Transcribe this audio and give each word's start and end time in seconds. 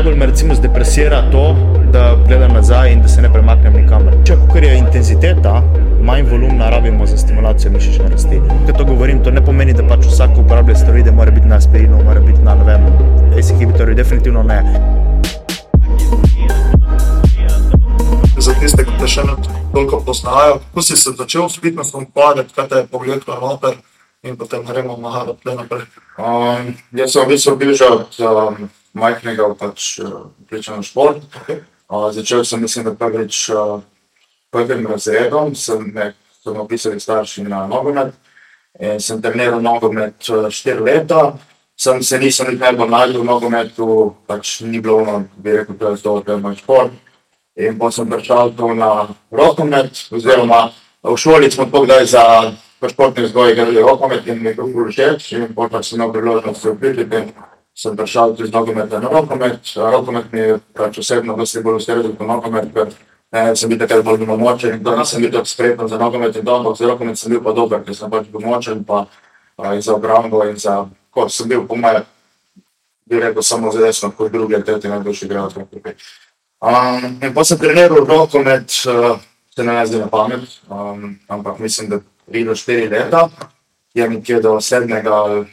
najbolj 0.00 0.16
me 0.16 0.26
recimo 0.26 0.54
zdepresira 0.54 1.30
to, 1.32 1.56
da 1.92 2.16
gledam 2.28 2.52
nazaj 2.52 2.92
in 2.92 3.02
da 3.02 3.08
se 3.08 3.22
ne 3.22 3.32
premaknem 3.32 3.72
nikamor. 3.72 4.14
Če 4.24 4.36
kar 4.52 4.64
je 4.64 4.78
intenziteta, 4.78 5.52
manj 6.02 6.22
volumna 6.30 6.70
rabimo 6.70 7.06
za 7.06 7.18
stimulacijo 7.20 7.72
mišične 7.72 8.08
rasti. 8.08 8.38
Ker 8.66 8.78
to 8.78 8.84
govorim, 8.84 9.20
to 9.24 9.30
ne 9.30 9.44
pomeni, 9.44 9.74
da 9.76 9.84
pač 9.84 10.06
vsak 10.08 10.40
uporablja 10.40 10.78
steroide, 10.80 11.12
mora 11.12 11.30
biti 11.30 11.52
na 11.52 11.60
aspirinu, 11.60 12.00
mora 12.04 12.24
biti 12.24 12.40
na, 12.40 12.54
ne 12.54 12.64
vem, 12.64 12.88
ACE 13.36 13.52
inhibitorju, 13.52 13.94
definitivno 14.00 14.42
ne. 14.42 14.62
za 18.40 18.56
tiste, 18.56 18.88
ki 18.88 18.96
te 18.96 19.08
še 19.18 19.28
ne 19.28 19.36
toliko 19.74 20.00
poznajo. 20.06 20.62
Kako 20.64 20.82
si 20.82 20.96
se 20.96 21.12
začel 21.12 21.48
s 21.48 21.60
fitnessom 21.60 22.08
ukvarjati, 22.08 22.56
kaj 22.56 22.72
te 22.72 22.84
je 22.84 22.88
pogledal 22.88 23.40
noter 23.44 23.76
in 24.24 24.40
potem 24.40 24.64
gremo 24.64 24.96
malo 24.96 25.36
naprej. 25.44 25.84
Um, 26.16 26.76
jaz 26.96 27.12
sem 27.12 27.28
v 27.28 27.36
bistvu 27.36 27.58
bil 27.60 27.76
že 27.76 27.84
od 27.84 28.16
um, 28.24 28.70
majhnega 28.92 29.48
pač, 29.58 30.00
vključen 30.46 30.80
v 30.80 30.86
šport. 30.86 31.22
Okay. 31.42 31.62
Uh, 31.90 32.08
začel 32.14 32.44
sem, 32.44 32.60
mislim, 32.62 32.84
da 32.84 32.94
prvič 32.94 33.48
uh, 33.50 33.80
prvim 34.50 34.86
razredom, 34.86 35.54
sem 35.54 35.90
me 35.94 36.12
so 36.42 36.54
me 36.54 36.60
opisali 36.60 37.00
starši 37.00 37.42
na 37.42 37.66
nogomet 37.66 38.14
in 38.80 39.00
sem 39.00 39.22
treniral 39.22 39.60
nogomet 39.62 40.28
uh, 40.28 40.48
štiri 40.48 40.80
leta. 40.80 41.34
Sem 41.80 42.02
se 42.02 42.18
nisem 42.18 42.46
nikoli 42.46 42.60
najbolj 42.60 42.90
najdel 42.90 43.22
v 43.22 43.24
nogometu, 43.24 43.86
pač 44.28 44.60
ni 44.60 44.80
bilo, 44.80 44.98
ono, 45.00 45.24
bi 45.36 45.54
rekel, 45.56 45.78
to 45.80 45.90
je 45.90 46.02
to, 46.02 46.20
to 46.20 46.32
je 46.32 46.38
moj 46.38 46.56
šport. 46.56 46.92
In 47.56 47.78
potem 47.78 47.92
sem 47.92 48.10
prišel 48.10 48.52
tu 48.56 48.68
na 48.74 49.08
rokomet, 49.32 50.04
oziroma 50.12 50.70
v 51.02 51.16
šoli 51.16 51.50
smo 51.50 51.64
tako 51.64 51.84
kdaj 51.88 52.04
za 52.06 52.24
po 52.80 52.88
športni 52.88 53.24
vzgoji 53.24 53.52
igrali 53.52 53.80
rokomet 53.80 54.26
in 54.26 54.42
mi 54.42 54.48
je 54.48 54.54
bilo 54.54 54.88
všeč. 54.88 55.32
In 55.32 55.54
potem 55.54 55.82
sem 55.82 55.96
imel 55.96 56.12
priložnost 56.12 56.62
se 56.62 56.70
vključiti 56.70 57.32
sem 57.80 57.96
prišel 57.96 58.36
tudi 58.36 58.48
z 58.48 58.52
nogometa 58.52 59.00
na 59.00 59.08
rokomet. 59.08 59.64
Rokomet 59.76 60.32
mi 60.32 60.40
je 60.40 60.60
pač 60.76 60.98
osebno 61.00 61.36
dosti 61.36 61.62
bolj 61.64 61.80
ustrezal 61.80 62.12
kot 62.12 62.28
nogomet, 62.28 62.68
ker 62.76 62.92
eh, 63.32 63.56
sem 63.56 63.72
bil 63.72 63.80
takrat 63.80 64.04
bolj 64.04 64.26
močen 64.28 64.76
in 64.76 64.84
to 64.84 64.92
nisem 64.96 65.24
bil 65.24 65.32
tako 65.32 65.48
spreten 65.48 65.88
za 65.88 65.96
nogomet 65.96 66.36
in 66.36 66.44
ampak 66.44 66.76
za 66.76 66.90
rokomet 66.92 67.16
sem 67.16 67.32
bil 67.32 67.40
pa 67.40 67.56
dober, 67.56 67.80
ker 67.84 67.96
sem 67.96 68.12
pač 68.12 68.28
bil 68.28 68.44
močen 68.44 68.84
pa 68.84 69.06
a, 69.56 69.72
in 69.74 69.80
za 69.80 69.96
obrambo 69.96 70.44
in 70.44 70.60
za, 70.60 70.84
ko 71.08 71.28
sem 71.32 71.48
bil 71.48 71.64
po 71.64 71.76
moje, 71.76 72.04
bi 73.08 73.20
rekel 73.20 73.42
samo 73.42 73.72
za 73.72 73.80
desno, 73.80 74.12
kot 74.12 74.32
drugi 74.32 74.54
ali 74.54 74.64
tretji 74.64 74.90
najboljši 74.90 75.24
igralec. 75.24 75.56
Okay. 75.56 75.96
Um, 76.60 77.16
in 77.24 77.32
pa 77.34 77.44
sem 77.44 77.58
treniral 77.58 78.04
rokomet, 78.04 78.76
uh, 78.92 79.16
se 79.56 79.64
ne 79.64 79.80
zdi 79.86 80.04
na 80.04 80.12
pamet, 80.12 80.44
um, 80.68 81.16
ampak 81.28 81.58
mislim, 81.58 81.88
da 81.88 82.04
3 82.28 82.44
do 82.44 82.52
4 82.52 82.90
leta, 82.90 83.28
je 83.94 84.08
nekje 84.08 84.40
do 84.40 84.60
sedmega, 84.60 85.14
ali 85.14 85.46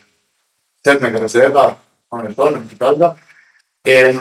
sedmega 0.83 1.19
razreda, 1.23 1.77
on 2.09 2.25
je 2.25 2.33
to, 2.35 2.49
nekaj 2.49 2.77
takega. 2.79 3.15
In 3.87 4.19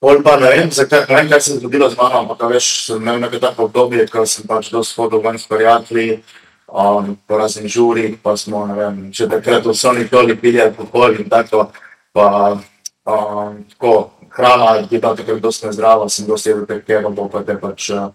pol 0.00 0.22
pa 0.22 0.36
ne 0.38 0.50
vem, 0.50 0.70
zakaj, 0.70 1.06
ne 1.08 1.16
vem, 1.16 1.30
kaj 1.30 1.40
se 1.40 1.52
je 1.52 1.58
zgodilo 1.58 1.90
z 1.90 1.98
mano, 1.98 2.22
ampak 2.22 2.44
veš, 2.52 2.68
sem 2.86 3.02
imel 3.02 3.20
nekaj 3.20 3.40
tako 3.40 3.66
obdobje, 3.66 4.06
ko 4.10 4.26
sem 4.26 4.46
pač 4.46 4.70
dosti 4.70 5.00
hodil 5.00 5.22
ven 5.24 5.38
s 5.38 5.48
prijatelji, 5.50 6.20
um, 6.68 7.16
po 7.26 7.38
raznih 7.38 7.72
žurih, 7.72 8.18
pa 8.22 8.36
smo, 8.36 8.66
ne 8.70 8.78
vem, 8.78 9.00
še 9.14 9.28
takrat 9.30 9.66
v 9.66 9.74
Sony 9.74 10.06
Toli 10.10 10.38
pili 10.38 10.62
alkohol 10.62 11.18
in 11.18 11.26
tako, 11.30 11.68
pa 12.14 12.54
um, 12.54 13.58
tako, 13.74 13.96
hrana 14.38 14.76
je 14.78 14.86
bila 15.00 15.16
takrat 15.18 15.42
dosti 15.42 15.66
nezdrava, 15.66 16.08
sem 16.08 16.30
dosti 16.30 16.54
jedel 16.54 16.66
teh 16.70 16.82
kebabov, 16.86 17.30
pa 17.34 17.42
te 17.42 17.58
pač 17.58 17.90
uh, 17.90 18.10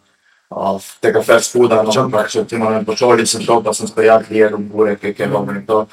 uh, 0.55 0.89
tega 1.03 1.23
fast 1.25 1.51
fooda, 1.51 1.83
no, 1.83 2.09
pač, 2.13 2.39
recimo, 2.39 2.71
ne 2.71 2.79
vem, 2.79 2.87
po 2.87 2.95
šoli 2.95 3.27
sem 3.27 3.43
šel, 3.43 3.63
pa 3.65 3.75
sem 3.75 3.91
s 3.91 3.95
prijatelji 3.95 4.45
jedel 4.45 4.63
bureke, 4.71 5.11
kebab 5.17 5.51
in 5.51 5.65
to. 5.67 5.85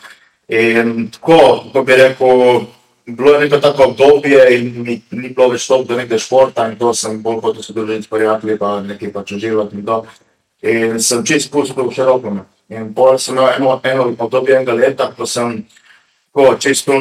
In 0.51 1.11
tako, 1.15 1.65
kako 1.67 1.83
bi 1.87 1.99
rekel, 1.99 2.71
bilo 3.17 3.35
je 3.35 3.41
neko 3.41 3.59
tako 3.59 3.91
obdobje 3.91 4.41
in 4.57 4.73
mi 4.83 4.97
ni 5.11 5.29
bilo 5.29 5.49
več 5.53 5.67
toliko 5.67 5.93
do 5.93 5.99
nekega 6.01 6.19
športa 6.19 6.67
in 6.71 6.79
to 6.79 6.95
sem 6.95 7.23
bolj 7.23 7.41
hotel 7.45 7.63
se 7.63 7.73
družiti 7.73 8.07
s 8.07 8.11
prijatelji, 8.11 8.59
pa 8.59 8.81
nekaj 8.81 9.13
pač 9.13 9.33
uživati 9.39 9.79
in 9.79 9.87
to. 9.87 10.05
In 10.63 11.01
sem 11.01 11.25
čist 11.25 11.53
pustil 11.53 11.89
še 11.91 12.05
rokomet. 12.05 12.49
In 12.71 12.93
pol 12.95 13.19
sem 13.19 13.35
imel 13.35 13.55
eno, 13.57 13.81
eno 13.85 14.11
obdobje 14.19 14.57
enega 14.57 14.77
leta, 14.77 15.11
ko 15.17 15.27
sem 15.27 15.65
tako 16.33 16.55
čisto 16.61 16.99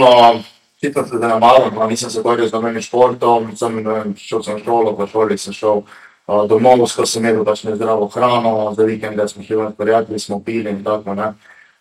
Čisto 0.79 1.03
se 1.03 1.17
zanemarjam, 1.17 1.75
no, 1.75 1.87
nisem 1.87 2.09
se 2.09 2.19
ukvarjal 2.19 2.47
z 2.47 2.53
nobenim 2.55 2.81
športom, 2.81 3.49
sem, 3.55 3.73
ne 3.83 3.93
vem, 3.93 4.13
šel 4.15 4.43
sem 4.43 4.55
v 4.55 4.63
šolo, 4.63 4.93
po 4.95 5.07
šoli 5.11 5.35
sem 5.37 5.53
šel 5.53 5.81
uh, 5.83 6.45
domov, 6.47 6.85
ko 6.95 7.03
sem 7.05 7.25
jedel 7.27 7.43
pač 7.43 7.65
nezdravo 7.67 8.07
hrano, 8.13 8.71
za 8.77 8.85
vikende 8.87 9.27
smo 9.27 9.43
šli 9.43 9.57
s 9.73 9.75
prijatelji, 9.75 10.19
smo 10.19 10.39
pili 10.39 10.71
in 10.71 10.79
tako, 10.83 11.17
ne. 11.19 11.33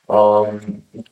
Um, 0.08 0.60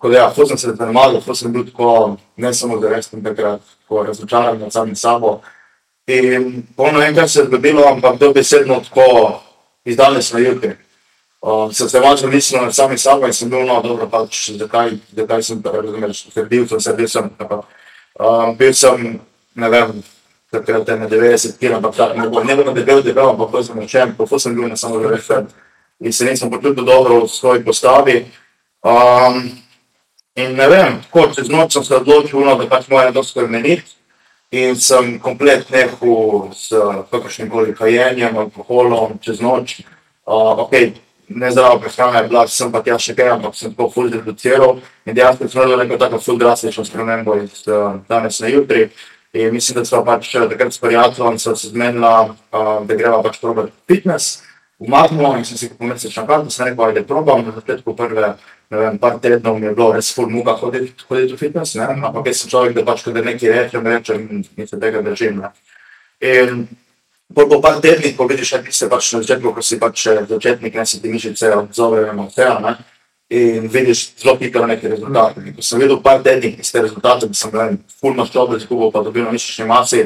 da 0.03 0.19
ja, 0.19 0.31
to 0.31 0.47
sem 0.47 0.59
se 0.59 0.73
zanemarjal, 0.73 1.21
to 1.21 1.35
sem 1.35 1.53
bil 1.53 1.67
tako, 1.67 2.17
ne 2.37 2.55
samo 2.55 2.81
zaresten 2.81 3.25
takrat, 3.25 3.61
tako 3.83 4.03
razočaran 4.03 4.59
nad 4.59 4.73
samim 4.73 4.97
sabo. 4.97 5.41
In 6.07 6.63
polno 6.77 7.01
kaj 7.15 7.29
se 7.29 7.41
je 7.41 7.47
zgodilo, 7.47 7.85
ampak 7.89 8.19
dobesedno 8.19 8.81
tako 8.81 9.41
iz 9.85 9.97
danes 9.97 10.33
na 10.33 10.39
jutri. 10.39 10.77
Um, 11.43 11.73
sem 11.73 11.89
se 11.89 12.01
malo 12.01 12.29
mislil 12.29 12.63
nad 12.63 12.75
samim 12.75 12.99
sabo 12.99 13.27
in 13.27 13.33
sem 13.33 13.51
bil, 13.51 13.67
no, 13.67 13.83
dobro, 13.83 14.09
pač, 14.09 14.51
zakaj, 14.51 14.97
zakaj 15.13 15.43
sem, 15.43 15.63
razumeš, 15.65 16.27
ker 16.35 16.49
bil 16.49 16.65
sem, 16.69 16.81
se 16.81 16.93
bil 16.97 17.09
sem, 17.09 17.31
ampak, 17.39 17.69
um, 18.19 18.57
bil 18.57 18.73
sem, 18.75 19.21
ne 19.55 19.71
vem, 19.71 19.93
takrat 20.51 20.89
na 20.89 21.09
90 21.09 21.61
kg, 21.61 21.77
ampak 21.77 21.97
tako, 21.97 22.19
ne 22.19 22.29
bo, 22.29 22.45
ne 22.45 22.57
bo 22.57 22.65
na 22.65 22.73
debel, 22.73 23.03
debel, 23.03 23.29
ampak 23.29 23.53
ko 23.53 23.63
sem 23.63 23.79
rečen, 23.79 24.17
kako 24.17 24.39
sem 24.39 24.57
bil 24.57 24.73
na 24.73 24.77
samo 24.77 24.97
90 25.05 25.53
in 26.01 26.13
se 26.13 26.25
nisem 26.25 26.51
počutil 26.51 26.85
dobro 26.85 27.21
v 27.25 27.31
svoji 27.31 27.65
postavi. 27.65 28.25
Um, 28.87 29.51
in 30.39 30.55
ne 30.55 30.69
vem, 30.71 31.01
tako, 31.07 31.27
čez 31.35 31.49
noč 31.51 31.75
sem 31.75 31.85
se 31.85 31.97
odločil, 31.97 32.45
no, 32.47 32.55
da 32.61 32.69
pač 32.71 32.87
moram 32.93 33.15
dosti 33.15 33.35
spremeniti 33.35 33.97
in 34.55 34.77
sem 34.79 35.17
komplet 35.19 35.67
nehal 35.75 36.53
s 36.55 36.71
kakršnim 37.11 37.51
koli 37.51 37.75
kajenjem, 37.75 38.37
alkoholom, 38.45 39.19
čez 39.25 39.43
noč. 39.43 39.81
Uh, 40.27 40.63
okay, 40.63 40.93
nezdrava 41.29 41.81
prehrana 41.83 42.23
je 42.23 42.29
bila, 42.29 42.47
sem 42.47 42.71
pa 42.73 42.83
tja 42.87 42.99
še 42.99 43.15
kaj, 43.19 43.33
ampak 43.37 43.59
sem 43.59 43.75
tako 43.75 43.91
ful 43.91 44.11
zreduciral 44.11 44.79
in 45.07 45.15
dejansko 45.19 45.49
sem 45.51 45.61
naredil 45.61 45.83
neko 45.83 45.99
tako 46.01 46.23
ful 46.23 46.39
drastično 46.39 46.85
spremembo 46.87 47.37
iz 47.43 47.65
uh, 47.67 47.99
danes 48.09 48.41
na 48.41 48.51
jutri. 48.53 48.89
In 49.37 49.53
mislim, 49.53 49.81
da 49.81 49.85
smo 49.85 50.01
pač 50.07 50.31
eh, 50.35 50.47
takrat 50.49 50.73
s 50.73 50.81
prijateljem 50.81 51.39
se 51.39 51.53
zmenila, 51.69 52.13
uh, 52.31 52.87
da 52.87 52.95
greva 52.95 53.19
pač 53.23 53.41
probati 53.43 53.75
fitness. 53.91 54.45
Umaknilo 54.79 55.35
in 55.37 55.45
sem 55.45 55.59
si 55.59 55.69
kupil 55.69 55.91
mesečna 55.91 56.27
karta, 56.29 56.51
sem 56.53 56.69
rekel, 56.69 56.95
da 56.95 57.03
probam, 57.05 57.43
na 57.45 57.53
začetku 57.57 57.97
prve, 57.97 58.35
ne 58.71 58.81
vem, 58.81 58.99
par 58.99 59.21
tednov 59.23 59.61
mi 59.61 59.69
je 59.69 59.75
bilo 59.75 59.93
res 59.95 60.09
ful 60.15 60.31
muka 60.31 60.57
hoditi, 60.61 60.93
hoditi 61.11 61.35
v 61.35 61.39
fitness, 61.39 61.77
ne, 61.79 61.87
ampak 61.87 62.33
jaz 62.33 62.43
sem 62.43 62.51
človek, 62.51 62.75
da 62.79 62.87
pač, 62.87 63.05
kada 63.07 63.23
nekaj 63.27 63.55
rečem, 63.55 63.87
rečem 63.87 64.27
in 64.43 64.67
se 64.67 64.81
tega 64.81 65.05
držim, 65.07 65.41
ne. 65.45 65.53
In 66.25 66.67
Pol 67.35 67.49
po 67.51 67.59
par 67.61 67.81
tednih, 67.83 68.15
ko 68.17 68.27
vidiš, 68.31 68.53
da 68.53 68.73
se 68.73 68.89
pač 68.89 69.13
na 69.13 69.21
začetku, 69.21 69.53
ko 69.55 69.63
si 69.63 69.79
pač 69.81 70.07
eh, 70.07 70.21
začetnik, 70.29 70.75
ne 70.75 70.87
se 70.87 71.01
ti 71.03 71.11
mišice 71.11 71.51
odzovejo 71.57 72.13
na 72.15 72.27
vse, 72.29 72.47
ne, 72.63 72.75
in 73.31 73.67
vidiš 73.69 74.05
zelo 74.23 74.37
hitro 74.39 74.67
neke 74.67 74.89
rezultate. 74.89 75.43
In 75.43 75.57
ko 75.57 75.63
sem 75.63 75.83
videl 75.83 75.99
par 76.03 76.23
tednih 76.23 76.61
iz 76.63 76.71
te 76.71 76.85
rezultate, 76.85 77.27
da 77.27 77.35
sem 77.35 77.51
ga 77.51 77.67
ful 77.99 78.15
maščobe 78.15 78.61
izgubil, 78.61 78.93
pa 78.95 79.03
dobil 79.03 79.27
na 79.27 79.35
mišični 79.35 79.67
masi, 79.67 80.05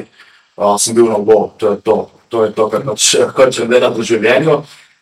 uh, 0.57 0.73
sem 0.81 0.97
bil 0.97 1.11
na 1.11 1.19
bo, 1.21 1.53
to 1.61 1.75
je 1.75 1.81
to, 1.85 1.97
to 2.27 2.45
je 2.47 2.53
to, 2.57 2.67
kar 2.73 2.87
pač 2.89 3.11
hočem 3.37 3.69
delati 3.69 4.01
v 4.01 4.07
življenju. 4.09 4.57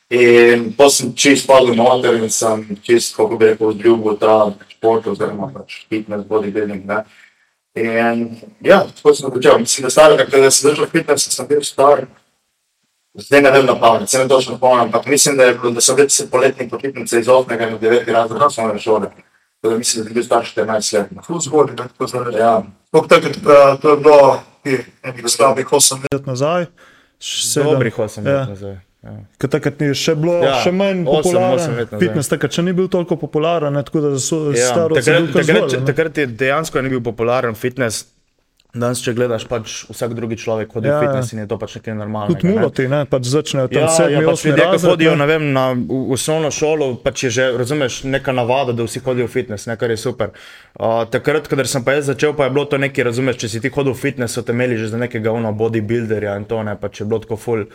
In 0.09 0.71
potem 0.73 0.89
sem 0.89 1.09
čist 1.13 1.45
padel 1.47 1.75
noter 1.77 2.15
in 2.17 2.29
sem 2.29 2.63
čist, 2.81 3.15
kako 3.15 3.37
bi 3.37 3.45
rekel, 3.45 3.67
vzljubil 3.69 4.15
ta 4.17 4.37
šport 4.69 5.05
oziroma 5.07 5.51
pač 5.53 5.83
fitness, 5.85 6.25
bodybuilding, 6.25 6.85
ne. 6.85 7.03
In 7.77 8.23
ja, 8.65 8.79
tako 8.87 9.13
sem 9.13 9.29
začel. 9.29 9.59
Mislim, 9.59 9.85
da 9.85 9.89
starega, 9.89 10.25
kada 10.25 10.49
sem 10.51 10.71
začel 10.71 10.87
fitness, 10.87 11.29
sem 11.29 11.45
bil 11.47 11.61
star, 11.61 12.07
zdaj 13.15 13.41
ne 13.41 13.51
vem 13.51 13.65
na 13.65 13.75
pamet, 13.75 14.09
se 14.09 14.17
ne 14.17 14.27
točno 14.27 14.57
spomnim, 14.57 14.87
ampak 14.87 15.05
mislim, 15.05 15.37
da, 15.37 15.43
je, 15.43 15.53
bilo- 15.55 15.71
da 15.71 15.81
so 15.81 15.95
bili 15.95 16.09
se 16.09 16.29
poletni 16.29 16.69
počitnice 16.69 17.19
iz 17.19 17.27
8. 17.27 17.53
in 17.63 17.77
9. 17.79 18.09
razreda 18.09 18.45
osnovne 18.45 18.79
šole. 18.79 19.11
Tako 19.61 19.69
da 19.69 19.77
mislim, 19.77 20.03
da 20.03 20.09
je 20.09 20.13
bil 20.13 20.23
star 20.23 20.43
14 20.45 20.93
let. 20.93 21.07
Ful 21.25 21.39
zgodaj, 21.39 21.75
ne, 21.75 21.87
tako 21.87 22.07
zdaj. 22.07 22.39
Ja, 22.39 22.63
Sploh 22.87 23.07
takrat, 23.07 23.37
uh, 23.37 23.81
to 23.81 23.89
je 23.89 23.97
bilo, 23.97 24.41
ki, 24.63 24.77
enih 25.03 25.23
slabih 25.27 25.67
8 25.67 26.01
let 26.09 26.25
nazaj. 26.25 26.65
Dobrih 27.55 27.93
8 27.95 28.25
Ja. 28.25 28.39
let 28.39 28.49
nazaj. 28.49 28.88
Ja. 28.99 29.13
Ker 29.39 29.47
takrat 29.49 29.79
ni 29.79 29.93
še 29.95 30.11
bilo, 30.15 30.33
Ja, 30.43 30.57
še 30.59 30.71
manj 30.71 31.05
osem- 31.05 31.07
osem 31.07 31.23
popularen. 31.23 31.75
let 31.77 31.91
nazaj. 31.91 31.99
Fitness 32.01 32.27
takrat 32.27 32.51
še 32.51 32.63
ni 32.63 32.73
bil 32.73 32.87
toliko 32.87 33.15
popularen, 33.15 33.73
ne, 33.73 33.83
tako 33.83 34.01
da 34.01 34.19
so 34.19 34.51
Ja, 34.51 34.65
staro 34.67 34.95
takrat, 34.95 35.31
takrat, 35.31 35.85
takrat 35.85 36.17
je 36.17 36.27
dejansko 36.27 36.81
ni 36.81 36.89
bil 36.89 36.99
popularen 37.01 37.55
fitness. 37.55 38.05
Danes, 38.71 38.99
če 39.01 39.15
gledaš, 39.15 39.47
pač 39.49 39.87
vsak 39.89 40.13
drugi 40.13 40.35
človek 40.37 40.69
hodi 40.69 40.85
Ja, 40.85 40.99
v 40.99 41.01
ja. 41.01 41.07
fitness 41.07 41.33
in 41.33 41.39
je 41.39 41.47
to 41.47 41.57
pač 41.57 41.73
nekaj 41.73 41.95
normalnega. 41.95 42.35
Tudi 42.35 42.51
muloti, 42.51 42.83
ne, 42.87 42.99
pač 43.05 43.23
začnejo 43.25 43.65
tam 43.67 43.81
Ja, 43.81 43.87
sedmi, 43.89 44.13
ja, 44.13 44.21
pač 44.21 44.43
ljudje, 44.45 44.61
ki 44.61 44.67
razred. 44.67 44.89
hodijo 44.91 45.15
ne. 45.15 45.25
vem, 45.25 45.53
na 45.53 45.63
osnovno 46.11 46.51
šolo, 46.51 46.95
pač 46.97 47.23
je 47.23 47.29
že, 47.31 47.57
razumeš, 47.57 48.03
neka 48.05 48.29
navada, 48.31 48.69
da 48.71 48.83
vsi 48.83 48.99
hodijo 48.99 49.25
v 49.25 49.31
fitness, 49.31 49.65
ne, 49.65 49.73
kar 49.75 49.89
je 49.89 49.97
super. 49.97 50.35
Uh, 50.77 51.01
takrat, 51.07 51.47
ko 51.47 51.57
sem 51.65 51.81
pa 51.81 51.93
jaz 51.93 52.05
začel, 52.05 52.35
pa 52.35 52.43
je 52.43 52.49
bilo 52.51 52.65
to 52.65 52.77
nekaj, 52.77 53.03
razumeš, 53.05 53.37
če 53.37 53.47
si 53.49 53.59
ti 53.59 53.69
hodil 53.69 53.93
v 53.93 53.97
fitness, 53.97 54.35
so 54.35 54.43
te 54.43 54.51
imeli 54.51 54.77
že 54.77 54.87
za 54.87 54.97
nekega 54.97 55.31
ono 55.31 55.49
bodybuilderja 55.51 56.37
in 56.37 56.45
to 56.45 56.61
ne, 56.61 56.75
pač 56.75 56.99
je 56.99 57.05
bilo 57.05 57.19
tako 57.19 57.37
full. 57.37 57.65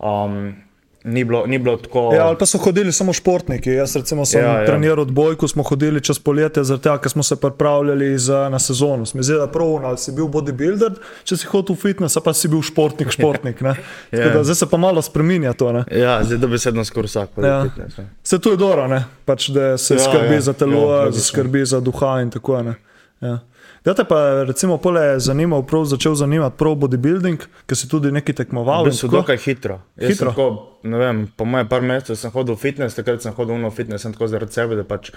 Um, 0.00 0.56
ni 1.04 1.24
bilo, 1.24 1.46
ni 1.46 1.58
bilo 1.58 1.76
tako. 1.76 2.10
Ja, 2.14 2.26
ali 2.26 2.36
pa 2.36 2.46
so 2.46 2.58
hodili 2.58 2.92
samo 2.92 3.12
športniki. 3.12 3.70
Jaz 3.70 3.96
recimo 3.96 4.24
sem 4.24 4.40
Ja, 4.40 4.50
ja, 4.54 4.66
treniral 4.66 5.00
odbojko, 5.00 5.48
smo 5.48 5.62
hodili 5.62 6.00
čez 6.00 6.18
poletje, 6.18 6.64
zaradi 6.64 6.82
tega, 6.82 6.98
ker 6.98 7.10
smo 7.10 7.22
se 7.22 7.36
pripravljali 7.36 8.18
za, 8.18 8.48
na 8.48 8.58
sezono. 8.58 9.06
Smo 9.06 9.22
zdaj 9.22 9.46
prav, 9.48 9.84
ali 9.84 9.98
si 9.98 10.12
bil 10.12 10.26
bodybuilder, 10.26 10.94
če 11.24 11.36
si 11.36 11.46
hodil 11.46 11.74
v 11.74 11.80
fitness, 11.80 12.18
pa 12.18 12.32
si 12.32 12.48
bil 12.48 12.62
športnik, 12.62 13.10
športnik. 13.10 13.60
ne. 13.60 13.74
Tako 14.10 14.22
Ja. 14.22 14.28
da 14.30 14.44
Zdaj 14.44 14.54
se 14.56 14.66
pa 14.66 14.76
malo 14.78 15.02
spreminja 15.02 15.52
to. 15.52 15.72
Ne. 15.72 15.84
Ja, 15.90 16.20
zdaj 16.22 16.38
dobesedno 16.38 16.84
skoraj 16.84 17.06
vsak. 17.06 17.28
Ja. 17.38 17.62
fitness, 17.64 17.96
ne. 17.96 18.08
Se 18.22 18.38
to 18.38 18.50
je 18.50 18.56
dobro, 18.58 18.86
ne? 18.86 19.04
pač, 19.24 19.48
da 19.48 19.78
se 19.78 19.94
Ja, 19.94 20.00
skrbi 20.02 20.34
ja. 20.34 20.40
za 20.42 20.52
telo, 20.54 20.80
Ja, 20.90 21.00
logično. 21.00 21.20
skrbi 21.22 21.64
za 21.64 21.80
duha 21.80 22.20
in 22.20 22.30
tako 22.30 22.56
naprej. 22.58 22.82
Ja. 23.20 23.38
Da 23.84 23.94
te 23.94 24.04
pa 24.04 24.42
recimo 24.44 24.76
pole 24.76 25.20
zanimal, 25.20 25.62
prav 25.66 25.86
začel 25.88 26.14
zanimati 26.14 26.58
prav 26.60 26.74
bodybuilding, 26.82 27.46
ker 27.66 27.78
si 27.78 27.88
tudi 27.88 28.12
neki 28.12 28.34
tekmoval. 28.36 28.84
Bistvu 28.84 29.08
tako? 29.08 29.22
dokaj 29.22 29.38
hitro. 29.40 29.78
Jaz 29.96 30.12
Hitro? 30.12 30.34
Tako, 30.34 30.48
vem, 30.84 31.22
po 31.36 31.46
mojem 31.48 31.68
par 31.68 31.80
mesecev 31.80 32.18
sem 32.20 32.34
hodil 32.34 32.58
v 32.58 32.60
fitness, 32.60 32.98
takrat 32.98 33.24
sem 33.24 33.32
hodil 33.36 33.56
v 33.56 33.70
fitness, 33.72 34.04
sem 34.04 34.12
tako 34.12 34.28
zaradi 34.28 34.52
sebe, 34.52 34.76
da 34.76 34.84
pač 34.84 35.08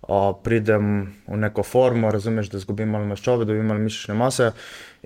o, 0.00 0.32
pridem 0.44 0.94
v 1.26 1.40
neko 1.42 1.64
formo, 1.66 2.08
razumeš, 2.12 2.48
da 2.54 2.60
zgubim 2.62 2.88
malo 2.96 3.04
maščobe, 3.10 3.44
da 3.44 3.52
dobim 3.52 3.68
malo 3.68 3.84
mišične 3.84 4.16
mase. 4.16 4.54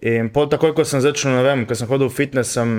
In 0.06 0.30
pol 0.30 0.46
takoj, 0.52 0.76
ko 0.76 0.86
sem 0.86 1.02
začel, 1.02 1.34
ne 1.34 1.42
vem, 1.46 1.66
ko 1.66 1.74
sem 1.74 1.90
hodil 1.90 2.12
v 2.12 2.14
fitness, 2.14 2.54
sem, 2.54 2.70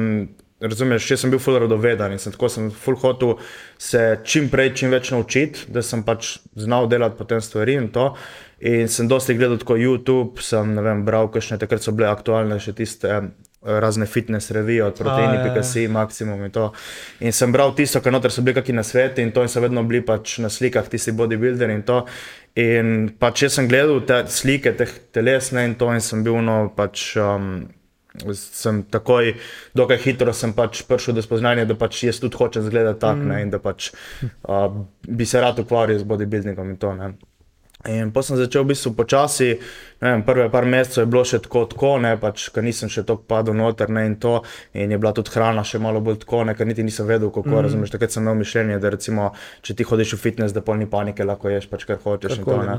razumeš, 0.63 1.09
še 1.09 1.17
sem 1.17 1.33
bil 1.33 1.41
full 1.43 1.59
radoveden 1.59 2.15
in 2.15 2.21
sem 2.21 2.31
tako 2.31 2.47
sem 2.53 2.69
full 2.71 2.99
hotel 3.01 3.35
se 3.81 4.21
čim 4.23 4.47
prej, 4.53 4.71
čim 4.79 4.93
več 4.93 5.11
naučiti, 5.11 5.67
da 5.73 5.83
sem 5.83 6.05
pač 6.07 6.37
znal 6.55 6.87
delati 6.91 7.19
potem 7.19 7.43
stvari 7.43 7.75
in 7.81 7.91
to. 7.91 8.13
In 8.61 8.89
sem 8.93 9.07
dosti 9.09 9.33
gledal 9.33 9.57
tako 9.57 9.75
YouTube, 9.79 10.41
sem 10.45 10.75
vem, 10.85 10.99
bral, 11.05 11.31
kakšne 11.33 11.57
takrat 11.61 11.81
so 11.81 11.93
bile 11.97 12.11
aktualne 12.11 12.59
še 12.61 12.75
tiste 12.77 13.09
eh, 13.09 13.29
razne 13.61 14.05
fitness 14.05 14.53
revije 14.53 14.83
od 14.85 15.01
A, 15.01 15.07
ja, 15.07 15.15
ja. 15.23 15.39
proteini.si, 15.39 15.87
Maximum 15.89 16.43
in 16.45 16.53
to. 16.53 16.67
In 17.25 17.33
sem 17.33 17.53
bral 17.53 17.73
tisto, 17.77 18.03
kar 18.05 18.13
noter 18.13 18.33
so 18.33 18.45
bili 18.45 18.59
kakšni 18.59 18.77
na 18.77 18.85
svetu 18.85 19.25
in 19.25 19.33
to 19.33 19.41
in 19.41 19.49
so 19.49 19.63
vedno 19.65 19.81
bili 19.89 20.03
pač 20.05 20.37
na 20.45 20.53
slikah 20.53 20.85
tisti 20.93 21.13
bodybuilder 21.17 21.73
in 21.73 21.81
to. 21.87 22.03
In 22.61 23.09
pač 23.17 23.47
jaz 23.47 23.57
sem 23.57 23.69
gledal 23.71 24.03
te 24.05 24.21
slike 24.29 24.75
teh 24.77 24.93
telesne 25.15 25.65
in 25.65 25.77
to 25.81 25.89
in 25.95 26.05
sem 26.05 26.21
bil 26.25 26.41
no 26.45 26.63
pač. 26.77 27.13
Um, 27.17 27.69
Sem 28.35 28.81
takoj, 28.91 29.29
dokaj 29.71 30.01
hitro 30.03 30.33
sem 30.35 30.51
pač 30.51 30.81
prišel 30.83 31.15
do 31.15 31.21
spoznanja, 31.23 31.63
da 31.63 31.77
pač 31.79 32.01
jaz 32.03 32.19
tudi 32.19 32.35
hočem 32.35 32.65
izgledati 32.65 32.99
tako 32.99 33.23
mm. 33.23 33.37
in 33.39 33.53
da 33.53 33.61
pač 33.63 33.87
uh, 33.87 34.65
bi 35.07 35.23
se 35.23 35.39
rad 35.39 35.63
ukvarjal 35.63 36.01
z 36.03 36.09
bodybuildingom 36.09 36.73
in 36.73 36.81
to. 36.81 36.91
Ne. 36.99 37.13
In 37.89 38.11
potem 38.13 38.35
sem 38.35 38.37
začel 38.37 38.61
v 38.61 38.73
bistvu 38.75 38.93
počasi, 38.93 39.55
vem, 39.97 40.21
prve 40.21 40.51
par 40.53 40.67
mesecev 40.69 41.01
je 41.01 41.09
bilo 41.09 41.23
še 41.25 41.39
tako, 41.41 41.63
tako 41.65 41.95
ne, 42.03 42.13
pač, 42.21 42.51
ker 42.53 42.61
nisem 42.61 42.91
še 42.93 43.01
tako 43.07 43.25
padel 43.25 43.57
noter 43.57 43.89
ne, 43.89 44.05
in 44.05 44.19
to, 44.21 44.35
in 44.77 44.93
je 44.93 44.99
bila 45.01 45.13
tudi 45.17 45.33
hrana 45.33 45.63
še 45.65 45.81
malo 45.81 46.01
bolj 46.03 46.19
tako, 46.21 46.43
ne, 46.45 46.53
ker 46.57 46.69
niti 46.69 46.85
nisem 46.85 47.09
vedel, 47.09 47.31
kako 47.33 47.49
mm. 47.49 47.63
razumeš. 47.65 47.93
Takrat 47.95 48.13
sem 48.13 48.21
imel 48.21 48.37
mišljenje, 48.43 48.77
da 48.83 48.93
recimo, 48.93 49.31
če 49.65 49.77
ti 49.79 49.87
hodiš 49.89 50.13
v 50.13 50.21
fitness, 50.21 50.53
da 50.53 50.61
pol 50.65 50.77
ni 50.77 50.89
panike, 50.89 51.25
lahko 51.25 51.49
ješ 51.49 51.65
pač 51.73 51.87
kar 51.89 52.01
hočeš 52.05 52.37
in 52.37 52.45
to. 52.45 52.61
Ne. 52.69 52.77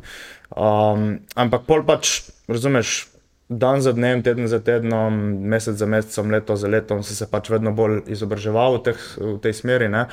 Um, 0.54 1.08
ampak 1.34 1.66
pol 1.66 1.87
pač, 1.88 2.20
razumeš. 2.50 3.08
Dan 3.52 3.82
za 3.84 3.90
dnem, 3.93 4.22
teden 4.25 4.46
za 4.49 4.62
tednom, 4.64 5.12
mesec 5.44 5.76
za 5.76 5.84
mesecem, 5.84 6.31
leto 6.32 6.54
za 6.56 6.70
letom, 6.72 7.02
sem 7.04 7.19
se 7.19 7.26
pač 7.28 7.50
vedno 7.52 7.75
bolj 7.76 7.99
izobraževal 8.14 8.78
v, 8.78 8.82
teh, 8.87 9.02
v 9.19 9.34
tej 9.44 9.58
smeri. 9.58 9.90
Ne. 9.93 10.06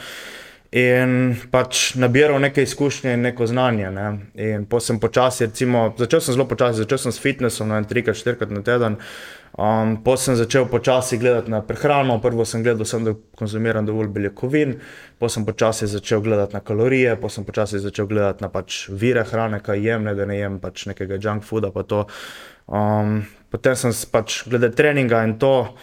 In 0.69 1.33
pač 1.49 1.95
nabiral 1.97 2.37
neke 2.37 2.61
izkušnje 2.61 3.15
in 3.17 3.23
neko 3.25 3.47
znanje. 3.49 3.89
Ne. 3.91 4.09
In 4.37 4.67
potem 4.69 4.85
sem 4.85 4.99
počasi, 5.01 5.47
recimo, 5.47 5.87
začel 5.97 6.21
sem 6.21 6.35
zelo 6.37 6.45
počasi, 6.45 6.83
začel 6.83 7.01
sem 7.01 7.15
s 7.15 7.21
fitnessom, 7.23 7.71
no, 7.71 7.79
trikrat, 7.89 8.19
štirikrat 8.19 8.53
na 8.53 8.61
teden. 8.61 8.99
Um, 9.57 9.95
potem 10.05 10.23
sem 10.27 10.37
začel 10.37 10.69
počasi 10.69 11.17
gledati 11.17 11.49
na 11.49 11.63
prehrano, 11.65 12.19
prvo 12.21 12.45
sem 12.45 12.61
gledal, 12.61 12.85
sem, 12.85 13.01
da 13.01 13.15
konzumiram 13.35 13.87
dovolj 13.87 14.11
beljakovin, 14.13 14.77
potem 15.17 15.39
sem 15.39 15.47
počasi 15.49 15.89
začel 15.89 16.21
gledati 16.21 16.53
na 16.53 16.61
kalorije, 16.61 17.17
potem 17.17 17.39
sem 17.39 17.49
počasi 17.49 17.81
začel 17.81 18.05
gledati 18.05 18.45
na 18.45 18.53
pač 18.53 18.85
vire 18.93 19.25
hrane, 19.25 19.63
kaj 19.65 19.81
jem, 19.81 20.05
ne, 20.05 20.13
da 20.13 20.29
ne 20.29 20.37
jem 20.37 20.61
pač 20.61 20.85
nekega 20.91 21.17
junk 21.17 21.49
fooda. 21.49 21.73
Pa 21.73 22.05
um, 22.69 23.23
potem 23.49 23.73
sem 23.73 23.95
pač 24.13 24.43
glede 24.45 24.69
treninga 24.69 25.25
in 25.25 25.39
to 25.41 25.73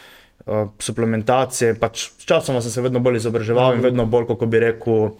uh, 0.47 0.69
suplementacije. 0.79 1.75
Pač 1.81 2.09
Sčasoma 2.19 2.63
sem 2.63 2.71
se 2.71 2.83
vedno 2.83 3.01
bolj 3.01 3.21
izobraževal 3.23 3.77
in 3.77 3.85
vedno 3.85 4.07
bolj, 4.07 4.27
kako 4.31 4.47
bi 4.47 4.63
rekel, 4.63 5.11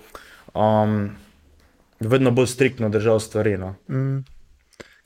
um, 0.55 0.97
vedno 2.01 2.31
bolj 2.31 2.47
striktno 2.55 2.89
držal 2.89 3.21
stvari. 3.21 3.57
No. 3.59 3.75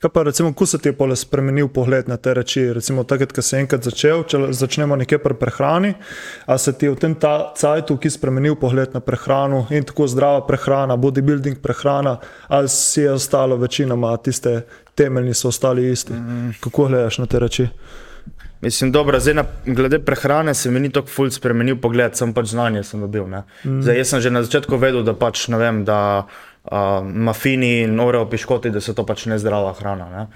Kaj 0.01 0.09
pa 0.09 0.23
recimo, 0.23 0.49
ko 0.53 0.65
se 0.65 0.79
ti 0.81 0.89
je 0.89 0.95
pole 0.97 1.15
spremenil 1.15 1.67
pogled 1.69 2.07
na 2.09 2.15
te 2.17 2.33
reči? 2.33 2.63
Recimo 2.73 3.03
takrat, 3.05 3.35
ko 3.37 3.41
si 3.45 3.59
enkrat 3.59 3.85
začel, 3.85 4.23
če 4.25 4.39
začnemo 4.57 4.95
nekje 4.97 5.19
pri 5.21 5.35
prehrani, 5.37 5.91
a 6.49 6.57
se 6.57 6.73
ti 6.73 6.87
je 6.87 6.95
v 6.95 6.97
tem 6.97 7.13
cajtu, 7.21 7.99
ki 8.01 8.09
je 8.09 8.15
spremenil 8.15 8.57
pogled 8.57 8.95
na 8.97 9.01
prehrano 9.05 9.67
in 9.69 9.85
tako 9.85 10.07
zdrava 10.09 10.41
prehrana, 10.47 10.97
bodybuilding 10.97 11.61
prehrana, 11.61 12.15
ali 12.49 12.69
si 12.73 13.05
je 13.05 13.13
ostalo 13.13 13.59
večinoma 13.61 14.15
tiste 14.17 14.63
temeljni 14.97 15.37
so 15.37 15.53
ostali 15.53 15.91
isti? 15.91 16.17
Kako 16.65 16.87
gledaš 16.89 17.21
na 17.21 17.29
te 17.29 17.39
reči? 17.39 17.69
Mislim, 18.61 18.91
dobro, 18.91 19.19
zdaj 19.19 19.33
na, 19.33 19.43
glede 19.65 19.99
prehrane 19.99 20.53
se 20.53 20.71
mi 20.71 20.79
ni 20.79 20.91
tako 20.93 21.07
ful 21.07 21.29
spremenil 21.33 21.79
pogled, 21.81 22.13
sem 22.17 22.33
pač 22.33 22.53
znanje 22.53 22.83
sem 22.83 23.01
dobil. 23.01 23.25
Mm. 23.25 23.81
Zdaj, 23.81 23.97
jaz 23.97 24.09
sem 24.13 24.21
že 24.21 24.31
na 24.31 24.43
začetku 24.45 24.77
vedel, 24.77 25.01
da 25.03 25.15
pač 25.17 25.47
ne 25.49 25.57
vem, 25.57 25.81
da 25.85 26.27
uh, 26.27 27.01
mafini 27.01 27.81
in 27.81 27.99
oreo 27.99 28.27
piškoti, 28.29 28.69
da 28.69 28.81
so 28.81 28.93
to 28.93 29.05
pač 29.05 29.25
nezdrava 29.25 29.73
hrana. 29.79 30.09
Ne? 30.13 30.27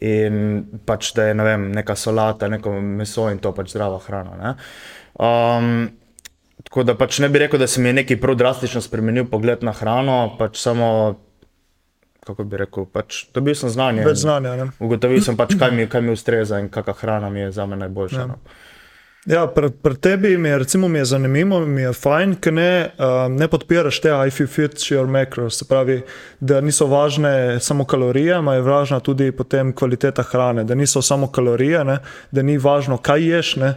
In 0.00 0.64
pač 0.86 1.12
da 1.16 1.28
je 1.28 1.34
ne 1.36 1.44
vem, 1.44 1.68
neka 1.76 1.96
solata, 1.96 2.48
neko 2.48 2.72
meso 2.80 3.28
in 3.28 3.38
to 3.38 3.52
pač 3.52 3.74
zdrava 3.76 4.00
hrana. 4.06 4.38
Ne? 4.40 4.54
Um, 5.20 5.70
tako 6.64 6.86
da 6.88 6.96
pač 6.96 7.20
ne 7.20 7.28
bi 7.28 7.44
rekel, 7.44 7.60
da 7.60 7.68
se 7.68 7.84
mi 7.84 7.92
je 7.92 8.00
nekaj 8.00 8.20
prav 8.20 8.40
drastično 8.40 8.80
spremenil 8.80 9.28
pogled 9.28 9.62
na 9.62 9.76
hrano, 9.76 10.18
pač 10.40 10.56
samo, 10.62 10.88
kako 12.26 12.44
bi 12.44 12.60
rekel, 12.60 12.86
pač 12.90 13.24
dobil 13.34 13.56
sem 13.58 13.72
znanje. 13.72 14.04
Več 14.06 14.24
znanja. 14.24 14.56
Ne? 14.60 14.68
Ugotovil 14.80 15.22
sem 15.24 15.36
pač, 15.36 15.56
kaj 15.60 15.74
mi, 15.74 15.86
kaj 15.92 16.04
mi 16.04 16.14
ustreza 16.14 16.60
in 16.62 16.70
kakšna 16.72 16.96
hrana 17.00 17.30
mi 17.30 17.46
je 17.46 17.50
za 17.52 17.66
me 17.66 17.80
najboljša. 17.80 18.20
Ja. 18.20 18.30
No. 18.34 18.40
Ja, 19.24 19.46
pri, 19.48 19.70
pri 19.70 19.96
tebi 19.96 20.36
mi 20.36 20.48
je, 20.48 20.58
recimo, 20.58 20.88
mi 20.88 20.98
je 20.98 21.04
zanimivo, 21.04 21.62
mi 21.66 21.80
je 21.80 21.92
fajn, 21.96 22.34
ker 22.44 22.52
ne, 22.52 22.90
um, 23.00 23.36
ne 23.40 23.48
podpiraš 23.48 24.02
te 24.04 24.12
if 24.28 24.40
you 24.40 24.46
fit 24.46 24.76
your 24.90 25.08
macros. 25.08 25.58
Se 25.58 25.64
pravi, 25.64 26.02
da 26.40 26.60
niso 26.60 26.86
važne 26.86 27.60
samo 27.60 27.86
kalorije, 27.88 28.34
ampak 28.34 28.54
je 28.54 28.66
važna 28.68 29.00
tudi 29.00 29.32
potem 29.32 29.72
kvaliteta 29.72 30.22
hrane, 30.22 30.64
da 30.64 30.74
niso 30.74 31.02
samo 31.02 31.30
kalorije, 31.32 31.84
ne, 31.84 31.98
da 32.30 32.42
ni 32.42 32.58
važno, 32.58 32.98
kaj 32.98 33.24
ješ. 33.30 33.56
Ne. 33.56 33.74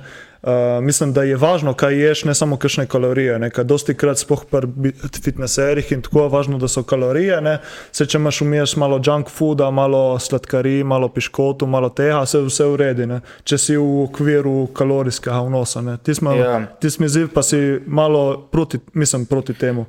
Uh, 0.48 0.54
mislim, 0.84 1.12
da 1.14 1.24
je 1.24 1.36
važno, 1.36 1.74
kaj 1.74 1.98
ješ, 2.00 2.22
ne 2.26 2.34
samo 2.36 2.56
kakšne 2.58 2.86
kalorije. 2.88 3.40
Ne, 3.40 3.50
kaj 3.52 3.64
dosti 3.68 3.96
krat, 4.00 4.18
sploh 4.22 4.46
pri 4.48 4.94
fitneserjih 5.24 5.90
in 5.92 6.02
tako 6.02 6.28
važno, 6.32 6.56
da 6.58 6.68
so 6.72 6.84
kalorije. 6.88 7.42
Ne. 7.42 7.58
Se 7.92 8.06
če 8.06 8.16
imaš 8.18 8.40
vmes 8.42 8.76
malo 8.80 9.02
junk 9.04 9.28
fooda, 9.30 9.68
malo 9.72 10.20
sladkarij, 10.20 10.84
malo 10.88 11.10
piškotu, 11.10 11.68
malo 11.68 11.90
tega, 11.90 12.22
se 12.26 12.40
vse 12.46 12.66
uredi. 12.66 13.06
Ne. 13.06 13.20
Če 13.44 13.58
si 13.58 13.76
v 13.76 14.04
okviru 14.06 14.68
kalorijskega 14.74 15.42
vnosa. 15.42 15.82
ne. 15.82 15.98
Ti 15.98 16.16
smo, 16.16 16.32
Ja. 16.36 16.62
ti 16.80 16.90
smo 16.90 17.08
ziv, 17.08 17.28
pa 17.34 17.44
si 17.44 17.60
malo 17.86 18.48
proti, 18.52 18.80
mislim, 18.94 19.26
proti 19.26 19.54
temu. 19.54 19.86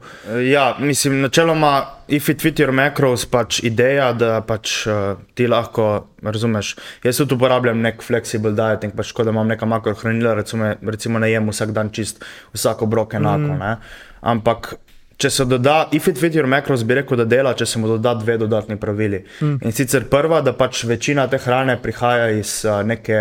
Ja, 0.51 0.75
mislim, 0.81 1.21
načeloma, 1.21 1.87
if 2.09 2.29
it 2.29 2.41
fit 2.43 2.59
your 2.59 2.73
macros, 2.73 3.27
pač 3.29 3.61
ideja, 3.65 4.11
da 4.17 4.41
pač 4.47 4.81
uh, 4.89 5.21
ti 5.37 5.47
lahko 5.49 6.09
razumeš. 6.25 6.75
Jaz 7.05 7.21
tudi 7.21 7.37
uporabljam 7.37 7.81
nek 7.85 8.03
flexible 8.05 8.55
dieting, 8.57 8.95
pač 8.97 9.13
ko 9.13 9.27
da 9.27 9.35
imam 9.35 9.49
neka 9.49 9.69
makrohranila, 9.69 10.35
recimo, 10.41 10.73
recimo 10.83 11.21
ne 11.23 11.31
jem 11.31 11.49
vsak 11.53 11.73
dan 11.77 11.93
čist 11.95 12.25
vsak 12.57 12.85
obrok 12.89 13.19
enako. 13.21 13.57
Mm. 13.57 13.89
Ampak. 14.35 14.75
Če 15.19 15.33
se 15.35 15.45
doda, 15.51 15.89
if 15.91 16.07
it 16.07 16.15
fit 16.15 16.37
your 16.39 16.47
macros, 16.47 16.85
bi 16.87 16.95
rekel, 16.95 17.19
da 17.19 17.25
dela, 17.27 17.51
če 17.59 17.67
se 17.67 17.81
mu 17.83 17.89
doda 17.91 18.13
dve 18.21 18.37
dodatni 18.39 18.77
pravili. 18.79 19.25
Mm. 19.43 19.57
In 19.67 19.75
sicer 19.75 20.07
prva, 20.07 20.39
da 20.47 20.53
pač 20.55 20.85
večina 20.87 21.25
te 21.27 21.41
hrane 21.43 21.75
prihaja 21.83 22.29
iz, 22.39 22.61
uh, 22.63 22.85
neke, 22.87 23.19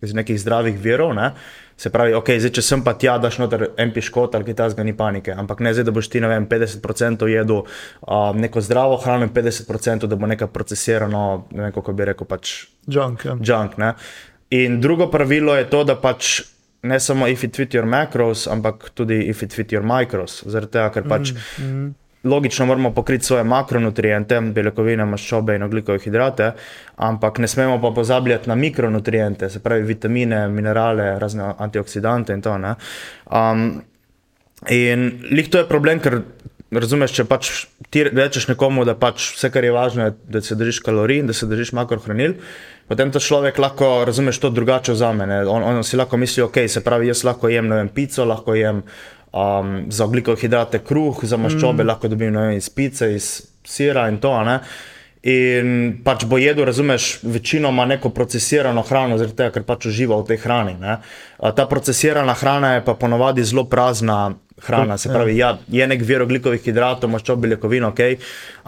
iz 0.00 0.16
nekih 0.16 0.40
zdravih 0.40 0.80
virov. 0.80 1.12
Ne? 1.18 1.34
Se 1.76 1.90
pravi, 1.92 2.14
okay, 2.16 2.40
zdaj, 2.40 2.54
če 2.56 2.62
sem 2.64 2.82
pa 2.84 2.94
tja, 2.96 3.18
daš 3.20 3.36
noter 3.42 3.66
en 3.76 3.90
piškot 3.92 4.34
ali 4.34 4.46
kaj 4.48 4.56
takega, 4.62 4.84
ni 4.86 4.94
panike. 4.96 5.34
Ampak 5.36 5.60
ne 5.60 5.74
zdaj, 5.76 5.84
da 5.84 5.92
boš 5.92 6.08
ti 6.08 6.22
ne 6.24 6.30
vem, 6.30 6.46
50% 6.48 7.28
jedel 7.28 7.58
uh, 7.60 8.30
neko 8.32 8.62
zdravo 8.64 8.96
hrano 9.02 9.28
in 9.28 9.34
50% 9.34 10.08
da 10.08 10.16
bo 10.16 10.30
nekaj 10.30 10.48
procesirano, 10.54 11.26
ne 11.52 11.66
vem 11.66 11.74
kako 11.76 11.92
bi 11.92 12.08
rekel, 12.08 12.28
pač 12.28 12.54
Junk, 12.88 13.26
ja. 13.28 13.36
junk. 13.44 13.76
Ne? 13.82 13.92
In 14.56 14.80
drugo 14.80 15.10
pravilo 15.12 15.56
je 15.58 15.68
to, 15.68 15.82
da 15.84 15.98
pač 16.00 16.38
ne 16.86 17.00
samo 17.00 17.28
if 17.28 17.44
it 17.44 17.56
fit 17.56 17.74
your 17.74 17.84
macros, 17.84 18.46
ampak 18.46 18.90
tudi 18.94 19.20
if 19.28 19.42
it 19.42 19.52
fit 19.52 19.72
your 19.72 19.84
micros. 19.84 20.44
Zaradi 20.46 20.78
tega, 20.78 20.88
ker 20.94 21.08
pač 21.08 21.32
mm, 21.32 21.64
mm. 21.66 21.94
Logično 22.26 22.66
moramo 22.66 22.92
pokriti 22.94 23.24
svoje 23.24 23.44
makronutriente, 23.44 24.40
beljakovine, 24.40 25.04
maščobe 25.06 25.56
in 25.56 25.66
oglikove 25.66 26.02
hidrate, 26.04 26.52
ampak 26.96 27.38
ne 27.38 27.48
smemo 27.48 27.80
pa 27.82 27.90
pozabljati 27.94 28.48
na 28.48 28.54
mikronutriente, 28.54 29.50
se 29.50 29.62
pravi 29.62 29.86
vitamine, 29.86 30.48
minerale, 30.48 31.18
razne 31.18 31.52
antioksidante 31.58 32.34
in 32.34 32.42
to. 32.42 32.58
Ne? 32.58 32.74
Um, 33.30 33.68
in 34.70 35.08
lih 35.30 35.50
to 35.50 35.62
je 35.62 35.68
problem, 35.68 36.00
ker 36.00 36.22
razumeš, 36.74 37.14
če 37.14 37.24
pač 37.28 37.50
ti 37.94 38.02
rečeš 38.06 38.48
nekomu, 38.50 38.84
da 38.86 38.96
pač 38.98 39.30
vse, 39.36 39.50
kar 39.54 39.64
je 39.64 39.74
važno, 39.74 40.08
je, 40.08 40.14
da 40.36 40.42
se 40.42 40.56
držiš 40.58 40.80
kalorij 40.84 41.22
in 41.22 41.30
da 41.30 41.36
se 41.36 41.46
držiš 41.46 41.72
makrohranil, 41.78 42.36
potem 42.90 43.12
ta 43.14 43.22
človek 43.22 43.58
lahko, 43.62 43.90
razumeš, 44.08 44.40
to 44.42 44.50
drugače 44.50 44.96
vzame. 44.96 45.26
ne. 45.26 45.42
On, 45.46 45.62
on 45.62 45.84
si 45.84 45.96
lahko 45.96 46.18
misli, 46.18 46.42
ok, 46.42 46.64
se 46.68 46.82
pravi, 46.84 47.10
jaz 47.12 47.24
lahko 47.24 47.48
jem, 47.52 47.68
ne 47.70 47.82
vem, 47.82 47.88
pico, 47.88 48.26
lahko 48.26 48.54
jem 48.58 48.82
um, 49.36 49.84
za 49.92 50.04
oglikove 50.04 50.40
hidrate 50.40 50.80
kruh, 50.84 51.24
za 51.24 51.36
maščobe 51.36 51.82
mm. 51.84 51.88
lahko 51.88 52.08
dobim, 52.08 52.36
vem, 52.36 52.56
iz 52.56 52.70
pice, 52.72 53.10
iz 53.14 53.30
sira 53.64 54.08
in 54.08 54.20
to, 54.22 54.32
ne. 54.44 54.60
In 55.26 55.70
pač 56.06 56.22
bo 56.30 56.38
jedel, 56.38 56.64
razumeš, 56.68 57.16
večinoma 57.26 57.84
neko 57.90 58.12
procesirano 58.14 58.84
hrano, 58.86 59.18
zaradi 59.18 59.34
tega, 59.40 59.54
ker 59.56 59.64
pač 59.66 59.88
uživa 59.90 60.20
v 60.20 60.28
tej 60.28 60.38
hrani. 60.44 60.76
Ne. 60.78 61.00
Ta 61.56 61.66
procesirana 61.66 62.36
hrana 62.38 62.76
je 62.76 62.84
pa 62.86 62.94
ponovadi 62.94 63.44
zelo 63.44 63.66
prazna 63.66 64.36
hrana, 64.62 64.96
se 64.98 65.10
pravi, 65.12 65.34
ja, 65.36 65.56
je 65.68 65.86
nek 65.86 66.04
vir 66.06 66.22
oglikovih 66.24 66.62
hidratov, 66.62 67.10
maščob, 67.12 67.42
beljakovin, 67.42 67.88
ok, 67.90 68.04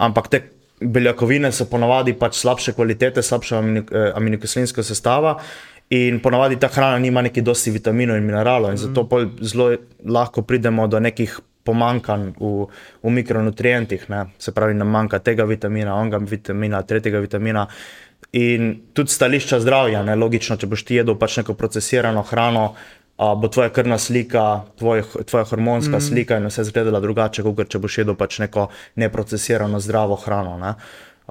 ampak 0.05 0.27
te 0.29 0.41
beljakovine 0.79 1.51
so 1.51 1.65
ponovadi 1.69 2.13
pač 2.19 2.37
slabše 2.39 2.75
kvalitete, 2.75 3.23
slabša 3.23 3.63
eh, 3.63 4.11
aminokislinska 4.15 4.83
sestava. 4.83 5.39
In 5.89 6.19
ponavadi 6.21 6.59
ta 6.61 6.67
hrana 6.69 6.99
nima 7.01 7.21
neki 7.25 7.41
dosti 7.41 7.71
vitaminov 7.73 8.17
in 8.17 8.25
mineralov, 8.27 8.71
in 8.71 8.77
zato 8.77 9.07
pol 9.09 9.31
zelo 9.41 9.71
lahko 10.05 10.43
pridemo 10.45 10.85
do 10.87 10.99
nekih 11.01 11.39
pomankanj 11.65 12.33
v, 12.37 12.67
v 13.03 13.13
mikronutrientih. 13.13 14.05
Ne? 14.09 14.27
Se 14.37 14.53
pravi, 14.55 14.77
nam 14.77 14.91
manjka 14.93 15.19
tega 15.19 15.47
vitamina, 15.49 15.95
onega 15.97 16.21
vitamina, 16.21 16.83
tretjega 16.85 17.21
vitamina. 17.25 17.65
In 18.37 18.75
tudi 18.93 19.09
stališča 19.09 19.59
zdravja, 19.63 20.03
ne? 20.05 20.15
logično, 20.19 20.59
če 20.61 20.69
boš 20.69 20.85
ti 20.85 20.99
jedel 20.99 21.17
pač 21.17 21.39
neko 21.41 21.55
procesirano 21.57 22.21
hrano, 22.29 22.65
a, 23.17 23.33
bo 23.35 23.49
tvoja 23.49 23.73
krvna 23.73 23.97
slika, 23.97 24.45
tvoj, 24.77 25.03
tvoja 25.25 25.47
hormonska 25.49 25.97
mm. 25.97 26.05
slika 26.05 26.37
in 26.37 26.45
vse 26.49 26.67
izgledala 26.67 27.01
drugače, 27.01 27.43
kot 27.43 27.73
če 27.73 27.81
boš 27.81 28.01
jedel 28.03 28.17
pač 28.19 28.37
neko 28.45 28.69
neprocesirano 29.01 29.81
zdravo 29.81 30.19
hrano. 30.21 30.59
Ne? 30.61 30.75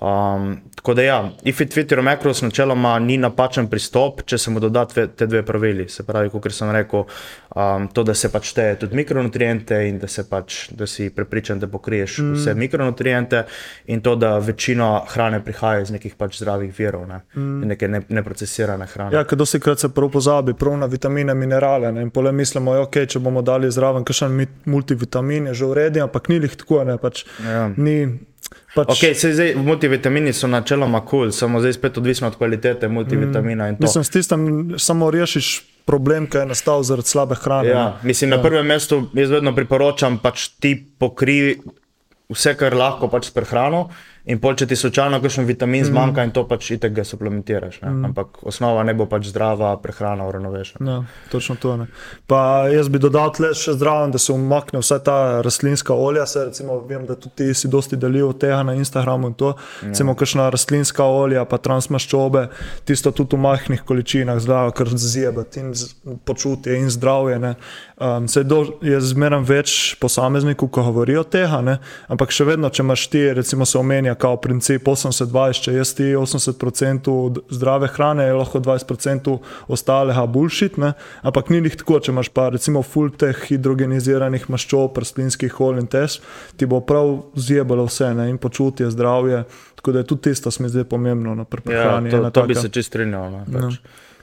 Um, 0.01 0.61
tako 0.75 0.95
da, 0.95 1.03
ja, 1.03 1.31
ifit 1.43 1.75
Twitter 1.75 2.03
Macros 2.03 2.43
načeloma 2.43 2.99
ni 2.99 3.17
napačen 3.19 3.67
pristop, 3.67 4.23
če 4.23 4.39
se 4.39 4.51
mu 4.51 4.61
doda 4.61 4.85
tve, 4.87 5.09
te 5.09 5.27
dve 5.27 5.43
pravili. 5.43 5.89
Se 5.91 6.05
pravi, 6.07 6.31
kot 6.31 6.47
sem 6.55 6.71
rekel, 6.71 7.03
um, 7.57 7.89
to, 7.93 8.05
da 8.07 8.15
se 8.15 8.31
pač 8.31 8.53
šteje 8.53 8.77
tudi 8.85 8.97
mikronutriente 8.97 9.81
in 9.89 9.99
da, 9.99 10.07
se 10.07 10.23
pač, 10.31 10.69
da 10.71 10.87
si 10.87 11.09
prepričan, 11.11 11.59
da 11.59 11.67
pokriješ 11.67 12.19
mm. 12.19 12.37
vse 12.39 12.55
mikronutriente, 12.55 13.43
in 13.91 14.01
to, 14.01 14.15
da 14.17 14.37
večina 14.39 15.03
hrane 15.09 15.43
prihaja 15.45 15.83
iz 15.83 15.91
nekih 15.91 16.15
pač 16.15 16.39
zdravih 16.39 16.71
virov, 16.79 17.09
ne, 17.09 17.21
mm. 17.35 17.67
neke 17.75 17.89
ne, 17.89 18.03
neprocesirane 18.09 18.87
hrane. 18.95 19.17
Ja, 19.19 19.25
ker 19.27 19.39
dosti 19.39 19.59
krat 19.61 19.83
se 19.83 19.91
prav 19.91 20.13
pozabi, 20.15 20.55
prav 20.55 20.79
na 20.79 20.87
vitamine, 20.87 21.35
minerale. 21.35 21.93
Ne? 21.93 22.07
In 22.07 22.15
pole 22.15 22.33
mislimo, 22.33 22.79
da 22.79 22.87
okay, 22.87 23.11
če 23.11 23.19
bomo 23.19 23.43
dali 23.43 23.71
zraven 23.71 24.07
kakšen 24.07 24.31
mi- 24.31 24.49
multivitamin, 24.65 25.51
je 25.51 25.59
že 25.59 25.67
v 25.67 25.79
redu, 25.83 26.07
ampak 26.07 26.31
ni 26.31 26.39
jih 26.39 26.57
tako. 26.63 26.85
Ne? 26.87 26.99
Pač, 27.03 27.25
Ja. 27.43 27.69
ni, 27.77 28.28
pač, 28.79 28.93
Okay, 28.95 29.17
zdaj, 29.19 29.55
multivitamini 29.59 30.33
so 30.33 30.51
načeloma 30.51 31.01
kul, 31.03 31.29
cool, 31.29 31.35
samo 31.35 31.63
zdaj 31.65 31.77
spet 31.79 31.99
odvisno 31.99 32.31
od 32.31 32.37
kvalitete 32.39 32.89
multivitamina. 32.89 33.73
Mm. 33.73 33.83
Mislim, 33.83 34.05
s 34.05 34.15
tistem 34.15 34.45
samo 34.79 35.11
rešiš 35.11 35.51
problem, 35.89 36.29
ki 36.29 36.43
je 36.43 36.47
nastal 36.53 36.85
zaradi 36.85 37.09
slabe 37.09 37.39
hrane. 37.41 37.69
Ja, 37.69 37.85
ne. 37.85 38.09
mislim, 38.09 38.31
na 38.31 38.43
prvem 38.43 38.67
mestu 38.67 39.03
jaz 39.17 39.33
vedno 39.33 39.55
priporočam, 39.57 40.19
pač 40.23 40.51
ti 40.61 40.75
pokri 40.77 41.59
vse, 42.29 42.55
kar 42.61 42.77
lahko 42.77 43.09
pač 43.09 43.31
s 43.31 43.35
prehrano. 43.35 43.89
In 44.29 44.41
pol, 44.43 44.53
če 44.61 44.67
ti 44.69 44.77
slučajno 44.77 45.23
kakšen 45.25 45.47
vitamin 45.49 45.87
zmanjka, 45.89 46.27
in 46.27 46.33
to 46.37 46.43
pač 46.49 46.67
itek 46.75 46.93
ga 46.99 47.05
suplementiraš. 47.09 47.79
Ne? 47.81 47.93
Ampak 48.11 48.43
osnova 48.49 48.83
ne 48.85 48.93
bo 48.97 49.07
pač 49.09 49.31
zdrava 49.31 49.71
prehrana, 49.81 50.27
uravnovešena. 50.29 50.85
Ja, 50.85 50.99
točno 51.33 51.57
to. 51.57 51.77
Ne. 51.81 51.87
Pa 52.29 52.69
jaz 52.69 52.91
bi 52.93 53.01
dodal 53.01 53.33
tle 53.37 53.55
še 53.57 53.73
zdraven, 53.79 54.13
da 54.13 54.21
se 54.21 54.35
umakne 54.35 54.83
vsa 54.83 54.99
ta 55.05 55.17
rastlinska 55.45 55.97
olja. 55.97 56.27
Se, 56.29 56.45
recimo, 56.51 56.77
vem, 56.85 57.07
da 57.09 57.17
tudi 57.17 57.41
ti 57.41 57.47
si 57.57 57.71
dosti 57.73 57.97
delil 57.97 58.35
tega 58.37 58.61
na 58.69 58.75
Instagramu 58.77 59.33
in 59.33 59.39
to. 59.39 59.55
Ja. 59.57 59.95
Recimo, 59.95 60.13
kakšna 60.19 60.51
rastlinska 60.53 61.09
olja, 61.09 61.47
pa 61.49 61.57
transmaščobe, 61.65 62.45
tisto 62.85 63.15
tudi 63.17 63.39
v 63.39 63.47
majhnih 63.47 63.87
količinah, 63.89 64.43
zdravo, 64.45 64.77
kar 64.77 64.93
zjebati 64.93 65.65
in 65.65 65.73
počutje 66.29 66.77
in 66.77 66.93
zdravje. 66.93 67.41
Ne. 67.41 67.55
Um, 67.97 68.29
se 68.29 68.45
do, 68.45 68.61
je 68.85 69.01
zmeraj 69.01 69.41
več 69.49 69.79
posameznikov, 70.05 70.69
ko 70.69 70.85
govorijo 70.91 71.25
tega, 71.25 71.63
ne. 71.65 71.79
ampak 72.13 72.31
še 72.35 72.45
vedno, 72.53 72.69
če 72.69 72.85
imaš 72.85 73.09
ti, 73.09 73.25
recimo, 73.41 73.65
se 73.65 73.81
omenja 73.81 74.18
kao 74.19 74.37
princip 74.37 74.85
80-20, 74.85 75.29
če 75.61 75.75
jaz 75.75 75.95
ti 75.95 76.09
80% 76.15 77.15
zdrave 77.51 77.89
hrane, 77.89 78.25
je 78.25 78.33
lahko 78.35 78.61
20% 78.61 79.39
ostalega 79.69 80.27
bullshit, 80.27 80.77
ne? 80.77 80.93
ampak 81.23 81.51
ni 81.51 81.61
jih 81.61 81.77
tako, 81.77 82.01
če 82.01 82.13
imaš 82.13 82.29
pa 82.31 82.49
recimo 82.49 82.83
full 82.83 83.11
teh 83.13 83.37
hidrogeniziranih 83.49 84.49
maščob, 84.49 84.99
rastlinskih 84.99 85.61
olj 85.61 85.79
in 85.79 85.87
tes, 85.89 86.19
ti 86.57 86.67
bo 86.67 86.81
prav 86.83 87.15
zjebalo 87.37 87.87
vse 87.87 88.13
ne? 88.15 88.29
in 88.29 88.39
počutje, 88.39 88.91
zdravje. 88.91 89.45
Tako 89.75 89.93
da 89.93 89.99
je 89.99 90.07
tudi 90.07 90.23
tisto, 90.23 90.51
se 90.51 90.63
mi 90.63 90.69
zdi 90.69 90.85
pomembno 90.85 91.35
na 91.35 91.43
Ja, 91.43 91.47
prehrani. 91.47 92.11
to, 92.11 92.17
ena 92.17 92.31
to 92.31 92.43
bi 92.43 92.55
taka- 92.55 92.61
se 92.63 92.69
čist 92.71 92.89
strinjal. 92.89 93.31
No, 93.31 93.45
pač. 93.49 93.79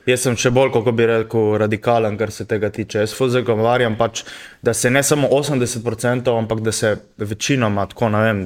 Jaz 0.05 0.25
sem 0.25 0.35
še 0.37 0.51
bolj, 0.53 0.69
kako 0.75 0.91
bi 0.93 1.07
rekel, 1.09 1.55
radikalen, 1.61 2.17
kar 2.17 2.31
se 2.31 2.45
tega 2.49 2.69
tiče. 2.73 3.01
Jaz 3.05 3.15
fuz 3.17 3.33
zagovarjam, 3.33 3.97
pač, 3.97 4.21
da 4.65 4.73
se 4.73 4.91
ne 4.93 5.01
samo 5.03 5.31
80%, 5.33 6.29
ampak 6.37 6.61
da 6.65 6.71
se 6.75 6.95
večinoma, 7.17 7.87
tako 7.89 8.11
ne 8.13 8.21
vem, 8.27 8.43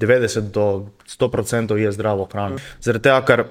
90 0.00 0.48
do 0.54 0.88
100% 1.08 1.76
je 1.76 1.92
zdravo 1.92 2.28
hrano. 2.32 2.62
Zaradi 2.80 3.08
tega, 3.08 3.20
ker 3.28 3.44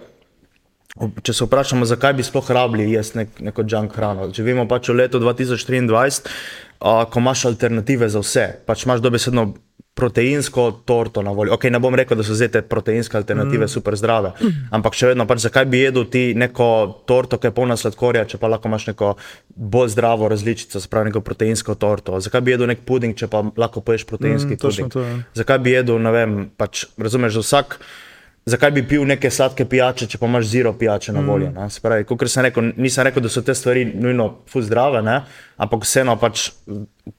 Če 0.93 1.33
se 1.33 1.45
vprašamo, 1.47 1.87
zakaj 1.89 2.13
bi 2.13 2.23
sploh 2.25 2.49
rabili 2.53 2.91
jesti 2.91 3.23
nek, 3.23 3.39
neko 3.41 3.63
junk 3.65 3.95
hrano. 3.97 4.27
Živimo 4.29 4.67
pač 4.69 4.91
v 4.91 4.99
letu 4.99 5.17
2023, 5.23 6.27
a, 6.85 6.91
ko 7.09 7.23
imaš 7.23 7.47
alternative 7.49 8.11
za 8.13 8.21
vse. 8.21 8.43
Pač 8.67 8.85
imaš 8.85 9.01
dobesedno 9.01 9.47
proteinsko 9.93 10.71
torto 10.85 11.21
na 11.21 11.31
voljo. 11.31 11.53
Okay, 11.53 11.69
ne 11.69 11.79
bom 11.79 11.95
rekel, 11.95 12.17
da 12.17 12.23
so 12.25 12.33
zdaj 12.33 12.49
te 12.55 12.61
proteinske 12.65 13.17
alternative 13.17 13.65
mm. 13.67 13.69
super 13.69 13.93
zdrave, 13.95 14.31
ampak 14.73 14.95
še 14.97 15.11
vedno, 15.11 15.27
pač, 15.29 15.43
zakaj 15.45 15.67
bi 15.69 15.83
jedel 15.83 16.07
ti 16.09 16.23
neko 16.33 16.69
torto, 17.05 17.37
ki 17.37 17.51
je 17.51 17.53
polna 17.53 17.77
sladkorja, 17.77 18.25
če 18.25 18.39
pa 18.41 18.49
lahko 18.49 18.71
imaš 18.71 18.87
neko 18.89 19.11
bolj 19.55 19.93
zdravo 19.93 20.31
različico, 20.33 20.81
se 20.81 20.89
pravi 20.89 21.11
neko 21.11 21.21
proteinsko 21.21 21.75
torto. 21.77 22.17
Zakaj 22.25 22.41
bi 22.41 22.55
jedel 22.55 22.71
nek 22.73 22.81
puding, 22.89 23.13
če 23.13 23.29
pa 23.29 23.43
lahko 23.57 23.85
poješ 23.85 24.07
proteinski 24.09 24.57
Mm, 24.57 24.61
puding? 24.65 24.89
to, 24.93 25.05
ja. 25.05 25.19
Zakaj 25.43 25.59
bi 25.61 25.77
jedel, 25.77 26.01
ne 26.01 26.11
vem, 26.11 26.33
pač, 26.57 26.87
razumeš, 26.97 27.37
za 27.37 27.45
vsak. 27.45 27.77
Zakaj 28.45 28.71
bi 28.75 28.81
pil 28.87 29.05
neke 29.07 29.29
sladke 29.31 29.63
pijače, 29.69 30.07
če 30.11 30.19
pa 30.19 30.27
imaš 30.27 30.49
zero 30.51 30.73
pijače 30.75 31.13
na 31.15 31.21
voljo? 31.23 31.47
Mm. 31.51 31.69
Spravi, 31.71 32.03
kot 32.09 32.25
sem 32.27 32.43
rekel, 32.43 32.73
nisem 32.75 33.07
rekel, 33.07 33.23
da 33.23 33.31
so 33.31 33.41
te 33.41 33.55
stvari 33.55 33.85
nujno 33.87 34.43
zdrave, 34.51 34.99
ne? 35.05 35.21
ampak 35.63 35.85
vseeno, 35.87 36.17
pač, 36.19 36.49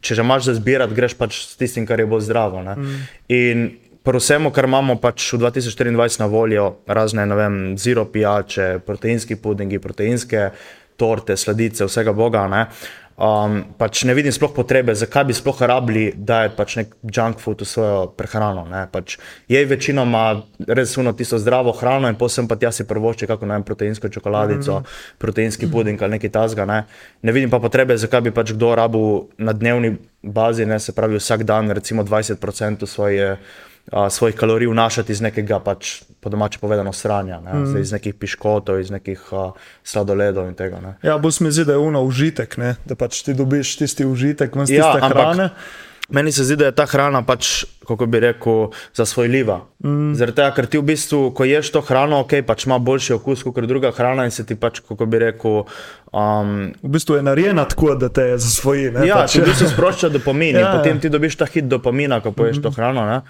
če 0.04 0.18
že 0.18 0.26
imaš 0.26 0.50
za 0.50 0.56
zbirati, 0.58 0.94
greš 0.94 1.16
pač 1.16 1.38
s 1.46 1.56
tistim, 1.56 1.86
kar 1.88 2.02
je 2.02 2.06
bolj 2.10 2.26
zdravo. 2.28 2.60
Mm. 2.60 3.00
In 3.32 3.64
pri 4.04 4.20
vsemu, 4.20 4.52
kar 4.52 4.68
imamo 4.68 4.98
pač 5.00 5.30
v 5.32 5.40
2024 5.46 6.20
na 6.20 6.28
voljo, 6.28 6.66
razne 6.86 7.24
ne 7.24 7.40
vem, 7.40 7.60
zero 7.80 8.04
pijače, 8.04 8.84
proteinski 8.84 9.40
pudingi, 9.40 9.80
proteinske 9.80 10.50
torte, 11.00 11.36
sladice, 11.40 11.88
vsega 11.88 12.12
boga. 12.12 12.44
Ne? 12.52 12.66
Um, 13.14 13.60
pač 13.78 14.02
ne 14.02 14.14
vidim 14.14 14.32
sploh 14.34 14.50
potrebe, 14.50 14.90
zakaj 14.98 15.28
bi 15.28 15.34
sploh 15.38 15.60
rabili 15.62 16.08
dajati 16.18 16.56
pač 16.58 16.76
nek 16.80 16.96
junk 17.06 17.38
food 17.38 17.62
v 17.62 17.68
svojo 17.68 18.00
prehrano. 18.10 18.64
ne. 18.66 18.88
Pač 18.90 19.18
je 19.48 19.60
večinoma 19.64 20.42
res 20.66 20.96
uno 20.98 21.12
tisto 21.14 21.38
zdravo 21.38 21.70
hrano 21.72 22.10
in 22.10 22.18
posem 22.18 22.48
pa 22.50 22.58
tja 22.58 22.72
si 22.74 22.82
prvošči 22.82 23.30
kako 23.30 23.46
naj 23.46 23.62
proteinsko 23.62 24.08
čokoladico, 24.08 24.80
mm 24.80 24.82
-hmm. 24.82 25.18
proteinski 25.18 25.70
puding 25.70 26.02
ali 26.02 26.10
nekaj 26.10 26.30
tasga. 26.30 26.64
Ne. 26.64 26.84
ne 27.22 27.32
vidim 27.32 27.50
pa 27.50 27.58
potrebe, 27.58 27.96
zakaj 27.96 28.20
bi 28.20 28.30
pač 28.30 28.52
kdo 28.52 28.74
rabil 28.74 29.30
na 29.38 29.52
dnevni 29.52 29.96
bazi, 30.22 30.66
ne, 30.66 30.80
se 30.80 30.92
pravi 30.92 31.16
vsak 31.16 31.42
dan 31.44 31.70
recimo 31.70 32.02
20% 32.02 32.86
svoje. 32.86 33.38
Uh, 33.92 34.08
svojih 34.08 34.36
kalorij 34.36 34.70
vnašati 34.70 35.12
iz 35.12 35.20
nekega, 35.20 35.58
pač, 35.60 36.02
po 36.20 36.30
domače 36.32 36.58
povedano, 36.58 36.92
sranja, 36.92 37.40
ne? 37.44 37.52
mm. 37.52 37.80
iz 37.82 37.92
nekih 37.92 38.14
piškotov, 38.16 38.80
iz 38.80 38.88
nekih 38.90 39.26
uh, 39.32 39.52
sladoledov 39.84 40.48
in 40.48 40.54
tega. 40.56 40.80
Ne? 40.80 40.94
Ja, 41.02 41.18
bolj 41.20 41.36
se 41.36 41.44
mi 41.44 41.52
zdi, 41.52 41.66
da 41.68 41.76
je 41.76 41.82
uno 41.84 42.00
užitek, 42.02 42.56
ne? 42.56 42.76
da 42.88 42.96
pač 42.96 43.20
ti 43.26 43.34
dobiš 43.36 43.76
tisti 43.82 44.06
užitek, 44.08 44.56
ven 44.56 44.64
iz 44.64 44.72
Ja, 44.78 44.94
tiste 44.94 45.12
hrane. 45.12 45.50
Meni 46.08 46.32
se 46.32 46.44
zdi, 46.44 46.56
da 46.56 46.68
je 46.68 46.72
ta 46.76 46.84
hrana 46.86 47.22
pač, 47.24 47.64
kako 47.88 48.06
bi 48.06 48.20
rekel, 48.20 48.66
zasvojljiva. 48.96 49.60
Mm. 49.84 50.12
Zaradi 50.16 50.36
tega, 50.36 50.50
ker 50.56 50.66
ti 50.68 50.80
v 50.80 50.84
bistvu, 50.88 51.20
ko 51.36 51.44
ješ 51.48 51.70
to 51.72 51.80
hrano, 51.84 52.18
ok, 52.24 52.34
pač 52.44 52.66
ima 52.68 52.76
boljši 52.78 53.16
okus 53.16 53.44
kot 53.44 53.64
druga 53.68 53.92
hrana 53.92 54.26
in 54.28 54.32
se 54.32 54.44
ti 54.44 54.56
pač, 54.56 54.82
kako 54.84 55.08
bi 55.08 55.22
rekel, 55.24 55.64
um, 56.12 56.52
V 56.82 56.92
bistvu 56.96 57.16
je 57.20 57.24
narejena 57.24 57.64
tako, 57.68 57.94
da 58.00 58.08
te 58.12 58.26
zasvoji. 58.36 58.90
Ne? 58.96 59.08
Ja, 59.08 59.24
pač, 59.24 59.36
če 59.38 59.44
v 59.44 59.52
bistvu 59.52 59.70
sprošča 59.72 60.12
dopamin, 60.12 60.60
Ja, 60.60 60.64
ja. 60.68 60.76
potem 60.76 61.00
ti 61.00 61.12
dobiš 61.12 61.40
ta 61.40 61.48
hit 61.48 61.68
dopamina, 61.72 62.20
ko 62.20 62.32
poješ 62.32 62.56
mm 62.56 62.60
-hmm. 62.60 62.68
to 62.68 62.76
hrano. 62.76 63.06
Ne? 63.08 63.20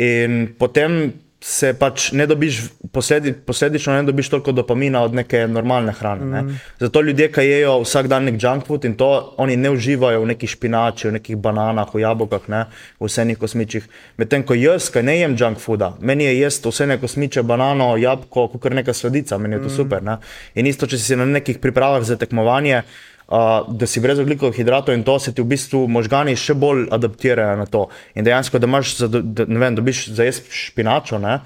In 0.00 0.54
potem 0.58 1.12
se 1.40 1.70
pač 1.72 2.10
ne 2.12 2.26
dobiš, 2.28 2.58
posledi, 2.92 3.32
posledično 3.32 3.94
ne 3.96 4.02
dobiš 4.04 4.28
toliko 4.28 4.52
dopamina 4.52 5.00
od 5.02 5.14
neke 5.16 5.46
normalne 5.48 5.92
hrane. 5.96 6.26
Ne? 6.26 6.42
Mhm. 6.42 6.54
Zato 6.80 7.00
ljudje, 7.00 7.30
ki 7.32 7.40
jejo 7.40 7.78
vsak 7.80 8.08
dan 8.12 8.24
nek 8.28 8.36
junk 8.42 8.66
food 8.68 8.84
in 8.84 8.94
to, 8.94 9.08
oni 9.40 9.56
ne 9.56 9.70
uživajo 9.72 10.20
v 10.20 10.26
neki 10.34 10.46
špinači, 10.46 11.08
v 11.08 11.14
nekih 11.16 11.36
bananah, 11.40 11.88
v 11.94 12.02
jabolkah, 12.04 12.44
ne? 12.48 12.64
v 13.00 13.08
vsenih 13.08 13.38
kosmičih. 13.40 13.88
Medtem 14.20 14.44
ko 14.44 14.54
jaz, 14.54 14.90
ki 14.92 15.00
ne 15.02 15.16
jem 15.16 15.36
junk 15.40 15.60
fooda, 15.64 15.94
meni 16.00 16.28
je 16.28 16.36
jesti 16.42 16.68
vse 16.68 16.98
kosmiče, 17.00 17.42
banano, 17.42 17.94
jabolko, 17.96 18.48
kot 18.60 18.76
neka 18.76 18.92
sladica, 18.92 19.38
meni 19.38 19.56
je 19.56 19.62
to 19.64 19.68
Mhm. 19.72 19.76
super. 19.76 20.02
Ne? 20.02 20.18
In 20.54 20.66
isto, 20.66 20.86
če 20.86 20.98
si 20.98 21.16
na 21.16 21.24
nekih 21.24 21.58
pripravah 21.58 22.04
za 22.04 22.16
tekmovanje. 22.16 22.82
Uh, 23.30 23.62
da 23.68 23.86
si 23.86 24.00
brez 24.02 24.18
oglikovih 24.18 24.56
hidratov 24.56 24.94
in 24.94 25.04
to 25.06 25.14
se 25.22 25.30
ti 25.30 25.42
v 25.42 25.46
bistvu 25.52 25.84
možgani 25.86 26.32
še 26.34 26.54
bolj 26.58 26.88
adaptirajo 26.90 27.60
na 27.60 27.66
to. 27.70 27.84
In 28.18 28.26
dejansko, 28.26 28.58
da 28.58 28.66
imaš, 28.66 28.96
za, 28.98 29.06
da, 29.06 29.44
ne 29.46 29.60
vem, 29.62 29.76
dobiš 29.78 30.08
za 30.16 30.26
jesti 30.26 30.50
špinačo, 30.50 31.18
ne? 31.22 31.38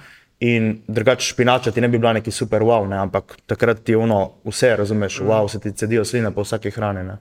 in 0.44 0.80
drugače 0.88 1.26
špinača 1.28 1.70
ti 1.70 1.80
ne 1.80 1.88
bi 1.88 1.98
bila 1.98 2.12
neki 2.16 2.32
super 2.32 2.64
wow, 2.64 2.88
ne? 2.88 2.96
ampak 2.98 3.36
takrat 3.46 3.84
ti 3.84 3.92
je 3.92 4.00
ono 4.00 4.30
vse, 4.44 4.72
razumeš, 4.76 5.20
wow, 5.28 5.48
se 5.48 5.60
ti 5.60 5.72
cedijo 5.72 6.04
sline 6.04 6.32
po 6.34 6.42
vsaki 6.42 6.72
hrani. 6.72 7.04
ne. 7.04 7.18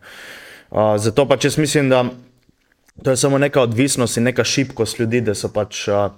Uh, 0.71 0.95
zato 0.97 1.27
pač 1.27 1.45
jaz 1.45 1.57
mislim, 1.57 1.89
da 1.89 2.05
to 3.03 3.11
je 3.11 3.17
samo 3.17 3.37
neka 3.37 3.61
odvisnost 3.61 4.17
in 4.17 4.23
neka 4.23 4.43
šibkost 4.43 4.99
ljudi, 4.99 5.21
da 5.21 5.35
so 5.35 5.51
pač. 5.51 5.87
Uh, 5.87 6.11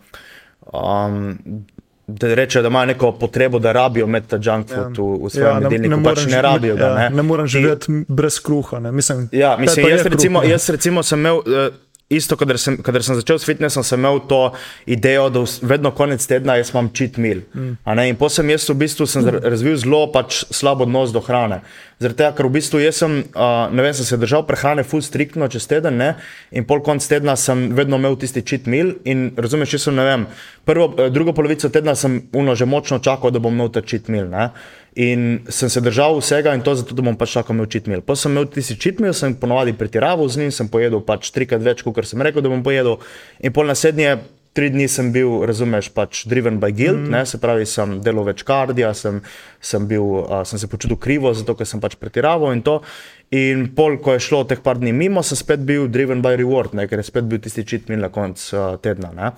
um, 0.69 1.65
Da 2.07 2.35
rečejo, 2.35 2.61
da 2.61 2.67
imajo 2.67 2.85
neko 2.85 3.11
potrebo, 3.11 3.59
da 3.59 3.71
rabijo 3.71 4.05
imeti 4.05 4.27
ta 4.27 4.37
junk 4.37 4.69
food 4.69 4.97
v, 4.97 5.25
v 5.25 5.29
svojem 5.29 5.57
ne, 5.57 5.63
jedilniku, 5.65 5.97
ne, 5.97 6.03
pač 6.03 6.17
morem 6.17 6.31
ne 6.31 6.41
rabijo 6.41 6.75
ga. 6.75 6.85
ja, 6.85 6.95
Ne, 6.95 7.09
ne 7.09 7.21
morem 7.23 7.45
In- 7.45 7.49
živeti 7.49 8.03
brez 8.07 8.39
kruha. 8.39 8.79
Ne. 8.79 8.91
Mislim, 8.91 9.29
Ja, 9.31 9.57
mislim, 9.57 9.87
jaz, 9.89 10.01
kruh, 10.01 10.11
recimo, 10.11 10.41
ne? 10.41 10.49
jaz 10.49 10.69
recimo 10.69 11.03
sem 11.03 11.19
imel. 11.19 11.37
Uh, 11.37 11.73
Isto, 12.07 12.35
kadar 12.37 12.59
sem, 12.59 12.77
kadar 12.77 13.01
sem 13.03 13.15
začel 13.15 13.39
s 13.39 13.45
fitnessom, 13.45 13.81
sem 13.83 13.97
imel 13.99 14.19
to 14.29 14.51
idejo, 14.85 15.29
da 15.29 15.41
vedno 15.63 15.89
konec 15.91 16.21
tedna 16.27 16.53
jaz 16.55 16.69
imam 16.69 16.91
cheat 16.93 17.17
meal. 17.17 17.39
Mm. 17.55 17.79
In 17.99 18.15
potem 18.15 18.29
sem 18.35 18.49
jaz 18.49 18.69
v 18.69 18.75
bistvu 18.77 19.07
sem 19.09 19.23
zar- 19.25 19.39
razvil 19.41 19.73
zelo 19.75 20.11
pač 20.13 20.43
slab 20.53 20.81
odnos 20.85 21.09
do 21.11 21.19
hrane. 21.19 21.61
Zaradi 21.95 22.17
tega, 22.19 22.33
ker 22.35 22.49
v 22.49 22.57
bistvu 22.57 22.79
jaz 22.83 22.97
sem, 22.99 23.13
uh, 23.39 23.69
ne 23.71 23.83
vem, 23.85 23.93
sem 23.95 24.03
se 24.03 24.17
držal 24.19 24.41
prehrane 24.47 24.83
full 24.83 25.03
striktno 25.05 25.47
čez 25.47 25.63
teden, 25.71 25.95
ne? 25.95 26.09
in 26.51 26.65
pol 26.67 26.81
konc 26.83 27.05
tedna 27.07 27.37
sem 27.39 27.69
vedno 27.77 27.95
imel 28.01 28.17
tisti 28.19 28.43
cheat 28.43 28.67
meal. 28.67 28.97
In 29.07 29.29
razumeš, 29.39 29.77
jaz 29.77 29.85
sem, 29.87 29.95
ne 29.95 30.03
vem, 30.03 30.25
prvo, 30.67 30.89
eh, 30.99 31.07
drugo 31.15 31.31
polovico 31.37 31.71
tedna 31.71 31.95
sem 31.95 32.19
uno 32.35 32.55
že 32.55 32.67
močno 32.67 32.99
čakal, 32.99 33.31
da 33.31 33.39
bom 33.39 33.55
imel 33.55 33.71
ta 33.71 33.79
cheat 33.79 34.11
meal. 34.11 34.27
Ne? 34.27 34.49
In 34.99 35.45
sem 35.47 35.71
se 35.71 35.79
držal 35.83 36.19
vsega 36.19 36.51
in 36.55 36.63
to 36.67 36.75
zato, 36.75 36.95
da 36.95 37.03
bom 37.03 37.15
pač 37.15 37.37
tako 37.39 37.55
imel 37.55 37.71
cheat 37.71 37.87
meal. 37.87 38.03
Potem 38.03 38.25
sem 38.25 38.35
imel 38.35 38.51
tisti 38.51 38.75
cheat 38.75 38.99
meal, 38.99 39.15
sem 39.15 39.31
ponovadi 39.39 39.71
pretiraval 39.79 40.27
z 40.27 40.43
njim, 40.43 40.51
sem 40.51 40.67
pojedel 40.67 40.99
pač 40.99 41.31
trikrat 41.31 41.63
več, 41.63 41.83
kot 41.83 42.03
sem 42.03 42.19
rekel, 42.19 42.43
da 42.43 42.51
bom 42.51 42.63
pojedel. 42.63 42.99
In 43.39 43.55
pol 43.55 43.71
naslednje 43.71 44.17
tri 44.55 44.69
dni 44.71 44.87
sem 44.87 45.11
bil, 45.11 45.41
razumeš, 45.47 45.89
pač 45.95 46.23
driven 46.31 46.61
by 46.61 46.71
guilt, 46.71 47.01
mm. 47.01 47.11
ne, 47.11 47.25
se 47.27 47.39
pravi, 47.43 47.67
sem 47.67 47.97
delal 48.03 48.23
več 48.29 48.45
kardija, 48.47 48.93
sem, 48.95 49.19
sem, 49.59 49.83
bil, 49.89 50.05
uh, 50.23 50.39
sem 50.47 50.61
se 50.61 50.69
počutil 50.71 50.99
krivo, 51.01 51.33
zato 51.35 51.57
ker 51.59 51.67
sem 51.67 51.83
pač 51.83 51.97
pretiraval 51.99 52.55
in 52.55 52.63
to. 52.63 52.79
In 53.35 53.65
pol, 53.75 53.97
ko 53.99 54.15
je 54.15 54.23
šlo 54.23 54.43
teh 54.47 54.61
par 54.63 54.79
dni 54.79 54.93
mimo, 54.95 55.25
sem 55.25 55.35
spet 55.35 55.65
bil 55.67 55.89
driven 55.91 56.23
by 56.23 56.37
reward, 56.39 56.75
ne, 56.77 56.87
ker 56.87 57.01
je 57.01 57.07
spet 57.09 57.27
bil 57.27 57.41
tisti 57.43 57.65
cheat 57.67 57.91
meal 57.91 58.05
na 58.05 58.11
koncu 58.13 58.55
uh, 58.55 58.67
tedna. 58.79 59.11
Ne. 59.17 59.33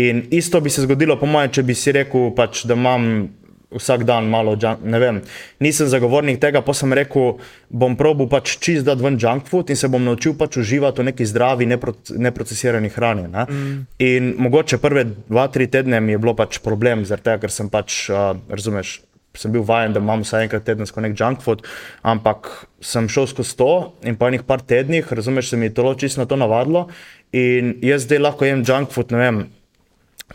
In 0.00 0.24
isto 0.34 0.58
bi 0.64 0.74
se 0.74 0.82
zgodilo, 0.88 1.20
po 1.20 1.30
mojem, 1.30 1.54
če 1.58 1.66
bi 1.68 1.78
si 1.78 1.94
rekel, 1.94 2.32
pač, 2.34 2.64
da 2.66 2.74
imam 2.74 3.28
vsak 3.74 4.04
dan 4.08 4.28
malo, 4.32 4.56
junk, 4.56 4.80
ne 4.84 4.98
vem, 4.98 5.20
nisem 5.60 5.88
zagovornik 5.92 6.40
tega, 6.40 6.62
pa 6.64 6.72
sem 6.76 6.92
rekel, 6.96 7.36
bom 7.68 7.96
probil 8.00 8.28
pač 8.30 8.56
čist 8.64 8.86
dati 8.88 9.04
ven 9.04 9.18
junk 9.20 9.48
food 9.50 9.68
in 9.68 9.76
se 9.76 9.90
bom 9.92 10.04
naučil 10.04 10.38
pač 10.40 10.56
uživati 10.62 11.02
v 11.02 11.10
neki 11.10 11.26
zdravi, 11.28 11.68
nepro, 11.68 11.92
neprocesirani 12.08 12.88
hrani. 12.94 13.26
Ne? 13.28 13.44
Mm. 13.44 13.82
In 14.04 14.30
mogoče 14.40 14.80
prve 14.80 15.04
dva, 15.10 15.48
tri 15.52 15.68
tedne 15.68 16.00
mi 16.00 16.16
je 16.16 16.22
bilo 16.22 16.32
pač 16.38 16.62
problem, 16.64 17.04
zaradi 17.08 17.28
tega, 17.28 17.42
ker 17.44 17.52
sem 17.52 17.68
pač, 17.72 18.06
uh, 18.08 18.32
razumeš, 18.48 19.02
sem 19.36 19.52
bil 19.52 19.62
vajen, 19.68 19.92
da 19.92 20.00
imam 20.00 20.24
vsaj 20.24 20.48
enkrat 20.48 20.64
tedensko 20.66 21.04
nek 21.04 21.14
junk 21.18 21.44
food, 21.44 21.62
ampak 22.02 22.48
sem 22.80 23.06
šel 23.12 23.28
skozi 23.30 23.54
to 23.60 23.70
in 24.08 24.16
po 24.18 24.30
enih 24.32 24.42
par 24.48 24.64
tednih, 24.64 25.12
razumeš, 25.12 25.52
se 25.52 25.60
mi 25.60 25.68
je 25.68 25.76
telo 25.76 25.92
čisto 25.94 26.24
na 26.24 26.26
to 26.26 26.40
navadilo 26.40 26.88
in 27.36 27.76
jaz 27.84 28.08
zdaj 28.08 28.24
lahko 28.24 28.48
jem 28.48 28.64
junk 28.64 28.90
food, 28.94 29.12
ne 29.12 29.20
vem, 29.20 29.44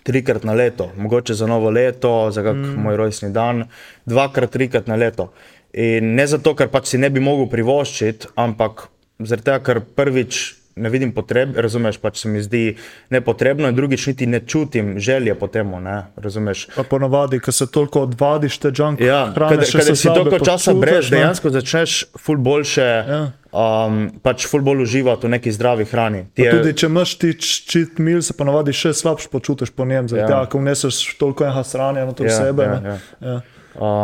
trikrat 0.04 0.44
na 0.44 0.54
leto, 0.54 0.92
mogoče 0.98 1.34
za 1.34 1.48
novo 1.48 1.70
leto, 1.70 2.32
za 2.32 2.44
kak 2.44 2.56
mm. 2.56 2.82
moj 2.84 2.98
rojstni 2.98 3.30
dan, 3.30 3.66
dvakrat, 4.06 4.52
trikrat 4.52 4.88
na 4.88 4.96
leto. 4.96 5.32
In 5.74 6.16
ne 6.16 6.26
zato, 6.28 6.56
ker 6.56 6.70
pač 6.70 6.92
si 6.94 6.98
ne 7.02 7.10
bi 7.10 7.22
mogel 7.24 7.48
privoščiti, 7.50 8.34
ampak 8.36 8.88
zaradi 9.20 9.50
tega, 9.50 9.60
ker 9.64 9.82
prvič 9.96 10.42
ne 10.76 10.90
vidim 10.90 11.12
potreb, 11.12 11.58
razumeš, 11.58 11.98
pač 11.98 12.18
se 12.18 12.30
mi 12.30 12.42
zdi 12.42 12.76
nepotrebno, 13.10 13.68
in 13.68 13.76
drugič 13.76 14.08
niti 14.08 14.28
ne 14.28 14.40
čutim 14.40 15.00
želje 15.00 15.36
po 15.36 15.48
tem, 15.48 15.70
razumeš. 16.16 16.68
Pa 16.76 16.84
ponavadi, 16.84 17.40
ko 17.40 17.52
se 17.52 17.68
toliko 17.68 18.02
odvadiš 18.02 18.58
te 18.58 18.72
junk 18.74 19.00
Ja, 19.00 19.28
še 19.28 19.40
kadar 19.40 19.66
se 19.66 19.96
si 19.96 20.08
toliko 20.08 20.40
časa 20.40 20.74
brez, 20.74 21.10
dejansko 21.10 21.50
začneš 21.50 22.06
ful 22.18 22.38
boljše, 22.38 22.82
Ja. 22.82 23.32
um, 23.52 24.12
pač 24.22 24.48
ful 24.48 24.62
bolj 24.62 24.82
uživati 24.82 25.28
v 25.28 25.30
neki 25.30 25.52
zdravi 25.52 25.86
hrani. 25.86 26.26
Je- 26.36 26.52
Tudi 26.52 26.74
če 26.74 26.86
imaš 26.86 27.16
ti 27.16 27.34
cheat 27.34 28.00
meal, 28.00 28.22
se 28.22 28.34
ponavadi 28.34 28.74
še 28.74 28.94
slabše 28.94 29.30
počutiš 29.30 29.70
po 29.70 29.86
njem, 29.86 30.10
zaradi 30.10 30.32
Ja. 30.32 30.40
tega, 30.40 30.50
ker 30.50 30.60
vneseš 30.60 31.18
toliko 31.18 31.44
enega 31.44 31.64
sranja 31.64 32.06
noter 32.06 32.26
v 32.26 32.30
Ja, 32.30 32.38
sebe. 32.38 32.64
ja, 32.64 32.80
ne. 32.80 32.90
ja. 32.90 32.98
Ja. 33.22 33.42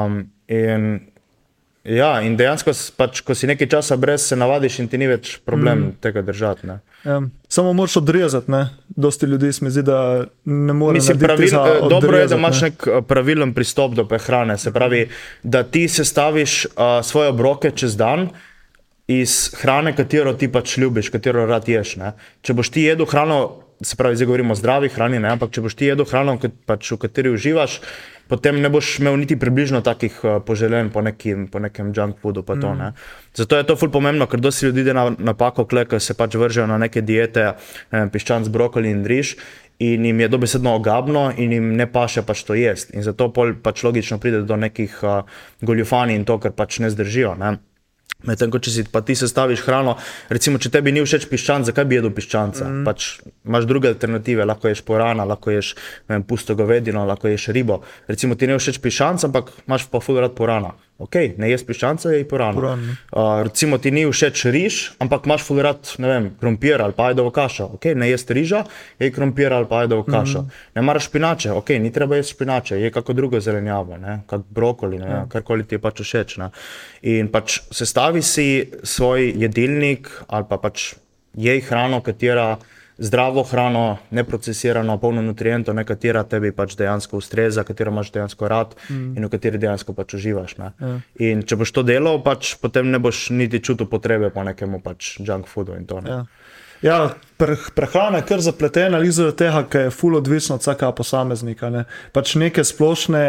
Um, 0.06 0.30
in, 0.48 1.09
ja, 1.84 2.10
in 2.22 2.36
dejansko, 2.38 2.74
pač, 2.98 3.22
ko 3.26 3.36
si 3.36 3.48
nekaj 3.48 3.70
časa 3.72 3.98
brez, 3.98 4.26
se 4.28 4.36
navadiš 4.36 4.80
in 4.84 4.90
ti 4.92 5.00
ni 5.00 5.08
več 5.08 5.38
problem 5.46 5.80
mm. 5.80 5.94
tega 6.04 6.22
držati. 6.26 6.68
Ne. 6.68 6.80
Ja. 7.06 7.22
Samo 7.50 7.74
moraš 7.74 7.98
odrezati, 8.02 8.52
ne? 8.52 8.66
Dosti 8.90 9.26
ljudi 9.26 9.54
se 9.54 9.66
mi 9.66 9.72
zdi, 9.72 9.84
da 9.88 10.26
ne 10.46 10.76
pravil, 11.20 11.48
za 11.48 11.64
eh, 11.64 11.80
dobro 11.90 12.18
je, 12.18 12.28
da 12.28 12.36
odrezati, 12.36 12.40
imaš 12.40 12.62
ne. 12.62 12.70
nek 12.70 12.88
eh, 12.88 13.02
pravilen 13.08 13.54
pristop 13.54 13.96
do 13.96 14.06
prehrane. 14.08 14.58
Se 14.58 14.74
pravi, 14.76 15.08
da 15.44 15.64
ti 15.64 15.88
sestaviš 15.88 16.66
uh, 16.66 17.00
svoje 17.04 17.30
obroke 17.30 17.72
čez 17.72 17.98
dan 17.98 18.30
iz 19.10 19.50
hrane, 19.58 19.96
katero 19.96 20.36
ti 20.38 20.52
pač 20.52 20.78
ljubiš, 20.78 21.10
katero 21.10 21.48
rad 21.50 21.66
ješ. 21.70 21.96
Ne? 21.98 22.14
Če 22.46 22.54
boš 22.54 22.70
ti 22.76 22.84
jedel 22.86 23.08
hrano, 23.10 23.40
se 23.82 23.96
pravi, 23.98 24.20
zdaj 24.20 24.28
govorimo 24.30 24.54
o 24.54 24.60
zdravi 24.60 24.92
hrani, 24.94 25.18
ne? 25.24 25.32
ampak 25.34 25.56
če 25.56 25.64
boš 25.66 25.80
ti 25.80 25.88
jedel 25.90 26.06
hrano, 26.06 26.36
pač, 26.70 26.92
v 26.94 27.00
kateri 27.02 27.32
uživaš, 27.34 27.80
potem 28.30 28.62
ne 28.62 28.70
boš 28.70 29.00
imel 29.02 29.18
niti 29.18 29.36
približno 29.40 29.82
takih 29.82 30.20
uh, 30.24 30.38
poželjen 30.46 30.92
po, 30.94 31.02
nekim, 31.02 31.48
po 31.50 31.60
nekem 31.60 31.92
junk 31.96 32.22
foodu. 32.22 32.44
pa 32.46 32.56
To, 32.60 32.76
ne. 32.76 32.92
Zato 33.36 33.58
je 33.58 33.66
to 33.66 33.76
ful 33.80 33.90
pomembno, 33.92 34.28
ker 34.28 34.40
dosti 34.40 34.70
ljudi 34.70 34.86
ide 34.86 34.94
na 34.94 35.10
napako, 35.18 35.66
ko 35.66 36.00
se 36.00 36.14
pač 36.14 36.36
vržejo 36.36 36.68
na 36.68 36.78
neke 36.78 37.02
diete, 37.02 37.54
ne 37.92 38.06
piščanc, 38.10 38.50
brokoli 38.50 38.92
in 38.92 39.06
riž. 39.06 39.36
In 39.80 40.04
jim 40.06 40.20
je 40.20 40.28
dobesedno 40.28 40.74
ogabno, 40.76 41.30
in 41.38 41.54
jim 41.56 41.70
ne 41.80 41.88
paše 41.88 42.22
pač 42.28 42.44
to 42.44 42.54
jesti. 42.54 42.98
In 43.00 43.04
zato 43.04 43.32
pač 43.32 43.84
logično 43.84 44.20
pride 44.20 44.44
do 44.44 44.58
nekih 44.60 45.00
uh, 45.04 45.24
goljufanj 45.62 46.14
in 46.16 46.26
to, 46.28 46.36
kar 46.38 46.52
pač 46.52 46.82
ne 46.84 46.92
zdržijo. 46.92 47.38
Ne? 47.40 47.58
Medtem 48.28 48.52
ko 48.52 48.60
če 48.60 48.72
si 48.74 48.84
pa 48.92 49.00
ti 49.06 49.16
sestaviš 49.16 49.62
hrano, 49.64 49.94
recimo, 50.28 50.60
če 50.60 50.74
tebi 50.74 50.92
ni 50.92 51.00
všeč 51.06 51.30
piščanc, 51.32 51.70
zakaj 51.70 51.86
bi 51.88 51.96
jedel 51.96 52.12
piščanca? 52.12 52.68
Mm. 52.68 52.82
Pač 52.84 53.08
imaš 53.48 53.68
druge 53.70 53.94
alternative, 53.94 54.44
lahko 54.44 54.68
ješ 54.68 54.84
porana, 54.84 55.24
lahko 55.30 55.54
ješ 55.56 55.72
vem, 56.12 56.26
pusto 56.28 56.58
govedino, 56.60 57.06
lahko 57.08 57.32
ješ 57.32 57.48
ribo. 57.56 57.80
Recimo 58.12 58.36
ti 58.36 58.50
ne 58.52 58.60
všeč 58.60 58.82
piščanc, 58.84 59.24
ampak 59.30 59.54
imaš 59.64 59.88
pa 59.88 60.04
ful 60.04 60.20
rad 60.20 60.36
porana. 60.36 60.76
Ok, 61.00 61.16
ne 61.40 61.48
ješ 61.48 61.64
piščanca, 61.64 62.12
je 62.12 62.26
porana. 62.28 62.56
Puran, 62.58 62.82
ne. 62.84 62.96
Uh, 63.16 63.30
recimo 63.48 63.78
ti 63.80 63.92
ni 63.96 64.04
všeč 64.04 64.42
riž, 64.52 64.80
ampak 65.00 65.30
imaš 65.30 65.46
ful 65.48 65.62
rad, 65.64 65.94
ne 66.04 66.10
vem, 66.12 66.26
krompir 66.42 66.82
ali 66.84 66.96
pa 66.98 67.08
ajdovo 67.14 67.32
kašo. 67.32 67.70
Ok, 67.78 67.94
ne 67.96 68.10
ješ 68.10 68.26
riža, 68.36 68.66
je 69.00 69.08
krompir 69.16 69.56
ali 69.56 69.70
pa 69.70 69.86
ajdovo 69.86 70.04
kašo. 70.04 70.42
Mm. 70.44 70.58
Ne 70.76 70.84
maraš 70.90 71.08
špinače, 71.08 71.54
ok, 71.56 71.72
ni 71.80 71.94
treba 71.96 72.20
jesti 72.20 72.36
špinače, 72.36 72.82
je 72.82 72.92
kako 72.92 73.16
drugo 73.16 73.40
zelenjavo, 73.40 73.98
ne, 73.98 74.18
kak 74.28 74.44
brokoli, 74.50 75.00
ne, 75.00 75.08
ja. 75.10 75.22
karkoli 75.32 75.64
ti 75.64 75.80
je 75.80 75.84
pač 75.88 76.04
všeč. 76.04 76.36
Ne. 76.44 76.50
In 77.16 77.32
pač 77.32 77.62
sestavi 77.72 78.22
si 78.22 78.50
svoj 78.84 79.32
jedilnik 79.40 80.12
ali 80.28 80.50
pa 80.50 80.60
pač 80.60 80.92
jej 81.40 81.64
hrano, 81.64 82.02
katera 82.04 82.58
zdravo 83.00 83.44
hrano, 83.44 83.98
neprocesirano, 84.12 84.98
polno 85.00 85.22
nutrientov, 85.22 85.76
ne 85.76 85.86
katera 85.88 86.24
tebi 86.28 86.52
pač 86.56 86.76
dejansko 86.80 87.18
ustreza, 87.18 87.64
katero 87.64 87.94
imaš 87.94 88.12
dejansko 88.12 88.48
rad 88.52 88.76
mm. 88.90 89.16
in 89.18 89.26
v 89.26 89.32
kateri 89.32 89.62
dejansko 89.62 89.96
pač 89.96 90.18
uživaš. 90.20 90.58
Ne. 90.60 90.72
Ja. 90.80 90.94
In 91.32 91.44
če 91.48 91.60
boš 91.60 91.74
to 91.76 91.86
delal, 91.88 92.20
pač 92.26 92.56
potem 92.62 92.92
ne 92.92 93.00
boš 93.00 93.30
niti 93.32 93.64
čutil 93.64 93.88
potrebe 93.90 94.30
po 94.36 94.44
nekemu 94.44 94.84
pač 94.84 95.16
junk 95.24 95.48
foodu 95.48 95.80
in 95.80 95.88
to. 95.88 96.02
Ne. 96.04 96.10
Ja. 96.12 96.26
Ja, 96.82 97.00
prehrana 97.76 98.18
je 98.18 98.26
kar 98.28 98.42
zapletena, 98.42 98.98
ali 98.98 99.12
zaradi 99.12 99.38
tega, 99.38 99.64
ker 99.72 99.88
je 99.88 99.96
ful 99.96 100.16
odvisno 100.16 100.56
od 100.56 100.62
vsakega 100.62 100.92
posameznika. 100.92 101.70
Ne. 101.70 101.86
Pač 102.12 102.36
neke 102.36 102.64
splošne 102.64 103.24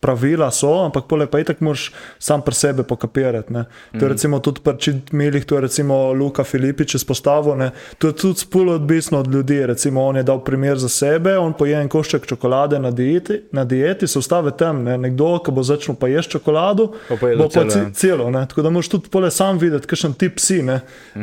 pravila 0.00 0.50
so, 0.52 0.70
ampak 0.84 1.08
poleg 1.08 1.30
pa 1.32 1.40
itak 1.40 1.60
moraš 1.64 1.88
sam 2.22 2.42
pri 2.44 2.54
sebi 2.54 2.84
pokapirati. 2.86 3.52
Ne. 3.52 3.64
To 3.98 4.04
je 4.04 4.12
recimo 4.12 4.38
tudi 4.38 4.60
pri 4.64 4.76
čitmilih, 4.78 5.44
to 5.44 5.56
je 5.56 5.60
recimo 5.60 6.12
Luka 6.12 6.44
Filipič 6.44 6.94
izpostavil. 6.94 7.56
ne. 7.56 7.70
To 7.98 8.12
je 8.12 8.16
tudi 8.16 8.46
ful 8.52 8.70
odvisno 8.70 9.18
od 9.20 9.32
ljudi. 9.32 9.66
Recimo 9.66 10.04
on 10.04 10.16
je 10.16 10.22
dal 10.22 10.44
primer 10.44 10.78
za 10.78 10.88
sebe, 10.88 11.38
on 11.38 11.52
poje 11.52 11.80
en 11.80 11.88
košček 11.88 12.26
čokolade 12.26 12.78
na 12.78 12.90
dieti, 12.90 13.40
na 13.52 13.64
dieti 13.64 14.06
se 14.06 14.18
ustavi 14.18 14.52
tam. 14.58 14.84
Ne. 14.84 14.98
Nekdo, 14.98 15.38
ki 15.38 15.50
bo 15.50 15.62
začel 15.62 15.94
pa 15.94 16.08
jesti 16.08 16.38
čokolado, 16.38 16.92
Pa 17.08 17.16
pojedel 17.16 17.42
bo 17.42 17.48
pa 17.48 17.66
celo, 17.70 17.90
celo. 17.94 18.30
Ne? 18.30 18.46
Tako 18.48 18.62
da 18.62 18.70
moraš 18.70 18.88
tudi 18.88 19.10
pole 19.10 19.30
sam 19.30 19.58
videti, 19.58 19.86
kakšen 19.86 20.14
tip 20.14 20.38
si. 20.38 20.62
Mm. 20.62 20.70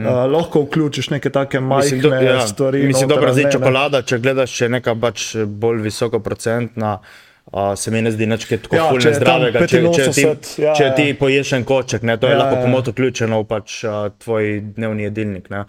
Uh, 0.06 0.12
lahko 0.30 0.62
vključiš 0.62 1.10
neke 1.10 1.30
take 1.30 1.60
majhne 1.60 2.03
do, 2.04 2.14
ja, 2.16 2.48
stvari. 2.48 2.86
mislim, 2.88 3.10
dobro, 3.10 3.34
zdaj 3.34 3.52
čokolada, 3.56 4.02
če 4.08 4.20
gledaš, 4.24 4.56
če 4.58 4.66
je 4.66 4.74
neka 4.78 4.96
pač 5.02 5.28
bolj 5.46 5.86
visoko 5.88 6.22
procentna. 6.24 6.98
Uh, 7.44 7.74
se 7.76 7.92
mi 7.92 8.00
ne 8.02 8.12
zdi 8.12 8.26
nič 8.26 8.46
tako 8.48 8.76
Ja, 8.76 8.86
je 8.96 9.02
tam 9.04 9.14
zdravega. 9.18 9.66
Če, 9.68 9.68
če, 9.68 10.06
ti, 10.16 10.24
85, 10.24 10.52
ja, 10.64 10.76
če 10.78 10.86
ja. 10.86 10.94
ti 10.96 11.08
poješ 11.20 11.52
en 11.58 11.66
koček, 11.68 12.06
ne, 12.08 12.16
to 12.18 12.30
je 12.30 12.32
Ja, 12.32 12.38
ja, 12.38 12.44
lahko 12.46 12.56
ja. 12.56 12.62
komot 12.64 12.88
vključeno 12.88 13.42
v 13.42 13.48
pač, 13.50 13.76
uh, 13.84 14.06
tvoj 14.24 14.48
dnevni 14.78 15.10
jedilnik. 15.10 15.50
Ne. 15.52 15.66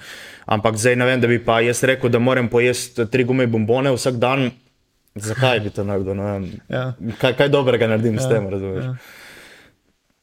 Ampak 0.47 0.79
zdaj 0.79 0.97
ne 1.03 1.09
vem, 1.11 1.25
da 1.25 1.29
bi 1.29 1.41
pa 1.43 1.59
jaz 1.67 1.83
rekel, 1.83 2.13
da 2.15 2.23
moram 2.23 2.49
pojesti 2.49 3.09
tri 3.11 3.27
gume 3.27 3.49
bombone 3.51 3.91
vsak 3.97 4.23
dan. 4.23 4.53
Zakaj 5.19 5.61
bi 5.67 5.75
to 5.75 5.85
naredil? 5.85 6.15
ne 6.15 6.31
vem. 6.31 6.47
Ja. 6.71 6.87
Kaj, 7.19 7.35
kaj 7.43 7.51
dobrega 7.51 7.91
naredim 7.91 8.17
ja, 8.17 8.23
s 8.23 8.31
tem, 8.31 8.49
razumeš? 8.55 8.87
Ja. 8.87 9.24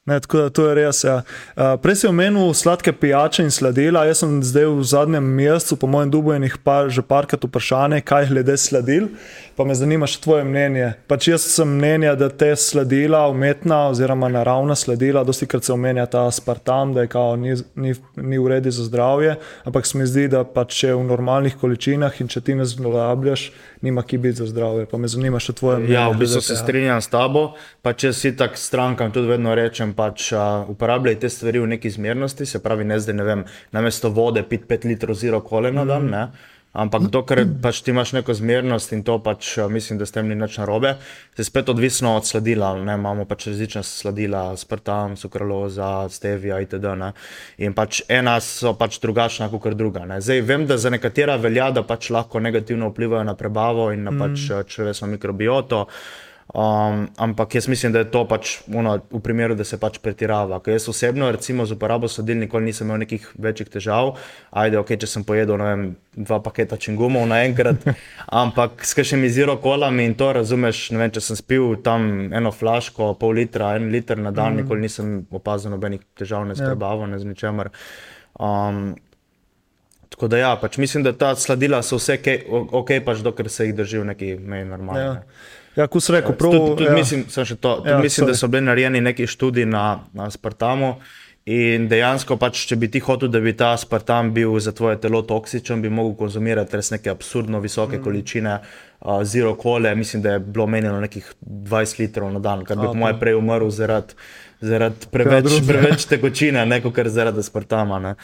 Ne, 0.06 0.20
tako 0.20 0.38
da 0.38 0.50
to 0.50 0.64
je 0.66 0.74
res. 0.74 1.04
Ja. 1.04 1.20
Uh, 1.54 1.76
prej 1.78 2.00
si 2.00 2.08
omenil 2.08 2.48
sladke 2.58 2.90
pijače 2.92 3.44
in 3.46 3.52
sladila. 3.54 4.00
Jaz 4.08 4.24
sem 4.24 4.40
zdaj 4.42 4.64
v 4.66 4.86
zadnjem 4.90 5.28
mesecu, 5.36 5.76
po 5.78 5.86
mojem, 5.86 6.10
dubojenih 6.10 6.56
pa 6.64 6.88
že 6.88 7.04
parkrat 7.06 7.44
vprašanje, 7.46 8.00
kaj 8.02 8.26
glede 8.32 8.56
sladil. 8.58 9.06
Pa 9.54 9.62
me 9.62 9.76
zanima 9.78 10.08
še 10.10 10.18
tvoje 10.24 10.42
mnenje. 10.48 10.88
Pač 11.06 11.28
jaz 11.30 11.46
sem 11.46 11.70
mnenja, 11.78 12.16
da 12.18 12.32
te 12.34 12.50
sladila, 12.58 13.28
umetna 13.30 13.84
oziroma 13.92 14.26
naravna 14.26 14.74
sladila, 14.74 15.22
dosti 15.22 15.46
krat 15.46 15.70
se 15.70 15.72
omenja 15.72 16.08
ta 16.10 16.26
aspartam, 16.26 16.96
da 16.96 17.06
je 17.06 17.12
kao 17.12 17.36
ni, 17.38 17.54
ni, 17.78 17.94
ni 18.16 18.42
v 18.42 18.56
redu 18.56 18.74
za 18.74 18.88
zdravje, 18.90 19.36
ampak 19.62 19.86
se 19.86 20.02
mi 20.02 20.08
zdi, 20.10 20.26
da 20.32 20.42
pač 20.42 20.80
če 20.82 20.96
v 20.96 21.06
normalnih 21.12 21.54
količinah 21.62 22.18
in 22.18 22.32
če 22.32 22.42
ti 22.42 22.58
ne 22.58 22.66
zlorabljaš, 22.66 23.52
nima 23.82 24.02
ki 24.02 24.18
biti 24.18 24.38
za 24.38 24.46
zdravje. 24.46 24.86
Pa 24.86 24.98
me 24.98 25.08
zanima 25.08 25.40
še 25.42 25.52
tvoje 25.52 25.78
mnenje. 25.78 25.94
Ja, 25.94 26.08
v 26.08 26.18
bistvu 26.22 26.40
se 26.40 26.56
strinjam 26.56 27.02
s 27.02 27.10
tabo. 27.12 27.44
Pa 27.82 27.92
če 27.92 28.12
si 28.16 28.32
tak 28.36 28.56
strankam, 28.58 29.12
tudi 29.12 29.30
vedno 29.30 29.54
rečem, 29.58 29.94
pač 29.98 30.30
uh, 30.32 30.70
uporabljaj 30.70 31.18
te 31.24 31.30
stvari 31.32 31.62
v 31.62 31.74
neki 31.74 31.90
zmernosti, 31.90 32.46
se 32.46 32.62
pravi, 32.62 32.86
ne 32.88 33.00
zdaj 33.02 33.18
ne 33.18 33.26
vem, 33.26 33.44
namesto 33.74 34.10
vode 34.14 34.44
pit 34.48 34.68
5 34.70 34.88
litrov 34.88 35.18
zero 35.18 35.42
kole 35.44 35.72
na 35.74 35.84
dan. 35.88 36.10
Ne? 36.12 36.24
Ampak 36.72 37.10
dokler 37.12 37.44
pač 37.60 37.82
ti 37.84 37.92
imaš 37.92 38.14
neko 38.16 38.32
zmernost 38.32 38.94
in 38.96 39.02
to 39.04 39.18
pač 39.20 39.58
a, 39.60 39.66
mislim, 39.68 39.98
da 40.00 40.06
s 40.08 40.14
tem 40.14 40.24
ni 40.28 40.32
nič 40.34 40.56
narobe, 40.56 40.94
je 41.36 41.44
spet 41.44 41.68
odvisno 41.68 42.14
od 42.16 42.24
sladila. 42.24 42.70
Ne? 42.80 42.94
Imamo 42.96 43.26
pač 43.28 43.50
različna 43.50 43.82
sladila, 43.84 44.56
spartam, 44.56 45.18
sukraloza, 45.20 46.08
stevia 46.08 46.62
itd. 46.64 46.94
Ne? 46.96 47.12
In 47.60 47.76
pač 47.76 48.00
ena 48.08 48.38
so 48.40 48.72
pač 48.72 48.96
drugačna 49.04 49.50
kot 49.52 49.76
druga. 49.76 50.06
Ne? 50.08 50.22
Zdaj 50.24 50.40
vem, 50.48 50.64
da 50.66 50.80
za 50.80 50.88
nekatera 50.88 51.36
velja, 51.36 51.68
da 51.76 51.84
pač 51.84 52.08
lahko 52.08 52.40
negativno 52.40 52.88
vplivajo 52.88 53.28
na 53.28 53.36
prebavo 53.36 53.90
in 53.92 54.08
na 54.08 54.16
pač 54.16 54.48
a, 54.48 54.64
človeško 54.64 55.12
mikrobioto. 55.12 55.86
Um, 56.52 57.08
ampak 57.16 57.54
jaz 57.54 57.68
mislim, 57.68 57.92
da 57.92 57.98
je 57.98 58.10
to 58.12 58.26
pač 58.28 58.58
ono, 58.74 58.98
v 59.10 59.20
primeru, 59.24 59.54
da 59.56 59.64
se 59.64 59.78
pač 59.80 59.96
pretirava. 60.04 60.58
Ker 60.60 60.74
jaz 60.74 60.88
osebno, 60.92 61.30
recimo, 61.32 61.64
z 61.64 61.72
uporabo 61.78 62.08
sladil 62.12 62.36
nikoli 62.42 62.68
nisem 62.68 62.86
imel 62.86 63.00
nekih 63.06 63.30
večjih 63.40 63.70
težav. 63.72 64.18
Ajde, 64.50 64.76
ok, 64.82 64.92
če 65.00 65.08
sem 65.08 65.24
pojedel 65.24 65.56
vem, 65.56 65.86
dva 66.12 66.42
paketa 66.44 66.76
čingumov 66.76 67.24
naenkrat, 67.30 67.86
ampak 68.42 68.84
s 68.84 68.92
kakšnimi 68.98 69.30
zero 69.32 69.56
kolami 69.64 70.04
in 70.10 70.16
to 70.20 70.28
razumeš. 70.36 70.90
Ne 70.92 71.00
vem, 71.00 71.14
če 71.14 71.22
sem 71.24 71.40
spil 71.40 71.78
tam 71.84 72.28
eno 72.28 72.52
flaško, 72.52 73.14
pol 73.20 73.40
litra, 73.40 73.72
en 73.80 73.88
liter 73.94 74.20
na 74.20 74.34
dan, 74.34 74.52
mm. 74.52 74.60
nikoli 74.60 74.84
nisem 74.84 75.14
opazil 75.32 75.72
nobenih 75.72 76.04
težav, 76.20 76.44
ne 76.44 76.58
s 76.58 76.60
prebavo, 76.60 77.08
ne 77.08 77.22
z 77.22 77.32
ničemer. 77.32 77.72
Um, 78.36 78.92
Tako 80.12 80.28
da, 80.28 80.36
ja, 80.36 80.48
pač 80.60 80.76
mislim, 80.76 81.06
da 81.06 81.14
ta 81.16 81.30
sladila 81.40 81.78
so 81.82 81.96
vse 81.96 82.18
okay, 82.18 82.42
ok, 82.52 82.90
pač 83.04 83.22
dokler 83.24 83.48
se 83.48 83.64
jih 83.64 83.74
drži 83.78 84.02
v 84.02 84.08
neki 84.10 84.26
meji 84.36 84.66
normalno. 84.68 85.00
Ja, 85.00 85.12
ne. 85.16 85.61
Ja 85.76 85.86
ko 85.86 86.00
si 86.00 86.12
rekel, 86.12 86.36
prav. 86.38 86.52
Tudi, 86.52 86.70
tudi 86.70 86.84
ja. 86.84 86.94
mislim, 86.94 87.26
sem 87.28 87.56
to, 87.56 87.76
tudi 87.76 87.90
Ja, 87.90 87.98
mislim 87.98 88.26
da 88.26 88.32
sorry. 88.32 88.40
so 88.40 88.48
bili 88.48 88.64
narejeni 88.64 89.00
neki 89.00 89.26
študiji 89.26 89.66
na, 89.66 90.00
na 90.12 90.30
Spartamu. 90.30 90.94
In 91.42 91.88
dejansko, 91.90 92.36
pač, 92.38 92.60
če 92.70 92.76
bi 92.78 92.86
ti 92.86 93.00
hotel, 93.02 93.26
da 93.32 93.40
bi 93.42 93.50
ta 93.58 93.72
Spartan 93.76 94.30
bil 94.30 94.52
za 94.62 94.70
tvoje 94.78 95.00
telo 95.02 95.24
toksičen, 95.26 95.80
bi 95.82 95.90
mogel 95.90 96.14
konzumirati 96.20 96.78
res 96.78 96.92
neke 96.94 97.10
absurdno 97.10 97.58
visoke 97.58 97.98
mm. 97.98 98.02
količine 98.04 98.52
uh, 98.60 99.24
zero 99.26 99.56
kole. 99.58 99.90
Mislim, 99.98 100.22
da 100.22 100.36
je 100.36 100.38
bilo 100.38 100.68
menjeno 100.70 101.00
nekih 101.02 101.32
20 101.42 101.98
litrov 101.98 102.30
na 102.30 102.38
dan, 102.38 102.62
kar 102.64 102.78
bi 102.78 102.86
po 102.86 102.94
mojem 102.94 103.18
prej 103.18 103.34
umrl 103.40 103.72
zaradi 103.74 104.14
zaradi 104.62 105.10
preveč, 105.10 105.50
preveč 105.66 106.06
tekočine, 106.06 106.62
ne 106.66 106.78
kot 106.82 107.00
zaradi 107.10 107.42
Spartama. 107.42 107.98
Ne. 107.98 108.14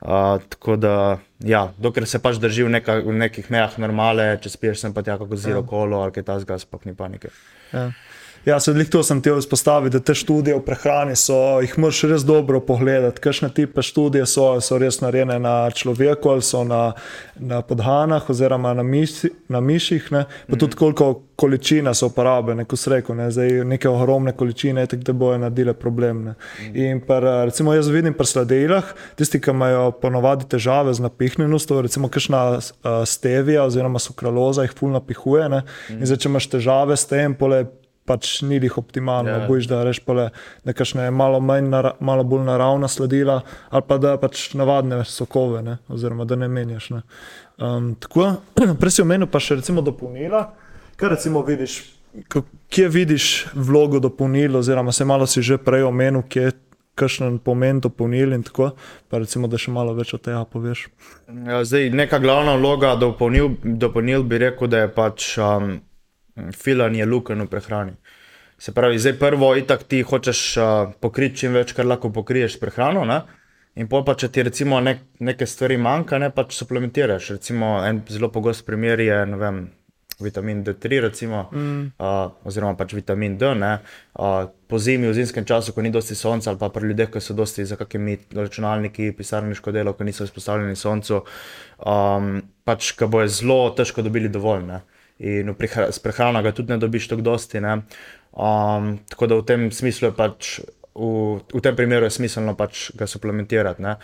Uh, 0.00 0.36
tako 0.52 0.76
da, 0.76 0.94
ja, 1.44 1.68
dokler 1.78 2.06
se 2.08 2.18
pač 2.22 2.40
drži 2.42 2.66
v, 2.66 2.72
neka, 2.78 2.98
v 3.04 3.14
nekih 3.24 3.50
mejah 3.54 3.78
normale, 3.78 4.30
če 4.42 4.52
spiješ 4.54 4.84
sem 4.84 4.94
pa 4.94 5.04
tja 5.06 5.18
kako 5.20 5.38
zero 5.38 5.62
kolo 5.66 6.02
ali 6.02 6.14
kaj 6.16 6.26
tasga, 6.32 6.58
sploh 6.58 6.86
ni 6.88 6.96
panike. 6.98 7.30
Ja. 7.72 7.90
Ja, 8.48 8.56
sedaj 8.60 8.86
to 8.88 9.02
sem 9.04 9.18
ti 9.20 9.28
izpostavil, 9.38 9.90
da 9.92 10.00
te 10.00 10.14
študije 10.16 10.54
o 10.56 10.60
prehrani 10.64 11.12
so, 11.20 11.36
jih 11.60 11.74
moraš 11.78 11.98
res 12.08 12.22
dobro 12.24 12.60
pogledati. 12.64 13.20
Kakšne 13.20 13.50
tipe 13.52 13.82
študije 13.84 14.24
so, 14.26 14.46
so 14.64 14.78
res 14.80 15.02
narejene 15.02 15.36
na 15.42 15.56
človeku 15.68 16.30
ali 16.32 16.42
so 16.42 16.62
na, 16.64 16.94
na 17.36 17.60
podhanah 17.60 18.30
oziroma 18.30 18.72
na, 18.74 18.82
miši, 18.82 19.28
na 19.52 19.60
miših, 19.60 20.06
ne? 20.16 20.22
pa 20.48 20.56
tudi 20.56 20.78
koliko 20.80 21.10
količina 21.36 21.92
so 21.94 22.08
uporabljene, 22.08 22.64
kot 22.64 22.80
si 22.80 22.90
rekel, 22.90 23.18
ne? 23.18 23.26
Zdaj, 23.30 23.52
neke 23.68 23.88
ogromne 23.88 24.32
količine, 24.32 24.86
tako 24.86 25.04
da 25.06 25.12
bojo 25.12 25.38
naredile 25.38 25.74
problem. 25.76 26.22
Ne? 26.30 26.34
In 26.72 27.02
par, 27.04 27.26
recimo 27.50 27.74
jaz 27.76 27.90
vidim 27.92 28.16
pri 28.16 28.26
sladelah, 28.26 28.94
tisti, 29.20 29.42
ki 29.44 29.52
imajo 29.52 29.90
ponovadi 30.00 30.48
težave 30.56 30.94
z 30.96 31.04
napihnjenostjo, 31.04 31.82
recimo 31.84 32.08
kakšna 32.08 32.40
uh, 32.56 32.64
stevija 33.06 33.68
oziroma 33.68 34.00
sukraloza 34.00 34.64
jih 34.64 34.72
fulno 34.80 35.02
napihuje. 35.02 35.50
Ne? 35.52 35.62
In 35.98 36.08
zdaj, 36.08 36.22
če 36.24 36.32
imaš 36.32 36.48
težave 36.56 36.96
s 36.96 37.06
tem, 37.12 37.36
pole 37.36 37.66
pač 38.08 38.40
ni 38.42 38.58
jih 38.62 38.78
optimalno. 38.80 39.30
Ja. 39.30 39.40
Yeah. 39.42 39.50
Bojiš, 39.50 39.68
da 39.70 39.82
reš 39.86 40.00
pole 40.06 40.30
nekakšne 40.68 41.10
malo, 41.14 41.40
manj 41.40 41.68
nara, 41.68 41.92
malo 42.00 42.24
bolj 42.24 42.46
naravna 42.48 42.88
sladila, 42.88 43.42
ali 43.70 43.86
pa 43.88 43.98
da 44.02 44.16
pač 44.20 44.48
navadne 44.58 45.02
sokove, 45.04 45.62
ne? 45.62 45.78
oziroma 45.88 46.24
da 46.24 46.36
ne 46.40 46.48
menjaš. 46.48 46.90
Ne? 46.96 47.02
Um, 47.58 47.92
tako, 48.00 48.32
prej 48.80 48.98
si 48.98 49.04
omenil 49.04 49.30
pa 49.30 49.42
še 49.42 49.60
recimo 49.60 49.84
dopolnila. 49.84 50.48
Kaj 50.98 51.14
recimo 51.14 51.44
vidiš, 51.46 51.80
kje 52.68 52.88
vidiš 52.90 53.26
vlogo 53.54 54.00
dopolnil, 54.02 54.56
oziroma 54.58 54.92
se 54.92 55.04
malo 55.04 55.26
si 55.26 55.42
že 55.42 55.60
prej 55.62 55.86
omenil, 55.86 56.24
kje 56.26 56.48
je 56.48 56.56
kakšen 56.98 57.38
pomen 57.44 57.80
dopolnil 57.80 58.34
in 58.34 58.42
tako, 58.42 58.72
pa 59.08 59.20
recimo, 59.22 59.48
da 59.50 59.60
še 59.60 59.72
malo 59.74 59.94
več 59.94 60.14
o 60.16 60.20
tega 60.22 60.42
poveš. 60.50 60.88
Ja, 61.30 61.62
zdaj, 61.62 61.90
neka 61.94 62.18
glavna 62.22 62.56
vloga 62.58 62.96
dopolnil, 62.98 63.52
dopolnil 63.62 64.26
bi 64.26 64.42
rekel, 64.42 64.70
da 64.72 64.84
je 64.84 64.90
pač 64.94 65.28
um, 65.42 65.76
filanje 66.56 67.06
luken 67.06 67.42
v 67.44 67.50
prehrani. 67.50 67.96
Se 68.58 68.74
pravi, 68.74 68.98
zdaj 68.98 69.18
prvo, 69.20 69.52
itak 69.56 69.84
ti 69.86 70.02
hočeš 70.02 70.40
uh, 70.58 70.94
pokriti 71.00 71.44
čim 71.44 71.54
več, 71.54 71.72
kar 71.76 71.86
lahko 71.86 72.10
pokriješ 72.10 72.56
s 72.56 72.60
prehrano. 72.60 73.04
Ne? 73.06 73.20
In 73.78 73.86
pol 73.86 74.02
pa, 74.02 74.16
če 74.18 74.32
ti 74.34 74.42
recimo 74.42 74.80
nek, 74.82 75.04
neke 75.22 75.46
stvari 75.46 75.76
manjka, 75.78 76.18
ne 76.18 76.32
pač 76.34 76.56
suplementiraš. 76.58 77.36
Recimo, 77.36 77.76
en 77.86 78.02
zelo 78.10 78.32
pogost 78.34 78.66
primer 78.66 78.98
je 79.04 79.20
ne 79.30 79.38
vem, 79.38 79.60
vitamin 80.18 80.64
D3, 80.64 81.00
recimo, 81.00 81.44
mm. 81.52 81.84
uh, 82.02 82.32
oziroma 82.44 82.74
pač 82.74 82.96
vitamin 82.98 83.36
D. 83.38 83.52
Ne, 83.54 83.70
uh, 84.18 84.50
po 84.66 84.82
zimi, 84.82 85.06
v 85.06 85.14
zimskem 85.14 85.46
času, 85.46 85.72
ko 85.72 85.82
ni 85.86 85.94
dosti 85.94 86.18
sonca, 86.18 86.50
ali 86.50 86.58
pa 86.58 86.72
pri 86.74 86.90
ljudeh, 86.90 87.10
ki 87.14 87.22
so 87.22 87.36
dosti 87.38 87.66
za 87.68 87.78
kakimi 87.78 88.18
računalniki, 88.34 89.12
pisarniško 89.16 89.72
delo, 89.72 89.94
ki 89.94 90.08
niso 90.08 90.26
izpostavljeni 90.26 90.76
soncu, 90.76 91.22
um, 91.78 92.40
pač 92.66 92.92
ga 92.98 93.06
bojo 93.06 93.30
zelo 93.30 93.60
težko 93.78 94.02
dobili 94.02 94.32
dovolj. 94.32 94.66
Ne. 94.66 94.82
In 95.18 95.54
prihra- 95.58 95.90
s 95.92 95.98
prehrano 95.98 96.42
ga 96.42 96.52
tudi 96.52 96.72
ne 96.72 96.78
dobiš 96.78 97.08
tako 97.08 97.22
dosti. 97.22 97.60
Ne. 97.60 97.82
Um, 98.32 98.98
tako 99.10 99.26
da 99.26 99.38
v 99.40 99.44
tem 99.44 99.70
smislu 99.72 100.08
je 100.08 100.14
pač, 100.14 100.58
v, 100.94 101.40
v 101.54 101.62
tem 101.62 101.76
primeru 101.76 102.06
je 102.06 102.16
smiselno 102.18 102.54
pač 102.56 102.90
ga 102.98 103.06
suplementirati. 103.06 103.82
Ne. 103.82 103.96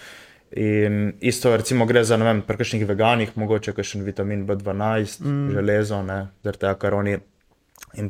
In 0.56 1.12
isto, 1.20 1.56
recimo, 1.56 1.86
gre 1.86 2.04
za, 2.04 2.16
ne 2.16 2.24
vem, 2.24 2.40
pri 2.46 2.60
kakšnih 2.60 2.86
veganih, 2.86 3.32
mogoče 3.34 3.72
kakšen 3.74 4.04
vitamin 4.06 4.44
B12, 4.46 5.24
mm. 5.24 5.48
železo, 5.56 5.98
ne, 6.06 6.18
zaradi 6.46 6.62
tega, 6.62 6.74
ker 6.78 6.94
oni 6.94 7.16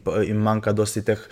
pa- 0.05 0.21
jim 0.21 0.43
manjka 0.45 0.75
dosti 0.77 1.01
teh 1.07 1.23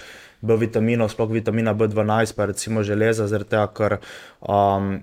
B 0.40 0.56
vitaminov, 0.56 1.12
sploh 1.12 1.28
vitamina 1.30 1.74
B12, 1.76 2.32
pa 2.36 2.48
recimo 2.48 2.82
železa, 2.82 3.28
zaradi 3.28 3.52
tega, 3.52 3.66
ker 3.76 3.98
um, 4.40 4.94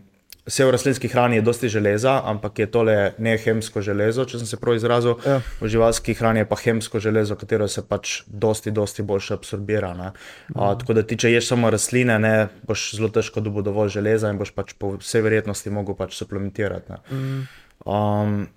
vse 0.49 0.65
v 0.65 0.73
rastlinski 0.73 1.07
hrani 1.07 1.37
je 1.37 1.41
dosti 1.45 1.69
železa, 1.69 2.21
ampak 2.25 2.59
je 2.59 2.67
tole 2.71 2.97
ne 3.17 3.37
hemsko 3.37 3.81
železo, 3.85 4.25
če 4.25 4.41
sem 4.41 4.49
se 4.49 4.57
prav 4.57 4.75
izrazil. 4.79 5.19
Ja. 5.25 5.39
V 5.61 5.69
živalski 5.69 6.15
hrani 6.17 6.41
je 6.41 6.49
pa 6.49 6.57
hemsko 6.57 6.99
železo, 6.99 7.37
katero 7.37 7.67
se 7.69 7.83
pač 7.85 8.23
dosti, 8.27 8.73
dosti 8.73 9.05
boljše 9.05 9.37
absorbira. 9.37 9.93
ne. 9.93 10.11
A, 10.55 10.73
tako 10.79 10.97
da 10.97 11.05
ti, 11.05 11.17
če 11.21 11.31
ješ 11.31 11.51
samo 11.53 11.69
rastline, 11.69 12.17
ne, 12.19 12.35
boš 12.67 12.95
zelo 12.97 13.11
težko 13.13 13.43
dobil 13.45 13.65
dovolj 13.65 13.93
železa 13.99 14.31
in 14.33 14.41
boš 14.41 14.51
pač 14.57 14.73
po 14.73 14.95
vsej 14.97 15.21
verjetnosti 15.25 15.69
mogel 15.69 15.97
pač 15.99 16.17
suplementirati. 16.17 16.97
ne. 16.97 17.45
Um, 17.85 18.47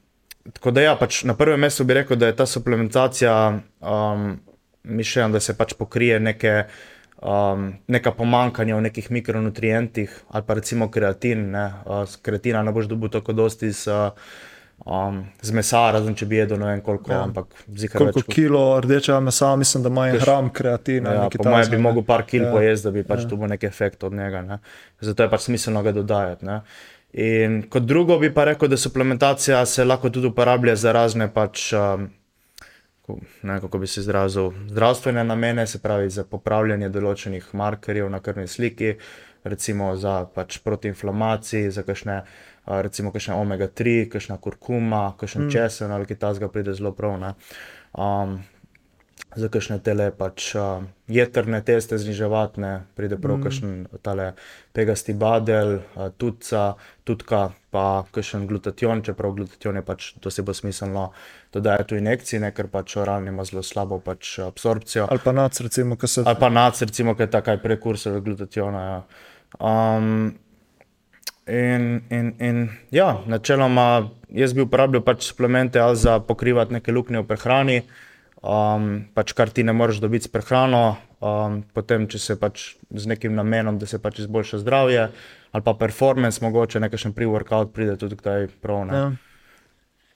tako 0.52 0.72
da 0.74 0.88
ja, 0.88 0.96
pač 0.98 1.22
na 1.28 1.36
prvem 1.38 1.60
mestu 1.60 1.84
bi 1.84 2.00
rekel, 2.00 2.16
da 2.16 2.32
je 2.32 2.36
ta 2.40 2.46
suplementacija 2.46 3.36
um, 3.52 4.32
mišljena, 4.82 5.36
da 5.36 5.40
se 5.40 5.54
pač 5.58 5.76
pokrije 5.78 6.20
neke. 6.20 6.64
Um, 7.22 7.68
neka 7.86 8.10
pomankanja 8.10 8.74
v 8.76 8.82
nekih 8.88 9.10
mikronutrientih, 9.14 10.10
ali 10.30 10.42
pa 10.42 10.54
recimo 10.54 10.88
kreatin. 10.90 11.50
Ne, 11.52 11.68
uh, 11.86 12.02
kreatina 12.22 12.62
ne 12.62 12.72
boš 12.74 12.88
dobil 12.90 13.08
tako 13.08 13.30
dosti 13.32 13.70
z, 13.70 13.86
uh, 13.86 14.10
um, 14.84 15.20
z 15.38 15.54
mesa, 15.54 15.84
razen 15.94 16.16
če 16.18 16.26
bi 16.26 16.40
jedel 16.40 16.58
ne 16.58 16.66
vem 16.66 16.80
koliko, 16.82 17.12
ja. 17.12 17.20
ampak 17.22 17.46
zikar 17.78 18.02
Koliko 18.02 18.18
več 18.18 18.26
kot- 18.26 18.34
kilo 18.34 18.62
rdečega 18.80 19.20
mesa, 19.22 19.52
mislim, 19.56 19.84
da 19.84 19.88
ima 19.88 20.08
en 20.08 20.18
gram 20.18 20.50
kreatina. 20.50 21.12
Ja, 21.14 21.28
po 21.30 21.46
mojem 21.46 21.70
bi 21.70 21.78
mogel 21.78 22.02
par 22.02 22.24
kil 22.26 22.42
Ja. 22.42 22.50
pojesti, 22.50 22.88
da 22.88 22.90
bi 22.90 23.04
pač 23.04 23.22
ja. 23.22 23.28
dobil 23.28 23.46
nek 23.48 23.64
efekt 23.64 24.02
od 24.02 24.12
njega. 24.12 24.42
Ne. 24.42 24.58
Zato 25.00 25.22
je 25.22 25.30
pač 25.30 25.40
smiselno 25.42 25.82
ga 25.82 25.92
dodajati. 25.92 26.44
Ne. 26.44 26.60
In 27.12 27.62
kot 27.70 27.86
drugo 27.86 28.18
bi 28.18 28.32
pa 28.34 28.44
rekel, 28.44 28.66
da 28.68 28.76
suplementacija 28.76 29.62
se 29.66 29.84
lahko 29.84 30.10
tudi 30.10 30.26
uporablja 30.26 30.74
za 30.76 30.92
razne 30.92 31.28
pač. 31.30 31.70
Um, 31.72 32.08
Ne, 33.42 33.60
kako 33.60 33.78
bi 33.78 33.86
se 33.86 34.00
izrazil, 34.00 34.50
zdravstvene 34.68 35.24
namene, 35.24 35.66
se 35.66 35.78
pravi 35.82 36.10
za 36.10 36.24
popravljanje 36.24 36.88
določenih 36.88 37.50
markerjev 37.52 38.10
na 38.10 38.20
krvni 38.20 38.46
sliki, 38.48 38.94
recimo 39.44 39.96
za 39.96 40.22
pač 40.34 40.58
protiinflamaciji, 40.62 41.70
za 41.70 41.82
kakšne, 41.82 42.22
recimo 42.66 43.12
kakšne 43.12 43.34
omega-3, 43.34 44.08
kakšna 44.12 44.38
kurkuma, 44.38 45.12
kakšen 45.18 45.46
mm. 45.46 45.52
česen 45.54 45.92
ali 45.92 46.06
kaj 46.06 46.20
tasga 46.26 46.48
pride 46.48 46.74
zelo 46.78 46.94
prav. 46.94 47.18
ne. 47.20 47.34
Um, 47.92 48.38
za 49.36 49.48
kakšne 49.48 49.78
tele 49.80 50.10
pač 50.12 50.52
uh, 50.54 50.84
jedrne 51.08 51.62
teste 51.64 51.96
zniževati, 51.98 52.60
ne, 52.60 52.72
pride 52.96 53.16
prav 53.16 53.38
mm. 53.38 53.44
kakšen 53.46 53.70
tale 54.04 54.26
pegasti 54.76 55.14
badel, 55.16 55.78
uh, 55.96 56.10
tuca, 56.16 56.74
tutka, 57.08 57.42
pa 57.72 58.04
kakšen 58.12 58.44
glutation, 58.50 59.00
čeprav 59.04 59.32
glutation 59.38 59.80
je 59.80 59.84
pač 59.86 60.12
to 60.20 60.30
se 60.30 60.44
bo 60.44 60.52
smiselno 60.52 61.08
dodajati 61.52 61.96
v 61.96 62.04
injekciji, 62.04 62.42
ne, 62.44 62.52
ker 62.52 62.68
pač 62.72 62.96
oralni 63.00 63.32
ima 63.32 63.46
zelo 63.48 63.64
slabo 63.64 64.02
pač 64.04 64.36
absorpcijo. 64.44 65.08
Ali 65.08 65.24
pa 65.24 65.32
nac, 65.32 65.60
recimo, 65.64 65.96
ki 65.96 66.08
se. 66.08 66.26
Ali 66.28 66.40
pa 66.40 66.52
nac, 66.52 66.80
recimo, 66.84 67.16
ki 67.16 67.24
je 67.26 67.32
takaj 67.38 67.60
prekursor 67.64 68.20
glutationa. 68.20 68.86
Ja. 68.88 69.02
Um, 69.58 70.32
In, 71.42 72.04
in, 72.14 72.28
in 72.38 72.68
ja, 72.94 73.16
načeloma 73.26 74.12
jaz 74.30 74.52
bi 74.54 74.62
uporabljal 74.62 75.02
pač 75.02 75.24
suplemente 75.26 75.80
ali 75.82 75.98
za 75.98 76.20
pokrivati 76.22 76.76
neke 76.78 76.94
luknje 76.94 77.18
v 77.18 77.26
prehrani, 77.26 77.80
um, 78.42 78.92
pač 79.14 79.32
kar 79.38 79.50
ti 79.50 79.64
ne 79.64 79.72
moreš 79.72 80.02
dobiti 80.02 80.28
s 80.28 80.32
prehrano, 80.32 80.96
um, 81.22 81.62
potem 81.74 82.06
če 82.10 82.18
se 82.18 82.38
pač 82.40 82.74
z 82.90 83.10
nekim 83.10 83.34
namenom, 83.38 83.78
da 83.78 83.86
se 83.86 84.02
pač 84.02 84.22
izboljša 84.26 84.62
zdravje, 84.62 85.08
ali 85.52 85.66
pa 85.66 85.74
performance, 85.78 86.42
mogoče 86.44 86.82
nekakšen 86.82 87.14
pre-workout 87.16 87.72
pride 87.72 87.96
tudi 88.00 88.18
kdaj 88.18 88.50
prav. 88.62 88.88
Ja. 88.90 89.10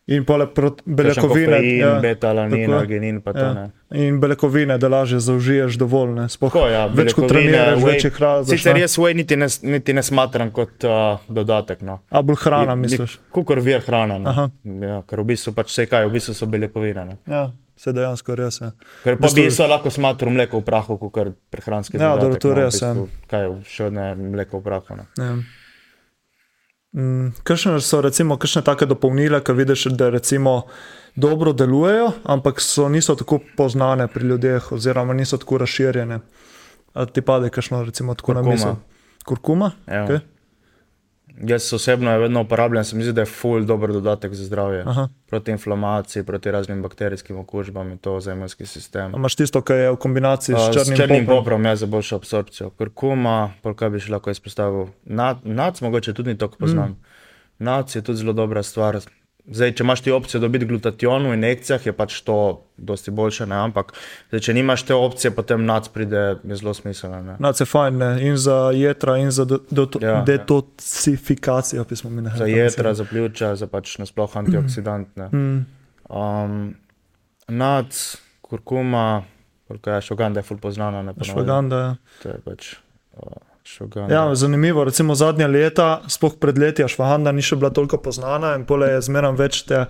In 0.07 0.23
poleg 0.23 0.55
beljakovine, 0.87 1.57
ja, 1.81 1.97
beta-alanin, 1.99 2.71
arginin, 2.77 3.17
pa 3.25 3.33
to 3.35 3.43
ja. 3.43 3.49
ne. 3.57 3.65
In 4.07 4.21
beljakovine, 4.23 4.77
da 4.79 4.89
lažje 4.89 5.19
zaužiješ 5.19 5.81
dovolj. 5.83 6.13
Ne, 6.15 6.27
Spoh, 6.31 6.53
Tako, 6.53 6.69
ja, 6.71 6.85
več 6.87 7.11
kot 7.17 7.27
treniraš, 7.33 7.81
whey- 7.83 7.91
več 7.91 8.07
jih 8.07 8.21
različnih. 8.23 8.61
Sicer 8.63 8.79
jaz 8.85 8.95
svoj 8.95 9.17
niti 9.19 9.39
ne, 9.39 9.49
niti 9.67 9.97
ne 9.99 10.07
smatram 10.07 10.53
kot 10.55 10.87
uh, 10.87 11.27
dodatek. 11.27 11.83
No. 11.83 11.99
A 12.07 12.23
bolj 12.23 12.39
hrana, 12.45 12.79
misliš? 12.79 13.19
Kukor 13.35 13.59
vir 13.67 13.83
hrane. 13.83 14.21
Aha. 14.31 14.47
No. 14.63 14.79
Ja, 14.87 15.01
ker 15.11 15.25
v 15.25 15.33
bistvu 15.33 15.57
pač 15.59 15.75
vse 15.75 15.89
kaj, 15.91 16.07
v 16.07 16.15
bistvu 16.21 16.39
so 16.39 16.47
beljakovine. 16.55 17.09
Ne. 17.11 17.19
Ja, 17.27 17.49
se 17.77 17.93
dejansko 17.93 18.35
res 18.35 18.61
je. 18.61 18.71
Ker 19.05 19.19
pa 19.19 19.29
bi 19.35 19.51
se 19.51 19.67
lahko 19.67 19.91
smatral 19.91 20.33
mleko 20.33 20.61
v 20.61 20.65
prahu, 20.65 20.97
kot 20.99 21.35
prehranski 21.51 21.97
Ja, 21.97 22.15
dodatek. 22.15 22.23
dobro, 22.23 22.39
to 22.41 22.49
no, 22.49 22.55
res, 22.55 22.83
ja. 22.83 22.95
bistvu, 22.95 23.09
Kaj 23.29 23.43
je 23.43 23.55
še 23.65 23.91
ne 23.91 24.15
mleko 24.17 24.59
v 24.59 24.63
prahu. 24.63 24.97
Ne. 24.97 25.07
Ja. 25.19 25.37
Mm, 26.97 27.33
Kakšne 27.45 27.81
so 27.81 28.01
recimo 28.01 28.37
kakšne 28.37 28.63
take 28.65 28.87
dopolnila, 28.87 29.41
ki 29.41 29.53
vidiš, 29.53 29.85
da 29.93 30.09
recimo 30.09 30.63
dobro 31.17 31.53
delujejo, 31.53 32.13
ampak 32.25 32.61
so, 32.61 32.89
niso 32.89 33.15
tako 33.15 33.41
poznane 33.57 34.09
pri 34.09 34.25
ljudeh, 34.27 34.73
oziroma 34.73 35.13
niso 35.13 35.37
tako 35.37 35.59
razširjene. 35.59 36.21
A 36.95 37.05
ti 37.05 37.21
pade, 37.21 37.51
kakšno 37.51 37.83
recimo 37.85 38.15
tako 38.15 38.33
na 38.35 38.41
Kurkuma. 38.41 38.55
misel? 38.55 38.77
Kurkuma? 39.27 39.71
Ja. 39.87 40.07
Okay. 40.07 40.21
Jaz 41.43 41.73
osebno 41.73 42.13
je 42.13 42.19
vedno 42.19 42.41
uporabljam, 42.41 42.85
se 42.85 42.97
mi 42.97 43.03
zdi, 43.03 43.13
da 43.13 43.21
je 43.21 43.27
ful 43.27 43.65
dober 43.65 43.93
dodatek 43.93 44.35
za 44.35 44.45
zdravje. 44.45 44.83
Aha. 44.87 45.09
Proti 45.27 45.51
inflamaciji, 45.51 46.25
proti 46.25 46.51
raznim 46.51 46.83
bakterijskim 46.83 47.39
okužbam 47.39 47.91
in 47.91 47.99
to 47.99 48.21
za 48.21 48.33
imunski 48.33 48.67
sistem. 48.67 49.15
A 49.15 49.19
Imaš 49.19 49.35
tisto, 49.35 49.61
kar 49.61 49.77
je 49.77 49.91
v 49.91 49.97
kombinaciji 49.97 50.55
Uh, 50.55 50.61
s 50.61 50.73
črnim, 50.73 50.97
s 50.97 51.01
črnim 51.01 51.27
poprom? 51.27 51.45
poprom 51.45 51.67
je 51.67 51.77
za 51.77 51.87
boljšo 51.87 52.17
absorpcijo. 52.17 52.71
Kurkuma, 52.71 53.53
pol 53.63 53.75
kaj 53.75 53.91
bi 53.91 54.01
še 54.01 54.13
lahko 54.13 54.31
izpostavil. 54.31 54.89
Nad, 55.05 55.45
nac 55.45 55.81
mogoče 55.81 56.15
tudi 56.15 56.33
ni 56.33 56.39
tako 56.39 56.57
poznam. 56.59 56.91
Mm. 56.91 56.97
Nac 57.59 57.97
je 57.97 58.03
tudi 58.03 58.19
zelo 58.19 58.33
dobra 58.33 58.63
stvar. 58.63 59.01
Zdaj, 59.47 59.77
če 59.79 59.85
imaš 59.85 60.01
ti 60.03 60.11
opcijo 60.11 60.41
dobiti 60.43 60.67
glutation 60.67 61.29
v 61.31 61.37
injekcijah, 61.37 61.85
je 61.87 61.93
pač 61.95 62.17
to 62.27 62.65
dosti 62.77 63.13
boljše, 63.15 63.47
ne? 63.47 63.55
ampak 63.69 63.93
zdaj, 64.29 64.41
če 64.43 64.55
nimaš 64.59 64.83
te 64.89 64.95
opcije, 64.95 65.31
potem 65.37 65.63
nac 65.69 65.87
pride, 65.95 66.25
je 66.43 66.59
zelo 66.59 66.75
smiselno. 66.75 67.37
Nac 67.39 67.61
je 67.63 67.67
fajn, 67.71 68.01
ne? 68.03 68.11
in 68.27 68.41
za 68.43 68.57
jedra, 68.75 69.17
in 69.23 69.31
za 69.31 69.47
do, 69.47 69.61
do, 69.71 69.87
Ja, 70.03 70.11
ja, 70.11 70.25
detoksifikacijo, 70.27 71.85
pismo 71.87 72.11
mi 72.11 72.27
ne 72.27 72.35
Za 72.35 72.51
jedra, 72.51 72.95
za 72.95 73.07
pljuča, 73.07 73.55
za 73.57 73.71
pač 73.71 73.99
nasploh 74.03 74.37
antioksidant. 74.37 75.15
ne. 75.17 75.29
Mm. 75.31 75.67
Um, 76.11 76.75
nac, 77.49 78.17
kurkuma, 78.43 79.23
koliko 79.69 79.91
je 79.91 80.03
šoganda, 80.11 80.43
je 80.43 80.51
ful 80.51 80.59
poznana. 80.59 81.03
Ne, 81.03 81.15
ponavadi. 81.15 81.31
Švaganda. 81.31 81.77
Ja. 81.79 81.97
To 82.23 82.29
je 82.29 82.39
pač 82.45 82.73
uh, 82.75 83.33
šoganda. 83.67 84.15
Ja, 84.15 84.35
zanimivo. 84.35 84.85
Recimo 84.85 85.15
zadnja 85.15 85.47
leta, 85.47 86.01
sploh 86.09 86.37
pred 86.41 86.59
leti, 86.59 86.85
Švahanda 86.89 87.33
ni 87.33 87.43
še 87.43 87.57
bila 87.59 87.71
toliko 87.75 87.99
poznana 87.99 88.55
in 88.57 88.65
pole 88.65 88.89
je 88.93 89.01
zmeraj 89.09 89.35
več 89.37 89.59
te, 89.67 89.81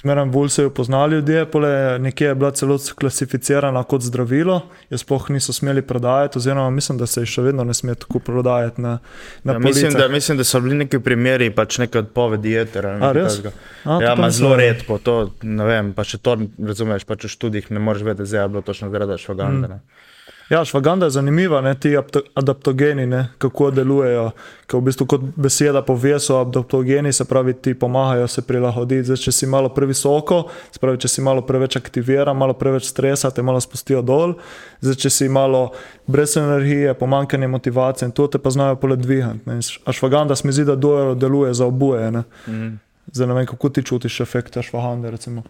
zmeraj 0.00 0.26
bolj 0.32 0.48
se 0.54 0.64
jo 0.64 0.70
poznali 0.74 1.18
ljudje, 1.18 1.44
pole 1.52 1.68
je 1.68 1.98
nekje 1.98 2.30
je 2.30 2.34
bila 2.34 2.50
celo 2.56 2.78
klasificirana 2.98 3.82
kot 3.84 4.06
zdravilo, 4.06 4.62
jo 4.90 4.98
sploh 4.98 5.28
niso 5.34 5.52
smeli 5.52 5.82
prodajati, 5.82 6.40
oziroma 6.40 6.70
mislim, 6.70 6.98
da 6.98 7.06
se 7.06 7.20
jo 7.20 7.30
še 7.34 7.44
vedno 7.50 7.64
ne 7.68 7.76
sme 7.76 7.94
tako 7.94 8.18
prodajati 8.24 8.80
na, 8.80 8.98
na 9.44 9.52
Ja, 9.52 9.58
mislim, 9.58 9.92
da, 9.92 10.08
mislim, 10.08 10.38
da 10.40 10.44
so 10.44 10.60
bili 10.64 10.80
neki 10.84 10.98
primeri, 11.04 11.50
pač 11.54 11.78
neke 11.84 12.00
odpovedi 12.02 12.56
jetera. 12.56 12.96
A, 13.02 13.12
res? 13.12 13.40
A, 13.84 14.00
Ja, 14.02 14.14
ima 14.16 14.30
zelo 14.30 14.56
vedel. 14.56 14.74
redko, 14.78 14.98
to 14.98 15.18
ne 15.42 15.64
vem, 15.68 15.92
pa 15.92 16.04
še 16.04 16.18
to 16.18 16.38
razumeš, 16.58 17.04
pač 17.08 17.28
v 17.28 17.34
študijih 17.36 17.70
ne 17.76 17.80
moreš 17.82 18.08
vedeti, 18.08 18.28
zdaj 18.32 18.46
je 18.46 18.52
bilo 18.56 18.64
točno 18.64 18.90
zaradi 18.90 19.20
švaganda. 19.20 19.68
Mm. 19.68 20.06
Ja, 20.48 20.64
švaganda 20.64 21.06
je 21.06 21.10
zanimiva, 21.10 21.60
ne, 21.60 21.74
ti 21.74 21.90
apto- 21.96 22.20
adaptogeni, 22.34 23.06
ne, 23.06 23.28
kako 23.38 23.70
delujejo. 23.70 24.30
Ker 24.66 24.80
v 24.80 24.82
bistvu, 24.86 25.06
kot 25.06 25.20
beseda 25.36 25.82
pove, 25.82 26.14
so 26.20 26.38
adaptogeni, 26.40 27.12
se 27.12 27.24
pravi, 27.24 27.52
ti 27.54 27.74
pomagajo 27.74 28.28
se 28.28 28.42
prilagoditi. 28.42 29.04
Zdaj, 29.04 29.16
če 29.16 29.32
si 29.32 29.46
malo 29.46 29.68
previsoko, 29.68 30.46
se 30.72 30.80
pravi, 30.80 30.98
če 31.04 31.08
si 31.08 31.20
malo 31.22 31.44
preveč 31.44 31.76
aktiviran, 31.76 32.36
malo 32.36 32.56
preveč 32.56 32.88
stresa, 32.88 33.30
te 33.30 33.42
malo 33.42 33.60
spustijo 33.60 34.00
dol. 34.02 34.34
Zdaj, 34.80 34.94
če 35.04 35.10
si 35.10 35.28
malo 35.28 35.70
brez 36.06 36.36
energije, 36.36 36.94
pomankanje 36.94 37.48
motivacije 37.48 38.06
in 38.08 38.12
to 38.12 38.26
te 38.26 38.38
pa 38.38 38.50
znajo 38.50 38.76
polet 38.76 38.98
dvigati. 38.98 39.44
ne. 39.46 39.60
A 39.84 39.92
švaganda 39.92 40.36
se 40.36 40.46
mi 40.46 40.52
zdi, 40.52 40.64
da 40.64 40.76
deluje 41.14 41.54
za 41.54 41.66
oboje. 41.66 42.10
Ne. 42.10 42.22
Mm. 42.46 42.78
Zdaj 43.12 43.26
ne 43.26 43.34
vem, 43.34 43.46
kako 43.46 43.68
ti 43.68 43.82
čutiš 43.82 44.20
efekt 44.20 44.56
švagande. 44.62 45.10
Recimo. 45.10 45.42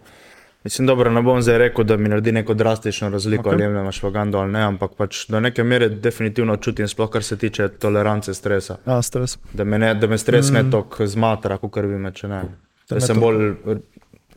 Mislim, 0.63 0.87
dobro, 0.87 1.11
ne 1.11 1.21
bom 1.21 1.41
zdaj 1.41 1.57
rekel, 1.57 1.83
da 1.83 1.97
mi 1.97 2.09
naredi 2.09 2.31
neko 2.31 2.53
drastično 2.53 3.09
razliko, 3.09 3.49
okay. 3.49 3.53
ali 3.53 3.63
jemljemo 3.63 3.91
švagando 3.91 4.39
ali 4.39 4.51
ne, 4.51 4.61
ampak 4.61 4.91
pač 4.97 5.27
do 5.27 5.39
neke 5.39 5.63
mere 5.63 5.89
definitivno 5.89 6.57
čutim, 6.57 6.87
sploh 6.87 7.09
kar 7.09 7.23
se 7.23 7.37
tiče 7.37 7.67
tolerance 7.67 8.33
stresa. 8.33 8.77
Ja, 8.85 9.01
stres. 9.01 9.37
Da 9.53 9.63
me, 9.63 9.79
ne, 9.79 9.93
da 9.95 10.07
me 10.07 10.17
stres 10.17 10.51
mm. 10.51 10.53
ne 10.53 10.71
toliko 10.71 11.07
zmatra, 11.07 11.57
kot 11.57 11.79
bi 11.81 11.95
me, 11.95 12.11
če 12.11 12.27
ne. 12.27 12.41
Da 12.89 12.99
ne 12.99 13.01
sem 13.01 13.21
toliko. 13.21 13.71
bolj 13.71 13.79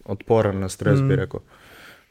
odporen 0.05 0.61
na 0.61 0.69
stres, 0.69 1.01
mm. 1.01 1.09
bi 1.09 1.17
rekel. 1.17 1.43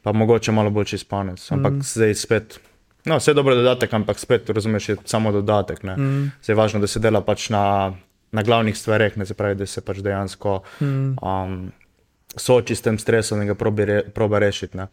Pa 0.02 0.12
mogoče 0.12 0.52
malo 0.52 0.70
boljši 0.70 0.98
spanec. 0.98 1.50
Ampak 1.52 1.72
mm. 1.72 1.82
zdaj 1.94 2.14
spet. 2.14 2.60
No, 3.08 3.16
vse 3.16 3.34
dobro 3.34 3.54
dodatek, 3.54 3.92
ampak 3.94 4.18
spet 4.18 4.50
razumeš, 4.50 4.88
je 4.88 4.96
samo 5.04 5.32
dodatek. 5.32 5.82
Mm. 5.82 6.32
Zdaj 6.42 6.52
je 6.52 6.56
važno, 6.56 6.80
da 6.80 6.86
se 6.86 7.00
dela 7.00 7.24
pač 7.24 7.48
na, 7.50 7.94
na 8.32 8.42
glavnih 8.42 8.76
stvareh, 8.78 9.16
ne 9.16 9.26
se 9.26 9.34
pravi, 9.34 9.56
da 9.56 9.66
se 9.66 9.80
pač 9.80 10.04
dejansko 10.04 10.60
mm. 10.80 11.16
um, 11.22 11.72
sooči 12.36 12.74
s 12.74 12.82
tem 12.82 12.98
stresom 12.98 13.42
in 13.42 13.52
ga 13.52 13.54
probi, 13.54 13.84
re, 13.84 14.02
proba 14.14 14.38
rešiti. 14.38 14.76
Ne. 14.76 14.86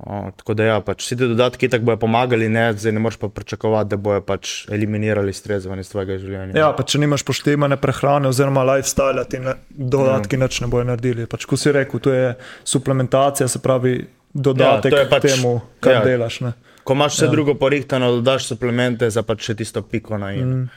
O, 0.00 0.30
tako 0.32 0.54
da 0.56 0.64
ja, 0.64 0.76
pač 0.80 1.02
vsi 1.04 1.16
ti 1.16 1.26
dodatki 1.28 1.68
tako 1.68 1.84
bojo 1.84 1.98
pomagali, 2.00 2.46
ne, 2.48 2.70
zdaj 2.72 2.92
ne 2.92 3.02
moreš 3.04 3.18
pa 3.20 3.28
pričakovati, 3.28 3.90
da 3.90 3.96
bojo 4.00 4.22
pač 4.24 4.64
eliminirali 4.72 5.32
stres 5.32 5.66
iz 5.68 5.90
tvojega 5.90 6.16
življenja. 6.18 6.56
Ja, 6.56 6.70
pa 6.72 6.82
če 6.82 7.02
nimaš 7.02 7.20
poštevane 7.28 7.76
prehrane 7.76 8.28
oziroma 8.28 8.64
lifestyle, 8.64 9.26
ti 9.28 9.38
ne, 9.38 9.58
dodatki 9.68 10.36
Ja. 10.36 10.46
nič 10.46 10.60
ne 10.60 10.70
bojo 10.72 10.84
naredili. 10.88 11.26
Pač, 11.28 11.44
ko 11.44 11.56
si 11.60 11.72
rekel, 11.72 12.00
to 12.00 12.12
je 12.16 12.32
suplementacija, 12.64 13.48
se 13.48 13.58
pravi 13.60 14.06
dodatek 14.32 14.92
Ja, 14.92 15.04
pač, 15.04 15.10
pač- 15.10 15.36
temu, 15.36 15.60
kar 15.80 15.92
ja. 15.92 16.04
delaš. 16.04 16.40
Ne. 16.40 16.52
Ko 16.84 16.96
imaš 16.96 17.18
vse 17.18 17.28
ja. 17.28 17.30
drugo 17.30 17.54
porihtano, 17.54 18.08
dodaš 18.16 18.48
suplemente 18.48 19.10
za 19.10 19.20
pač 19.22 19.50
še 19.50 19.54
tisto 19.54 19.82
piko 19.84 20.16
na 20.18 20.32
in. 20.32 20.48
Mm. 20.48 20.68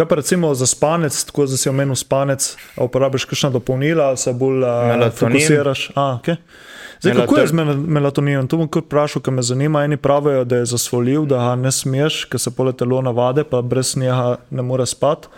Kaj 0.00 0.08
pa 0.08 0.16
recimo 0.16 0.54
za 0.54 0.66
spanec, 0.66 1.24
tako 1.24 1.44
da 1.46 1.56
si 1.56 1.68
omenil 1.68 1.94
spanec, 1.94 2.56
uporabiš 2.80 3.24
kakšna 3.28 3.50
dopolnila, 3.50 4.04
ali 4.04 4.16
se 4.16 4.32
bolj 4.32 4.62
uh, 4.64 5.12
fokusiraš? 5.12 5.90
A, 5.94 6.16
okay. 6.16 6.36
Zdaj, 7.00 7.14
kako 7.14 7.36
je 7.36 7.46
z 7.46 7.52
mel- 7.52 7.76
melatoninom? 7.76 8.48
To 8.48 8.56
bom 8.56 8.68
kar 8.68 8.80
vprašal, 8.82 9.20
ker 9.22 9.32
me 9.32 9.42
zanima. 9.42 9.84
Eni 9.84 9.96
pravijo, 9.96 10.44
da 10.44 10.56
je 10.56 10.70
zasvoljiv, 10.72 11.26
da 11.28 11.36
ga 11.36 11.54
ne 11.54 11.72
smeš, 11.72 12.24
ker 12.32 12.40
se 12.40 12.50
pole 12.50 12.72
telo 12.72 13.02
navade, 13.02 13.44
pa 13.44 13.60
brez 13.62 13.92
njega 13.96 14.36
ne 14.50 14.62
more 14.62 14.86
spati. 14.86 15.28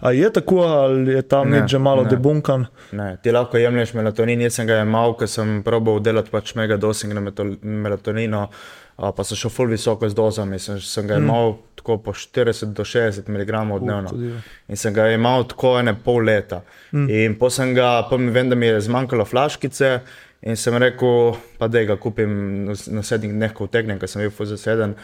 A 0.00 0.12
je 0.12 0.32
tako, 0.32 0.60
ali 0.64 1.12
je 1.12 1.22
ta 1.22 1.44
Ne, 1.44 1.68
že 1.68 1.78
malo 1.78 2.02
ne. 2.02 2.08
debunkan? 2.10 2.66
Ne, 2.92 3.16
ti 3.22 3.32
lahko 3.32 3.56
jemliš 3.60 3.92
melatonin, 3.94 4.40
jaz 4.40 4.54
sem 4.54 4.66
ga 4.66 4.80
jemal, 4.80 5.12
ker 5.16 5.28
sem 5.28 5.60
probal 5.64 6.00
delati 6.00 6.30
pač 6.32 6.54
mega 6.54 6.76
dosing 6.76 7.12
na 7.12 7.20
melatoninu, 7.62 8.42
a, 8.42 8.48
pa 8.96 9.24
sem 9.24 9.36
šel 9.36 9.52
full 9.52 9.72
visoko 9.72 10.08
z 10.08 10.16
dozami, 10.16 10.58
sem, 10.62 10.80
sem 10.80 11.08
ga 11.08 11.18
jemal 11.18 11.58
tako 11.76 11.98
po 12.02 12.14
40 12.16 12.72
do 12.76 12.84
60 12.84 13.28
mg 13.28 13.64
dnevno. 13.80 14.12
diva. 14.16 14.40
In 14.68 14.80
sem 14.80 14.94
ga 14.94 15.08
jemal 15.10 15.44
tako 15.48 15.76
ene 15.80 15.94
pol 16.04 16.24
leta. 16.24 16.62
Mm. 16.92 17.08
In 17.10 17.38
potem 17.38 17.56
sem 17.56 17.74
ga, 17.76 17.90
pa 18.10 18.16
mi 18.16 18.32
vem, 18.32 18.48
da 18.48 18.56
mi 18.56 18.66
je 18.66 18.80
zmanjkalo 18.88 19.24
flaškice. 19.24 19.98
In 20.46 20.56
sem 20.56 20.76
rekel, 20.80 21.36
pa 21.58 21.68
da 21.68 21.84
ga 21.84 21.96
kupim 22.00 22.30
na 22.68 22.76
naslednjih 23.00 23.34
dneh, 23.34 23.52
ko 23.56 23.68
utegnem, 23.68 23.98
ker 24.00 24.08
sem 24.08 24.22
bil 24.24 24.32
full 24.32 24.48
zaseden. 24.48 24.96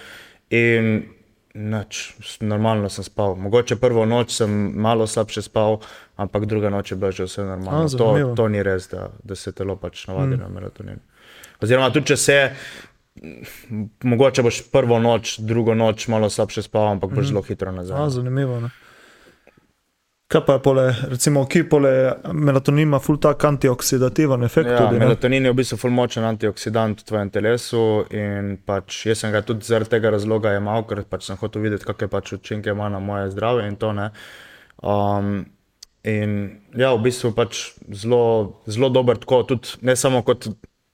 In 0.53 1.03
Nač, 1.53 2.15
normalno 2.41 2.89
sem 2.89 3.05
spal. 3.05 3.35
Mogoče 3.37 3.77
prvo 3.77 4.07
noč 4.09 4.33
sem 4.39 4.51
malo 4.81 5.05
slabše 5.07 5.43
spal, 5.45 5.83
ampak 6.17 6.47
druga 6.49 6.71
noč 6.73 6.91
je 6.91 6.97
bilo 6.97 7.13
že 7.13 7.27
vse 7.29 7.45
normalno. 7.45 7.85
A, 7.85 7.99
to, 7.99 8.35
to 8.37 8.47
ni 8.49 8.63
res, 8.65 8.89
da, 8.89 9.11
da 9.21 9.37
se 9.37 9.53
telo 9.53 9.77
pač 9.77 10.07
navadi 10.09 10.39
mm. 10.39 10.41
na 10.41 10.49
melatonin. 10.49 11.03
Oziroma, 11.61 11.91
tudi 11.93 12.15
če 12.15 12.17
se, 12.17 12.39
mogoče 14.03 14.43
boš 14.43 14.63
prvo 14.73 14.99
noč, 14.99 15.39
drugo 15.39 15.75
noč 15.75 16.09
malo 16.09 16.31
slabše 16.31 16.63
spal, 16.63 16.89
ampak 16.97 17.11
boš 17.11 17.25
mm. 17.25 17.29
zelo 17.29 17.43
hitro 17.43 17.73
nazaj. 17.73 18.07
A, 18.07 18.11
zanimivo. 18.11 18.61
Ne? 18.61 18.71
Kaj 20.33 20.41
pa 20.47 20.53
je 20.57 20.63
pole, 20.65 20.85
recimo, 21.13 21.43
ki 21.47 21.61
pole 21.69 21.91
melatonin 22.33 22.87
ima 22.87 22.99
ful 23.05 23.19
tak 23.21 23.45
antioksidativen 23.45 24.43
efekt 24.43 24.71
Ja, 24.71 24.79
tudi. 24.79 24.97
ne? 24.97 25.05
melatonin 25.05 25.45
je 25.45 25.53
v 25.53 25.59
bistvu 25.61 25.77
ful 25.77 25.93
močen 25.93 26.25
antioksidant 26.25 27.03
v 27.03 27.05
tvojem 27.05 27.31
telesu 27.31 27.83
in 28.11 28.57
pač 28.67 29.03
jaz 29.07 29.21
sem 29.21 29.33
ga 29.33 29.43
tudi 29.45 29.69
zaradi 29.69 29.93
tega 29.93 30.15
razloga 30.15 30.55
jemal, 30.57 30.87
ker 30.89 31.05
pač 31.05 31.29
sem 31.29 31.37
hotel 31.37 31.67
videti, 31.67 31.85
kakšne 31.85 32.09
pač 32.09 32.33
učinke 32.39 32.73
ima 32.73 32.89
na 32.89 32.99
moje 32.99 33.29
zdravje 33.35 33.69
in 33.69 33.77
to 33.77 33.93
ne. 33.93 34.09
Um, 34.81 35.45
in 36.09 36.39
ja, 36.81 36.95
v 36.97 37.05
bistvu 37.05 37.35
pač 37.37 37.67
zelo, 37.93 38.63
zelo 38.65 38.89
dober 38.89 39.21
tako, 39.21 39.43
tudi 39.53 39.77
ne 39.85 39.97
samo 40.01 40.25
kot 40.25 40.49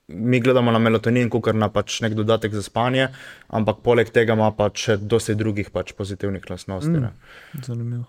mi 0.09 0.41
gledamo 0.41 0.73
na 0.73 0.79
melatonin, 0.79 1.31
kot 1.31 1.53
na 1.55 1.69
pač 1.73 2.01
nek 2.01 2.15
dodatek 2.17 2.55
za 2.57 2.63
spanje, 2.65 3.09
ampak 3.49 3.83
poleg 3.85 4.13
tega 4.13 4.37
ima 4.39 4.51
pač 4.57 4.87
še 4.87 4.97
dosti 5.01 5.37
drugih 5.37 5.69
pač 5.75 5.93
pozitivnih 5.97 6.45
lastnosti. 6.51 6.95
Mm. 6.97 7.65
Zanimivo. 7.65 8.07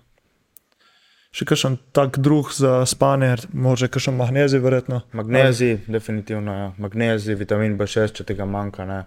Še 1.29 1.45
kakšen 1.45 1.75
tak 1.93 2.17
drug 2.25 2.49
za 2.55 2.79
spanje, 2.89 3.35
morda 3.53 3.89
kakšen 3.91 4.15
magnezij, 4.17 4.63
verjetno. 4.63 5.03
Magnezij, 5.13 5.75
definitivno. 5.85 6.55
Ja. 6.55 6.69
Magnezij, 6.81 7.37
vitamin 7.37 7.75
B6, 7.77 8.15
če 8.17 8.25
tega 8.31 8.47
manjka. 8.49 8.87
Ne. 8.89 9.03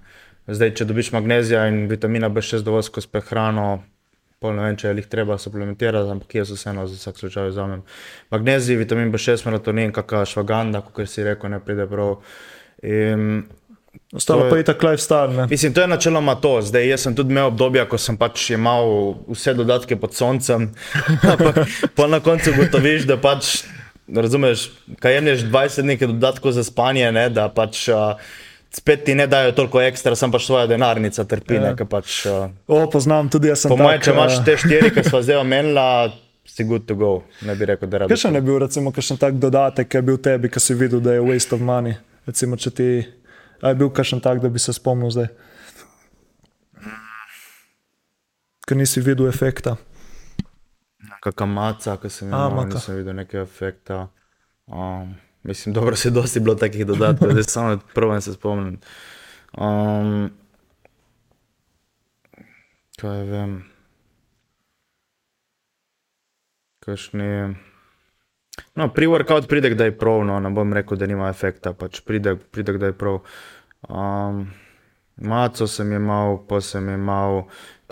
Zdaj, 0.47 0.71
če 0.79 0.87
dobiš 0.87 1.11
magnezija 1.17 1.65
in 1.71 1.89
vitamina 1.91 2.31
B6 2.31 2.63
dovolj 2.67 2.87
skozi 2.91 3.11
prehrano, 3.11 3.67
pol 4.43 4.55
ne 4.55 4.69
vem, 4.69 4.79
če 4.79 4.93
jih 4.95 5.09
treba 5.11 5.35
suplementirati, 5.39 6.15
ampak 6.15 6.39
jaz 6.39 6.55
vseeno 6.55 6.87
za 6.91 6.99
vsak 6.99 7.19
slučaj 7.25 7.51
vzamem. 7.51 7.83
Magnezij, 8.35 8.79
vitamin 8.79 9.11
B6, 9.15 9.47
melatonin, 9.49 9.95
kakšna 9.95 10.23
švaganda, 10.37 10.83
kot 10.87 11.11
si 11.11 11.27
rekel, 11.27 11.51
ne 11.51 11.63
pride 11.63 11.89
prav. 11.91 12.21
In 12.83 13.45
Ostalo 14.13 14.51
pa 14.51 14.57
je 14.57 14.65
tako 14.65 14.87
lifestyle. 14.87 15.37
Ne? 15.37 15.47
Mislim, 15.51 15.73
to 15.73 15.81
je 15.81 15.89
načeloma 15.89 16.35
to. 16.35 16.63
Zdaj, 16.63 16.89
jaz 16.89 17.01
sem 17.01 17.15
tudi 17.17 17.33
imel 17.33 17.47
obdobja, 17.49 17.87
ko 17.89 17.99
sem 17.99 18.17
pač 18.21 18.51
imel 18.53 19.15
vse 19.29 19.55
dodatke 19.57 19.97
pod 19.97 20.13
soncem, 20.15 20.69
ampak 21.33 21.63
pa 21.97 22.07
na 22.13 22.21
koncu 22.21 22.53
ugotoviš, 22.53 23.07
da 23.09 23.17
pač, 23.17 23.63
razumeš, 24.13 24.69
kaj 25.01 25.17
jemliš 25.17 25.47
20 25.49 25.89
nekaj 25.95 26.13
dodatkov 26.13 26.53
za 26.53 26.65
spanje, 26.65 27.09
ne, 27.13 27.31
da 27.33 27.49
pač 27.49 27.87
uh, 27.89 28.21
spet 28.69 29.07
ti 29.09 29.17
ne 29.17 29.27
dajo 29.27 29.57
toliko 29.57 29.81
ekstra, 29.81 30.13
sem 30.17 30.33
pač 30.33 30.45
svoja 30.45 30.69
denarnica 30.69 31.25
trpi. 31.25 31.57
Ja. 31.57 31.73
Ja. 31.73 31.89
Pač, 31.89 32.21
uh, 32.29 32.53
O, 32.69 32.85
poznam 32.93 33.33
tudi 33.33 33.49
jaz. 33.49 33.65
po 33.65 33.81
mojem, 33.81 34.05
če 34.05 34.13
imaš 34.13 34.39
te 34.45 34.61
štiri, 34.61 34.93
ki 34.93 35.09
smo 35.09 35.23
zdaj 35.25 35.41
omenila, 35.41 35.89
si 36.45 36.69
good 36.69 36.85
to 36.85 37.01
go. 37.01 37.23
Ne 37.49 37.57
bi 37.57 37.73
rekel, 37.73 37.89
da 37.89 38.05
rabiš. 38.05 38.13
Kakšen 38.13 38.37
je 38.37 38.45
bil, 38.45 38.61
recimo, 38.61 38.93
kakšen 38.93 39.17
tak 39.17 39.41
dodatek, 39.41 39.89
ki 39.89 40.03
je 40.03 40.09
bil 40.13 40.21
tebi, 40.21 40.53
ki 40.53 40.61
si 40.61 40.77
videl, 40.77 41.01
da 41.01 41.17
je 41.17 41.25
waste 41.25 41.57
of 41.57 41.65
money? 41.65 41.97
Recimo, 42.27 42.57
če 42.57 42.71
ti 42.71 42.89
je 43.63 43.75
bil 43.79 43.91
kakšen 43.91 44.21
tak, 44.23 44.41
da 44.43 44.49
bi 44.49 44.59
se 44.63 44.75
spomnil 44.75 45.11
zdaj? 45.11 45.31
Ker 48.67 48.79
nisi 48.79 49.03
videl 49.03 49.27
efekta. 49.31 49.77
Kakšna 51.23 51.47
maca, 51.47 51.97
ki 52.03 52.11
sem 52.11 52.31
A, 52.31 52.47
imel, 52.47 52.57
maka. 52.57 52.79
nisem 52.79 52.99
videl 53.01 53.19
nekega 53.19 53.43
efekta. 53.43 53.99
Um, 54.67 55.15
mislim, 55.43 55.75
dobro 55.75 55.97
se 55.97 56.09
je 56.09 56.15
dosti 56.15 56.41
bilo 56.41 56.55
takih 56.55 56.87
dodatkov, 56.87 57.35
zdaj 57.35 57.45
samo 57.45 57.79
prvo 57.95 58.21
se 58.21 58.35
spomnim. 58.35 58.79
Um, 59.59 60.31
kaj 62.99 63.23
vem. 63.31 63.59
Kakšni. 66.83 67.55
No, 68.75 68.89
pri 68.93 69.07
workout 69.09 69.49
pride 69.49 69.71
kdaj 69.73 69.95
prav, 69.99 70.25
no, 70.29 70.41
ne 70.41 70.51
bom 70.53 70.73
rekel, 70.73 70.99
da 71.01 71.07
nima 71.09 71.31
efekta, 71.33 71.73
pač 71.73 72.01
pride, 72.05 72.37
pride 72.37 72.77
kdaj 72.77 72.93
prav. 73.01 73.23
Um, 73.89 74.45
maco 75.17 75.67
sem 75.67 75.93
imel, 75.93 76.39
pa 76.49 76.61
sem 76.61 76.89
imel, 76.93 77.43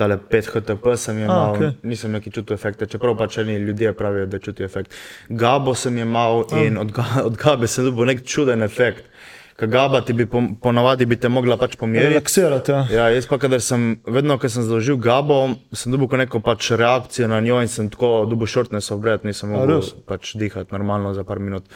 tale 0.01 0.18
5 0.31 0.51
HTP 0.55 0.96
sem 0.96 1.18
imel, 1.18 1.55
okej. 1.57 1.73
nisem 1.83 2.12
neki 2.12 2.33
čutil 2.33 2.57
efekta, 2.57 2.88
čeprav 2.88 3.16
pač 3.16 3.40
eni 3.42 3.57
ljudje 3.61 3.92
pravijo, 3.96 4.27
da 4.27 4.38
čutijo 4.38 4.68
efekt. 4.68 4.96
Gabo 5.29 5.75
sem 5.75 5.99
imel 5.99 6.44
in 6.64 6.79
od, 6.81 6.92
ga, 6.92 7.07
od 7.29 7.37
Gabe 7.40 7.68
sem 7.68 7.88
dobil 7.88 8.12
nek 8.12 8.25
čuden 8.25 8.62
efekt. 8.62 9.05
Ker 9.05 9.39
Gaba 9.66 10.01
ti 10.01 10.12
bi 10.12 10.27
po, 10.27 10.42
ponavadi 10.62 11.07
bi 11.07 11.16
te 11.20 11.29
mogla 11.29 11.57
pač 11.61 11.77
pomiriti. 11.77 12.09
Relaksirati. 12.09 12.73
Ja. 12.73 12.87
Ja, 12.90 13.09
jaz 13.14 13.27
pa, 13.29 13.38
kadar 13.42 13.61
sem, 13.64 14.01
vedno, 14.07 14.38
ko 14.40 14.49
sem 14.49 14.64
zložil 14.64 14.96
Gabo, 15.01 15.40
sem 15.73 15.92
dobil 15.92 16.09
ko 16.09 16.20
neko 16.20 16.40
pač 16.44 16.70
reakcijo 16.79 17.29
na 17.29 17.40
njo 17.44 17.61
in 17.64 17.68
sem 17.68 17.90
tako 17.92 18.25
dobil 18.31 18.49
shortness 18.51 18.90
of 18.94 19.03
breath, 19.05 19.27
nisem 19.29 19.53
mogel 19.55 19.83
pač 20.09 20.35
dihati 20.40 20.73
normalno 20.75 21.12
za 21.14 21.25
par 21.25 21.42
minut. 21.42 21.68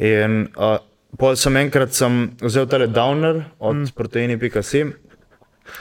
In 0.00 0.46
uh, 0.56 0.78
pol 1.18 1.36
sem 1.36 1.56
enkrat 1.60 1.92
sem 1.96 2.30
vzel 2.40 2.68
tale 2.70 2.88
downer 2.88 3.44
od 3.58 3.76
mm. 3.82 3.94
proteini.si, 3.96 4.84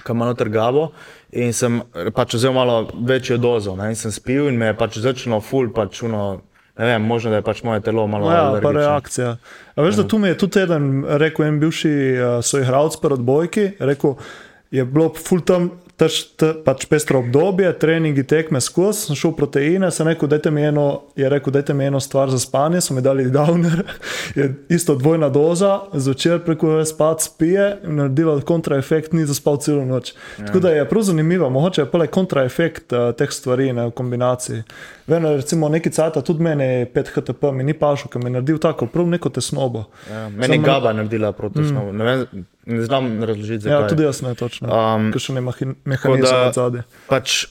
ki 0.04 0.13
ima 0.13 0.30
noter 0.30 0.49
Gabo. 0.49 0.91
In 1.38 1.54
sem 1.54 1.82
pač 2.15 2.34
vzel 2.39 2.56
malo 2.56 2.88
večjo 3.06 3.38
dozo, 3.38 3.75
ne, 3.78 3.91
in 3.93 3.97
sem 3.97 4.12
spil, 4.12 4.47
in 4.49 4.58
me 4.58 4.71
je 4.71 4.78
pač 4.78 4.97
začelo 5.04 5.38
ful, 5.45 5.69
pač 5.73 6.02
uno, 6.08 6.41
ne 6.79 6.85
vem, 6.85 7.03
možno 7.03 7.33
da 7.33 7.41
je 7.41 7.43
pač 7.43 7.59
moje 7.67 7.81
telo 7.83 8.07
malo 8.07 8.31
ja, 8.31 8.37
pa 8.37 8.47
alergično. 8.47 8.71
reakcija. 8.79 9.35
A 9.75 9.83
veš, 9.83 9.99
da 9.99 10.07
tu 10.07 10.17
mi 10.17 10.31
je 10.31 10.37
tudi 10.39 10.61
eden 10.61 11.03
rekel, 11.19 11.45
en 11.45 11.59
bivši 11.59 11.91
uh, 11.91 12.39
soigralec 12.45 12.95
pri 13.01 13.17
odbojki, 13.17 13.65
rekel, 13.79 14.15
je 14.71 14.85
bilo 14.87 15.09
full 15.19 15.43
tam. 15.43 15.73
Tež, 15.99 16.17
te, 16.39 16.53
pač 16.63 16.85
pestro 16.88 17.19
obdobje, 17.19 17.67
treningi, 17.79 18.23
tekme 18.23 18.62
skozi, 18.63 19.09
sem 19.09 19.17
šel 19.19 19.33
proteine, 19.35 19.89
sem 19.91 20.07
rekel, 20.07 20.29
dajte 20.31 20.51
mi 20.55 20.63
eno, 20.63 20.85
je 21.19 21.27
rekel, 21.27 21.51
dajte 21.51 21.73
mi 21.75 21.89
eno 21.89 21.99
stvar 21.99 22.31
za 22.31 22.39
spanje, 22.39 22.79
so 22.85 22.95
mi 22.95 23.03
dali 23.03 23.25
downer, 23.33 23.81
je 24.39 24.47
isto 24.71 24.95
dvojna 24.95 25.27
doza, 25.29 25.73
zvečer 25.93 26.39
preko 26.45 26.77
spat 26.88 27.25
spije 27.27 27.65
in 27.83 27.99
naredilo 27.99 28.38
kontraefekt, 28.47 29.12
ni 29.13 29.25
zaspal 29.27 29.59
celo 29.59 29.83
noč. 29.85 30.13
Ja. 30.38 30.45
Tako 30.45 30.62
da 30.63 30.71
je 30.71 30.85
prav 30.89 31.03
zanimivo, 31.03 31.49
mogoče 31.49 31.81
je 31.81 31.89
pa 31.91 31.99
le 31.99 32.07
kontraefekt 32.07 32.95
uh, 32.95 33.09
teh 33.19 33.31
stvari 33.35 33.73
ne, 33.73 33.89
v 33.89 33.91
kombinaciji. 33.91 34.63
Vem, 35.09 35.25
recimo 35.25 35.69
neki 35.69 35.91
cajt, 35.91 36.21
tudi 36.23 36.43
meni 36.47 36.85
5 36.95 37.12
HTP, 37.15 37.51
mi 37.53 37.63
ni 37.67 37.73
pašel, 37.73 38.07
ker 38.13 38.23
mi 38.23 38.31
je 38.31 38.38
naredil 38.38 38.62
tako, 38.62 38.88
prav 38.88 39.07
neko 39.09 39.33
tesnobo. 39.35 39.89
Ja, 40.07 40.29
meni 40.29 40.62
je 40.62 40.63
Gaba 40.63 40.93
naredila 40.93 41.31
protestno. 41.35 41.91
Mm. 41.91 42.45
Ne, 42.69 42.75
ne 42.75 42.86
znam 42.86 43.23
razložiti, 43.23 43.63
zakaj. 43.63 43.82
Ja, 43.82 43.88
tudi 43.88 44.03
jaz 44.03 44.21
ne 44.21 44.36
točno. 44.36 44.67
Um, 44.69 45.12
Kakšen 45.12 45.36
je 45.36 45.41
mehin- 45.41 45.75
mehanizem 45.86 46.47
od 46.47 46.53
zadaj. 46.53 46.82
Pač 47.08 47.45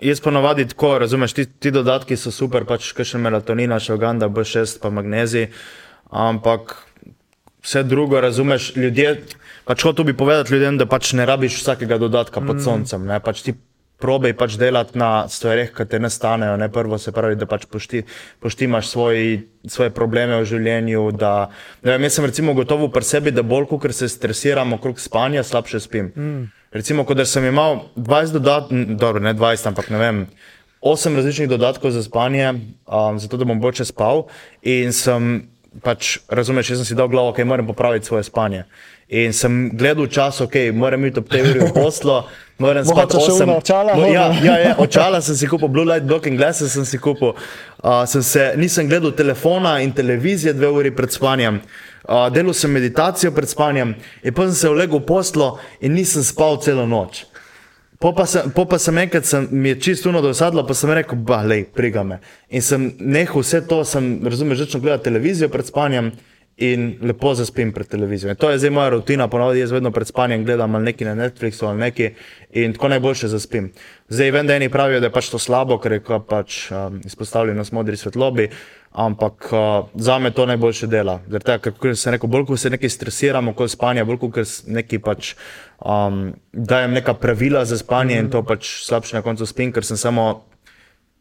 jaz 0.00 0.20
ponavadi 0.20 0.68
tako, 0.68 0.98
razumeš, 0.98 1.32
ti, 1.32 1.46
ti 1.46 1.70
dodatki 1.70 2.16
so 2.16 2.30
super, 2.30 2.64
pač 2.64 2.92
kakšen 2.92 3.20
melatonina, 3.20 3.78
šoganda, 3.78 4.28
B6, 4.28 4.78
pa 4.80 4.90
magnezij, 4.90 5.50
ampak 6.10 6.76
vse 7.62 7.82
drugo, 7.82 8.20
razumeš, 8.20 8.72
ljudje, 8.76 9.22
pač 9.64 9.82
hotel 9.82 10.04
bi 10.04 10.16
povedati 10.16 10.54
ljudem, 10.54 10.78
da 10.78 10.86
pač 10.86 11.12
ne 11.12 11.26
rabiš 11.26 11.58
vsakega 11.60 11.98
dodatka 11.98 12.40
pod 12.40 12.62
soncem, 12.62 13.04
ne, 13.06 13.20
pač 13.20 13.42
ti 13.42 13.54
probej 14.00 14.34
pač 14.38 14.56
delati 14.60 14.98
na 14.98 15.28
stvareh, 15.28 15.72
ki 15.76 15.86
te 15.86 16.00
ne 16.00 16.10
stanejo, 16.10 16.56
ne 16.60 16.70
prvo 16.72 16.98
se 16.98 17.12
pravi, 17.12 17.36
da 17.38 17.46
pač 17.46 17.66
pošti, 17.70 18.02
poštimaš 18.40 18.88
svoj, 18.88 19.26
svoje 19.68 19.92
probleme 19.94 20.40
v 20.40 20.48
življenju, 20.48 21.04
da, 21.20 21.50
vem, 21.84 22.08
jaz 22.08 22.18
sem 22.18 22.28
recimo 22.28 22.56
gotovo 22.56 22.88
pri 22.92 23.06
sebi, 23.06 23.34
da 23.34 23.44
bolj, 23.46 23.68
ker 23.80 23.94
se 23.96 24.08
stresiram 24.08 24.72
okrog 24.78 25.00
spanja, 25.00 25.44
slabše 25.46 25.82
spim. 25.84 26.12
Mm. 26.16 26.48
Recimo, 26.72 27.04
ko 27.04 27.18
sem 27.26 27.50
imel 27.50 27.84
20 27.96 28.38
dodatkov, 28.38 28.96
dobro, 28.96 29.22
ne 29.22 29.34
20, 29.34 29.72
ampak 29.72 29.90
ne 29.90 29.98
vem, 30.00 30.18
8 30.80 31.16
različnih 31.16 31.48
dodatkov 31.48 31.90
za 31.90 32.02
spanje, 32.02 32.52
um, 32.52 33.18
zato 33.18 33.36
da 33.36 33.44
bom 33.44 33.60
boljše 33.60 33.84
spal. 33.84 34.28
In 34.62 34.94
sem 34.96 35.50
pač, 35.84 36.18
razumeš, 36.28 36.70
jaz 36.70 36.80
sem 36.82 36.88
si 36.88 36.98
dal 36.98 37.08
glavo, 37.08 37.30
da 37.30 37.36
okay, 37.36 37.44
moram 37.44 37.66
popraviti 37.66 38.06
svoje 38.06 38.24
spanje. 38.24 38.64
In 39.10 39.32
sem 39.34 39.70
gledal 39.74 40.06
čas, 40.06 40.38
ok, 40.40 40.54
moram 40.72 41.02
iti 41.08 41.18
ob 41.18 41.26
tej 41.26 41.42
uri 41.42 41.60
v 41.66 41.72
poslo, 41.74 42.20
moram 42.62 42.84
spati 42.86 43.16
Mogoče 43.18 43.24
še 43.26 43.32
8. 43.32 43.42
ona 43.42 43.56
očala, 43.58 43.94
Mo- 43.98 44.06
Ja, 44.06 44.28
ja, 44.38 44.54
ja, 44.62 44.74
očala 44.78 45.18
sem 45.20 45.34
si 45.34 45.48
kupil, 45.50 45.66
blue 45.68 45.82
light 45.84 46.06
blocking 46.06 46.38
glasses 46.38 46.70
sem 46.72 46.86
si 46.86 46.98
kupil. 47.02 47.34
Uh, 47.82 48.04
sem 48.06 48.22
se, 48.22 48.52
nisem 48.54 48.86
gledal 48.86 49.10
telefona 49.18 49.80
in 49.82 49.90
televizije 49.90 50.54
dve 50.54 50.70
uri 50.70 50.94
pred 50.94 51.10
spanjem. 51.10 51.58
Uh, 52.06 52.28
delal 52.30 52.54
sem 52.54 52.70
meditacijo 52.70 53.34
pred 53.34 53.50
spanjem, 53.50 53.96
in 54.22 54.30
potem 54.30 54.54
sem 54.54 54.68
se 54.68 54.70
ulegel 54.70 55.02
v 55.02 55.06
poslo 55.10 55.50
in 55.82 55.98
nisem 55.98 56.22
spal 56.22 56.62
celo 56.62 56.86
noč. 56.86 57.24
Po 58.00 58.14
pa 58.16 58.24
sem, 58.30 58.46
po 58.54 58.62
pa 58.64 58.78
sem 58.78 58.96
enkrat, 58.96 59.26
sem, 59.26 59.44
mi 59.50 59.74
je 59.74 59.80
čisto 59.90 60.08
uno 60.08 60.22
dosadlo, 60.22 60.62
pa 60.64 60.72
sem 60.72 60.88
rekel, 60.88 61.18
bah, 61.18 61.42
lej, 61.44 61.66
priga 61.74 62.06
me. 62.06 62.22
In 62.48 62.62
sem 62.62 62.92
nehal 62.96 63.42
vse 63.42 63.66
to, 63.68 63.82
sem, 63.84 64.20
razumeš, 64.24 64.62
začel 64.68 64.80
gledati 64.86 65.10
televizijo 65.10 65.50
pred 65.52 65.66
spanjem 65.66 66.14
in 66.60 66.98
lepo 67.02 67.34
zaspim 67.34 67.72
pred 67.72 67.88
televizijo. 67.88 68.30
In 68.30 68.36
to 68.36 68.50
je 68.50 68.58
zdaj 68.58 68.70
moja 68.70 68.88
rutina, 68.88 69.28
ponovadi 69.28 69.60
jaz 69.60 69.70
vedno 69.72 69.90
pred 69.90 70.06
spanjem 70.06 70.44
gledam 70.44 70.74
ali 70.74 70.84
nekaj 70.84 71.06
na 71.08 71.14
Netflixu 71.14 71.66
ali 71.66 71.78
nekaj 71.80 72.10
in 72.50 72.72
tako 72.72 72.88
najboljše 72.88 73.28
zaspim. 73.28 73.70
Zdaj 74.08 74.30
vem, 74.30 74.46
da 74.46 74.54
eni 74.54 74.68
pravijo, 74.68 75.00
da 75.00 75.06
je 75.06 75.12
pač 75.12 75.30
to 75.32 75.38
slabo, 75.38 75.78
ker 75.78 75.92
je 75.92 76.02
pač 76.28 76.70
um, 76.70 77.00
izpostavljenost 77.04 77.72
modri 77.72 77.96
svetlobi, 77.96 78.48
ampak 78.92 79.48
uh, 79.52 79.88
za 79.94 80.18
me 80.18 80.30
to 80.30 80.46
najboljše 80.46 80.86
dela. 80.86 81.20
Tega, 81.30 81.58
ker 81.58 81.72
kot 81.72 81.96
sem 81.96 82.12
rekel, 82.12 82.28
bolj 82.28 82.44
ko 82.50 82.56
se 82.56 82.70
nekaj 82.70 82.92
stresiramo 82.92 83.54
okoli 83.56 83.68
spanja, 83.68 84.04
bolj 84.04 84.18
ko 84.20 84.44
nekaj 84.66 84.98
pač 84.98 85.34
um, 85.78 86.34
dajem 86.52 86.92
neka 86.92 87.14
pravila 87.14 87.64
za 87.64 87.78
spanje 87.78 88.18
in 88.18 88.30
to 88.30 88.42
pač 88.42 88.82
slabše 88.84 89.16
na 89.16 89.22
koncu 89.22 89.46
spim, 89.46 89.72
ker 89.72 89.86
sem 89.86 89.96
samo 89.96 90.28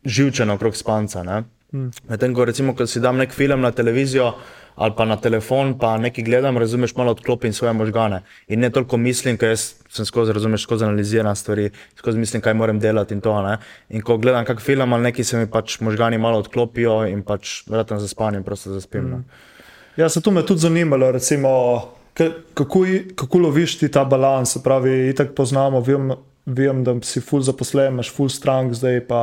živčen 0.04 0.50
okrog 0.50 0.76
spanca. 0.76 1.24
Ne? 1.24 1.44
Medtem 2.10 2.34
ko 2.34 2.46
recimo, 2.50 2.74
ko 2.74 2.88
si 2.90 3.00
dam 3.00 3.18
nek 3.22 3.32
film 3.32 3.62
na 3.62 3.72
televizijo, 3.72 4.34
ali 4.80 4.94
pa 4.96 5.06
na 5.06 5.18
telefon, 5.20 5.74
pa 5.76 5.98
nekaj 6.00 6.24
gledam, 6.24 6.58
razumeš, 6.58 6.96
malo 6.96 7.12
odklopim 7.12 7.54
svoje 7.54 7.74
možgane. 7.74 8.22
In 8.48 8.60
ne 8.64 8.70
toliko 8.70 8.98
mislim, 8.98 9.38
ker 9.38 9.58
sem 9.60 10.06
skozi, 10.08 10.32
razumeš, 10.34 10.64
skozi 10.64 10.86
analiziran 10.88 11.36
stvari, 11.36 11.70
skozi 12.00 12.18
mislim, 12.18 12.42
kaj 12.42 12.54
moram 12.54 12.80
delati 12.80 13.14
in 13.14 13.22
to. 13.22 13.34
Ne? 13.44 13.58
In 13.90 14.02
ko 14.02 14.18
gledam 14.18 14.46
kak 14.48 14.62
film 14.64 14.94
ali 14.94 15.04
nekaj, 15.10 15.26
se 15.26 15.38
mi 15.38 15.50
pač 15.52 15.82
možgani 15.84 16.18
malo 16.18 16.40
odklopijo 16.40 17.02
in 17.12 17.26
pač 17.28 17.68
vratam 17.68 18.00
za 18.00 18.08
spanje 18.08 18.40
prosto 18.42 18.72
zaspim. 18.72 19.04
Mm. 19.04 19.26
Ja, 20.00 20.10
se 20.10 20.22
to 20.22 20.32
me 20.32 20.46
tudi 20.46 20.64
zanimalo, 20.64 21.12
recimo, 21.12 21.52
kako, 22.54 22.86
kako 23.16 23.40
loviš 23.40 23.80
ti 23.80 23.92
ta 23.92 24.06
balans, 24.06 24.58
pravi, 24.64 25.10
itak 25.10 25.36
poznamo, 25.36 25.84
vem, 25.84 26.14
vem, 26.46 26.84
da 26.84 26.96
si 27.02 27.22
full 27.22 27.44
zaposlen, 27.46 27.94
imaš 27.94 28.10
full 28.14 28.30
strank, 28.30 28.74
zdaj 28.74 29.02
pa 29.08 29.22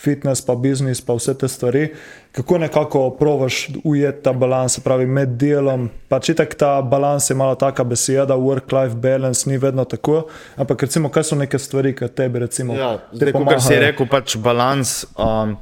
fitness, 0.00 0.42
pa 0.44 0.56
biznis, 0.58 1.00
pa 1.04 1.14
vse 1.14 1.34
te 1.38 1.48
stvari. 1.48 1.88
Kako 2.34 2.58
nekako 2.58 3.02
provaš 3.18 3.68
ujeti 3.84 4.22
ta 4.22 4.32
balans, 4.32 4.74
se 4.74 4.82
pravi, 4.82 5.06
med 5.06 5.36
delom, 5.38 5.88
pač 6.08 6.32
itak 6.34 6.54
ta 6.58 6.82
balans 6.82 7.30
je 7.30 7.36
malo 7.38 7.54
taka 7.54 7.84
beseda, 7.84 8.34
work-life 8.34 8.96
balance, 8.96 9.50
ni 9.50 9.58
vedno 9.58 9.84
tako, 9.84 10.24
ampak 10.56 10.82
recimo, 10.82 11.08
kaj 11.08 11.30
so 11.30 11.38
neke 11.38 11.58
stvari, 11.58 11.94
ki 11.94 12.10
tebi 12.10 12.42
recimo 12.42 12.74
Ja, 12.74 12.96
te 13.10 13.22
zdaj, 13.22 13.36
kot 13.38 13.62
si 13.62 13.80
rekel, 13.80 14.10
pač 14.10 14.38
balans. 14.42 15.02
Um, 15.14 15.58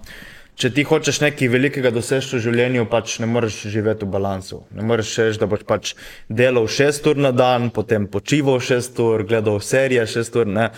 če 0.56 0.70
ti 0.74 0.84
hočeš 0.86 1.20
nekaj 1.22 1.48
velikega 1.50 1.90
doseči 1.94 2.36
v 2.36 2.42
življenju, 2.46 2.86
pač 2.90 3.18
ne 3.22 3.28
moreš 3.30 3.62
živeti 3.72 4.06
v 4.06 4.12
balansu. 4.14 4.62
Ne 4.76 4.84
moreš 4.86 5.14
reči, 5.20 5.40
da 5.40 5.48
boš 5.50 5.64
pač 5.68 5.94
delal 6.28 6.68
šest 6.70 7.06
ur 7.10 7.20
na 7.20 7.32
dan, 7.32 7.70
potem 7.74 8.06
počival 8.10 8.60
šest 8.62 9.00
ur, 9.02 9.24
gledal 9.28 9.60
serije 9.64 10.06
šest 10.06 10.36
ur. 10.36 10.46
ne. 10.46 10.70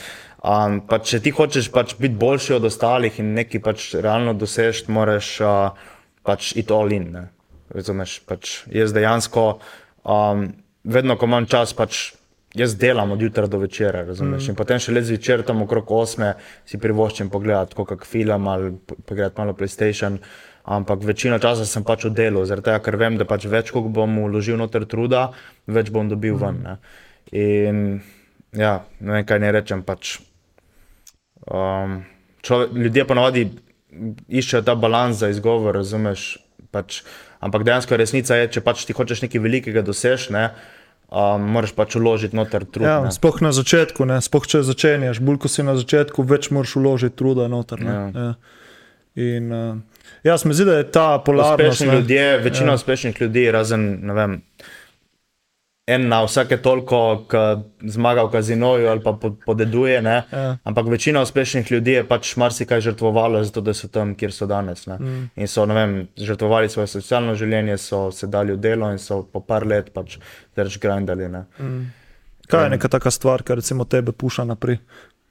Um, 0.44 0.82
pač, 0.84 1.08
če 1.14 1.22
ti 1.24 1.32
hočeš 1.32 1.70
pač 1.72 1.94
biti 1.96 2.18
boljši 2.20 2.58
od 2.58 2.68
ostalih 2.68 3.14
in 3.22 3.32
nekaj 3.36 3.62
pač 3.64 3.86
realno 3.96 4.34
doseči, 4.36 4.90
moraš 4.92 5.30
uh, 5.40 5.86
pač 6.22 6.52
iti 6.52 6.72
all 6.72 6.92
in. 6.92 7.08
Ne. 7.16 7.24
Razumeš? 7.74 8.18
Pač 8.28 8.58
jaz 8.72 8.92
dejansko, 8.92 9.46
um, 10.04 10.50
vedno 10.84 11.16
ko 11.16 11.30
imam 11.30 11.48
čas, 11.48 11.72
pač 11.72 12.12
jaz 12.54 12.76
delam 12.78 13.12
od 13.12 13.22
jutra 13.22 13.46
do 13.46 13.58
večera, 13.58 14.04
razumeš? 14.04 14.46
Mm. 14.46 14.50
In 14.50 14.58
potem 14.58 14.80
še 14.80 14.94
le 14.94 15.02
zvečer, 15.02 15.42
tam 15.46 15.62
okrog 15.64 15.90
8, 15.90 16.34
si 16.68 16.78
privoščim 16.78 17.30
pogledati 17.30 17.74
kak 17.74 18.06
film 18.06 18.48
ali 18.48 18.72
po- 18.86 18.96
pogledati 19.06 19.40
malo 19.40 19.54
PlayStation. 19.58 20.18
Ampak 20.64 21.02
večino 21.04 21.36
časa 21.38 21.66
sem 21.68 21.84
pač 21.84 22.06
v 22.08 22.14
delu, 22.16 22.44
zaradi 22.48 22.70
tega, 22.70 22.80
ker 22.80 22.96
vem, 22.96 23.18
da 23.20 23.26
pač 23.28 23.44
več, 23.52 23.68
ko 23.74 23.82
bom 23.84 24.14
vložil 24.30 24.56
noter 24.56 24.86
truda, 24.88 25.26
več 25.66 25.90
bom 25.92 26.08
dobil 26.08 26.38
ven. 26.40 26.62
Ne? 26.64 26.76
In 27.36 27.82
ja, 28.56 28.78
ne 29.00 29.18
vem, 29.18 29.26
kaj 29.28 29.42
ne 29.44 29.50
rečem. 29.52 29.82
Pač, 29.84 30.14
um, 31.50 31.98
človek, 32.40 32.72
ljudje 32.80 33.04
ponavadi 33.10 33.44
iščejo 34.32 34.62
ta 34.64 34.74
balans 34.78 35.20
za 35.20 35.28
izgovor, 35.28 35.76
razumeš? 35.76 36.38
Pač, 36.72 37.02
ampak 37.44 37.66
dejansko 37.68 38.00
resnica 38.00 38.40
je, 38.40 38.48
če 38.56 38.64
pač 38.64 38.86
ti 38.88 38.96
hočeš 38.96 39.26
nekaj 39.26 39.44
velikega 39.44 39.84
doseči, 39.84 40.32
ne, 40.32 40.48
um, 41.14 41.46
moraš 41.54 41.72
pač 41.76 41.94
vložiti 41.94 42.36
noter 42.36 42.66
trud. 42.66 42.86
Ja, 42.86 42.98
sploh 43.14 43.38
na 43.44 43.54
začetku, 43.54 44.06
ne? 44.10 44.18
sploh 44.24 44.46
če 44.50 44.64
začenjaš, 44.66 45.22
bolj 45.22 45.44
ko 45.44 45.50
si 45.52 45.64
na 45.66 45.76
začetku, 45.78 46.26
več 46.26 46.50
moraš 46.50 46.74
vložiti 46.80 47.16
truda 47.16 47.46
noter. 47.48 47.82
ne. 47.84 47.94
Ja. 47.94 48.04
Ja. 48.14 48.30
In, 49.14 49.52
uh, 49.54 50.08
ja, 50.26 50.34
se 50.38 50.48
mi 50.50 50.56
zdi, 50.58 50.66
da 50.66 50.80
je 50.80 50.88
ta 50.90 51.18
polarnost. 51.22 51.62
Uspešni 51.62 51.86
ne. 51.86 52.00
ljudje, 52.00 52.24
večina 52.42 52.74
ja. 52.74 52.80
uspešnih 52.80 53.20
ljudi, 53.22 53.44
razen 53.54 53.84
ne 54.02 54.16
vem, 54.16 54.40
en 55.86 56.08
na 56.08 56.22
vsake 56.24 56.56
toliko, 56.62 57.24
ki 57.28 57.88
zmaga 57.92 58.24
v 58.24 58.30
kazinoju 58.32 58.88
ali 58.88 59.02
pa 59.04 59.12
po- 59.12 59.34
podeduje. 59.46 60.02
Ne? 60.02 60.22
Ja. 60.32 60.56
Ampak 60.64 60.86
večina 60.86 61.22
uspešnih 61.22 61.72
ljudi 61.72 61.90
je 61.98 62.04
pač 62.08 62.36
marsikaj 62.36 62.80
žrtvovalo, 62.80 63.44
zato 63.44 63.60
da 63.60 63.74
so 63.74 63.88
tam, 63.88 64.14
kjer 64.14 64.32
so 64.32 64.46
danes. 64.46 64.86
Mm. 64.86 65.28
In 65.36 65.48
so 65.48 65.66
ne 65.66 65.74
vem, 65.74 66.08
žrtvovali 66.16 66.68
svoje 66.68 66.86
socialno 66.86 67.34
življenje, 67.34 67.76
so 67.78 68.10
se 68.12 68.26
dali 68.26 68.52
v 68.52 68.56
delo 68.56 68.90
in 68.92 68.98
so 68.98 69.22
po 69.22 69.40
par 69.40 69.66
let 69.66 69.92
pač 69.94 70.18
drž 70.56 70.78
grindali. 70.80 71.28
ne. 71.28 71.44
Kaj 72.48 72.64
je 72.64 72.70
neka 72.70 72.88
taka 72.88 73.10
stvar, 73.10 73.42
ki 73.42 73.54
recimo 73.54 73.84
tebe 73.84 74.12
puša 74.12 74.44
naprej? 74.44 74.78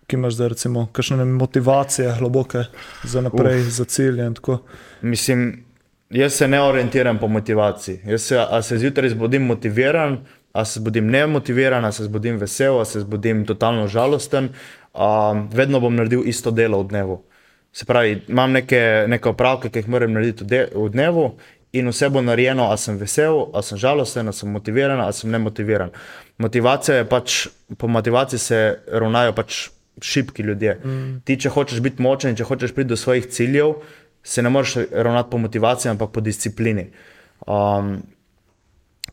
Ki 0.07 0.15
imaš 0.17 0.33
zdaj, 0.35 0.49
recimo, 0.49 0.87
kakšne 0.93 1.25
motivacije, 1.25 2.13
globoke 2.19 2.65
za 3.03 3.21
naprej, 3.21 3.61
Uf. 3.61 3.73
za 3.73 3.85
cilje 3.85 4.25
in 4.25 4.33
tako. 4.33 4.59
Mislim, 5.01 5.63
jaz 6.09 6.33
se 6.33 6.47
ne 6.47 6.61
orientiram 6.61 7.17
po 7.19 7.27
motivaciji. 7.27 7.99
Jaz 8.05 8.21
se, 8.21 8.37
a 8.49 8.61
se 8.61 8.77
zjutraj 8.77 9.09
zbudim 9.09 9.45
motiviran, 9.45 10.17
a 10.53 10.65
se 10.65 10.79
zbudim 10.79 11.09
nemotiviran, 11.09 11.85
a 11.85 11.91
se 11.91 12.03
zbudim 12.03 12.37
vesel, 12.37 12.79
a 12.81 12.85
se 12.85 13.01
zbudim 13.01 13.45
totalno 13.45 13.87
žalosten, 13.87 14.51
um, 14.93 15.47
vedno 15.49 15.79
bom 15.79 15.95
naredil 15.95 16.21
isto 16.29 16.51
delo 16.51 16.83
v 16.83 16.87
dnevu. 16.87 17.17
Se 17.73 17.85
pravi, 17.89 18.21
imam 18.29 18.51
neke, 18.53 19.05
neke 19.09 19.29
opravke, 19.29 19.71
ki 19.73 19.81
jih 19.81 19.89
moram 19.89 20.13
narediti 20.13 20.45
v, 20.45 20.47
de, 20.47 20.61
v 20.75 20.89
dnevu. 20.93 21.31
In 21.73 21.89
vse 21.89 22.05
bo 22.13 22.21
narejeno, 22.21 22.67
a 22.69 22.77
sem 22.77 22.99
vesel, 23.01 23.47
a 23.49 23.63
sem 23.65 23.79
žalosten, 23.81 24.29
a 24.29 24.33
sem 24.33 24.51
motiviran, 24.53 25.01
a 25.01 25.09
sem 25.09 25.31
nemotiviran. 25.33 25.89
Motivacija 26.37 26.99
je 26.99 27.07
pač, 27.09 27.37
po 27.81 27.89
motivaciji 27.89 28.39
se 28.39 28.59
ravnajo 28.93 29.33
pač 29.33 29.63
šibki 30.01 30.45
ljudje. 30.45 30.75
Mm. 30.85 31.15
Ti, 31.25 31.39
če 31.41 31.49
hočeš 31.49 31.81
biti 31.81 32.05
močen, 32.05 32.37
če 32.37 32.45
hočeš 32.45 32.75
priti 32.77 32.93
do 32.93 32.97
svojih 32.97 33.25
ciljev, 33.25 33.79
se 34.21 34.45
ne 34.45 34.53
moreš 34.53 34.75
ravnati 34.91 35.33
po 35.33 35.41
motivaciji, 35.41 35.95
ampak 35.95 36.13
po 36.13 36.21
disciplini. 36.21 36.91
Um, 37.49 38.03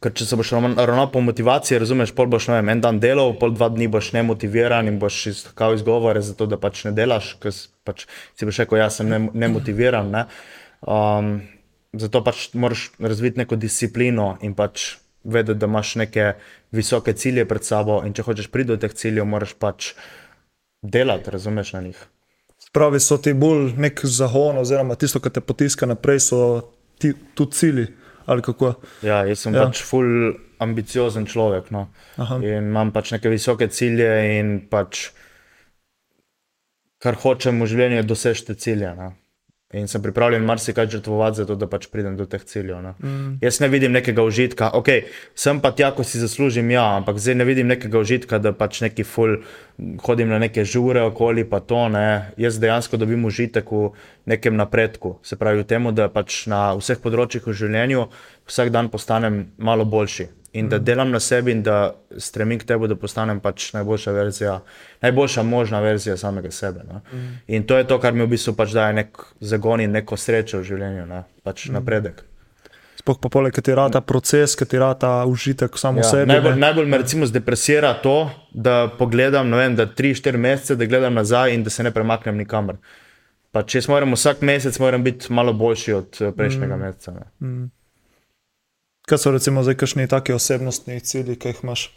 ker 0.01 0.12
če 0.16 0.26
se 0.26 0.36
boš 0.36 0.53
ravna- 0.57 0.86
ravnal 0.86 1.11
po 1.12 1.20
motivaciji, 1.20 1.78
razumeš, 1.78 2.14
pol 2.16 2.26
boš 2.32 2.48
vem, 2.48 2.68
en 2.72 2.80
dan 2.80 3.01
delal, 3.01 3.34
pol 3.38 3.53
dva 3.53 3.68
dni 3.68 3.88
boš 3.88 4.12
nemotiviran 4.16 4.88
in 4.88 4.98
boš 4.98 5.26
iskal 5.26 5.74
izgovore 5.76 6.22
za 6.24 6.34
to, 6.34 6.46
da 6.46 6.57
pač 6.57 6.84
ne 6.88 6.92
delaš, 6.96 7.34
ker 7.40 7.53
pač 7.84 8.07
si 8.34 8.48
boš 8.48 8.62
rekel, 8.64 8.80
jaz 8.80 9.01
sem 9.01 9.09
ne- 9.09 9.30
nemotiviran. 9.34 10.11
Ne? 10.11 10.24
Um, 10.80 11.42
zato 11.92 12.24
pač 12.24 12.48
moraš 12.55 12.90
razviti 12.98 13.42
neko 13.42 13.57
disciplino 13.61 14.38
in 14.40 14.55
pač 14.55 14.96
vedeti, 15.24 15.59
da 15.61 15.68
imaš 15.68 15.94
neke 16.01 16.32
visoke 16.72 17.12
cilje 17.12 17.44
pred 17.44 17.64
sabo 17.64 18.01
in 18.07 18.14
če 18.16 18.24
hočeš 18.24 18.48
priti 18.48 18.72
do 18.72 18.80
teh 18.80 18.94
ciljev, 18.94 19.28
moraš 19.28 19.53
pač 19.53 19.92
delati, 20.80 21.30
razumeš 21.30 21.72
na 21.76 21.80
njih. 21.80 22.01
Pravi 22.72 23.01
so 23.01 23.18
ti 23.18 23.34
bolj 23.34 23.74
nek 23.76 24.01
zagon, 24.05 24.61
oziroma 24.62 24.94
tisto, 24.94 25.20
kar 25.20 25.32
te 25.34 25.40
potiska 25.40 25.86
naprej, 25.90 26.20
so 26.30 26.38
ti 26.98 27.12
tudi 27.34 27.53
cilji. 27.53 27.86
Ali 28.31 28.45
kako? 28.47 28.74
Ja, 29.03 29.24
jaz 29.26 29.43
sem 29.43 29.55
Ja. 29.57 29.64
pač 29.66 29.81
ful 29.83 30.37
ambiciozen 30.62 31.26
človek. 31.26 31.70
No. 31.74 31.89
Aha. 32.16 32.37
In 32.39 32.70
imam 32.70 32.93
pač 32.95 33.11
neke 33.16 33.33
visoke 33.33 33.66
cilje 33.74 34.11
in 34.39 34.53
pač 34.70 35.09
kar 37.03 37.16
hočem 37.16 37.59
v 37.59 37.66
življenju, 37.66 37.97
je 38.03 38.07
doseči 38.07 38.47
te 38.47 38.55
cilje. 38.55 38.93
No. 38.95 39.12
In 39.71 39.87
sem 39.87 40.03
pripravljen 40.03 40.43
marsikaj 40.43 40.89
žrtvovati, 40.91 41.37
zato 41.37 41.55
da 41.55 41.68
pač 41.71 41.85
pridem 41.87 42.16
do 42.18 42.25
teh 42.27 42.43
ciljev. 42.43 42.81
No. 42.83 42.95
Mm. 42.99 43.37
Jaz 43.43 43.61
ne 43.62 43.68
vidim 43.71 43.93
nekega 43.95 44.25
užitka, 44.27 44.73
ok, 44.75 44.89
sem 45.39 45.61
pa 45.62 45.71
tja, 45.71 45.93
ko 45.95 46.03
si 46.03 46.18
zaslužim, 46.18 46.73
ja, 46.75 46.89
ampak 46.99 47.21
zdaj 47.23 47.39
ne 47.39 47.47
vidim 47.47 47.71
nekega 47.71 48.03
užitka, 48.03 48.41
da 48.43 48.51
pač 48.51 48.81
neki 48.83 49.07
ful 49.07 49.37
hodim 50.03 50.29
na 50.35 50.41
neke 50.43 50.64
žure 50.66 51.05
okoli, 51.07 51.47
pa 51.47 51.62
to 51.62 51.85
ne. 51.89 52.35
Jaz 52.41 52.59
dejansko 52.59 52.99
dobim 52.99 53.23
užitek 53.31 53.71
v 53.71 53.93
nekem 54.27 54.59
napredku, 54.59 55.21
se 55.23 55.39
pravi 55.39 55.62
v 55.62 55.68
tem, 55.71 55.87
da 55.95 56.11
pač 56.11 56.49
na 56.51 56.75
vseh 56.75 56.99
področjih 56.99 57.47
v 57.47 57.55
življenju 57.62 58.09
vsak 58.51 58.75
dan 58.75 58.91
postanem 58.91 59.45
malo 59.55 59.87
boljši. 59.87 60.27
In 60.53 60.68
da 60.68 60.78
delam 60.78 61.11
na 61.11 61.20
sebi, 61.20 61.53
in 61.53 61.62
da 61.62 61.94
stremim 62.18 62.59
k 62.59 62.66
tebi, 62.66 62.88
da 62.90 62.96
postanem 62.98 63.38
pač 63.40 63.68
najboljša 63.72 64.12
verzija, 64.12 64.57
najboljša 65.03 65.42
možna 65.42 65.80
verzija 65.80 66.16
samega 66.16 66.51
sebe. 66.51 66.80
Ne. 66.88 67.01
In 67.46 67.62
to 67.66 67.78
je 67.78 67.86
to, 67.86 68.01
kar 68.03 68.12
mi 68.12 68.24
v 68.26 68.32
bistvu 68.34 68.57
pač 68.59 68.74
daje 68.74 68.96
nek 68.98 69.22
zagon 69.40 69.80
in 69.80 69.94
neko 69.94 70.18
srečo 70.18 70.59
v 70.59 70.66
življenju, 70.72 71.07
ne. 71.07 71.22
pač 71.46 71.68
napredek. 71.70 72.24
Sploh 73.01 73.16
pa 73.22 73.30
poleg, 73.32 73.55
ki 73.55 73.62
ti 73.64 73.74
rata 73.74 74.03
proces, 74.05 74.57
ki 74.59 74.66
ti 74.68 74.78
rata 74.78 75.24
užitek 75.30 75.78
samo 75.78 76.03
ja, 76.03 76.05
Ja, 76.05 76.11
sebi. 76.11 76.28
najbolj, 76.32 76.53
ne. 76.59 76.61
najbolj 76.66 76.86
me 76.86 76.98
recimo 76.98 77.26
zdepresira 77.26 77.94
to, 78.03 78.30
da 78.53 78.90
pogledam, 78.98 79.48
ne 79.48 79.57
vem, 79.57 79.76
da 79.76 79.86
3-4 79.86 80.36
mesece, 80.36 80.76
da 80.76 80.84
gledam 80.84 81.14
nazaj 81.14 81.55
in 81.55 81.62
da 81.64 81.70
se 81.70 81.86
ne 81.86 81.94
premaknem 81.94 82.36
nikamor. 82.36 82.76
Pač 83.55 83.74
jaz 83.74 83.88
moram 83.88 84.12
vsak 84.14 84.42
mesec 84.42 84.78
moram 84.78 85.05
biti 85.05 85.32
malo 85.32 85.53
boljši 85.53 85.92
od 85.92 86.18
eh, 86.20 86.32
prejšnjega 86.36 86.76
mm. 86.76 86.80
meseca. 86.80 87.12
Ne. 87.12 87.70
Kaj 89.11 89.18
so 89.18 89.30
recimo 89.34 89.62
zdaj 89.66 89.74
kakšni 89.74 90.06
taki 90.06 90.32
osebnostni 90.32 91.00
cilji, 91.02 91.34
ki 91.34 91.50
jih 91.50 91.62
imaš, 91.64 91.88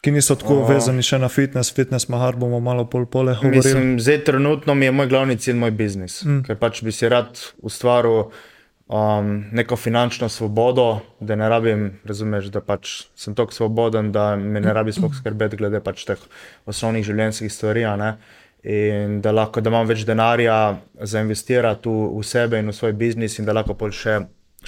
ki 0.00 0.12
niso 0.14 0.32
tako 0.40 0.62
O. 0.62 0.68
vezani 0.68 1.02
še 1.04 1.18
na 1.20 1.28
fitness, 1.28 1.74
fitness 1.76 2.08
mahar 2.08 2.38
bomo 2.40 2.60
malo 2.64 2.86
pol 2.88 3.04
pole. 3.04 3.34
Mislim, 3.42 3.98
zdaj 4.00 4.22
trenutno 4.24 4.74
mi 4.74 4.88
je 4.88 4.94
moj 4.96 5.10
glavni 5.10 5.36
cilj 5.36 5.58
moj 5.60 5.74
biznis, 5.76 6.22
mm. 6.24 6.46
ker 6.46 6.56
pač 6.56 6.80
bi 6.86 6.94
si 6.94 7.10
rad 7.12 7.36
ustvaril 7.60 8.30
um, 8.88 9.28
neko 9.52 9.76
finančno 9.76 10.30
svobodo, 10.32 10.86
da 11.20 11.36
ne 11.36 11.48
rabim, 11.52 11.84
razumeš, 12.08 12.48
da 12.54 12.64
pač 12.64 12.94
sem 13.12 13.36
tako 13.36 13.52
svoboden, 13.52 14.08
da 14.12 14.30
me 14.36 14.64
ne 14.64 14.72
rabi 14.72 14.96
sploh 14.96 15.12
skrbeti 15.20 15.60
glede 15.60 15.84
pač 15.84 16.06
teh 16.08 16.24
osnovnih 16.66 17.04
življenjskih 17.04 17.52
stvari. 17.52 17.84
In 18.68 19.20
da 19.22 19.30
lahko, 19.36 19.60
da 19.60 19.70
imam 19.70 19.86
več 19.86 20.00
denarja 20.08 20.78
za 21.04 21.20
investirati 21.22 21.88
v, 21.92 22.08
v 22.16 22.24
sebe 22.26 22.58
in 22.58 22.72
v 22.72 22.74
svoj 22.74 22.96
biznis, 22.96 23.38
in 23.38 23.46
da 23.46 23.54
lahko 23.54 23.76
pol 23.78 23.92
še, 23.94 24.18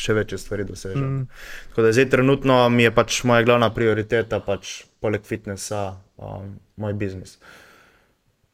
še 0.01 0.15
večje 0.15 0.39
stvari 0.39 0.65
dosežem. 0.65 1.09
Mm. 1.15 1.27
Tako 1.69 1.83
da 1.83 1.93
zdaj 1.93 2.11
trenutno 2.11 2.69
mi 2.69 2.83
je 2.83 2.93
pač 2.93 3.23
moja 3.25 3.43
glavna 3.43 3.71
prioriteta, 3.71 4.41
pač 4.41 4.81
poleg 5.01 5.23
fitnesa, 5.25 5.87
um, 6.17 6.55
moj 6.77 6.93
biznis. 6.95 7.39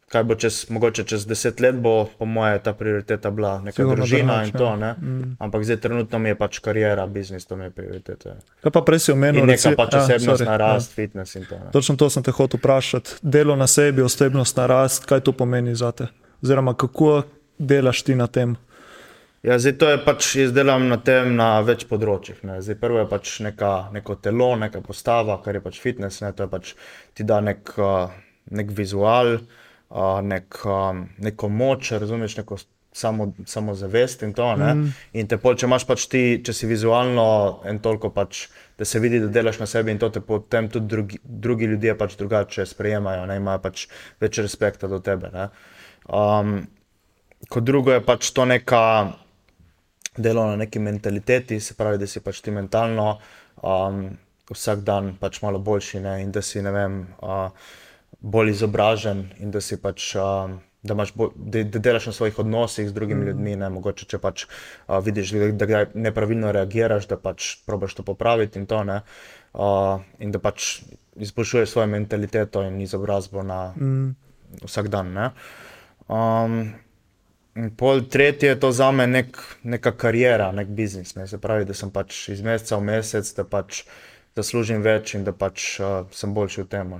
kaj 0.06 0.22
bo 0.22 0.34
čez, 0.38 0.70
mogoče 0.70 1.02
čez 1.04 1.24
deset 1.26 1.58
let, 1.60 1.74
bo 1.82 2.06
po 2.18 2.24
moje 2.24 2.60
ta 2.62 2.70
prioriteta 2.72 3.30
bila 3.30 3.56
neka 3.60 3.74
Sigurno 3.76 3.96
družina 3.96 4.36
drugače, 4.38 4.46
in 4.46 4.58
to. 4.58 4.64
ja. 4.64 4.76
Ne? 4.76 4.94
Ampak 5.38 5.64
zdaj 5.66 5.76
trenutno 5.82 6.18
mi 6.18 6.28
je 6.30 6.34
pač 6.38 6.58
karijera, 6.62 7.06
biznis, 7.06 7.46
to 7.46 7.56
mi 7.58 7.64
je 7.66 7.70
prioriteta. 7.74 8.36
Kaj 8.62 8.72
pa 8.72 8.80
prej 8.86 8.98
si 9.02 9.12
omenil, 9.12 9.42
In 9.42 9.50
neka 9.50 9.66
reci- 9.66 9.76
pač 9.76 9.94
ja, 9.94 10.02
osebnostna 10.04 10.46
sorry, 10.46 10.58
rast, 10.62 10.94
fitness 10.94 11.34
in 11.34 11.44
to. 11.44 11.54
Ja. 11.54 11.64
Ne? 11.64 11.70
Točno 11.74 11.96
to 11.98 12.06
sem 12.10 12.22
te 12.22 12.30
hotel 12.30 12.58
vprašati. 12.62 13.18
Delo 13.22 13.56
na 13.56 13.66
sebi, 13.66 14.02
osebnostna 14.02 14.66
rast, 14.66 15.04
kaj 15.10 15.20
to 15.20 15.32
pomeni 15.34 15.74
za 15.74 15.90
te? 15.92 16.06
Oziroma, 16.42 16.74
kako 16.78 17.22
delaš 17.58 18.02
ti 18.06 18.14
na 18.14 18.26
tem? 18.30 18.54
Ja, 19.46 19.60
zdaj 19.62 19.76
to 19.78 19.88
je 19.92 19.98
pač, 20.02 20.28
jaz 20.40 20.50
delam 20.50 20.88
na 20.90 20.96
tem 20.98 21.36
na 21.38 21.60
več 21.62 21.84
področjih. 21.86 22.40
Ne. 22.48 22.58
Zdaj 22.66 22.80
prvo 22.80 22.98
je 22.98 23.06
pač 23.06 23.34
neka, 23.46 23.72
neko 23.94 24.16
telo, 24.18 24.48
neka 24.58 24.80
postava, 24.82 25.36
kar 25.44 25.54
je 25.54 25.60
pač 25.62 25.76
fitness, 25.78 26.18
ne. 26.24 26.32
to 26.34 26.48
je 26.48 26.50
pač 26.50 26.72
ti 27.14 27.22
da 27.22 27.38
nek, 27.38 27.70
uh, 27.78 28.10
nek 28.50 28.72
vizual, 28.74 29.36
uh, 29.38 30.16
nek, 30.26 30.56
um, 30.66 31.04
neko 31.22 31.50
moč, 31.52 31.92
razumeš, 31.94 32.34
neko 32.40 32.58
samo, 32.96 33.28
samozavest 33.46 34.24
in 34.26 34.32
to. 34.34 34.48
Mm. 34.58 34.88
In 35.20 35.30
te 35.30 35.38
pol, 35.38 35.54
če 35.54 35.68
imaš 35.68 35.86
pač 35.86 36.08
ti, 36.10 36.22
če 36.42 36.54
si 36.56 36.66
vizualno 36.66 37.26
en 37.70 37.78
toliko 37.84 38.10
pač, 38.16 38.48
da 38.80 38.88
se 38.88 38.98
vidi, 39.04 39.20
da 39.22 39.28
delaš 39.30 39.60
na 39.60 39.68
sebi 39.70 39.94
in 39.94 40.00
to 40.02 40.08
te 40.10 40.24
potem 40.26 40.66
tudi 40.72 40.90
drugi, 40.90 41.20
drugi 41.22 41.68
ljudje 41.70 41.94
pač 42.00 42.16
drugače 42.18 42.66
sprejemajo, 42.66 43.28
ne 43.30 43.38
imajo 43.38 43.62
pač 43.68 43.86
več 44.18 44.42
respekta 44.42 44.90
do 44.90 44.98
tebe. 44.98 45.30
Ne. 45.36 45.46
Um, 46.10 46.58
kot 47.46 47.68
drugo 47.68 47.94
je 47.94 48.02
pač 48.02 48.32
to 48.34 48.48
neka 48.48 48.82
delo 50.16 50.46
na 50.46 50.56
neki 50.56 50.78
mentaliteti, 50.78 51.60
se 51.60 51.74
pravi, 51.74 51.98
da 51.98 52.06
si 52.06 52.20
pač 52.20 52.40
ti 52.40 52.54
mentalno 52.54 53.16
um, 53.62 54.06
vsak 54.50 54.84
dan 54.86 55.16
pač 55.20 55.42
malo 55.42 55.58
boljši 55.58 56.00
ne, 56.04 56.20
in 56.22 56.32
da 56.32 56.42
si 56.42 56.62
ne 56.62 56.72
vem, 56.72 57.02
uh, 57.22 57.50
bolj 58.20 58.54
izobražen 58.54 59.26
in 59.40 59.50
da 59.50 59.60
si 59.60 59.80
pač. 59.82 60.14
Um, 60.20 60.62
Da, 60.86 60.94
bolj, 60.94 61.32
da, 61.34 61.64
da 61.66 61.80
delaš 61.82 62.04
na 62.06 62.12
svojih 62.14 62.36
odnosih 62.38 62.86
z 62.86 62.94
drugimi 62.94 63.24
mm. 63.24 63.26
ljudmi, 63.26 63.54
ne, 63.58 63.70
mogoče 63.74 64.04
če 64.06 64.20
pač 64.22 64.44
uh, 64.44 65.00
vidiš, 65.02 65.32
da, 65.34 65.48
da 65.58 65.66
kdaj 65.66 65.86
nepravilno 65.98 66.52
reagiraš, 66.54 67.08
da 67.10 67.16
pač 67.18 67.56
probaš 67.66 67.96
to 67.98 68.04
popraviti 68.06 68.60
in 68.60 68.68
to. 68.70 68.84
Ne, 68.86 69.00
uh, 69.58 70.04
in 70.22 70.30
da 70.30 70.38
pač 70.38 70.84
izboljšuješ 71.16 71.72
svojo 71.72 71.90
mentaliteto 71.90 72.62
in 72.62 72.78
izobrazbo 72.80 73.42
na 73.42 73.72
mm. 73.74 74.14
vsak 74.62 74.92
dan. 74.94 75.10
Ne. 75.16 75.30
Um, 76.06 76.60
In 77.56 77.70
pol 77.76 78.02
tretje 78.12 78.48
je 78.48 78.60
to 78.60 78.72
za 78.72 78.90
me 78.92 79.06
nek, 79.06 79.38
neka 79.62 79.92
karijera, 79.96 80.50
nek 80.52 80.68
biznis. 80.68 81.14
Ne. 81.16 81.26
Se 81.26 81.38
pravi, 81.40 81.64
da 81.64 81.74
sem 81.74 81.90
pač 81.90 82.28
iz 82.34 82.42
meseca 82.44 82.76
v 82.76 82.88
mesec, 82.90 83.30
da 83.36 83.44
pač 83.48 83.82
zaslužim 84.36 84.82
več 84.84 85.14
in 85.16 85.24
da 85.24 85.32
pač 85.32 85.78
uh, 85.80 86.02
sem 86.12 86.34
boljši 86.36 86.66
v 86.66 86.68
tem. 86.74 86.92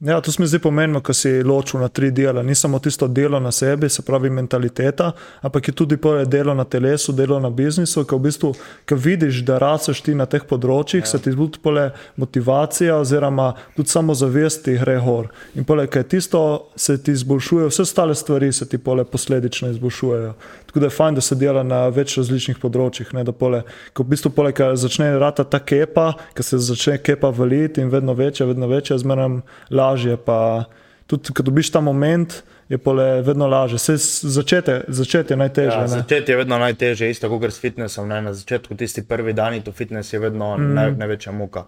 Ja, 0.00 0.20
to 0.20 0.32
se 0.32 0.42
mi 0.42 0.46
zdi 0.46 0.58
pomembno, 0.58 1.00
ko 1.00 1.14
si 1.16 1.42
ločil 1.42 1.80
na 1.80 1.88
tri 1.88 2.10
dela. 2.10 2.42
Ni 2.42 2.54
samo 2.54 2.78
tisto 2.78 3.06
delo 3.08 3.40
na 3.40 3.52
sebi, 3.52 3.88
se 3.88 4.02
pravi 4.02 4.30
mentaliteta, 4.30 5.12
ampak 5.40 5.68
je 5.68 5.72
tudi 5.72 5.96
delo 6.26 6.54
na 6.54 6.64
telesu, 6.64 7.12
delo 7.12 7.38
na 7.40 7.50
biznisu, 7.50 8.04
ki 8.04 8.14
v 8.14 8.18
bistvu, 8.26 8.50
ko 8.88 8.94
vidiš, 8.94 9.40
da 9.40 9.56
rasteš 9.58 10.02
ti 10.04 10.14
na 10.14 10.26
teh 10.28 10.44
področjih, 10.44 11.00
ja. 11.00 11.08
se 11.08 11.18
ti 11.18 11.32
tudi 11.32 11.62
pole 11.64 11.86
motivacija 12.16 12.98
oziroma 13.00 13.54
tudi 13.76 13.88
samozavest 13.88 14.66
ti 14.68 14.76
gre 14.76 14.98
gor. 15.00 15.30
In 15.56 15.64
pole, 15.64 15.88
ko 15.88 16.04
je 16.04 16.08
tisto, 16.12 16.44
se 16.76 16.98
ti 17.00 17.16
izboljšuje, 17.16 17.72
vse 17.72 17.88
ostale 17.88 18.14
stvari 18.14 18.52
se 18.52 18.68
ti 18.68 18.76
pole 18.76 19.08
posledično 19.08 19.72
izboljšujejo. 19.72 20.34
Tako 20.76 20.80
da 20.80 20.86
je 20.86 20.90
fajn, 20.90 21.14
da 21.14 21.20
se 21.20 21.34
dela 21.34 21.62
na 21.64 21.76
več 21.88 22.18
različnih 22.18 22.58
področjih. 22.60 23.08
Ne, 23.16 23.22
pole, 23.32 23.62
ko 23.96 24.04
v 24.04 24.10
bistvu 24.12 24.28
pole, 24.36 24.50
ko 24.52 24.66
začne 24.76 25.06
rata 25.16 25.46
ta 25.48 25.56
kepa, 25.56 26.10
ko 26.36 26.44
se 26.44 26.58
začne 26.60 26.98
kepa 27.00 27.30
valiti 27.32 27.80
in 27.80 27.88
vedno 27.88 28.12
večja, 28.12 28.44
vedno 28.44 28.68
večja, 28.68 28.98
zmeraj 29.00 29.38
lažje. 29.72 30.18
Pa 30.20 30.66
tudi, 31.08 31.32
ko 31.32 31.46
dobiš 31.46 31.70
ta 31.72 31.80
moment, 31.80 32.42
je 32.68 32.76
pole 32.76 33.22
vedno 33.24 33.48
lažje. 33.48 33.80
Se 33.86 33.96
začete, 34.28 34.82
začeti 34.88 35.32
je 35.32 35.40
najtežje. 35.46 35.80
Ja, 35.80 35.88
začeti 35.88 36.36
je 36.36 36.42
vedno 36.42 36.60
najtežje, 36.60 37.08
isto 37.08 37.32
kot 37.32 37.48
s 37.48 37.64
fitnessom. 37.64 38.12
Ne? 38.12 38.20
Na 38.28 38.36
začetku, 38.36 38.76
tisti 38.76 39.00
prvi 39.00 39.32
dan, 39.32 39.56
to 39.64 39.72
fitness 39.72 40.12
je 40.12 40.20
vedno 40.20 40.58
mm. 40.58 40.74
naj, 40.76 40.92
največja 41.00 41.32
muka. 41.32 41.64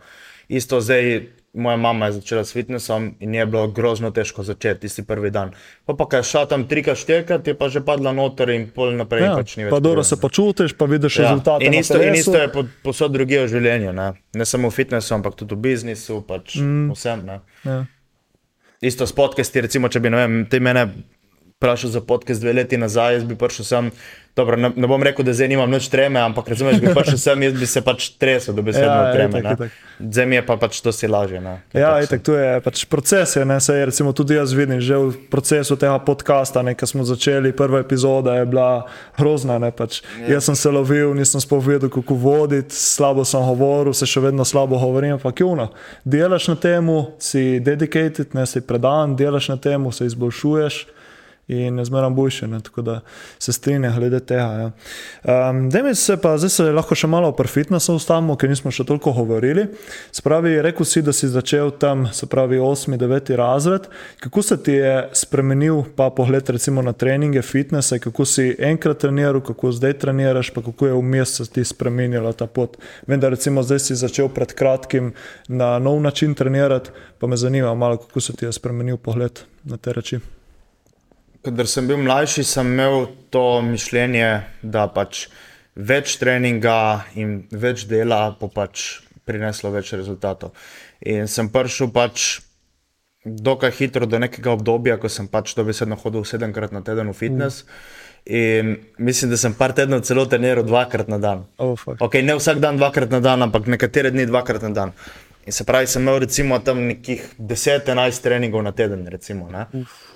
Isto 0.52 0.84
zdaj, 0.84 1.32
moja 1.55 1.76
mama 1.76 2.07
je 2.07 2.12
začela 2.12 2.44
s 2.44 2.53
fitnessom 2.53 3.14
in 3.20 3.34
je 3.34 3.46
bilo 3.46 3.68
grozno 3.68 4.11
težko 4.11 4.42
začeti 4.42 4.80
tisti 4.80 5.03
prvi 5.03 5.30
dan. 5.30 5.53
Pa 5.86 5.94
pa 5.94 6.07
kaj 6.09 6.22
šla 6.22 6.46
tam 6.46 6.68
trikrat 6.68 6.99
štekati, 6.99 7.51
je 7.51 7.59
pa 7.59 7.68
že 7.68 7.80
padla 7.80 8.12
noter 8.12 8.51
in 8.55 8.68
pol 8.74 8.94
naprej. 8.96 9.24
Ja, 9.24 9.34
pač 9.36 9.57
pa 9.70 9.80
dobro 9.80 10.05
se 10.05 10.16
počutiš, 10.20 10.76
pa 10.78 10.84
vidiš 10.84 11.18
Ja, 11.18 11.22
rezultate. 11.30 11.64
In 11.64 11.74
isto, 11.74 12.03
in 12.03 12.14
isto 12.14 12.36
je 12.36 12.49
po- 12.53 12.66
posod 12.82 13.12
drugje 13.12 13.44
v 13.44 13.49
življenju, 13.49 13.92
ne, 13.92 14.12
ne 14.34 14.44
samo 14.44 14.70
v 14.70 14.74
fitnessu, 14.74 15.14
ampak 15.14 15.34
tudi 15.34 15.55
v 15.55 15.59
biznisu, 15.59 16.22
pač 16.28 16.57
mm. 16.61 16.90
vsem. 16.92 17.26
Ne. 17.26 17.40
Ja. 17.64 17.84
Isto 18.80 19.07
s 19.07 19.12
podcasti, 19.12 19.61
recimo, 19.61 19.88
če 19.88 20.01
bi 20.01 20.12
vem, 20.14 20.44
ti 20.46 20.61
mene 20.61 20.86
vprašal 21.59 21.90
za 21.90 22.00
podcast 22.00 22.40
dve 22.40 22.52
leti 22.52 22.76
nazaj, 22.78 23.14
jaz 23.14 23.24
bi 23.24 23.34
prišel 23.34 23.64
sem. 23.64 23.90
Dobro, 24.36 24.54
ne, 24.56 24.68
ne 24.70 24.86
bom 24.86 25.02
rekel, 25.02 25.24
da 25.26 25.32
zdaj 25.34 25.48
nimam 25.50 25.66
nič 25.66 25.88
treme, 25.90 26.20
ampak 26.22 26.46
razumeš, 26.48 26.76
bi 26.78 26.92
prišel 26.94 27.18
sem, 27.18 27.42
jaz 27.42 27.54
bi 27.54 27.66
se 27.66 27.80
pač 27.82 28.04
tresel, 28.14 28.54
da 28.54 28.62
bi 28.62 28.70
se 28.72 28.80
Ja, 28.80 29.11
treme. 29.11 29.40
itak, 29.40 29.59
itak. 29.59 29.72
Zdaj 29.98 30.26
mi 30.26 30.36
je 30.36 30.44
pa 30.46 30.54
pač 30.56 30.78
to 30.78 30.92
si 30.92 31.09
lažje. 31.09 31.40
ne. 31.40 31.56
Ker 31.72 31.80
Ja, 31.80 31.88
pač 31.90 32.04
itak, 32.06 32.22
to 32.22 32.36
je 32.38 32.61
pač 32.61 32.84
proces. 32.86 33.34
Je, 33.34 33.42
ne, 33.44 33.56
saj, 33.59 33.84
recimo, 33.84 34.12
tudi 34.12 34.38
jaz 34.38 34.52
vidim, 34.54 34.78
že 34.78 34.94
v 34.96 35.18
procesu 35.26 35.74
tega 35.74 35.98
podcasta, 35.98 36.62
ne, 36.62 36.76
ko 36.78 36.86
smo 36.86 37.02
začeli, 37.02 37.50
prva 37.52 37.82
epizoda 37.82 38.36
je 38.36 38.46
bila 38.46 38.86
grozna. 39.18 39.59
Ne, 39.59 39.72
pač. 39.72 39.98
Jaz 40.28 40.46
sem 40.46 40.54
se 40.54 40.70
lovil, 40.70 41.11
nisem 41.11 41.42
spovedal, 41.42 41.90
kako 41.90 42.14
voditi, 42.14 42.70
slabo 42.70 43.26
sem 43.26 43.42
govoril, 43.42 43.90
se 43.92 44.06
še 44.06 44.22
vedno 44.22 44.46
slabo 44.46 44.78
govorim. 44.78 45.18
Ampak 45.18 45.42
juno, 45.42 45.72
delaš 46.06 46.46
na 46.46 46.54
tem, 46.56 46.86
si 47.18 47.59
dedicated, 47.59 48.30
ne 48.30 48.46
si 48.46 48.62
predan, 48.62 49.18
delaš 49.18 49.50
na 49.50 49.59
tem, 49.59 49.82
se 49.90 50.06
izboljšuješ. 50.06 50.94
In 51.49 51.84
zmeraj 51.84 52.11
boljše, 52.11 52.46
ne? 52.46 52.61
tako 52.61 52.82
da 52.82 53.01
se 53.38 53.53
strinjam 53.53 53.94
glede 53.96 54.20
tega. 54.20 54.40
Ja. 54.42 54.70
Um, 55.51 55.70
Dej 55.70 55.82
mi 55.82 55.94
se 55.94 56.16
pa, 56.16 56.36
zdaj 56.36 56.51
se 56.51 56.66
lahko 56.76 56.94
še 56.94 57.09
malo 57.09 57.30
pri 57.32 57.49
fitnessu 57.49 57.94
ustavimo, 57.96 58.36
ker 58.36 58.51
nismo 58.53 58.70
še 58.70 58.84
toliko 58.84 59.14
govorili. 59.16 59.64
Spravi, 60.12 60.59
rekel 60.62 60.84
si, 60.84 61.03
da 61.03 61.12
si 61.16 61.30
začel 61.32 61.72
tam, 61.80 62.05
se 62.12 62.28
pravi, 62.28 62.61
8. 62.61 62.99
9. 63.01 63.32
razred. 63.40 63.88
Kako 64.20 64.42
se 64.42 64.61
ti 64.62 64.76
je 64.76 65.09
spremenil 65.16 65.82
pa 65.96 66.11
pogled 66.12 66.51
recimo 66.53 66.84
na 66.84 66.92
treninge, 66.92 67.42
fitnesse, 67.42 67.96
kako 67.99 68.28
si 68.28 68.51
enkrat 68.59 69.01
treniral, 69.01 69.40
kako 69.40 69.72
zdaj 69.72 69.99
treniraš, 70.05 70.53
pa 70.53 70.62
kako 70.62 70.92
je 70.92 71.01
vmes 71.01 71.36
se 71.38 71.46
ti 71.49 71.64
spremenila 71.64 72.32
ta 72.32 72.46
pot. 72.46 72.76
Vem, 73.07 73.20
da 73.20 73.32
recimo 73.32 73.62
zdaj 73.62 73.86
si 73.88 73.96
začel 73.96 74.28
pred 74.28 74.53
kratkim 74.53 75.14
na 75.49 75.78
nov 75.78 76.01
način 76.05 76.34
trenirati, 76.34 76.90
pa 77.18 77.26
me 77.26 77.36
zanima 77.36 77.74
malo, 77.74 77.96
kako 77.96 78.20
se 78.20 78.36
ti 78.36 78.44
je 78.44 78.53
spremenil 78.53 78.96
pogled 78.96 79.40
na 79.64 79.76
te 79.76 79.92
reči. 79.92 80.20
Kadar 81.45 81.68
sem 81.70 81.86
bil 81.86 82.01
mlajši, 82.03 82.45
sem 82.45 82.72
imel 82.72 83.07
to 83.30 83.61
mišljenje, 83.62 84.30
da 84.62 84.89
pač 84.91 85.28
več 85.78 86.16
treninga 86.18 87.05
in 87.14 87.45
več 87.55 87.86
dela 87.86 88.24
bo 88.41 88.51
pač 88.51 89.05
prineslo 89.28 89.70
več 89.70 89.93
rezultatov. 89.95 90.57
In 91.07 91.30
sem 91.30 91.51
prišel 91.53 91.93
pač 91.95 92.41
dokaj 93.22 93.72
hitro 93.78 94.07
do 94.07 94.18
nekega 94.18 94.55
obdobja, 94.57 94.99
ko 94.99 95.11
sem 95.12 95.28
pač 95.30 95.55
dobesedno 95.55 95.99
hodil 96.01 96.26
sedemkrat 96.26 96.74
na 96.74 96.82
teden 96.82 97.12
v 97.12 97.16
fitness. 97.16 97.64
In 98.28 98.74
mislim, 98.99 99.30
da 99.30 99.39
sem 99.41 99.55
par 99.55 99.72
tednov 99.76 100.03
celo 100.05 100.26
treniral 100.28 100.66
dvakrat 100.66 101.09
na 101.09 101.20
dan. 101.22 101.47
Oh, 101.57 101.76
fuck. 101.78 102.01
Okay, 102.03 102.24
ne 102.26 102.34
vsak 102.36 102.59
dan 102.61 102.76
dvakrat 102.80 103.14
na 103.14 103.22
dan, 103.24 103.47
ampak 103.47 103.70
nekatere 103.70 104.11
dni 104.12 104.26
dvakrat 104.28 104.66
na 104.66 104.72
dan. 104.74 104.93
In 105.49 105.53
se 105.53 105.64
pravi, 105.64 105.86
sem 105.88 106.03
imel 106.03 106.18
recimo 106.20 106.59
tam 106.61 106.82
nekih 106.90 107.22
10-11 107.40 108.20
treningov 108.20 108.61
na 108.62 108.72
teden. 108.76 109.07
Recimo, 109.09 109.46
ne. 109.49 109.64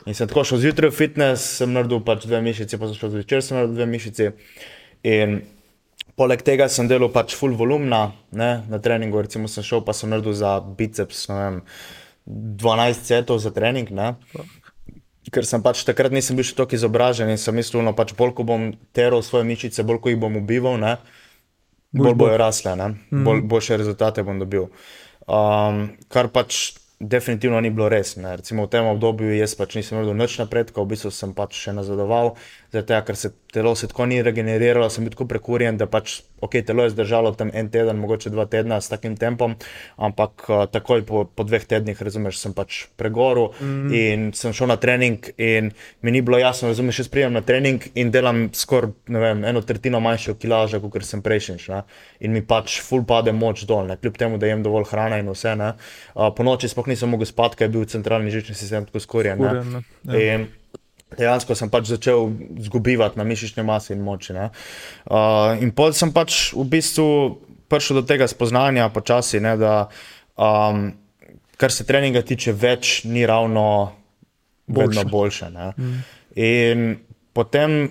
in 0.05 0.15
sem 0.15 0.29
tako 0.29 0.43
šel 0.45 0.59
zjutraj 0.61 0.91
v 0.91 0.97
fitness, 0.99 1.47
sem 1.63 1.73
naredil 1.73 2.03
pač 2.05 2.27
dve 2.29 2.43
mišici, 2.45 2.77
pa 2.77 2.91
sem 2.91 2.99
šel 2.99 3.15
zvečer, 3.15 3.41
sem 3.41 3.57
naredil 3.57 3.79
dve 3.79 3.87
mišici. 3.89 4.27
In 5.09 5.39
poleg 6.21 6.45
tega 6.45 6.67
sem 6.69 6.91
delal 6.91 7.09
pač 7.15 7.33
full 7.39 7.57
volumna 7.57 8.03
ne, 8.29 8.51
na 8.69 8.81
treningu, 8.85 9.23
recimo 9.25 9.49
sem 9.49 9.65
šel 9.65 9.81
pa 9.87 9.95
sem 9.97 10.13
naredil 10.13 10.37
za 10.37 10.59
biceps 10.61 11.25
vem, 11.31 11.63
12 12.29 13.09
setov 13.09 13.41
za 13.41 13.55
trening. 13.57 13.89
Ne. 13.89 14.13
Ker 15.33 15.49
sem 15.49 15.65
pač 15.65 15.81
takrat 15.89 16.13
nisem 16.13 16.37
bil 16.37 16.45
še 16.45 16.59
tako 16.59 16.77
izobražen 16.77 17.33
in 17.33 17.41
sem 17.41 17.57
mislil, 17.57 17.81
no 17.87 17.97
pač 17.97 18.13
bolj 18.19 18.37
ko 18.37 18.45
bom 18.45 18.69
teral 18.93 19.25
svoje 19.25 19.49
mišice, 19.49 19.81
bolj 19.81 20.05
ko 20.05 20.13
jih 20.13 20.21
bom 20.21 20.37
ubival, 20.43 20.77
ne, 20.77 20.99
bolj 21.97 22.21
bojo 22.21 22.37
rasle, 22.37 22.77
ne, 22.77 22.91
bolj, 23.09 23.41
boljše 23.49 23.81
rezultate 23.81 24.27
bom 24.29 24.37
dobil. 24.43 24.69
Um, 25.27 25.95
kar 26.11 26.29
pač 26.35 26.75
definitivno 27.03 27.61
ni 27.61 27.71
bilo 27.71 27.89
res. 27.91 28.15
Ne. 28.17 28.37
Recimo 28.39 28.67
v 28.67 28.73
tem 28.73 28.87
obdobju 28.87 29.35
jaz 29.35 29.55
pač 29.59 29.75
nisem 29.79 29.99
naredil 29.99 30.19
nič 30.19 30.39
napredka, 30.39 30.83
v 30.83 30.95
bistvu 30.95 31.11
sem 31.11 31.35
pač 31.35 31.59
še 31.59 31.75
nazadoval. 31.75 32.39
Zato, 32.73 32.97
ker 33.05 33.17
se 33.17 33.29
telo 33.53 33.75
se 33.77 33.87
tako 33.87 34.07
ni 34.07 34.23
regeneriralo, 34.25 34.89
sem 34.91 35.05
bil 35.05 35.13
tako 35.13 35.27
prekurjen, 35.29 35.77
da 35.77 35.85
pač, 35.93 36.23
ok, 36.41 36.55
telo 36.65 36.87
je 36.87 36.95
zdržalo 36.95 37.35
tam 37.37 37.51
en 37.53 37.67
teden, 37.69 37.99
mogoče 38.01 38.31
dva 38.33 38.47
tedna 38.49 38.79
s 38.81 38.89
takim 38.89 39.13
tempom, 39.21 39.59
ampak 40.01 40.47
uh, 40.49 40.63
takoj 40.73 41.05
po, 41.05 41.25
po 41.29 41.45
dveh 41.45 41.67
tednih, 41.69 42.01
razumeš, 42.01 42.39
sem 42.41 42.55
pač 42.57 42.87
pregoril 42.97 43.51
mm. 43.61 43.93
in 43.93 44.25
sem 44.37 44.57
šel 44.57 44.73
na 44.73 44.79
trening 44.81 45.29
in 45.37 45.69
mi 46.01 46.15
ni 46.17 46.23
bilo 46.25 46.41
jasno, 46.41 46.71
razumeš, 46.73 47.03
jaz 47.03 47.13
prijem 47.13 47.37
na 47.37 47.45
trening 47.45 47.85
in 47.93 48.15
delam 48.15 48.47
skoraj, 48.57 48.95
ne 49.13 49.35
eno 49.53 49.61
tretjino 49.69 50.01
manjšo 50.01 50.39
kilažo, 50.41 50.81
kot 50.81 51.05
sem 51.05 51.21
prejšnjič. 51.21 51.69
In 52.25 52.33
mi 52.33 52.41
pač 52.41 52.79
full 52.81 53.05
pade 53.05 53.37
moč 53.37 53.67
dol, 53.69 53.85
ne? 53.91 53.99
kljub 54.01 54.17
temu, 54.17 54.41
da 54.41 54.49
jem 54.49 54.65
dovolj 54.65 54.89
hrane 54.95 55.21
in 55.21 55.29
vse. 55.29 55.53
Uh, 55.53 56.33
po 56.33 56.49
noči 56.49 56.73
sploh 56.73 56.89
nisem 56.89 57.13
mogel 57.13 57.29
spati, 57.29 57.61
ker 57.61 57.69
je 57.69 57.77
bil 57.77 57.85
centralni 57.85 58.33
žični 58.33 58.57
sistem 58.57 58.89
tako 58.89 59.05
skorjen. 59.05 59.45
Ja. 61.13 61.19
Dejansko 61.19 61.55
sem 61.59 61.71
pač 61.73 61.91
začel 61.93 62.31
izgubivati 62.59 63.19
na 63.21 63.25
mišični 63.29 63.65
masi 63.67 63.93
in 63.97 64.03
moči. 64.05 64.35
Uh, 64.35 65.57
in 65.63 65.73
potem 65.77 65.99
sem 66.01 66.13
pač 66.15 66.53
v 66.57 66.67
bistvu 66.73 67.09
prišel 67.73 68.03
do 68.03 68.05
tega 68.09 68.29
spoznanja, 68.29 68.89
počasi, 68.93 69.41
ne, 69.41 69.57
da 69.57 69.75
um, 70.37 70.91
kar 71.57 71.73
se 71.73 71.87
treninga 71.89 72.23
tiče, 72.27 72.53
več 72.53 73.03
ni 73.09 73.25
ravno 73.27 73.93
boljše. 74.67 75.05
boljše 75.05 75.49
mm. 75.49 75.99
In 76.37 76.97
potem 77.33 77.91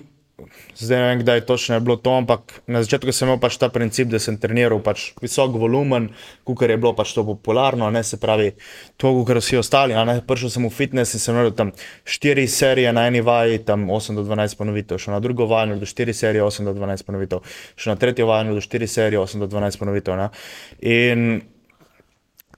zdaj 0.76 0.98
ne 0.98 1.06
vem, 1.06 1.20
kdaj 1.20 1.40
točno 1.46 1.74
je 1.74 1.80
bilo 1.80 1.96
to, 1.96 2.10
ampak 2.10 2.62
na 2.66 2.82
začetku 2.82 3.12
sem 3.12 3.28
imel 3.28 3.38
pač 3.40 3.56
ta 3.60 3.68
princip, 3.68 4.08
da 4.08 4.18
sem 4.18 4.38
treniral 4.40 4.80
pač 4.82 5.12
visok 5.22 5.54
volumen, 5.60 6.08
kot 6.44 6.64
je 6.64 6.76
bilo 6.76 6.94
pač 6.96 7.14
to 7.14 7.24
popularno, 7.26 7.90
ne 7.90 8.02
se 8.02 8.16
pravi, 8.20 8.52
to, 8.96 9.12
kot 9.26 9.38
vsi 9.38 9.60
ostali. 9.60 9.96
Prišel 10.26 10.50
sem 10.50 10.66
v 10.66 10.72
fitness 10.72 11.14
in 11.14 11.22
sem 11.22 11.36
imel 11.36 11.52
tam 11.56 11.72
štiri 12.04 12.46
serije 12.48 12.92
na 12.92 13.06
eni 13.10 13.20
vaji, 13.20 13.62
tam 13.68 13.86
8 13.90 14.18
do 14.18 14.26
12 14.26 14.58
ponovitev, 14.58 14.98
šel 14.98 15.16
na 15.16 15.20
drugo 15.20 15.46
vajo, 15.46 15.76
do 15.78 15.86
4 15.86 16.16
serije, 16.16 16.42
8 16.42 16.72
do 16.72 16.74
12 16.74 17.06
ponovitev, 17.06 17.46
šel 17.76 17.94
na 17.94 17.98
tretjo 18.00 18.26
vajo, 18.26 18.56
do 18.56 18.64
4 18.64 18.86
serije, 18.86 19.20
8 19.20 19.44
do 19.44 19.50
12 19.52 19.78
ponovitev. 19.78 20.16
Ne? 20.16 20.28
In 20.80 21.42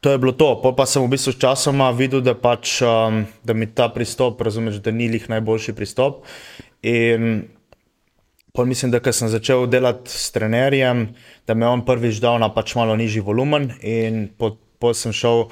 To 0.05 0.12
je 0.12 0.18
bilo 0.20 0.37
to. 0.37 0.61
Pol 0.61 0.75
pa 0.77 0.85
sem 0.85 1.01
v 1.01 1.09
bistvu 1.16 1.33
s 1.33 1.41
časoma 1.41 1.89
videl, 1.97 2.20
da, 2.20 2.35
pač, 2.37 2.85
um, 2.85 3.22
da 3.41 3.57
mi 3.57 3.64
ta 3.64 3.89
pristop, 3.89 4.37
razumeš, 4.45 4.77
da 4.85 4.93
ni 4.93 5.09
lih 5.09 5.25
najboljši 5.33 5.72
pristop. 5.72 6.29
In 6.85 7.49
Pol 8.57 8.66
mislim, 8.66 8.90
da 8.90 9.12
sem 9.12 9.28
začel 9.28 9.66
delati 9.66 10.11
s 10.11 10.30
trenerjem, 10.30 11.09
da 11.46 11.55
me 11.55 11.66
je 11.66 11.70
on 11.70 11.80
prvič 11.84 12.20
dal 12.22 12.38
na 12.38 12.46
pač 12.55 12.76
malo 12.78 12.94
nižji 12.96 13.20
volumen. 13.20 13.72
In 13.82 14.28
potem 14.38 14.94
sem 14.94 15.12
šel, 15.12 15.48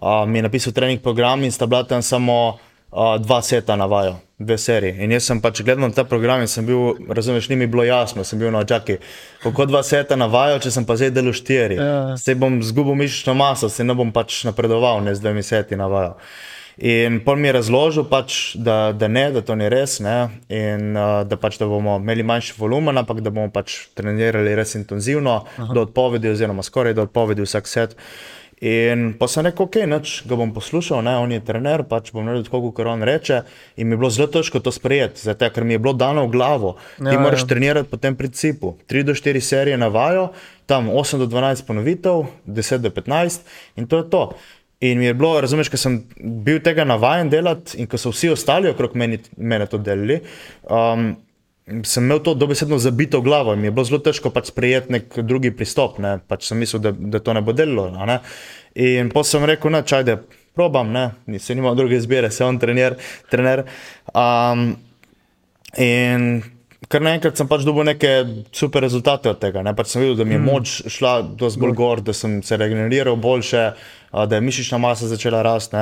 uh, 0.00 0.22
mi 0.24 0.38
je 0.38 0.42
napisal 0.46 0.72
trening 0.72 1.02
program 1.04 1.44
in 1.44 1.52
sta 1.52 1.66
bila 1.66 1.82
tam 1.84 2.02
samo 2.02 2.56
uh, 2.56 3.18
dva 3.20 3.42
seta 3.42 3.76
na 3.76 3.84
vajo, 3.84 4.14
dve 4.38 4.56
seriji. 4.58 4.96
In 5.04 5.12
jaz 5.12 5.28
sem 5.28 5.42
pač 5.44 5.60
gledal 5.60 5.84
na 5.84 5.92
ta 5.92 6.06
program 6.08 6.40
in 6.40 6.48
sem 6.48 6.64
bil, 6.64 6.96
razumeš, 7.12 7.50
ni 7.52 7.60
mi 7.60 7.68
bilo 7.68 7.84
jasno, 7.84 8.24
sem 8.24 8.40
bil 8.40 8.48
na 8.48 8.64
očaki. 8.64 9.02
Kako 9.44 9.68
dva 9.68 9.84
seta 9.84 10.16
na 10.16 10.24
vajo, 10.24 10.56
če 10.64 10.72
sem 10.72 10.88
pa 10.88 10.96
zdaj 10.96 11.12
delal 11.12 11.36
štiri. 11.36 11.76
Ja. 11.76 12.16
Se 12.16 12.40
bom 12.40 12.62
zgubil 12.64 12.96
mišično 12.96 13.36
maso, 13.36 13.68
se 13.68 13.84
ne 13.84 13.92
bom 13.92 14.16
pač 14.16 14.46
napredoval, 14.48 15.04
ne 15.04 15.12
z 15.12 15.20
dvemi 15.20 15.44
seti 15.44 15.76
na 15.76 15.92
vajo. 15.92 16.16
In 16.76 17.22
pol 17.24 17.38
mi 17.40 17.48
je 17.48 17.52
razložil, 17.56 18.04
pač, 18.04 18.52
da, 18.60 18.92
da 18.92 19.08
ne, 19.08 19.30
da 19.32 19.40
to 19.40 19.54
ni 19.56 19.68
res, 19.72 19.96
ne, 20.04 20.16
in 20.52 20.90
uh, 20.92 21.22
da, 21.24 21.38
pač, 21.40 21.56
da 21.56 21.68
bomo 21.70 21.94
imeli 21.96 22.26
manjši 22.26 22.58
volumen, 22.58 23.00
ampak 23.00 23.22
da 23.24 23.32
bomo 23.32 23.48
pač 23.52 23.86
trenirali 23.96 24.52
res 24.58 24.76
intenzivno, 24.76 25.38
Aha. 25.56 25.70
do 25.72 25.86
odpovedi, 25.86 26.28
oziroma 26.34 26.64
skoraj 26.66 26.98
do 26.98 27.06
odpovedi 27.08 27.46
vsak 27.48 27.70
set. 27.70 27.96
In 28.60 29.10
pa 29.20 29.28
sem 29.28 29.44
rekel, 29.44 29.68
ok, 29.68 29.82
neč, 29.88 30.12
ga 30.28 30.36
bom 30.36 30.52
poslušal, 30.56 31.02
ne, 31.04 31.12
on 31.20 31.32
je 31.32 31.42
trener, 31.44 31.82
pač 31.88 32.08
bom 32.12 32.24
naredil 32.24 32.46
tako, 32.48 32.70
kot 32.76 32.88
on 32.88 33.04
reče. 33.04 33.42
In 33.76 33.88
mi 33.88 33.96
je 33.96 34.00
bilo 34.00 34.08
zelo 34.12 34.28
težko 34.32 34.60
to 34.64 34.72
sprejeti, 34.72 35.20
zato, 35.20 35.48
ker 35.52 35.64
mi 35.64 35.76
je 35.76 35.80
bilo 35.84 35.92
dano 35.96 36.24
v 36.24 36.32
glavo. 36.32 36.74
Ti 36.96 37.12
ja, 37.12 37.20
moraš 37.20 37.44
ja. 37.44 37.50
trenirati 37.52 37.88
po 37.88 38.00
tem 38.00 38.16
principu. 38.16 38.78
3 38.88 39.04
do 39.08 39.16
4 39.16 39.44
serije 39.44 39.76
na 39.76 39.88
vajo, 39.92 40.30
tam 40.64 40.88
8 40.88 41.20
do 41.20 41.28
12 41.28 41.68
ponovitev, 41.68 42.24
10 42.48 42.84
do 42.84 42.90
15 42.90 43.44
in 43.76 43.88
to 43.88 44.00
je 44.00 44.08
to. 44.08 44.22
In 44.80 44.98
mi 44.98 45.06
je 45.06 45.14
bilo, 45.14 45.38
razumeš, 45.40 45.70
ker 45.72 45.80
sem 45.80 46.00
bil 46.44 46.58
tega 46.64 46.84
navaden 46.84 47.30
delati 47.32 47.78
in 47.80 47.88
ko 47.88 47.96
so 48.00 48.12
vsi 48.12 48.34
ostali 48.34 48.68
okrog 48.68 48.96
meni, 48.98 49.18
mene 49.36 49.64
to 49.72 49.78
delali, 49.80 50.18
um, 50.68 51.14
sem 51.66 52.04
imel 52.04 52.20
to 52.22 52.34
dobesedno 52.36 52.76
zabito 52.78 53.22
glavo 53.24 53.54
in 53.54 53.60
mi 53.60 53.70
je 53.70 53.72
bilo 53.74 53.84
zelo 53.88 54.02
težko 54.04 54.30
pač 54.30 54.50
sprejeti 54.52 54.92
nek 54.92 55.16
drugi 55.24 55.50
pristop. 55.56 55.96
Ne? 55.98 56.18
Pač 56.28 56.44
sem 56.50 56.60
mislil, 56.60 56.82
da, 56.84 56.92
da 56.92 57.22
to 57.24 57.32
ne 57.34 57.42
bo 57.42 57.56
delalo. 57.56 57.88
Ne? 58.06 58.20
In 58.84 59.08
potem 59.14 59.32
sem 59.32 59.48
rekel, 59.48 59.72
da 59.72 59.80
čaj, 59.82 60.04
da 60.04 60.18
probam, 60.56 60.92
ne? 60.92 61.38
se 61.40 61.56
nima 61.56 61.72
druge 61.74 61.96
izbire, 61.96 62.30
se 62.30 62.44
on 62.44 62.60
trener. 62.60 62.98
trener. 63.32 63.64
Um, 64.12 64.74
in 65.80 66.42
kar 66.88 67.02
naenkrat 67.02 67.38
sem 67.38 67.48
pač 67.48 67.64
dobil 67.66 67.86
neke 67.88 68.10
super 68.52 68.84
rezultate 68.84 69.30
od 69.32 69.40
tega. 69.42 69.62
Ne? 69.64 69.72
Pač 69.76 69.94
sem 69.94 70.04
videl, 70.04 70.18
da 70.20 70.26
mi 70.28 70.36
je 70.36 70.40
mm. 70.42 70.48
moč 70.48 70.74
šla 70.92 71.18
dosti 71.38 71.62
bolj 71.62 71.76
gor, 71.76 72.02
da 72.04 72.14
sem 72.16 72.42
se 72.44 72.58
regeneriral 72.60 73.16
boljše 73.16 73.70
da 74.24 74.36
je 74.36 74.40
mišična 74.40 74.78
masa 74.78 75.06
začela 75.06 75.42
rasti. 75.42 75.76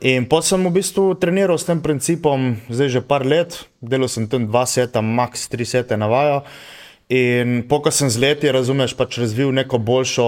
In 0.00 0.26
potem 0.28 0.48
sem 0.48 0.66
v 0.66 0.74
bistvu 0.74 1.14
treniral 1.14 1.58
s 1.58 1.68
tem 1.68 1.80
principom, 1.80 2.56
zdaj 2.68 2.88
že 2.88 3.02
par 3.06 3.22
let, 3.26 3.64
delal 3.80 4.10
sem 4.10 4.26
tam 4.26 4.48
dva 4.50 4.66
seta, 4.66 5.00
max 5.00 5.46
tri 5.48 5.64
sete 5.64 5.96
na 5.96 6.10
vajo. 6.10 6.42
In 7.12 7.62
po 7.68 7.78
ko 7.84 7.92
sem 7.92 8.10
z 8.10 8.18
leti, 8.18 8.50
razumeš, 8.50 8.96
pač 8.98 9.20
razvil 9.22 9.52
neko 9.52 9.78
boljšo 9.78 10.26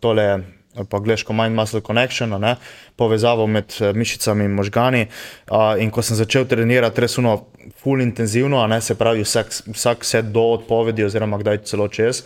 tole. 0.00 0.55
Pa 0.76 1.00
gledaš, 1.00 1.24
ko 1.24 1.32
mind 1.32 1.56
muscle 1.56 1.80
connection, 1.80 2.34
ne, 2.40 2.56
povezavo 2.96 3.46
med 3.46 3.72
eh, 3.80 3.92
mišicami 3.96 4.44
in 4.44 4.56
možgani. 4.56 5.06
Uh, 5.50 5.74
in 5.80 5.90
ko 5.90 6.02
sem 6.04 6.18
začel 6.18 6.44
trenirati, 6.48 7.00
resno, 7.00 7.36
full 7.82 8.02
intenzivno, 8.04 8.60
ne, 8.68 8.80
se 8.80 8.94
pravi, 8.94 9.24
vsak, 9.24 9.52
vsak 9.72 10.04
set 10.04 10.32
do 10.34 10.44
odpovedi, 10.56 11.04
oziroma 11.06 11.38
kdaj 11.40 11.64
celo 11.70 11.88
čez, 11.88 12.22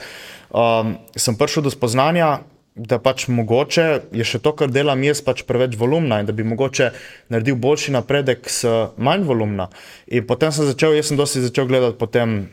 um, 0.50 0.96
sem 1.16 1.36
prišel 1.38 1.68
do 1.68 1.72
spoznanja, 1.72 2.40
da 2.74 3.00
pač 3.02 3.26
mogoče 3.28 3.86
je 4.14 4.24
še 4.24 4.38
to, 4.42 4.52
kar 4.56 4.70
delam 4.72 5.02
jaz, 5.04 5.20
pač 5.24 5.42
preveč 5.48 5.74
volumna 5.78 6.20
in 6.22 6.28
da 6.28 6.32
bi 6.36 6.46
mogoče 6.46 6.90
naredil 7.32 7.58
boljši 7.60 7.96
napredek 7.96 8.48
s 8.48 8.68
manj 8.96 9.26
volumna. 9.28 9.68
In 10.06 10.26
potem 10.26 10.54
sem 10.54 10.68
začel, 10.68 10.94
jaz 10.96 11.10
sem 11.10 11.18
dosti 11.18 11.42
začel 11.44 11.68
gledati 11.68 11.98
potem 12.00 12.46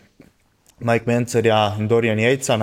Mike 0.80 1.06
Mencerja 1.08 1.76
in 1.80 1.88
Dorian 1.88 2.20
Jejca, 2.20 2.58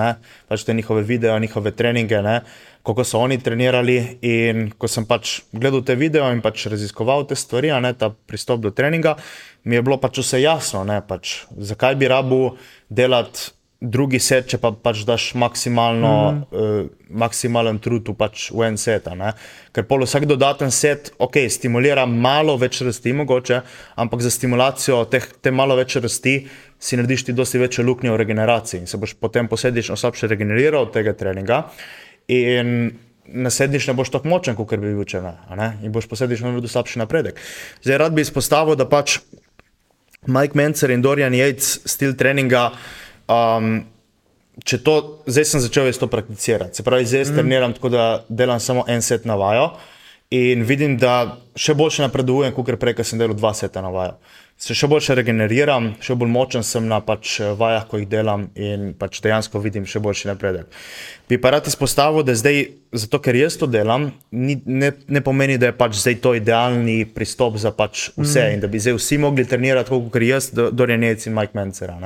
pač 0.48 0.64
te 0.64 0.74
njihove 0.74 1.02
videe, 1.02 1.34
njihove 1.40 1.72
treninge, 1.74 2.20
ne, 2.22 2.40
kako 2.86 3.04
so 3.04 3.18
oni 3.18 3.40
trenirali. 3.42 3.96
In 4.22 4.68
ko 4.78 4.88
sem 4.88 5.06
pač 5.06 5.40
gledal 5.52 5.82
te 5.82 5.96
videe 5.98 6.22
in 6.32 6.42
pač 6.44 6.66
raziskoval 6.70 7.26
te 7.26 7.38
stvari, 7.38 7.72
ne, 7.82 7.94
ta 7.98 8.12
pristop 8.14 8.62
do 8.62 8.70
treninga, 8.70 9.16
mi 9.64 9.78
je 9.78 9.82
bilo 9.82 9.98
pač 9.98 10.22
vse 10.22 10.42
jasno, 10.42 10.84
ne, 10.84 11.00
pač, 11.02 11.40
zakaj 11.56 11.98
bi 11.98 12.10
rabu 12.10 12.40
delati 12.88 13.53
drugi 13.84 14.18
set, 14.22 14.46
če 14.48 14.58
pa 14.62 14.70
pač 14.72 15.04
daš 15.06 15.32
maksimalno, 15.38 16.32
mm 16.32 16.42
-hmm. 16.50 16.80
uh, 16.84 16.90
maksimalen 17.08 17.78
trud 17.78 18.08
v, 18.08 18.14
pač 18.14 18.50
v 18.50 18.68
en 18.68 18.76
set. 18.78 19.08
Ker 19.72 19.84
pol 19.84 20.04
vsak 20.04 20.26
dodaten 20.26 20.70
set, 20.70 21.12
ok, 21.18 21.36
stimulira 21.48 22.06
malo 22.06 22.56
več 22.56 22.80
rasti, 22.80 23.12
mogoče, 23.12 23.60
ampak 23.96 24.20
za 24.20 24.30
stimulacijo 24.30 25.04
teh, 25.04 25.26
te 25.40 25.50
malo 25.50 25.76
več 25.76 25.96
rasti 25.96 26.48
si 26.78 26.96
narediš 26.96 27.24
ti 27.24 27.32
dosti 27.32 27.58
večjo 27.58 27.84
luknjo 27.84 28.12
v 28.12 28.16
regeneraciji 28.16 28.80
in 28.80 28.86
se 28.86 28.96
boš 28.96 29.14
potem 29.14 29.48
posledično 29.48 29.96
slabše 29.96 30.26
regeneriral 30.26 30.82
od 30.82 30.92
tega 30.92 31.12
treninga. 31.12 31.62
In 32.28 32.92
naslednjič 33.26 33.86
ne 33.86 33.94
boš 33.94 34.10
tako 34.10 34.28
močen, 34.28 34.56
kot 34.56 34.76
bi 34.76 34.92
bil 34.92 35.04
če 35.08 35.22
ne. 35.22 35.70
In 35.82 35.92
boš 35.92 36.08
posledično 36.10 36.50
naredil 36.50 36.68
slabši 36.68 36.98
napredek. 36.98 37.40
Zdaj 37.82 37.98
rad 37.98 38.12
bi 38.12 38.20
izpostavil, 38.20 38.76
da 38.76 38.88
pač 38.88 39.18
Mike 40.26 40.56
Mencer 40.56 40.90
in 40.90 41.02
Dorian 41.02 41.32
Yates 41.32 41.78
stil 41.88 42.14
treninga. 42.16 42.70
Um, 43.30 43.82
če 44.62 44.78
to, 44.86 44.94
zdaj 45.26 45.48
sem 45.48 45.64
začel 45.64 45.90
to 45.98 46.10
prakticirati. 46.10 46.78
Se 46.78 46.86
pravi, 46.86 47.08
zdaj 47.08 47.26
mm. 47.26 47.34
treniram 47.40 47.74
tako, 47.74 47.90
da 47.94 48.06
delam 48.28 48.60
samo 48.60 48.84
en 48.88 49.02
set 49.02 49.24
na 49.24 49.38
vajo 49.40 49.72
in 50.34 50.64
vidim, 50.66 50.96
da 50.98 51.36
še 51.58 51.76
boljše 51.78 52.02
napredujem, 52.06 52.54
kot 52.56 52.72
prej, 52.80 52.96
ker 52.98 53.06
sem 53.06 53.20
delal 53.20 53.36
dva 53.38 53.52
seta 53.54 53.82
na 53.84 53.92
vajo. 53.94 54.16
Se 54.58 54.74
še 54.74 54.86
boljše 54.86 55.16
regeneriram, 55.18 55.88
še 56.02 56.14
bolj 56.18 56.30
močen 56.30 56.62
sem 56.66 56.86
na 56.86 57.00
pač 57.02 57.40
vajah, 57.58 57.88
ko 57.90 57.98
jih 57.98 58.06
delam 58.08 58.46
in 58.54 58.92
pač 58.98 59.18
dejansko 59.22 59.58
vidim 59.62 59.86
še 59.86 59.98
boljši 60.02 60.30
napredek. 60.30 60.70
Bi 61.30 61.40
pa 61.42 61.50
rad 61.56 61.66
izpostavil, 61.66 62.22
da 62.26 62.36
zdaj, 62.38 62.62
zato 62.94 63.18
ker 63.22 63.34
jaz 63.38 63.58
to 63.58 63.66
delam, 63.70 64.12
ni, 64.30 64.56
ne, 64.64 64.92
ne 65.10 65.22
pomeni, 65.26 65.58
da 65.58 65.72
je 65.72 65.76
pač 65.78 65.98
zdaj 65.98 66.20
to 66.22 66.36
idealni 66.38 67.00
pristop 67.10 67.58
za 67.58 67.74
pač 67.74 68.08
vse 68.14 68.46
mm. 68.46 68.56
in 68.56 68.62
da 68.62 68.70
bi 68.70 68.82
zdaj 68.82 68.98
vsi 68.98 69.20
mogli 69.26 69.46
trenirati, 69.50 69.90
kot 69.90 70.26
jaz, 70.30 70.52
Dorian 70.54 71.06
Jec 71.10 71.26
in 71.26 71.34
Mike 71.34 71.58
Mencera. 71.58 71.98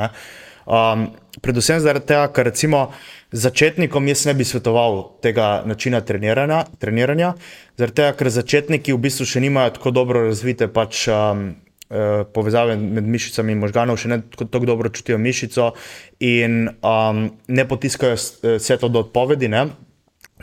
Um, 0.68 1.06
predvsem 1.40 1.80
zaradi 1.80 2.10
tega, 2.10 2.26
ker 2.28 2.44
recimo 2.50 2.90
začetnikom 3.32 4.08
jaz 4.10 4.26
ne 4.28 4.34
bi 4.36 4.44
svetoval 4.44 4.98
tega 5.24 5.62
načina 5.64 6.02
treniranja, 6.04 6.66
treniranja 6.80 7.32
zaradi 7.80 7.96
tega, 8.02 8.12
ker 8.18 8.28
začetniki 8.34 8.92
v 8.92 9.00
bistvu 9.00 9.24
še 9.28 9.40
nimajo 9.40 9.78
tako 9.78 9.94
dobro 9.96 10.26
razvite 10.26 10.68
pač, 10.68 11.06
um, 11.08 11.54
uh, 11.88 12.24
povezave 12.36 12.76
med 12.76 13.08
mišicami 13.08 13.56
in 13.56 13.62
možganov, 13.64 13.96
še 14.00 14.12
ne 14.12 14.20
tako 14.36 14.66
dobro 14.68 14.92
čutijo 14.92 15.18
mišico 15.18 15.72
in 16.20 16.66
um, 16.68 17.28
ne 17.48 17.64
potiskajo 17.68 18.18
vse 18.58 18.76
to 18.76 18.90
do 18.92 19.06
odpovedi. 19.06 19.48
Ne? 19.48 19.70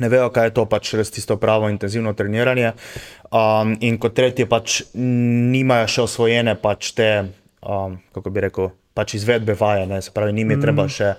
Ne 0.02 0.10
vejo, 0.12 0.32
kaj 0.34 0.50
je 0.50 0.56
to 0.58 0.66
pač 0.68 0.96
res 0.98 1.14
tisto 1.14 1.38
pravo 1.40 1.70
intenzivno 1.72 2.16
treniranje. 2.18 2.74
Um, 3.30 3.78
in 3.86 4.02
kot 4.02 4.18
tretje, 4.18 4.50
pač 4.50 4.82
nimajo 4.96 5.88
še 5.88 6.08
osvojene 6.10 6.58
pač 6.60 6.92
te, 6.98 7.12
um, 7.62 8.02
kako 8.16 8.34
bi 8.34 8.44
rekel, 8.48 8.74
pač 8.96 9.18
izvedbe 9.20 9.54
vaje, 9.60 9.86
ne, 9.90 10.02
se 10.02 10.14
pravi, 10.16 10.34
njim 10.34 10.56
je 10.56 10.62
treba 10.62 10.88
še 10.90 11.16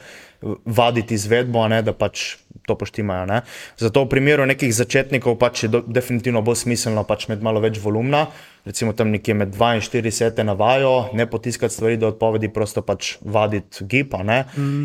vaditi 0.64 1.14
izvedbo, 1.14 1.64
ne, 1.68 1.80
da 1.82 1.92
pač 1.96 2.36
to 2.66 2.74
poštimajo. 2.78 3.26
Ne. 3.30 3.40
Zato 3.78 4.04
v 4.04 4.10
primeru 4.10 4.46
nekih 4.48 4.72
začetnikov 4.74 5.38
pač 5.40 5.64
je 5.64 5.70
do, 5.72 5.80
definitivno 5.86 6.42
bolj 6.44 6.64
smiselno 6.64 7.06
pač 7.08 7.28
imeti 7.28 7.44
malo 7.46 7.62
več 7.62 7.78
volumna, 7.82 8.26
recimo 8.66 8.92
tam 8.96 9.12
nekje 9.14 9.36
med 9.38 9.54
2 9.54 9.70
in 9.78 9.84
4 9.86 10.14
sete 10.14 10.44
na 10.44 10.56
vajo, 10.58 11.12
ne 11.16 11.28
potiskati 11.30 11.74
stvari 11.74 12.00
do 12.00 12.10
odpovedi, 12.12 12.50
prosto 12.52 12.82
pač 12.86 13.16
vaditi 13.22 13.86
gib, 13.86 14.16
a 14.18 14.22
ne. 14.26 14.40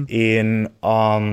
In, 0.08 0.70
um, 0.86 1.32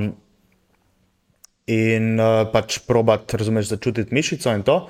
in 1.68 2.14
uh, 2.16 2.44
pač 2.52 2.80
probati, 2.88 3.38
razumeš, 3.38 3.74
začutiti 3.74 4.14
mišico 4.14 4.54
in 4.56 4.64
to. 4.66 4.80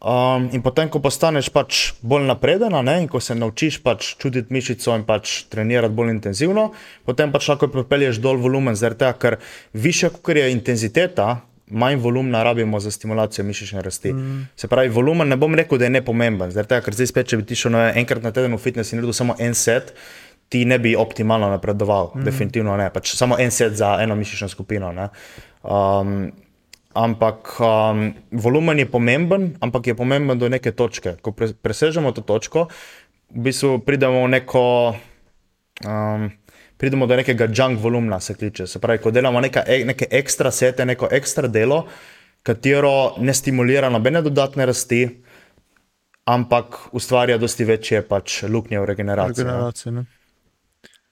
Um, 0.00 0.48
in 0.56 0.62
potem, 0.64 0.88
ko 0.88 0.96
postaneš 1.04 1.50
pač 1.52 1.90
bolj 2.00 2.24
napreden, 2.24 2.72
ne, 2.86 2.94
in 3.02 3.08
ko 3.08 3.20
se 3.20 3.34
naučiš 3.36 3.82
pač 3.84 4.14
čutiti 4.16 4.48
mišico 4.48 4.94
in 4.96 5.04
pač 5.04 5.42
trenirati 5.52 5.92
bolj 5.92 6.14
intenzivno, 6.14 6.70
potem 7.04 7.28
pač 7.34 7.50
lahko 7.52 7.68
pripelješ 7.68 8.22
dol 8.24 8.40
volumen, 8.40 8.78
zaradi 8.80 9.04
tega, 9.04 9.18
ker 9.20 9.36
više, 9.76 10.08
kot 10.16 10.40
je 10.40 10.48
intenziteta, 10.54 11.28
manj 11.68 12.00
volumna 12.00 12.40
rabimo 12.48 12.80
za 12.80 12.90
stimulacijo 12.90 13.44
mišične 13.44 13.84
rasti. 13.84 14.14
Mm. 14.16 14.48
Se 14.56 14.72
pravi, 14.72 14.88
volumen 14.88 15.28
ne 15.28 15.36
bom 15.36 15.54
rekel, 15.54 15.78
da 15.78 15.84
je 15.84 15.96
nepomemben, 16.00 16.48
zaradi 16.48 16.72
tega, 16.72 16.88
ker 16.88 16.96
zdaj 16.96 17.12
spet, 17.12 17.28
če 17.28 17.42
bi 17.42 17.48
ti 17.52 17.60
šel 17.60 17.76
na 17.76 17.86
enkrat 17.92 18.24
na 18.24 18.32
teden 18.32 18.56
v 18.56 18.64
fitness 18.64 18.96
in 18.96 19.02
naredil 19.02 19.20
samo 19.20 19.36
en 19.36 19.52
set, 19.52 19.92
ti 20.48 20.64
ne 20.64 20.80
bi 20.80 20.96
optimalno 20.96 21.52
napredoval, 21.52 22.14
mm. 22.14 22.24
definitivno 22.24 22.80
ne, 22.80 22.88
pač 22.88 23.12
samo 23.20 23.36
en 23.36 23.52
set 23.52 23.76
za 23.76 23.98
eno 24.00 24.16
mišično 24.16 24.48
skupino. 24.48 24.96
ne. 24.96 25.12
Um, 25.60 26.30
Ampak 26.94 27.54
um, 27.62 28.14
volumen 28.32 28.78
je 28.78 28.86
pomemben, 28.90 29.54
ampak 29.60 29.86
je 29.86 29.94
pomemben 29.94 30.38
do 30.38 30.48
neke 30.48 30.72
točke. 30.74 31.14
Ko 31.22 31.30
pre, 31.32 31.52
presežemo 31.54 32.10
to 32.12 32.24
točko, 32.26 32.66
v 33.30 33.44
bistvu 33.46 33.78
pridemo, 33.86 34.26
neko, 34.26 34.96
um, 35.86 36.26
pridemo 36.76 37.06
do 37.06 37.16
nekega 37.16 37.46
junk 37.46 37.78
volumna, 37.78 38.20
se 38.20 38.34
kliče. 38.34 38.66
Se 38.66 38.82
pravi, 38.82 38.98
ko 38.98 39.14
delamo 39.14 39.40
neka, 39.40 39.62
e- 39.66 39.84
neke 39.86 40.10
ekstra 40.10 40.50
sete, 40.50 40.84
neko 40.84 41.08
ekstra 41.14 41.48
delo, 41.48 41.84
katero 42.42 43.14
ne 43.22 43.34
stimulira 43.34 43.88
nobene 43.88 44.22
dodatne 44.22 44.66
rasti, 44.66 45.04
ampak 46.26 46.90
ustvarja 46.92 47.38
dosti 47.38 47.64
večje 47.64 48.02
pač 48.02 48.42
luknje 48.42 48.80
v 48.80 48.84
regeneraciji. 48.84 49.44
ne. 49.44 49.50
Regeneracije. 49.50 49.92
Ne? 49.92 50.04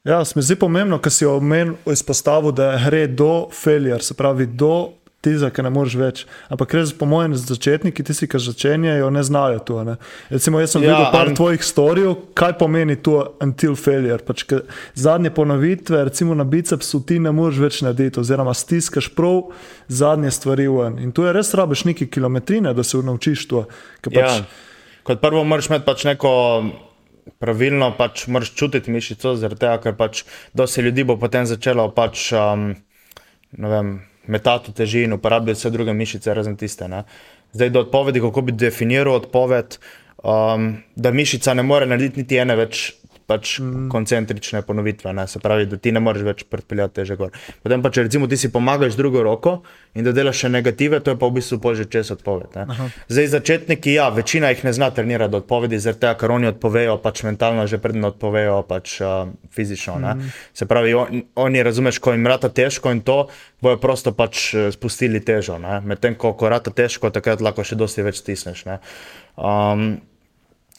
Ja, 0.05 0.25
se 0.25 0.33
mi 0.37 0.43
zdi 0.43 0.57
pomembno, 0.57 0.99
ker 1.03 1.13
si 1.13 1.27
omenil 1.27 1.75
izpostavil, 1.93 2.53
da 2.53 2.73
gre 2.87 3.07
do 3.07 3.49
failure, 3.53 4.03
se 4.03 4.15
pravi 4.15 4.47
do 4.47 4.99
tiza, 5.21 5.51
ki 5.51 5.63
ne 5.63 5.71
moreš 5.71 5.95
več. 5.99 6.21
Ampak 6.49 6.75
res, 6.75 6.93
po 6.93 7.05
mojem, 7.05 7.35
začetniki, 7.35 8.05
tisti, 8.05 8.29
ki 8.31 8.39
začenjajo, 8.39 9.11
ne 9.11 9.23
znajo 9.23 9.59
to. 9.61 9.83
Ne? 9.85 9.97
Recimo, 10.31 10.61
jaz 10.61 10.71
sem 10.71 10.83
Ja, 10.83 10.93
videl 10.93 11.09
par 11.11 11.29
an- 11.29 11.35
tvojih 11.35 11.65
storijev, 11.65 12.15
kaj 12.35 12.55
pomeni 12.55 12.97
to 12.97 13.37
until 13.41 13.75
failure. 13.75 14.19
Pač, 14.19 14.45
zadnje 14.95 15.31
ponovitve, 15.31 16.05
recimo 16.05 16.35
na 16.35 16.45
bicepsu, 16.45 17.01
ti 17.03 17.19
ne 17.19 17.33
moreš 17.33 17.59
več 17.59 17.81
narediti, 17.83 18.21
oziroma 18.21 18.55
stiskaš 18.55 19.11
prav 19.11 19.51
zadnje 19.89 20.31
stvari 20.31 20.69
ven. 20.69 20.99
In 20.99 21.13
tu 21.13 21.23
je 21.23 21.33
res 21.33 21.55
rabiš 21.55 21.85
neki 21.85 22.07
kilometrine, 22.07 22.75
da 22.75 22.83
se 22.83 22.97
naučiš 22.99 23.47
to. 23.47 23.67
Pač, 24.03 24.15
Ja. 24.15 24.45
Kot 25.03 25.21
prvo, 25.21 25.41
moraš 25.45 25.71
imeti 25.71 25.85
pač 25.85 26.05
neko 26.05 26.31
pravilno, 27.39 27.91
pač 27.97 28.27
moraš 28.27 28.55
čutiti 28.55 28.91
mišico, 28.91 29.35
zaradi 29.37 29.61
tega, 29.61 29.79
ker 29.81 29.95
pač 29.97 30.23
dosti 30.55 30.83
ljudi 30.83 31.05
bo 31.05 31.17
potem 31.17 31.47
začelo 31.47 31.89
pač, 31.91 32.33
um, 32.33 32.75
ne 33.57 33.69
vem, 33.69 33.91
metati 34.29 34.73
teži 34.73 35.03
in 35.07 35.17
uporabljati 35.17 35.59
vse 35.59 35.71
druge 35.71 35.93
mišice, 35.93 36.35
razen 36.35 36.57
tiste. 36.57 36.89
Ne. 36.89 37.03
Zdaj, 37.53 37.71
do 37.71 37.81
odpovedi, 37.81 38.21
kako 38.21 38.45
bi 38.45 38.53
definiral 38.53 39.15
odpoved, 39.23 39.79
um, 40.23 40.71
da 40.97 41.13
mišica 41.13 41.55
ne 41.55 41.63
more 41.63 41.87
narediti 41.87 42.25
niti 42.25 42.39
ene 42.39 42.57
več. 42.57 42.93
Pač 43.29 43.59
mm. 43.61 43.91
koncentrične 43.93 44.63
ponovitve, 44.65 45.13
ne? 45.13 45.27
se 45.29 45.41
pravi, 45.45 45.67
da 45.69 45.77
ti 45.77 45.93
ne 45.93 46.01
moreš 46.01 46.25
več 46.25 46.45
predpeljati 46.49 46.95
teže 46.97 47.17
gor. 47.21 47.35
Potem 47.61 47.83
pa, 47.85 47.91
če 47.93 48.07
recimo 48.07 48.25
ti 48.25 48.39
si 48.41 48.49
pomagaš 48.49 48.97
drugo 48.97 49.21
roko 49.23 49.59
in 49.93 50.07
da 50.07 50.15
delaš 50.17 50.47
še 50.47 50.51
negative, 50.53 51.03
to 51.05 51.13
je 51.13 51.19
pa 51.21 51.29
v 51.29 51.37
bistvu 51.37 51.59
pol 51.61 51.77
že 51.77 51.85
čez 51.93 52.09
odpoved. 52.15 52.57
ne. 52.57 52.89
Zdaj, 53.13 53.29
začetniki, 53.35 53.93
ja, 53.99 54.09
večina 54.09 54.49
jih 54.55 54.65
ne 54.65 54.73
zna 54.73 54.89
trenirati 54.97 55.43
odpovedi, 55.43 55.77
zaradi 55.77 56.07
tega, 56.07 56.15
ker 56.23 56.33
oni 56.33 56.49
odpovejo 56.55 56.97
pač 57.05 57.23
mentalno, 57.29 57.69
že 57.69 57.77
predno 57.83 58.09
odpovejo 58.15 58.63
pač 58.65 58.97
uh, 59.05 59.29
fizično. 59.53 59.99
Mm. 60.01 60.33
Se 60.57 60.65
pravi, 60.71 60.95
on, 60.97 61.23
oni, 61.37 61.63
razumeš, 61.63 62.01
ko 62.01 62.17
jim 62.17 62.27
rata 62.27 62.49
težko 62.49 62.97
in 62.97 63.05
to, 63.05 63.27
bojo 63.61 63.79
prosto 63.83 64.13
pač 64.17 64.55
eh, 64.55 64.71
spustili 64.73 65.21
težo. 65.21 65.59
ne. 65.59 65.81
Medtem 65.85 66.17
ko, 66.17 66.33
ko 66.33 66.49
rata 66.49 66.71
težko, 66.71 67.11
takrat 67.15 67.45
lahko 67.45 67.65
še 67.67 67.77
dosti 67.77 68.07
več 68.07 68.23
stisneš. 68.23 68.65
ne. 68.69 68.79
Um, 69.37 70.01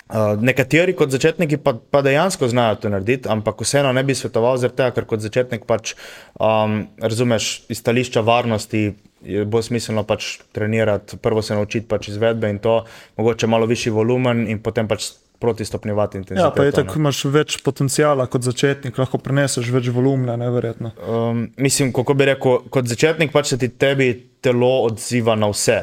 Uh, 0.10 0.34
nekateri 0.42 0.96
kot 0.98 1.12
začetniki 1.14 1.60
pa, 1.62 1.76
pa 1.78 2.02
dejansko 2.02 2.48
znajo 2.50 2.80
to 2.82 2.90
narediti, 2.90 3.30
ampak 3.30 3.62
vseeno 3.62 3.92
ne 3.94 4.02
bi 4.04 4.16
svetoval, 4.18 4.58
tega, 4.58 4.90
ker 4.96 5.06
kot 5.06 5.22
začetnik 5.22 5.68
pač 5.70 5.94
um, 6.42 6.88
razumeš 6.98 7.52
iz 7.70 7.78
stališča 7.84 8.26
varnosti. 8.26 8.96
Je 9.20 9.44
bolj 9.44 9.66
smiselno 9.68 10.06
pač 10.08 10.38
trenirati, 10.56 11.18
prvo 11.20 11.42
se 11.44 11.54
naučiti 11.54 11.86
pač 11.92 12.08
izvedbe 12.08 12.50
in 12.50 12.58
to, 12.64 12.86
mogoče 13.20 13.50
malo 13.52 13.68
višji 13.68 13.92
volumen 13.92 14.46
in 14.48 14.62
potem 14.64 14.88
pač 14.88 15.12
proti 15.40 15.66
stopnjevati 15.66 16.18
ja, 16.18 16.20
intenziteto. 16.20 16.56
pa 16.56 16.64
je 16.64 16.72
tako, 16.72 17.00
imaš 17.00 17.22
več 17.32 17.60
potencijala 17.64 18.26
kot 18.32 18.44
začetnik, 18.44 18.98
lahko 18.98 19.20
preneseš 19.24 19.70
več 19.72 19.92
volumna, 19.94 20.36
neverjetno. 20.40 20.92
Um, 21.00 21.46
mislim, 21.58 21.94
kako 21.96 22.16
bi 22.20 22.32
rekel, 22.32 22.66
kot 22.72 22.90
začetnik 22.90 23.32
pač 23.36 23.54
se 23.54 23.60
ti 23.62 23.70
tebi 23.70 24.12
telo 24.42 24.72
odziva 24.88 25.38
na 25.40 25.52
vse. 25.54 25.80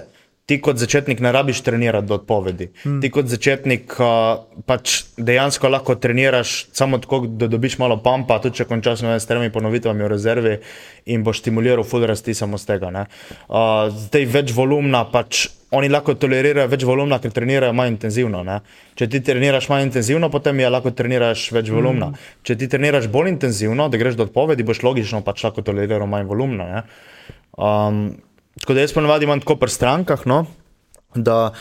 Ti 0.47 0.61
kot 0.63 0.79
začetnik 0.79 1.19
ne 1.21 1.33
rabiš 1.35 1.61
trenirati 1.67 2.07
do 2.07 2.15
odpovedi. 2.15 2.69
Hmm. 2.85 3.01
Ti 3.03 3.11
kot 3.11 3.27
začetnik 3.27 3.97
uh, 3.99 4.45
pač 4.67 5.01
dejansko 5.19 5.69
lahko 5.69 5.97
treniraš 5.99 6.69
samo 6.73 7.01
tako, 7.03 7.25
da 7.27 7.49
dobiš 7.51 7.79
malo 7.83 7.97
pampa, 8.03 8.39
tudi 8.43 8.61
če 8.61 8.69
končaš 8.71 9.03
na 9.03 9.17
s 9.19 9.27
tremi 9.27 9.51
ponovitvami 9.51 10.07
v 10.07 10.11
rezervi 10.13 10.53
in 11.11 11.25
boš 11.27 11.41
stimuliral 11.43 11.83
full 11.83 12.07
rasti 12.07 12.35
samo 12.35 12.61
z 12.63 12.71
tega. 12.71 12.93
ne. 12.95 13.07
Uh, 13.49 13.89
zdaj 13.91 14.27
več 14.37 14.53
volumna, 14.55 15.03
pač 15.11 15.49
oni 15.75 15.91
lahko 15.91 16.15
tolerirajo 16.15 16.71
več 16.71 16.85
volumna, 16.87 17.19
ker 17.19 17.35
trenirajo 17.35 17.75
manj 17.75 17.97
intenzivno. 17.97 18.45
Ne. 18.47 18.61
Če 18.95 19.09
ti 19.11 19.21
treniraš 19.27 19.67
manj 19.73 19.89
intenzivno, 19.89 20.31
potem 20.31 20.63
je 20.63 20.71
lahko 20.71 20.93
treniraš 20.95 21.49
več 21.57 21.73
volumna. 21.75 22.13
Mm. 22.13 22.31
Če 22.47 22.59
ti 22.61 22.71
treniraš 22.71 23.11
bolj 23.11 23.33
intenzivno, 23.35 23.89
da 23.91 23.99
greš 23.99 24.15
do 24.21 24.29
odpovedi, 24.29 24.67
boš 24.67 24.85
logično 24.87 25.25
pač 25.27 25.43
lahko 25.49 25.67
toleriral 25.67 26.07
manj 26.07 26.31
volumna. 26.31 26.71
ne. 26.71 26.87
Um, 27.57 28.07
tako 28.61 28.75
da 28.75 28.85
jaz 28.85 28.95
ponovadi 28.97 29.25
imam 29.29 29.41
tako 29.41 29.57
pri 29.61 29.71
strankah, 29.71 30.27
no, 30.27 30.45
da 31.15 31.53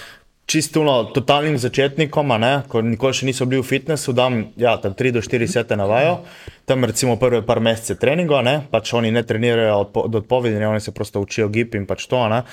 čisto 0.45 0.83
no, 0.83 1.03
totalnim 1.09 1.57
začetnikom, 1.57 2.33
ne, 2.39 2.53
ko 2.69 2.81
nikoli 2.85 3.17
še 3.17 3.29
niso 3.29 3.47
bili 3.49 3.63
v 3.63 3.67
fitnessu, 3.67 4.13
dam 4.13 4.43
ja, 4.61 4.75
tam 4.81 4.93
3 4.93 5.15
do 5.17 5.23
4 5.25 5.47
sete 5.49 5.77
na 5.77 5.87
vajo, 5.89 6.19
tam 6.69 6.85
recimo 6.85 7.17
prve 7.21 7.41
par 7.45 7.59
mesece 7.65 7.97
treninga, 7.97 8.41
ne, 8.45 8.55
pač 8.71 8.93
oni 8.93 9.11
ne 9.13 9.25
trenirajo 9.25 9.79
odpo, 9.87 10.05
do 10.11 10.21
odpovedi, 10.21 10.59
ne, 10.61 10.69
oni 10.69 10.83
se 10.83 10.93
prosto 10.93 11.23
učijo 11.23 11.49
gib 11.49 11.75
in 11.75 11.87
pač 11.89 12.05
to. 12.11 12.27
Ne. 12.29 12.43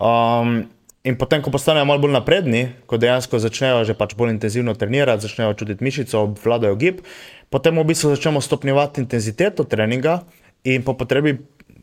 Um, 0.00 0.64
In 1.06 1.14
potem, 1.14 1.38
ko 1.38 1.52
postanejo 1.54 1.86
malo 1.86 2.02
bolj 2.02 2.16
napredni, 2.16 2.64
ko 2.90 2.98
dejansko 2.98 3.38
začnejo 3.38 3.84
že 3.86 3.94
pač 3.94 4.16
bolj 4.18 4.32
intenzivno 4.34 4.74
trenirati, 4.74 5.22
začnejo 5.22 5.54
čutiti 5.54 5.86
mišico, 5.86 6.24
obvladajo 6.26 6.74
gib, 6.74 7.04
potem 7.46 7.78
v 7.78 7.86
bistvu 7.86 8.10
začnemo 8.10 8.42
stopnjevati 8.42 9.04
intenziteto 9.04 9.62
treninga 9.70 10.24
in 10.66 10.82
po 10.82 10.98
potrebi 10.98 11.36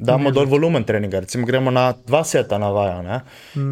damo 0.03 0.31
dol 0.31 0.45
volumen 0.45 0.83
treninga. 0.83 1.19
Recimo 1.19 1.45
gremo 1.47 1.71
na 1.71 1.93
dva 2.05 2.23
seta 2.23 2.57
na 2.57 2.69
vajo. 2.69 3.01
ne. 3.01 3.21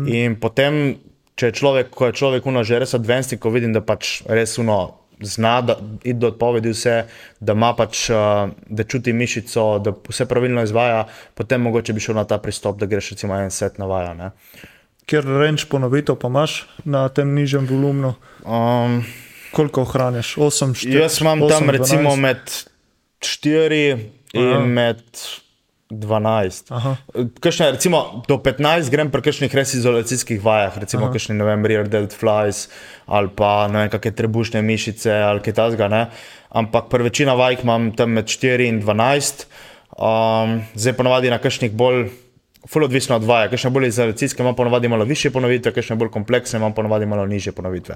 In 0.08 0.36
potem, 0.40 0.96
če 1.36 1.52
je 1.52 1.58
človek, 1.60 1.90
ko 1.92 2.10
je 2.10 2.18
človek 2.18 2.46
uno 2.46 2.64
že 2.64 2.80
res 2.80 2.94
advanced, 2.94 3.40
ko 3.40 3.50
vidim, 3.50 3.74
da 3.74 3.82
pač 3.82 4.22
res 4.28 4.58
uno 4.58 4.98
zna, 5.22 5.62
da 5.62 5.76
ide 6.04 6.18
do 6.20 6.28
odpovedi 6.32 6.72
vse, 6.74 6.96
da 7.40 7.54
ima 7.54 7.76
pač, 7.78 8.08
uh, 8.10 8.50
da 8.66 8.84
čuti 8.84 9.14
mišico, 9.14 9.78
da 9.80 9.94
vse 10.10 10.26
pravilno 10.26 10.64
izvaja, 10.66 11.04
potem 11.38 11.62
mogoče 11.62 11.94
bi 11.94 12.02
šel 12.02 12.16
na 12.18 12.24
ta 12.26 12.40
pristop, 12.42 12.80
da 12.82 12.90
greš 12.90 13.12
recimo 13.14 13.38
en 13.38 13.52
set 13.52 13.78
na 13.78 13.86
vajo. 13.86 14.14
ne. 14.18 14.32
Ker 15.06 15.26
range 15.26 15.66
ponovitev 15.70 16.16
pa 16.18 16.28
imaš 16.28 16.66
na 16.86 17.06
tem 17.10 17.34
nižjem 17.36 17.68
volumnu, 17.70 18.16
Um, 18.42 19.04
koliko 19.54 19.82
ohranjaš? 19.82 20.36
8, 20.42 20.74
4, 20.90 21.02
Jaz 21.02 21.22
imam 21.22 21.40
tam 21.50 21.70
recimo 21.70 22.16
med 22.16 22.42
4 23.22 23.98
in 24.34 24.48
Aha. 24.54 24.66
med 24.66 25.02
12. 25.92 26.72
Aha. 26.72 26.96
Kakšne, 27.44 27.72
recimo, 27.76 28.24
do 28.28 28.39
15 28.39 28.89
grem 28.89 29.12
pri 29.12 29.22
kakšnih 29.28 29.56
res 29.56 29.74
izolacijskih 29.76 30.39
vajah, 30.44 30.80
recimo 30.82 31.06
Aha. 31.06 31.14
kakšni, 31.14 31.36
ne 31.36 31.48
vem, 31.48 31.68
rear 31.68 31.89
delt 31.92 32.16
flies 32.16 32.70
ali 33.12 33.30
pa 33.36 33.68
ne 33.68 33.84
vem, 33.84 33.92
kakšne 33.92 34.16
trebušne 34.16 34.64
mišice 34.64 35.12
ali 35.12 35.44
kaj 35.44 35.54
takega. 35.60 35.92
ne. 35.92 36.04
Ampak 36.52 36.89
pri 36.92 37.04
večina 37.04 37.36
vaj 37.36 37.60
imam 37.64 37.92
tam 37.96 38.16
med 38.16 38.26
4 38.26 38.68
in 38.68 38.82
12. 38.82 39.46
Um, 39.92 40.62
zdaj 40.76 40.96
ponovadi 40.96 41.30
na 41.30 41.38
kakšnih 41.38 41.72
bolj 41.76 42.10
Ful 42.70 42.84
odvisno 42.86 43.16
od 43.16 43.24
vaja, 43.26 43.49
kakšne 43.49 43.70
bolj 43.74 43.88
izolacijske 43.88 44.43
imam 44.43 44.55
ponovadi 44.55 44.88
malo 44.88 45.05
više 45.05 45.32
ponovitve, 45.34 45.72
kakšne 45.74 45.95
bolj 45.95 46.12
kompleksne 46.14 46.59
imam 46.59 46.74
ponovadi 46.74 47.05
malo 47.05 47.26
nižje 47.26 47.51
ponovitve. 47.57 47.95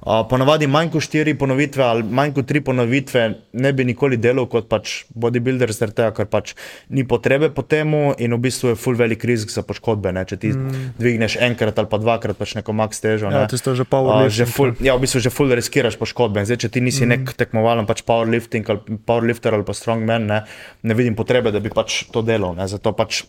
Uh, 0.00 0.22
ponovadi 0.30 0.66
manj 0.66 0.90
kot 0.94 1.04
štiri 1.04 1.34
ponovitve 1.38 1.84
ali 1.84 2.02
manj 2.02 2.32
kot 2.34 2.46
tri 2.46 2.60
ponovitve 2.64 3.26
ne 3.52 3.72
bi 3.72 3.84
nikoli 3.84 4.16
delal 4.16 4.46
kot 4.48 4.70
pač 4.72 5.04
bodybuilder, 5.14 5.72
zaradi 5.72 5.96
tega, 6.00 6.14
ker 6.16 6.30
pač 6.32 6.54
ni 6.88 7.04
potrebe 7.04 7.50
po 7.52 7.62
temu 7.62 8.14
in 8.18 8.32
v 8.32 8.40
bistvu 8.48 8.72
je 8.72 8.80
full 8.80 8.96
velik 8.96 9.24
risk 9.24 9.52
za 9.52 9.62
poškodbe, 9.62 10.12
ne? 10.12 10.24
če 10.24 10.40
ti 10.40 10.54
mm. 10.54 10.96
dvigneš 10.98 11.36
enkrat 11.50 11.78
ali 11.78 11.92
pa 11.92 12.00
dvakrat 12.00 12.40
pač 12.40 12.56
neko 12.56 12.72
max 12.72 13.04
težo. 13.04 13.28
Ja, 13.28 13.44
ne? 13.44 13.52
tisto 13.52 13.76
je 13.76 13.82
že 13.82 13.86
Uh, 13.86 13.90
powerlifting. 13.90 14.34
že 14.34 14.44
ful, 14.50 14.72
ja, 14.82 14.96
v 14.96 15.04
bistvu 15.06 15.20
že 15.20 15.30
full 15.30 15.52
riskiraš 15.52 15.96
poškodbe. 16.00 16.42
Zdaj, 16.48 16.66
če 16.66 16.68
ti 16.74 16.80
nisi 16.80 17.04
mm. 17.04 17.08
nek 17.12 17.36
tekmovalen 17.38 17.86
pač 17.86 18.02
powerlifting 18.06 18.66
ali 18.72 18.98
powerlifter 19.06 19.54
ali 19.54 19.64
pa 19.64 19.76
strongman, 19.76 20.26
ne, 20.26 20.42
ne 20.82 20.94
vidim 20.96 21.14
potrebe, 21.14 21.52
da 21.54 21.60
bi 21.62 21.70
pač 21.72 22.04
to 22.12 22.24
delal. 22.26 22.56
Ne. 22.58 22.66
Zato 22.68 22.92
pač 22.96 23.22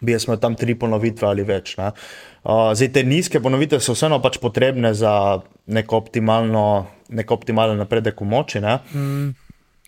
bi 0.00 0.12
jaz 0.12 0.26
imel 0.26 0.40
tam 0.40 0.56
tri 0.56 0.74
ponovitve 0.78 1.28
ali 1.28 1.44
več. 1.46 1.76
Ne. 1.78 1.92
Uh, 2.42 2.70
zdaj, 2.76 2.92
te 2.94 3.04
nizke 3.04 3.40
ponovitve 3.42 3.80
so 3.84 3.94
vseeno 3.96 4.20
pač 4.24 4.40
potrebne 4.40 4.94
za 4.96 5.12
neko 5.70 6.00
optimalno, 6.00 6.64
nek 7.12 7.30
optimalen 7.30 7.80
napredek 7.80 8.20
v 8.22 8.28
moči. 8.32 8.62
Ne. 8.64 8.78
Mm. 8.94 9.30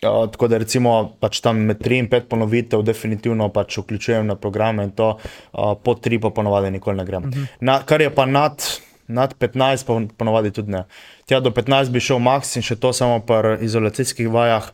Uh, 0.03 0.25
tako 0.31 0.49
da 0.51 0.59
recimo 0.61 0.93
pač 1.19 1.39
tam 1.43 1.63
med 1.69 1.81
3 1.81 2.01
in 2.03 2.09
5 2.11 2.29
ponovitev 2.31 2.83
definitivno 2.85 3.47
pač 3.55 3.79
vključujem 3.79 4.27
na 4.27 4.35
programe 4.35 4.83
in 4.89 4.91
to 4.91 5.13
uh, 5.15 5.73
po 5.79 5.95
3 5.95 6.19
pa 6.21 6.33
ponovadi 6.35 6.71
nikoli 6.71 6.97
ne 6.97 7.05
grem. 7.05 7.23
Mm 7.23 7.31
-hmm. 7.31 7.45
na, 7.59 7.79
kar 7.85 8.01
je 8.01 8.09
pa 8.09 8.25
nad, 8.25 8.63
nad 9.07 9.35
15 9.39 9.85
pa 9.87 10.15
ponovadi 10.17 10.51
tudi 10.51 10.71
ne. 10.71 10.83
Tja 11.25 11.39
do 11.39 11.49
15 11.49 11.89
bi 11.89 11.99
šel 11.99 12.19
max 12.19 12.55
in 12.55 12.61
še 12.61 12.75
to 12.75 12.93
samo 12.93 13.19
pri 13.19 13.57
izolacijskih 13.61 14.29
vajah, 14.29 14.71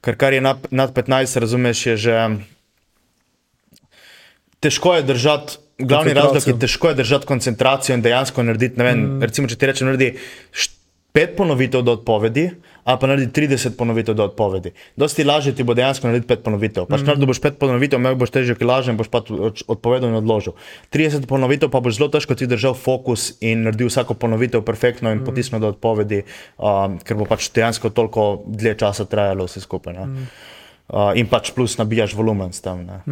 ker 0.00 0.16
kar 0.16 0.32
je 0.32 0.40
nad, 0.40 0.58
nad 0.70 0.94
15, 0.94 1.40
razumeš, 1.40 1.86
je 1.86 1.96
že 1.96 2.28
težko 4.62 4.94
je 4.98 5.02
držati. 5.02 5.58
Glavni 5.82 6.12
razlog 6.14 6.46
je, 6.46 6.54
težko 6.58 6.92
je 6.92 7.00
držati 7.00 7.26
koncentracijo 7.26 7.96
in 7.96 8.02
dejansko 8.04 8.42
narediti. 8.46 8.78
Ne 8.78 8.84
vem, 8.86 9.00
mm. 9.00 9.26
recimo, 9.26 9.48
če 9.50 9.58
ti 9.58 9.66
rečem, 9.66 9.88
naredi 9.90 10.12
pet 11.12 11.34
ponovitev 11.36 11.82
do 11.84 11.92
odpovedi, 11.98 12.44
ali 12.84 12.98
pa 13.00 13.08
naredi 13.10 13.32
30 13.36 13.74
ponovitev 13.76 14.14
do 14.16 14.24
odpovedi. 14.24 14.72
Dosti 14.96 15.24
lažje 15.24 15.52
ti 15.56 15.66
bo 15.66 15.74
dejansko 15.76 16.08
narediti 16.08 16.28
pet 16.28 16.44
ponovitev. 16.44 16.86
Pač 16.88 17.02
mm. 17.02 17.10
naredil 17.10 17.28
boš 17.28 17.40
pet 17.42 17.58
ponovitev, 17.60 18.00
imel 18.00 18.16
boš 18.20 18.32
težje, 18.32 18.56
ki 18.56 18.68
lažje, 18.68 18.94
in 18.94 19.00
boš 19.00 19.10
pa 19.12 19.20
od- 19.20 19.64
odpovedal 19.74 20.08
in 20.08 20.16
odložil. 20.22 20.56
30 20.94 21.28
ponovitev 21.28 21.72
pa 21.72 21.82
boš 21.84 21.98
zelo 21.98 22.08
težko 22.14 22.38
ti 22.38 22.48
držal 22.48 22.78
fokus 22.78 23.32
in 23.44 23.66
naredil 23.68 23.92
vsako 23.92 24.16
ponovitev 24.16 24.64
perfektno 24.64 25.12
in 25.12 25.20
mm. 25.20 25.28
potisnil 25.28 25.60
do 25.60 25.74
odpovedi, 25.74 26.24
um, 26.56 26.96
ker 27.04 27.20
bo 27.20 27.28
pač 27.28 27.50
dejansko 27.52 27.92
toliko 27.92 28.46
dlje 28.46 28.78
časa 28.80 29.04
trajalo 29.04 29.50
vse 29.50 29.64
skupaj. 29.66 30.00
Mm. 30.00 30.28
Uh, 30.92 31.12
in 31.18 31.28
pač 31.28 31.52
plus 31.52 31.76
nabijaš 31.80 32.16
volumen 32.16 32.56
s 32.56 32.64
tem. 32.64 32.86
ne. 32.88 33.02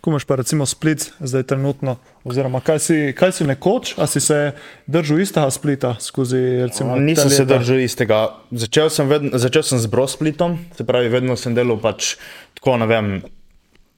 Ko 0.00 0.10
imaš 0.10 0.24
pa 0.24 0.36
recimo 0.38 0.66
split, 0.66 1.12
zdaj 1.20 1.42
trenutno, 1.42 1.96
oziroma 2.24 2.60
kaj 2.62 2.78
si, 2.78 2.98
kaj 3.18 3.32
si 3.32 3.46
nekoč, 3.48 3.94
a 3.98 4.06
si 4.06 4.20
se 4.22 4.52
držal 4.86 5.20
istega 5.20 5.50
splita 5.50 5.96
skozi 6.00 6.38
recimo, 6.62 6.94
ta 6.94 7.02
Nisem 7.02 7.30
se 7.30 7.44
držal 7.44 7.82
istega. 7.82 8.20
Začel 8.50 8.92
sem, 8.94 9.08
vedno, 9.10 9.38
začel 9.38 9.66
sem 9.66 9.82
z 9.82 9.90
brosplitom, 9.90 10.58
se 10.76 10.86
pravi, 10.86 11.10
vedno 11.10 11.36
sem 11.36 11.54
delal 11.54 11.80
pač 11.82 12.14
tako, 12.60 12.76
ne 12.78 12.86
vem, 12.86 13.10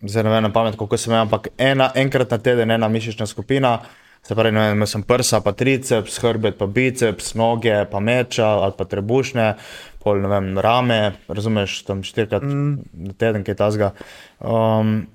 zdaj 0.01 0.25
ne 0.25 0.33
vem 0.33 0.49
na 0.49 0.53
pamet, 0.53 0.79
kako 0.81 0.97
se 0.97 1.11
imenuje, 1.11 1.27
ampak 1.29 1.51
ena, 1.59 1.91
enkrat 1.95 2.33
na 2.33 2.39
teden 2.39 2.71
ena 2.71 2.89
mišična 2.89 3.29
skupina. 3.29 3.79
Se 4.25 4.35
pravi, 4.35 4.53
ne 4.53 4.67
vem, 4.67 4.81
imel 4.81 4.89
sem 4.89 5.05
prsa, 5.05 5.41
pa 5.45 5.53
triceps, 5.57 6.19
hrbet, 6.21 6.59
pa 6.59 6.67
biceps, 6.69 7.33
noge, 7.37 7.77
pa 7.93 8.01
meča 8.05 8.51
ali 8.65 8.77
pa 8.77 8.85
trebušne, 8.85 9.55
pol 10.01 10.21
ne 10.21 10.29
vem, 10.29 10.51
rame, 10.61 11.01
razumeš, 11.29 11.83
tam 11.89 12.03
štirikrat 12.05 12.45
mm. 12.45 12.75
na 13.09 13.17
teden, 13.17 13.45
kaj 13.45 13.57
tasga. 13.61 13.95
Um, 14.41 15.09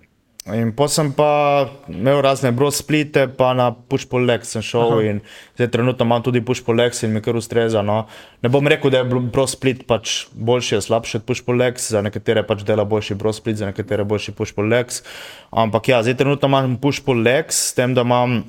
In 0.45 0.75
potem 0.77 0.93
sem 0.93 1.07
pa 1.17 1.65
imel 1.89 2.19
razne 2.21 2.51
brosplite, 2.53 3.23
pa 3.33 3.55
na 3.57 3.71
push-pull 3.73 4.27
legs 4.29 4.51
sem 4.53 4.61
šel 4.61 4.91
Aha. 4.93 5.05
in 5.09 5.21
zdaj 5.57 5.71
trenutno 5.73 6.05
imam 6.05 6.21
tudi 6.21 6.43
push-pull 6.45 6.77
legs 6.77 7.01
in 7.01 7.15
mi 7.15 7.21
kar 7.25 7.33
ustreza. 7.33 7.81
No. 7.81 8.03
Ne 8.45 8.51
bom 8.53 8.67
rekel, 8.69 8.93
da 8.93 9.01
je 9.01 9.21
brosplit 9.33 9.87
pač 9.89 10.27
boljši, 10.37 10.75
je 10.75 10.81
slabši 10.85 11.17
od 11.17 11.25
push-pull 11.25 11.57
legs, 11.57 11.89
za 11.89 12.03
nekatere 12.05 12.45
pač 12.45 12.61
dela 12.61 12.85
boljši 12.85 13.17
brosplit, 13.17 13.57
za 13.57 13.71
nekatere 13.71 14.05
boljši 14.05 14.35
push-pull 14.37 14.69
legs. 14.69 15.01
Ampak 15.49 15.89
ja, 15.89 16.03
zdaj 16.05 16.19
trenutno 16.21 16.51
imam 16.53 16.77
push-pull 16.77 17.25
legs, 17.25 17.71
s 17.71 17.73
tem, 17.73 17.97
da 17.97 18.05
imam 18.05 18.43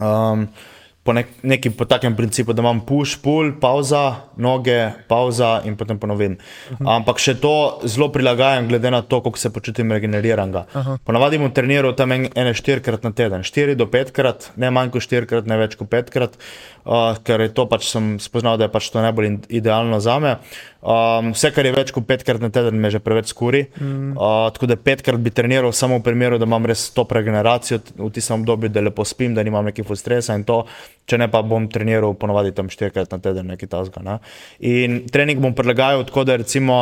um, 0.00 0.48
po 1.04 1.12
nek, 1.12 1.28
neki 1.44 1.70
po 1.76 1.84
takem 1.84 2.16
principu, 2.16 2.54
da 2.56 2.62
imam 2.64 2.80
push, 2.88 3.18
pull, 3.20 3.52
pauza, 3.60 4.24
noge, 4.40 4.78
pauza 5.08 5.58
in 5.68 5.76
potem 5.76 6.00
ponovim. 6.00 6.38
Ampak 6.80 7.20
še 7.20 7.36
to 7.42 7.52
zelo 7.84 8.08
prilagajam, 8.12 8.70
glede 8.72 8.92
na 8.92 9.02
to, 9.04 9.20
kako 9.24 9.40
se 9.40 9.52
počutim 9.52 9.92
regeneriranega. 9.92 10.64
Ponavadi 11.04 11.42
bom 11.42 11.52
treniral 11.52 11.92
tam 11.98 12.16
en, 12.16 12.30
ene 12.32 12.54
štirikrat 12.56 13.04
na 13.04 13.12
teden, 13.12 13.44
štiri 13.44 13.76
do 13.76 13.84
petkrat, 13.92 14.54
ne 14.56 14.72
manj 14.72 14.94
kot 14.94 15.04
štirikrat, 15.04 15.50
ne 15.50 15.60
več 15.60 15.76
kot 15.76 15.92
petkrat, 15.92 16.38
uh, 16.88 17.20
ker 17.20 17.44
je 17.44 17.52
to 17.52 17.68
pač 17.68 17.90
sem 17.92 18.14
spoznal, 18.22 18.56
da 18.56 18.70
je 18.70 18.72
pač 18.72 18.88
to 18.88 19.04
najbolj 19.04 19.44
idealno 19.52 20.00
za 20.00 20.16
me. 20.24 20.38
Um, 20.84 21.30
vse, 21.32 21.48
kar 21.52 21.64
je 21.64 21.72
več 21.72 21.92
kot 21.96 22.04
petkrat 22.08 22.42
na 22.44 22.48
teden, 22.52 22.80
me 22.80 22.90
že 22.92 23.00
preveč 23.04 23.30
skuri. 23.32 23.66
Mm. 23.76 24.16
Uh, 24.16 24.48
tako 24.56 24.72
da 24.72 24.80
petkrat 24.80 25.20
bi 25.20 25.32
treniral 25.32 25.72
samo 25.76 26.00
v 26.00 26.04
primeru, 26.08 26.40
da 26.40 26.48
imam 26.48 26.64
res 26.68 26.90
top 26.96 27.12
regeneracijo 27.16 27.80
v 28.00 28.10
tistem 28.12 28.40
obdobju, 28.40 28.72
da 28.72 28.84
lepo 28.84 29.04
spim, 29.08 29.36
da 29.36 29.44
nimam 29.44 29.64
nekih 29.64 29.88
stresa 29.96 30.36
in 30.36 30.44
to, 30.44 30.62
če 31.06 31.18
ne 31.20 31.28
pa 31.30 31.42
bom 31.44 31.66
treniral 31.68 32.14
ponovadi 32.16 32.54
tam 32.56 32.70
štirikrat 32.72 33.12
na 33.12 33.20
teden, 33.20 33.50
nekaj 33.52 33.68
tasga. 33.68 34.04
Ne? 34.04 34.18
In 34.64 35.02
trening 35.12 35.42
bom 35.42 35.54
prilagajal 35.56 36.06
tako, 36.08 36.24
da 36.24 36.38
recimo 36.40 36.78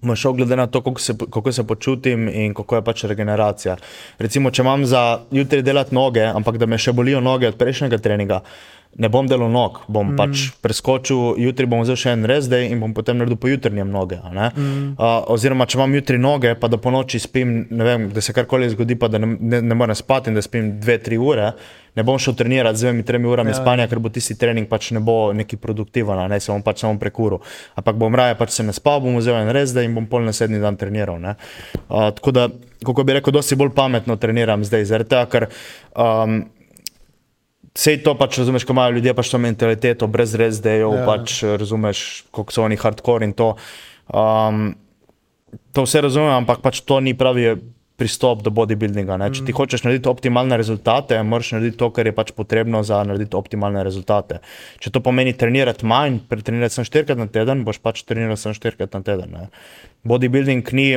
bom 0.00 0.16
šel 0.16 0.32
glede 0.32 0.56
na 0.56 0.66
to, 0.66 0.80
kako 0.80 1.00
se, 1.00 1.14
kako 1.30 1.52
se 1.52 1.66
počutim 1.66 2.28
in 2.28 2.54
kako 2.54 2.76
je 2.76 2.84
pač 2.84 3.04
regeneracija. 3.04 3.76
Recimo, 4.18 4.50
če 4.50 4.62
imam 4.62 4.86
za 4.88 5.20
jutri 5.30 5.62
delati 5.62 5.94
noge, 5.94 6.24
ampak 6.24 6.56
da 6.56 6.66
me 6.66 6.78
še 6.80 6.96
bolijo 6.96 7.20
noge 7.20 7.50
od 7.50 7.58
prejšnjega 7.60 7.98
treninga, 8.00 8.40
ne 8.98 9.08
bom 9.08 9.26
delal 9.26 9.50
nog, 9.50 9.80
bom 9.88 10.10
mm. 10.12 10.16
pač 10.18 10.46
preskočil, 10.60 11.38
jutri 11.38 11.66
bom 11.70 11.84
vzel 11.84 11.98
še 11.98 12.14
en 12.16 12.26
res 12.28 12.48
day 12.50 12.68
in 12.72 12.80
bom 12.82 12.94
potem 12.94 13.20
naredil 13.20 13.38
po 13.40 13.48
jutrnjem 13.48 13.88
noge. 13.90 14.18
Mm. 14.18 14.96
Uh, 14.98 15.20
oziroma, 15.30 15.66
če 15.70 15.78
imam 15.78 15.94
jutri 15.94 16.18
noge, 16.18 16.56
pa 16.58 16.68
da 16.68 16.80
po 16.80 16.92
noči 16.92 17.20
spim, 17.22 17.62
vem, 17.70 18.08
da 18.14 18.24
se 18.24 18.34
karkoli 18.36 18.70
zgodi, 18.74 18.98
pa 18.98 19.08
da 19.12 19.22
ne, 19.22 19.30
ne, 19.38 19.62
ne 19.62 19.78
morem 19.78 19.96
spati 19.96 20.32
in 20.32 20.38
da 20.38 20.42
spim 20.44 20.74
dve, 20.82 20.98
tri 21.04 21.20
ure. 21.20 21.52
Ne 21.98 22.04
bom 22.06 22.18
šel 22.22 22.36
trenirati 22.38 22.78
z 22.78 22.86
dvemi, 22.86 23.06
tremi 23.06 23.30
urami 23.30 23.50
ja. 23.50 23.58
spanja, 23.58 23.88
ker 23.90 23.98
bo 24.02 24.12
tisti 24.14 24.36
trening 24.38 24.68
pač 24.70 24.92
ne 24.94 25.02
bo 25.02 25.32
neki 25.34 25.58
produktiven, 25.58 26.20
ne 26.30 26.38
se 26.42 26.52
bom 26.52 26.62
pač 26.66 26.84
samo 26.84 26.98
prekuril. 27.00 27.40
Ampak 27.78 27.98
bom 27.98 28.14
raje 28.14 28.36
pač 28.38 28.58
se 28.58 28.66
ne 28.66 28.74
spal, 28.74 29.02
bom 29.02 29.18
vzel 29.18 29.40
en 29.40 29.50
res, 29.54 29.74
da 29.74 29.86
in 29.86 29.96
bom 29.96 30.06
pol 30.10 30.26
naslednji 30.26 30.62
dan 30.62 30.78
treniral. 30.78 31.18
ne. 31.22 31.34
Uh, 31.88 32.10
tako 32.18 32.34
da, 32.34 32.46
kako 32.86 33.06
bi 33.06 33.18
rekel, 33.18 33.34
dosti 33.34 33.58
bolj 33.58 33.74
pametno 33.74 34.18
treniram 34.18 34.66
zdaj, 34.66 34.86
zaradi 34.92 35.14
tega, 35.14 35.26
ker 35.30 35.50
um, 35.94 36.42
Sej 37.76 38.00
to 38.02 38.16
pač 38.18 38.40
razumeš, 38.40 38.66
ko 38.66 38.74
imajo 38.74 38.96
ljudje 38.98 39.14
pač 39.14 39.30
to 39.30 39.38
mentaliteto, 39.38 40.08
brez 40.10 40.34
rezdejev, 40.34 40.90
ja. 40.90 41.04
pač 41.06 41.42
razumeš, 41.46 42.24
kako 42.34 42.54
so 42.54 42.64
oni 42.66 42.78
hardcore 42.80 43.28
in 43.28 43.34
to. 43.36 43.52
Um, 44.10 44.72
to 45.72 45.86
vse 45.86 46.02
razumem, 46.02 46.32
ampak 46.42 46.64
pač 46.64 46.82
to 46.82 46.98
ni 46.98 47.14
pravi 47.14 47.54
pristop 48.00 48.40
do 48.40 48.50
bodybuildinga. 48.54 49.18
Ne? 49.20 49.28
Če 49.34 49.44
ti 49.44 49.54
hočeš 49.54 49.84
narediti 49.84 50.08
optimalne 50.08 50.56
rezultate, 50.56 51.18
moraš 51.26 51.52
narediti 51.56 51.78
to, 51.82 51.90
kar 51.92 52.08
je 52.08 52.14
pač 52.16 52.32
potrebno 52.36 52.80
za 52.86 53.02
narediti 53.04 53.36
optimalne 53.36 53.84
rezultate. 53.84 54.40
Če 54.80 54.94
to 54.94 55.02
pomeni 55.04 55.36
trenirati 55.36 55.86
manj, 55.88 56.22
pretrenirati 56.30 56.78
samo 56.78 56.88
štirikrat 56.88 57.20
na 57.20 57.28
teden, 57.30 57.62
boš 57.66 57.82
pač 57.84 58.02
treniral 58.08 58.40
samo 58.40 58.56
štirikrat 58.56 58.96
na 58.96 59.02
teden. 59.04 59.36
Ne? 59.36 59.48
Bodybuilding 60.08 60.72
ni, 60.78 60.88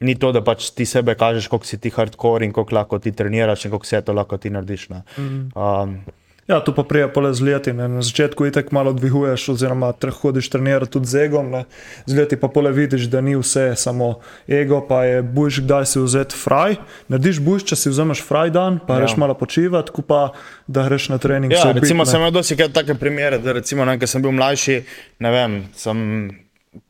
ni 0.00 0.14
to, 0.14 0.32
da 0.32 0.44
pač 0.44 0.70
ti 0.70 0.86
sebe 0.86 1.14
kažeš, 1.14 1.48
koliko 1.48 1.66
si 1.66 1.78
ti 1.78 1.90
hardcore 1.90 2.44
in 2.46 2.52
koliko 2.52 2.74
lahko 2.74 2.98
ti 2.98 3.12
treniraš 3.12 3.64
in 3.64 3.70
koliko 3.70 3.84
vse 3.86 4.00
to 4.02 4.12
lahko 4.12 4.38
ti 4.38 4.50
narediš. 4.50 4.88
ne. 4.88 5.02
Um, 5.54 5.98
Ja, 6.48 6.64
tu 6.64 6.72
pa 6.72 6.80
prija 6.82 7.08
pole 7.12 7.28
z 7.34 7.44
leti. 7.44 7.72
Ne. 7.76 7.88
Na 7.88 8.02
začetku 8.02 8.46
itek 8.48 8.70
malo 8.72 8.92
dviguješ, 8.96 9.48
oziroma 9.52 9.92
hodiš 9.92 10.48
trenirati 10.48 10.92
tudi 10.92 11.06
z 11.06 11.26
egom. 11.28 11.50
Ne. 11.50 11.64
Z 12.06 12.16
leti 12.16 12.36
pa 12.40 12.48
pole 12.48 12.72
vidiš, 12.72 13.04
da 13.12 13.20
ni 13.20 13.36
vse 13.36 13.74
samo 13.76 14.14
ego, 14.48 14.80
pa 14.88 15.04
je 15.04 15.22
boš 15.22 15.60
kdaj 15.60 15.86
si 15.86 16.00
vzeti 16.00 16.34
fraj. 16.34 16.76
Narediš 17.08 17.40
boš, 17.44 17.68
če 17.68 17.76
si 17.76 17.92
vzameš 17.92 18.24
fraj 18.24 18.50
dan, 18.50 18.80
pa 18.80 18.96
Ja. 18.96 19.00
greš 19.04 19.16
malo 19.20 19.34
počivati, 19.34 19.92
pa 20.08 20.32
da 20.66 20.88
greš 20.88 21.08
na 21.08 21.18
trening. 21.18 21.52
Ja, 21.52 21.72
recimo, 21.72 22.04
ne. 22.04 22.10
sem 22.10 22.20
imel 22.20 22.30
dosti 22.30 22.56
take 22.72 22.94
primere, 22.94 23.38
da 23.38 23.52
recimo, 23.52 23.84
ne, 23.84 24.00
sem 24.06 24.22
bil 24.22 24.32
mlajši, 24.32 24.82
ne 25.20 25.30
vem, 25.30 25.64
sem 25.76 26.32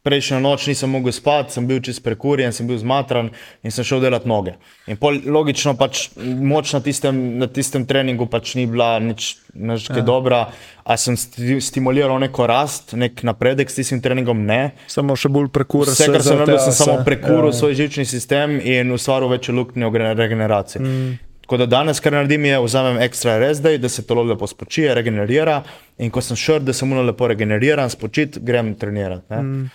prejšnjo 0.03 0.41
noč 0.41 0.67
nisem 0.67 0.91
mogel 0.91 1.13
spati, 1.13 1.53
sem 1.53 1.67
bil 1.67 1.81
čist 1.85 2.03
prekurjen, 2.05 2.53
sem 2.53 2.67
bil 2.67 2.79
zmatran 2.81 3.31
in 3.63 3.75
sem 3.75 3.87
šel 3.87 4.03
delati 4.03 4.29
noge. 4.29 4.57
In 4.91 4.99
pol, 5.01 5.21
logično 5.25 5.75
pač 5.79 6.09
moč 6.19 6.73
na 6.75 6.81
tistem, 6.85 7.39
na 7.39 7.47
tistem 7.47 7.87
treningu 7.89 8.27
pač 8.31 8.55
ni 8.59 8.67
bila 8.67 8.97
nič, 9.03 9.37
nič 9.55 9.89
ja. 9.91 10.03
dobra, 10.07 10.49
a 10.83 10.97
sem 10.97 11.17
sti- 11.19 11.61
stimuliral 11.63 12.19
neko 12.25 12.49
rast, 12.49 12.97
nek 12.99 13.23
napredek 13.27 13.71
s 13.71 13.79
tistim 13.79 14.03
treningom, 14.05 14.43
ne. 14.49 14.75
Samo 14.91 15.17
še 15.19 15.31
bolj 15.33 15.53
prekuril. 15.55 15.93
Vse, 15.93 16.11
kar 16.11 16.25
sem 16.25 16.41
naredil, 16.41 16.61
sem 16.65 16.77
samo 16.77 16.99
prekuril 17.07 17.53
ja. 17.53 17.59
svoj 17.61 17.79
živčni 17.79 18.09
sistem 18.09 18.59
in 18.59 18.93
ustvaril 18.95 19.31
večjo 19.31 19.57
luknjo 19.61 19.93
v 19.95 20.13
regeneraciji. 20.19 20.83
Mm. 20.83 21.28
Tako 21.49 21.57
da 21.57 21.67
danes, 21.67 21.97
kar 22.01 22.13
naredim, 22.13 22.45
je 22.45 22.59
vzamem 22.61 22.99
ekstra 23.01 23.39
resdej, 23.41 23.79
da 23.81 23.89
se 23.89 24.03
telo 24.05 24.21
lepo 24.23 24.45
spočije, 24.47 24.93
regenerira. 24.95 25.63
In 25.99 26.11
ko 26.13 26.21
sem 26.21 26.37
šel, 26.37 26.59
da 26.61 26.75
sem 26.77 26.89
mu 26.89 27.01
lepo 27.03 27.25
regeneriran, 27.27 27.89
spočit, 27.91 28.37
grem 28.39 28.75
trenirati. 28.75 29.25
ne. 29.31 29.43
Mm. 29.43 29.71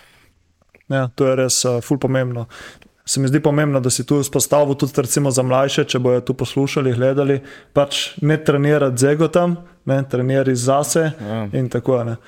Ja, 0.88 1.08
to 1.08 1.26
je 1.26 1.36
res 1.36 1.64
uh, 1.64 1.80
ful 1.82 1.98
pomembno. 1.98 2.46
Se 3.04 3.20
mi 3.20 3.28
zdi 3.28 3.40
pomembno, 3.40 3.80
da 3.80 3.90
si 3.90 4.06
tu 4.06 4.20
vzpostavil 4.20 4.74
tudi 4.74 5.02
recimo 5.02 5.30
za 5.30 5.42
mlajše, 5.42 5.84
če 5.84 5.98
bojo 5.98 6.20
tu 6.20 6.34
poslušali, 6.34 6.92
gledali, 6.94 7.40
pač 7.72 8.12
ne 8.22 8.36
trenirati 8.38 8.96
z 8.96 9.10
egotom, 9.10 9.56
ne 9.84 9.98
trenirati 10.10 10.54
zase 10.56 11.10
Ja. 11.20 11.48
in 11.52 11.68
tako 11.68 11.98
naprej. 12.04 12.22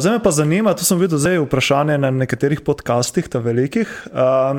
Zdaj 0.00 0.12
me 0.12 0.22
pa 0.22 0.30
zanima, 0.30 0.74
tu 0.74 0.84
sem 0.84 0.98
videl 0.98 1.18
zdaj 1.18 1.38
vprašanje 1.38 1.98
na 1.98 2.10
nekaterih 2.10 2.60
podcastih, 2.60 3.28
ta 3.28 3.38
velikih. 3.38 3.86
A, 4.14 4.54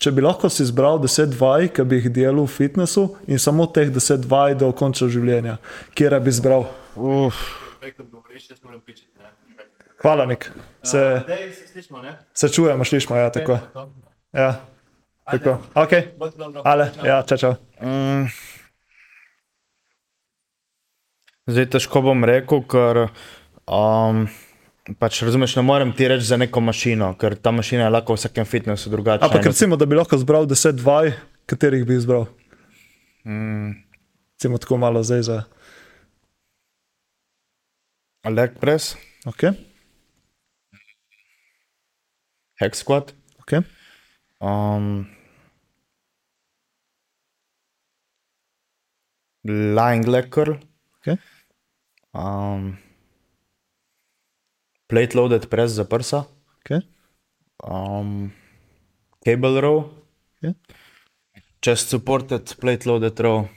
Če 0.00 0.14
bi 0.16 0.22
lahko 0.24 0.48
si 0.48 0.62
izbral 0.64 0.96
10 1.02 1.34
vaj, 1.36 1.66
ki 1.76 1.84
bi 1.84 1.98
jih 1.98 2.06
delal 2.16 2.46
v 2.46 2.48
fitnessu 2.48 3.02
in 3.28 3.40
samo 3.42 3.66
teh 3.68 3.90
10 3.92 4.24
vaj 4.30 4.54
do 4.62 4.70
konca 4.72 5.08
življenja, 5.12 5.58
kje 5.92 6.20
bi 6.24 6.32
izbral? 6.32 6.64
Uf, 6.96 7.42
Hvala, 10.00 10.24
Nik. 10.24 10.46
Se, 10.82 11.20
se 12.32 12.48
čujemo, 12.48 12.84
slišimo, 12.84 13.16
ja, 13.16 13.28
tako. 13.30 13.58
Ja, 14.32 14.54
tako. 15.28 15.58
Ok, 15.76 15.92
ale, 16.64 16.88
ja, 17.04 17.20
čau, 17.28 17.36
čau. 17.36 17.52
mm. 17.84 18.32
Zdaj 21.50 21.66
težko 21.76 22.00
bom 22.08 22.24
rekel, 22.24 22.64
ker 22.64 23.02
um, 23.68 24.24
pač 24.98 25.22
razumeš, 25.22 25.56
ne 25.56 25.62
morem 25.62 25.92
ti 25.92 26.08
reči 26.08 26.24
za 26.24 26.36
neko 26.36 26.60
mašino, 26.60 27.12
ker 27.14 27.34
ta 27.36 27.50
mašina 27.50 27.82
je 27.82 27.90
lahko 27.90 28.12
v 28.12 28.18
vsakem 28.18 28.44
fitnessu 28.44 28.90
drugačna. 28.90 29.26
Ampak 29.26 29.46
recimo, 29.46 29.76
da 29.76 29.86
bi 29.86 29.94
lahko 29.94 30.16
izbral 30.16 30.46
10 30.46 30.80
vaj, 30.80 31.12
katerih 31.46 31.84
bi 31.84 31.94
izbral? 31.94 32.26
Mm, 33.22 33.76
Recimo 34.32 34.58
tako 34.58 34.76
malo 34.78 35.02
zdaj 35.02 35.22
za. 35.22 35.38
leg 38.26 38.56
press, 38.58 38.96
Ok, 39.26 39.42
hack 42.56 42.74
squat. 42.74 43.12
ok. 43.38 43.52
Um, 44.40 45.06
lying 49.44 50.06
leg 50.06 50.30
curl. 50.30 50.54
ok. 50.98 51.18
Um, 52.12 52.76
plate 54.90 55.14
loaded 55.14 55.46
press 55.48 55.70
za 55.78 55.84
prsa. 55.84 56.24
ok. 56.60 56.82
Um, 57.64 58.32
cable 59.24 59.60
row. 59.60 59.78
ok. 60.42 60.54
Chest 61.60 61.88
supported 61.88 62.54
plate 62.60 62.88
loaded 62.88 63.20
row. 63.20 63.48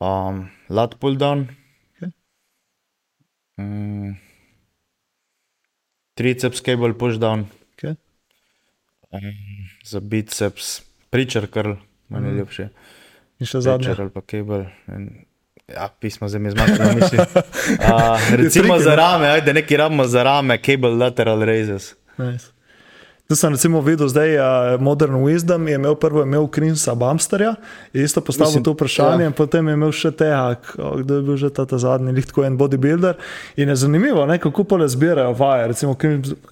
Um, 0.00 0.50
lat 0.68 0.98
pull 1.00 1.16
down. 1.16 1.48
Ok. 1.96 2.10
Mm, 3.56 4.16
triceps 6.14 6.60
cable 6.60 6.94
push 6.94 7.16
down. 7.18 7.46
ok. 7.74 7.96
Za 9.84 10.00
biceps, 10.00 10.82
preacher 11.10 11.46
curl, 11.50 11.76
meni 12.08 12.28
je 12.28 12.38
ljubše. 12.40 12.68
In 13.40 13.46
še 13.46 13.60
zadnje. 13.60 13.92
Preacher 13.92 14.04
ali 14.04 14.12
pa 14.14 14.22
cable. 14.24 14.64
In, 14.88 15.08
ja, 15.74 15.88
pismo 16.00 16.28
za 16.28 16.38
mi 16.38 16.50
zmanjkalo 16.50 16.92
misli. 16.94 17.18
Uh, 17.18 17.24
recimo 18.40 18.74
tricky, 18.74 18.84
za 18.84 18.94
rame, 18.94 19.26
ajde 19.26 19.52
nekaj 19.52 19.76
rabimo 19.76 20.06
za 20.06 20.22
rame, 20.22 20.58
cable 20.62 20.90
lateral 20.90 21.40
raises. 21.40 21.94
Nice. 22.18 22.46
Tu 23.28 23.36
sem 23.36 23.52
recimo 23.52 23.80
videl, 23.80 24.08
zdaj 24.08 24.36
uh, 24.36 24.80
Modern 24.80 25.14
Wisdom 25.14 25.68
je 25.68 25.74
imel 25.74 25.94
prvo 25.94 26.22
imel 26.22 26.46
Krimsa 26.46 26.94
Bamsterja, 26.94 27.54
je 27.92 28.04
isto 28.04 28.20
postavil 28.20 28.48
Mislim, 28.50 28.64
to 28.64 28.72
vprašanje, 28.72 29.24
ja. 29.24 29.30
potem 29.30 29.68
je 29.68 29.74
imel 29.74 29.92
še 29.92 30.10
tega, 30.10 30.56
kdo 30.76 31.14
je 31.14 31.22
bil 31.22 31.36
že 31.36 31.50
ta, 31.50 31.64
ta 31.66 31.78
zadnji, 31.78 32.12
lihtko 32.12 32.44
en 32.44 32.58
bodybuilder. 32.58 33.14
In 33.56 33.72
je 33.72 33.76
zanimivo, 33.76 34.26
ne, 34.26 34.36
kako 34.42 34.64
pole 34.64 34.88
zbirajo 34.88 35.32
vaje, 35.32 35.68
recimo 35.72 35.96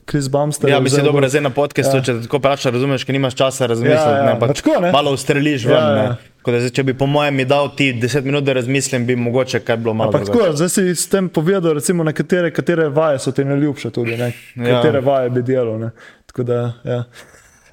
Chris 0.07 0.29
Bamster. 0.29 0.71
Ja, 0.71 0.79
je 0.79 0.87
bi 0.87 0.95
vzel 0.95 1.05
dobro 1.05 1.29
zdaj 1.29 1.43
na 1.43 1.51
podkastu, 1.51 1.97
Ja. 1.97 2.01
ja. 2.01 2.05
če 2.07 2.17
tako 2.25 2.39
vprašaš, 2.39 2.73
razumeš, 2.73 3.05
ker 3.05 3.19
nimaš 3.19 3.35
časa 3.35 3.67
razmisliti. 3.67 4.01
Ja, 4.01 4.17
ja, 4.17 4.33
ne, 4.33 4.41
pač 4.41 4.63
tako, 4.63 4.81
ne. 4.81 4.93
Malo 4.95 5.13
ustreliš 5.13 5.67
ven. 5.69 5.77
Ja, 5.77 5.81
Ja, 5.81 5.97
ja. 5.97 6.03
ja. 6.05 6.17
Da, 6.41 6.57
zdaj, 6.57 6.71
če 6.73 6.83
bi 6.89 6.95
po 6.97 7.05
mojem 7.05 7.35
mi 7.37 7.45
dal 7.45 7.67
ti 7.77 7.91
10 7.93 8.25
minut, 8.25 8.45
da 8.45 8.55
razmislim, 8.57 9.05
bi 9.07 9.13
mogoče 9.17 9.59
kaj 9.61 9.77
bilo 9.77 9.93
malo 9.95 10.13
tako, 10.13 10.47
zdaj 10.57 10.71
si 10.73 10.95
s 10.97 11.05
tem 11.13 11.29
povedal, 11.29 11.75
recimo, 11.77 12.01
na 12.05 12.15
katere, 12.17 12.49
katere 12.51 12.89
vaje 12.89 13.19
so 13.21 13.33
ti 13.37 13.45
najljubše 13.45 13.91
tudi, 13.93 14.17
ne? 14.17 14.31
Ja. 14.57 14.79
katere 14.79 15.03
vaje 15.05 15.31
bi 15.31 15.43
delal. 15.45 15.77
Ne? 15.79 15.91
Tako 16.31 16.43
da, 16.47 16.73
ja. 16.85 17.05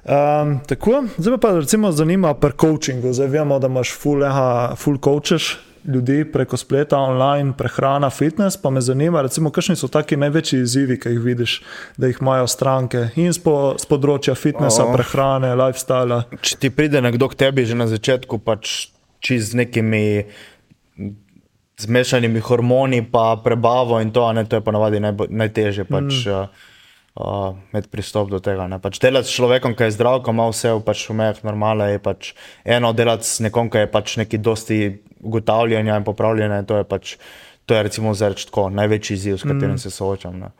Um, 0.08 0.58
tako, 0.66 1.04
zdaj 1.18 1.30
me 1.30 1.38
pa 1.38 1.52
recimo 1.52 1.92
zanima 1.92 2.34
pri 2.34 2.52
coachingu. 2.60 3.12
Zdaj 3.12 3.26
vemo, 3.26 3.58
da 3.58 3.66
imaš 3.70 3.92
full, 3.94 4.24
aha, 4.24 4.74
full 4.76 4.98
coaches 5.04 5.42
ljudi 5.84 6.24
preko 6.32 6.56
spleta, 6.56 6.98
online, 6.98 7.52
prehrana, 7.58 8.10
fitness. 8.10 8.56
Pa 8.56 8.70
me 8.70 8.80
zanima, 8.80 9.22
recimo, 9.22 9.50
kakšni 9.50 9.76
so 9.76 9.88
taki 9.88 10.16
največji 10.16 10.60
izzivi, 10.60 10.98
ki 11.00 11.14
jih 11.14 11.20
vidiš, 11.22 11.62
da 11.96 12.10
jih 12.10 12.18
imajo 12.20 12.46
stranke 12.46 13.08
in 13.16 13.32
z, 13.32 13.42
po, 13.44 13.74
z 13.78 13.86
področja 13.86 14.34
fitnessa, 14.34 14.84
Oh. 14.84 14.92
prehrane, 14.96 15.54
lifestyle. 15.54 16.24
Če 16.40 16.56
ti 16.56 16.70
pride 16.70 17.00
nekdo 17.00 17.28
k 17.28 17.38
tebi 17.38 17.66
že 17.66 17.78
na 17.78 17.86
začetku, 17.86 18.38
pač 18.42 18.88
čez 19.20 19.54
nekimi 19.54 20.26
zmešanimi 21.78 22.40
hormoni, 22.40 23.04
pa 23.06 23.36
prebavo 23.44 24.00
in 24.02 24.10
to, 24.10 24.26
ne, 24.32 24.44
to 24.44 24.58
je 24.58 24.66
ponavadi 24.66 25.00
najbo, 25.00 25.30
najtežje. 25.30 25.86
Pač, 25.86 26.26
mm. 26.26 26.48
Uh, 27.18 27.56
med 27.72 27.88
pristop 27.90 28.30
do 28.30 28.38
tega. 28.42 28.68
Ne. 28.70 28.78
Pač 28.82 29.00
delati 29.02 29.28
s 29.28 29.34
človekom, 29.34 29.74
ki 29.74 29.88
je 29.88 29.96
zdrav, 29.98 30.22
ki 30.22 30.34
ima 30.34 30.46
vse 30.52 30.72
v 30.76 30.84
pač 30.86 31.04
v 31.10 31.18
mejah 31.18 31.42
normale, 31.46 31.90
je 31.96 32.02
pač 32.02 32.32
eno, 32.62 32.94
delati 32.94 33.26
s 33.26 33.42
nekom, 33.44 33.70
ki 33.72 33.84
je 33.84 33.90
pač 33.90 34.16
neki 34.22 34.38
dosti 34.38 34.78
ugotavljanja 35.26 35.98
in 35.98 36.06
popravljanja. 36.06 36.62
To 36.70 36.80
je 36.80 36.86
pač, 36.86 37.18
to 37.66 37.74
je 37.74 37.82
recimo 37.90 38.14
zdaj 38.14 38.34
reči 38.36 38.48
tako, 38.50 38.70
največji 38.70 39.18
izziv, 39.18 39.42
s 39.42 39.46
katerim 39.46 39.76
mm. 39.76 39.82
se 39.82 39.94
soočam. 39.94 40.38
Ne. 40.38 40.54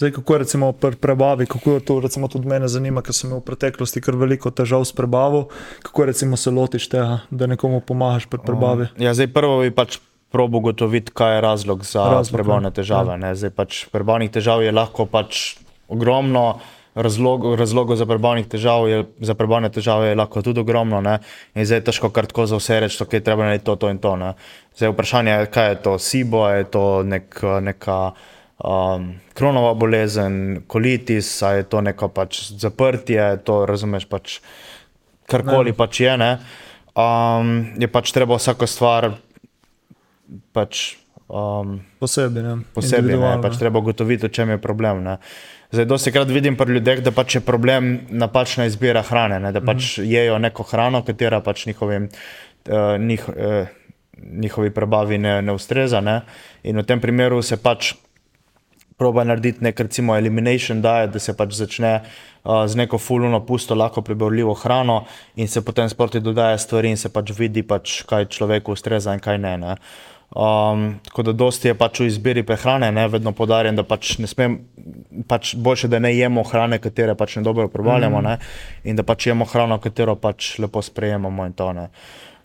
Zdaj, 0.00 0.14
kako 0.16 0.32
je 0.32 0.38
recimo 0.46 0.72
pri 0.72 0.96
prebavi, 0.96 1.44
kako 1.46 1.76
je 1.76 1.80
to 1.84 1.98
recimo 2.00 2.28
tudi 2.32 2.48
mene 2.48 2.68
zanima, 2.72 3.04
ker 3.04 3.12
sem 3.12 3.28
imel 3.28 3.42
v 3.42 3.50
preteklosti 3.52 4.00
kar 4.00 4.16
veliko 4.16 4.48
težav 4.48 4.86
s 4.88 4.96
prebavo. 4.96 5.50
Kako 5.84 6.08
recimo 6.08 6.40
se 6.40 6.48
lotiš 6.48 6.88
tega, 6.88 7.18
da 7.28 7.44
nekomu 7.50 7.82
pomagaš 7.84 8.24
pri 8.32 8.40
prebavi? 8.40 8.88
Ja, 8.96 9.12
zdaj 9.12 9.28
prvo 9.36 9.60
bi 9.60 9.74
pač 9.76 10.00
probo 10.32 10.62
ugotoviti, 10.62 11.12
kaj 11.12 11.34
je 11.34 11.40
razlog 11.44 11.84
za 11.84 12.06
Razlog, 12.06 12.38
prebavne 12.38 12.70
težave. 12.72 13.18
Ja. 13.20 13.34
Zdaj 13.34 13.52
pač 13.52 13.82
prebavnih 13.92 14.30
težav 14.32 14.64
je 14.64 14.72
lahko 14.72 15.04
pač 15.04 15.58
ogromno. 15.90 16.60
Razlogov, 16.94 17.54
razlogov 17.54 17.94
za 17.96 18.06
prebavne 18.06 18.42
težave 18.50 18.90
je, 18.90 19.02
za 19.22 19.36
prebavne 19.38 19.68
težave 19.70 20.08
je 20.10 20.16
lahko 20.18 20.42
tudi 20.42 20.58
ogromno. 20.60 20.98
Ne? 21.00 21.20
In 21.54 21.62
zdaj 21.62 21.78
je 21.78 21.84
težko 21.86 22.10
kar 22.10 22.26
tako 22.26 22.48
za 22.50 22.58
vse 22.58 22.80
reči, 22.82 22.98
da 22.98 23.06
je 23.16 23.22
treba 23.22 23.46
narediti 23.46 23.66
to, 23.68 23.76
to 23.78 23.90
in 23.94 24.00
to. 24.02 24.16
Ne? 24.18 24.32
Zdaj 24.74 24.90
vprašanje 24.90 25.30
je, 25.30 25.46
kaj 25.54 25.68
je 25.68 25.78
to 25.84 25.92
SIBO, 25.98 26.42
je 26.50 26.64
to 26.66 26.84
nek, 27.06 27.38
neka 27.62 27.98
um, 28.58 29.06
kronova 29.38 29.74
bolezen, 29.74 30.64
kolitis, 30.66 31.30
je 31.42 31.68
to 31.70 31.80
neko 31.80 32.08
pač 32.08 32.50
zaprtje, 32.58 33.36
to 33.46 33.62
razumeš 33.70 34.10
pač 34.10 34.40
karkoli 35.30 35.72
pač 35.72 36.02
je. 36.02 36.16
Ne? 36.18 36.32
Um, 36.98 37.70
je 37.78 37.86
pač 37.86 38.10
treba 38.10 38.34
vsako 38.34 38.66
stvar 38.66 39.12
pač, 40.54 40.98
um, 41.30 41.78
Posebej, 42.02 42.42
ne? 42.42 42.54
posebej. 42.74 42.98
Ne? 42.98 43.14
Individualno. 43.14 43.42
Pač 43.46 43.58
treba 43.62 43.78
ugotoviti, 43.78 44.26
v 44.26 44.34
čem 44.34 44.54
je 44.56 44.58
problem. 44.62 45.04
Ne? 45.06 45.16
Zdaj, 45.70 45.84
dosti 45.86 46.12
krat 46.12 46.28
vidim 46.28 46.56
pri 46.58 46.72
ljudeh, 46.74 46.98
da 47.02 47.12
pač 47.14 47.34
je 47.34 47.40
problem 47.46 48.00
napačna 48.10 48.66
izbira 48.66 49.02
hrane, 49.06 49.38
ne? 49.40 49.52
da 49.52 49.60
pač 49.60 49.98
Mhm. 49.98 50.06
jejo 50.10 50.38
neko 50.38 50.62
hrano, 50.62 51.02
katera 51.06 51.40
pač 51.40 51.66
njihovim, 51.66 52.08
uh, 52.68 52.98
njih, 52.98 53.28
uh, 53.28 53.66
njihovi 54.32 54.70
prebavi 54.70 55.18
ne, 55.18 55.42
ne 55.42 55.52
ustreza. 55.52 56.00
Ne? 56.00 56.22
In 56.62 56.76
v 56.78 56.82
tem 56.82 57.00
primeru 57.00 57.42
se 57.42 57.56
pač 57.56 57.94
proba 58.98 59.24
narediti 59.24 59.64
nek 59.64 59.80
recimo 59.80 60.16
elimination 60.16 60.82
diet, 60.82 61.10
da 61.10 61.18
se 61.18 61.36
pač 61.36 61.54
začne 61.54 62.00
uh, 62.02 62.66
z 62.66 62.76
neko 62.76 62.98
fulno 62.98 63.40
pusto, 63.46 63.74
lahko 63.74 64.02
prebavljivo 64.02 64.54
hrano 64.54 65.04
in 65.36 65.48
se 65.48 65.62
potem 65.64 65.88
sproti 65.88 66.20
dodaja 66.20 66.58
stvari 66.58 66.90
in 66.90 66.96
se 66.96 67.08
pač 67.08 67.30
vidi, 67.38 67.62
pač, 67.62 68.02
kaj 68.02 68.26
človeku 68.26 68.72
ustreza 68.72 69.14
in 69.14 69.20
kaj 69.20 69.38
ne. 69.38 69.56
ne. 69.56 69.76
Um, 70.30 71.00
tako 71.04 71.22
da 71.22 71.32
dosti 71.32 71.68
je 71.68 71.74
pač 71.74 72.00
v 72.00 72.06
izbiri 72.06 72.42
prehrane, 72.46 72.92
ne 72.92 73.08
vedno 73.08 73.32
podarjam, 73.32 73.74
da 73.76 73.82
pač 73.82 74.18
ne 74.18 74.28
smem, 74.30 74.60
pač 75.28 75.54
boljše, 75.54 75.88
da 75.88 75.98
ne 75.98 76.12
jemo 76.16 76.42
hrane, 76.42 76.78
katere 76.78 77.14
pač 77.14 77.36
ne 77.36 77.42
dobro 77.46 77.68
prevaljamo, 77.68 78.20
mm. 78.20 78.36
in 78.84 78.96
da 78.96 79.02
pač 79.02 79.26
jemo 79.26 79.44
hrano, 79.44 79.78
katero 79.78 80.16
pač 80.16 80.58
lepo 80.58 80.82
sprejemamo 80.82 81.48
to. 81.56 81.72
Ne. 81.72 81.88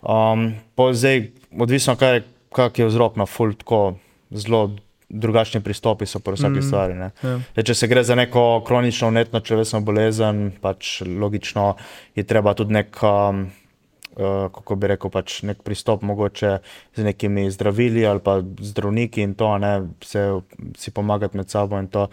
Um, 0.02 0.54
zdaj, 0.92 1.30
odvisno, 1.58 1.96
kaj, 1.96 2.22
kak 2.54 2.78
je 2.78 2.86
vzrok 2.86 3.16
na 3.16 3.26
ful, 3.26 3.54
tako 3.54 3.96
zelo 4.30 4.76
drugačni 5.08 5.60
pristopi 5.60 6.06
so 6.06 6.18
pri 6.18 6.34
vsaki 6.34 6.58
mm. 6.58 6.62
stvari. 6.62 6.94
ne. 6.94 7.10
Ja. 7.22 7.38
Zdaj, 7.52 7.64
če 7.64 7.74
se 7.74 7.88
gre 7.88 8.02
za 8.04 8.14
neko 8.18 8.62
kronično 8.66 9.10
vnetno 9.10 9.40
črevesno 9.40 9.80
bolezen, 9.80 10.50
pač 10.60 11.00
logično 11.06 11.74
je 12.14 12.24
treba 12.26 12.54
tudi 12.54 12.74
nek, 12.74 12.98
um, 13.02 13.46
uh, 14.16 14.48
kako 14.52 14.76
bi 14.76 14.90
rekel, 14.94 15.12
pač 15.12 15.42
nek 15.46 15.62
pristop, 15.66 16.02
mogoče 16.02 16.58
z 16.96 17.06
nekimi 17.06 17.50
zdravili 17.50 18.06
ali 18.06 18.20
pa 18.20 18.40
zdravniki 18.42 19.22
in 19.22 19.34
to, 19.34 19.58
ne 19.58 19.88
se, 20.04 20.26
si 20.76 20.90
pomagati 20.90 21.36
med 21.36 21.50
sabo 21.50 21.80
in 21.80 21.88
to. 21.88 22.08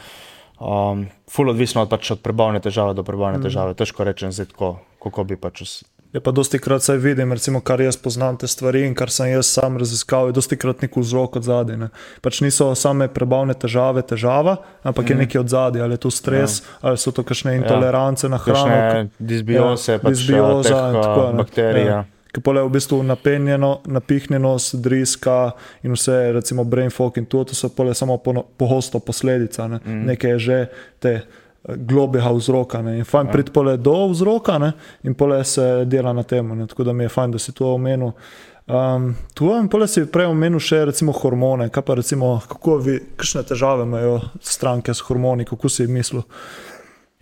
Um, 0.63 1.07
ful 1.31 1.49
odvisno 1.49 1.81
od, 1.83 1.89
pač 1.91 2.13
od 2.13 2.21
prebavne 2.23 2.61
težave 2.63 2.93
do 2.93 3.03
prebavne 3.03 3.41
mm. 3.41 3.47
težave. 3.47 3.73
Težko 3.75 4.05
rečem 4.07 4.31
zdaj 4.31 4.53
tako, 4.53 4.77
kako 5.03 5.25
bi 5.27 5.35
pač 5.35 5.65
us- 5.65 5.81
Je 6.13 6.21
pa 6.21 6.31
dosti 6.31 6.59
krat 6.59 6.83
saj 6.83 6.97
vidim, 7.01 7.33
recimo, 7.33 7.61
kar 7.61 7.81
jaz 7.81 7.97
poznam 7.97 8.37
te 8.37 8.47
stvari 8.47 8.83
in 8.85 8.93
kar 8.93 9.09
sem 9.09 9.31
jaz 9.31 9.47
sam 9.49 9.77
raziskal, 9.81 10.29
je 10.29 10.37
dosti 10.37 10.57
krat 10.61 10.83
nek 10.85 10.93
vzrok 10.97 11.39
od 11.41 11.47
zadaj. 11.47 11.87
Pač 12.21 12.41
niso 12.45 12.69
same 12.77 13.07
prebavne 13.09 13.55
težave, 13.57 14.05
težava, 14.05 14.59
ampak 14.83 15.07
mm. 15.07 15.11
je 15.11 15.17
nekaj 15.23 15.41
od 15.41 15.53
zadaj, 15.55 15.81
ali 15.81 15.97
je 15.97 16.03
to 16.05 16.11
stres, 16.13 16.59
ja. 16.61 16.77
ali 16.81 17.01
so 17.01 17.11
to 17.11 17.25
kakšne 17.25 17.57
intolerance 17.57 18.27
ja. 18.27 18.29
na 18.29 18.37
hrano. 18.37 18.69
Kakšne 18.69 19.09
disbiose, 19.17 19.97
ja, 19.97 20.03
pač, 20.03 20.13
disbioza 20.13 20.69
teh, 20.69 20.85
in 20.85 20.99
tako 21.01 21.21
naprej. 21.21 21.37
Bakterije. 21.43 21.87
Ja 21.89 22.03
ki 22.33 22.41
pa 22.41 22.53
je 22.57 22.63
v 22.65 22.69
bistvu 22.73 23.03
napenjeno, 23.05 23.83
napihnjenost, 23.85 24.75
driska 24.81 25.51
in 25.85 25.93
vse, 25.93 26.31
recimo 26.33 26.63
brain 26.65 26.89
fog 26.89 27.17
in 27.21 27.25
to, 27.29 27.43
to 27.45 27.55
so 27.55 27.69
pole 27.69 27.93
samo 27.93 28.17
pogosto 28.57 28.99
posledica, 28.99 29.67
ne. 29.67 29.79
mm. 29.85 30.05
nekaj 30.09 30.31
je 30.31 30.39
že 30.39 30.57
te 30.99 31.13
globega 31.67 32.31
vzroka. 32.31 32.81
Ne. 32.81 32.97
In 32.97 33.05
fajn 33.05 33.27
ja. 33.27 33.31
priti 33.31 33.51
pole 33.51 33.77
do 33.77 33.95
vzroka 34.11 34.57
ne, 34.59 34.71
in 35.03 35.13
pole 35.13 35.43
se 35.43 35.85
dela 35.85 36.13
na 36.13 36.23
tem. 36.23 36.67
Tako 36.67 36.83
da 36.83 36.93
mi 36.93 37.03
je 37.03 37.13
fajn, 37.13 37.31
da 37.31 37.39
si 37.39 37.53
to 37.55 37.73
omenil. 37.73 38.11
Um, 38.65 39.15
tu 39.33 39.49
vam 39.49 39.67
pole 39.67 39.87
si 39.91 40.05
prej 40.07 40.29
omenil 40.31 40.61
še 40.63 40.85
recimo 40.87 41.11
hormone, 41.15 41.67
kaj 41.73 41.83
pa 41.83 41.97
recimo, 41.99 42.37
kako 42.47 42.77
vi, 42.83 42.99
kakšne 43.19 43.43
težave 43.49 43.83
imajo 43.83 44.21
stranke 44.39 44.93
s 44.95 45.03
hormoni, 45.03 45.43
kako 45.47 45.71
si 45.71 45.87
mislil? 45.87 46.23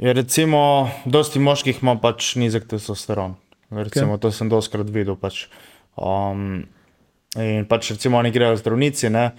Je 0.01 0.13
recimo, 0.13 0.89
dosti 1.05 1.41
moških 1.41 1.81
ima 1.81 1.95
pač 2.01 2.35
nizek 2.37 2.67
testosteron. 2.69 3.35
Recimo, 3.71 4.17
okay. 4.17 4.21
To 4.21 4.31
sem 4.35 4.49
doskrat 4.51 4.89
videl. 4.93 5.17
Pač. 5.17 5.45
Um, 5.97 6.63
in 7.39 7.65
pač 7.69 7.93
recimo 7.95 8.19
oni 8.19 8.33
grejo 8.33 8.57
zdravnici 8.59 9.09
ne? 9.09 9.31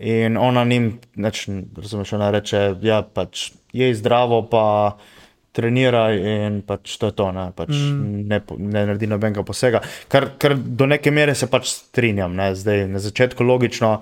in 0.00 0.36
ona 0.40 0.62
jim, 0.64 0.94
razumeš, 1.76 2.12
ona 2.16 2.30
reče, 2.32 2.60
ja, 2.80 3.02
pač 3.04 3.50
je 3.72 3.94
zdravo, 3.94 4.42
pa 4.50 4.96
treniraj 5.52 6.18
in 6.18 6.60
pač 6.62 6.94
to 7.00 7.10
je 7.10 7.16
to, 7.18 7.30
ne, 7.34 7.50
pač 7.56 7.72
mm. 7.74 8.26
ne, 8.30 8.38
ne 8.58 8.84
naredi 8.86 9.08
nobenega 9.10 9.42
posega. 9.46 9.82
Kar, 10.10 10.32
kar 10.38 10.54
do 10.54 10.86
neke 10.86 11.10
mere 11.10 11.34
se 11.34 11.50
pač 11.50 11.72
strinjam, 11.72 12.36
ne? 12.38 12.52
zdaj 12.54 12.86
na 12.90 13.02
začetku 13.02 13.46
logično 13.46 13.98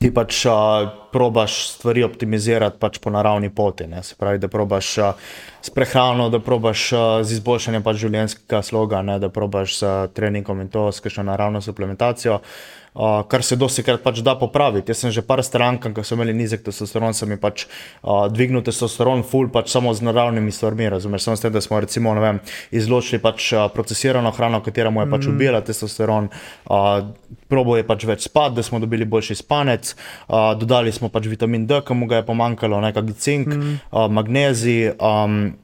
ti 0.00 0.08
pač 0.14 0.44
uh, 0.48 0.86
probaš 1.12 1.56
stvari 1.74 2.04
optimizirati 2.06 2.78
pač 2.80 3.00
po 3.04 3.12
naravni 3.12 3.50
poti. 3.52 3.84
Ne? 3.90 4.00
Se 4.06 4.14
pravi, 4.16 4.40
da 4.40 4.48
probaš 4.48 4.92
uh, 5.00 5.32
s 5.60 5.72
prehrano, 5.76 6.30
da 6.32 6.40
probaš 6.40 6.84
uh, 6.92 7.00
z 7.20 7.36
izboljšanjem 7.36 7.84
pač 7.84 8.00
življenjskega 8.04 8.62
sloga, 8.64 9.02
ne? 9.04 9.18
da 9.20 9.28
probaš 9.32 9.76
s 9.76 9.84
uh, 9.84 10.04
treningom 10.16 10.62
in 10.64 10.72
to 10.72 10.86
s 10.88 11.04
kakšno 11.04 11.26
naravno 11.28 11.60
suplementacijo. 11.64 12.38
Uh, 12.40 12.79
uh, 12.94 13.22
kar 13.28 13.42
se 13.42 13.56
dosti 13.56 13.82
krat 13.86 14.02
pač 14.02 14.20
da 14.24 14.34
popraviti. 14.38 14.90
Jaz 14.90 15.04
sem 15.04 15.14
že 15.14 15.22
par 15.26 15.42
strankam, 15.46 15.94
ki 15.94 16.04
so 16.04 16.18
imeli 16.18 16.34
nizek 16.36 16.64
testosteron, 16.66 17.14
sem 17.16 17.30
jim 17.30 17.40
pač 17.40 17.66
uh, 17.66 18.26
dvignil 18.32 18.64
testosteron, 18.66 19.24
full 19.26 19.50
pač 19.52 19.70
samo 19.72 19.94
z 19.94 20.06
naravnimi 20.06 20.52
stvarmi. 20.54 20.90
Razumeš, 20.96 21.28
samo 21.28 21.38
s 21.38 21.44
tem, 21.44 21.54
da 21.54 21.62
smo 21.64 21.80
recimo 21.80 22.14
vem, 22.20 22.40
izločili 22.70 23.22
pač 23.22 23.52
uh, 23.54 23.68
procesirano 23.74 24.32
hrano, 24.34 24.62
katera 24.64 24.90
mu 24.90 25.04
je 25.04 25.10
pač 25.10 25.26
mm. 25.26 25.34
ubila 25.34 25.62
testosteron. 25.64 26.30
Uh, 26.66 27.10
Probo 27.50 27.74
je 27.74 27.86
pač 27.86 28.04
več 28.06 28.28
spati, 28.28 28.54
da 28.58 28.62
smo 28.62 28.78
dobili 28.82 29.06
boljši 29.08 29.40
spanec, 29.40 29.94
uh, 30.28 30.52
dodali 30.58 30.92
smo 30.94 31.10
pač 31.10 31.26
vitamin 31.30 31.66
D, 31.66 31.80
ki 31.86 31.96
mu 31.98 32.06
ga 32.10 32.20
je 32.20 32.28
pomankalo, 32.28 32.78
nekaj 32.84 33.14
cink, 33.18 33.50
mm. 33.50 33.74
uh, 33.90 34.06
magnezij. 34.10 34.94
Um, 34.98 35.58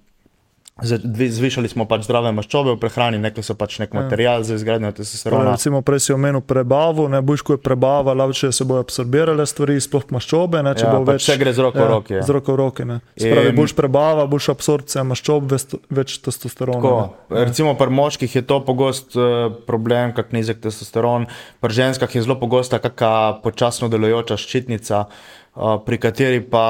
Zvišali 0.76 1.70
smo 1.72 1.86
pač 1.88 2.02
zdrave 2.04 2.28
maščobe 2.36 2.74
v 2.74 2.76
prehrani, 2.76 3.16
nekaj 3.16 3.46
so 3.48 3.54
pač 3.56 3.78
nek 3.80 3.94
ja. 3.94 4.02
material 4.02 4.42
za 4.44 4.58
izgradnjo 4.58 4.90
testosterona. 4.98 5.54
Recimo, 5.54 5.80
prej 5.80 6.02
si 6.04 6.12
omenil 6.12 6.42
prebavo, 6.44 7.06
ne 7.08 7.22
boš, 7.24 7.40
ko 7.48 7.54
je 7.56 7.60
prebava, 7.64 8.12
lažje 8.12 8.50
se 8.52 8.66
bojo 8.68 8.84
absorbirale 8.84 9.46
stvari, 9.48 9.78
sploh 9.80 10.04
maščobe. 10.12 10.60
Ne, 10.66 10.74
ja, 10.76 10.90
pač 10.92 11.08
več, 11.08 11.22
vse 11.24 11.36
gre 11.40 11.54
z 11.56 11.64
roko 11.64 11.80
v 11.80 11.86
roki. 11.88 12.16
Ja, 12.18 12.26
z 12.28 12.34
roko 12.36 12.52
v 12.52 12.60
roki. 12.60 12.84
Spravi, 13.16 13.54
boš 13.56 13.72
prebava, 13.78 14.26
boš 14.28 14.50
absorpcija 14.52 15.06
maščob, 15.08 15.46
več, 15.54 15.72
več 15.88 16.18
testosterona. 16.26 16.82
Tako, 16.84 17.40
recimo, 17.40 17.72
pri 17.80 17.96
moških 17.96 18.36
je 18.36 18.44
to 18.44 18.60
pogost 18.68 19.16
uh, 19.16 19.48
problem, 19.64 20.12
kak 20.12 20.36
nizek 20.36 20.60
testosteron, 20.60 21.24
pri 21.64 21.78
ženskah 21.80 22.12
je 22.12 22.26
zelo 22.28 22.36
pogosta 22.36 22.82
kakšna 22.84 23.40
počasno 23.40 23.88
delujoča 23.88 24.36
ščitnica, 24.44 25.06
uh, 25.08 25.80
pri 25.88 26.02
kateri 26.04 26.44
pa 26.44 26.66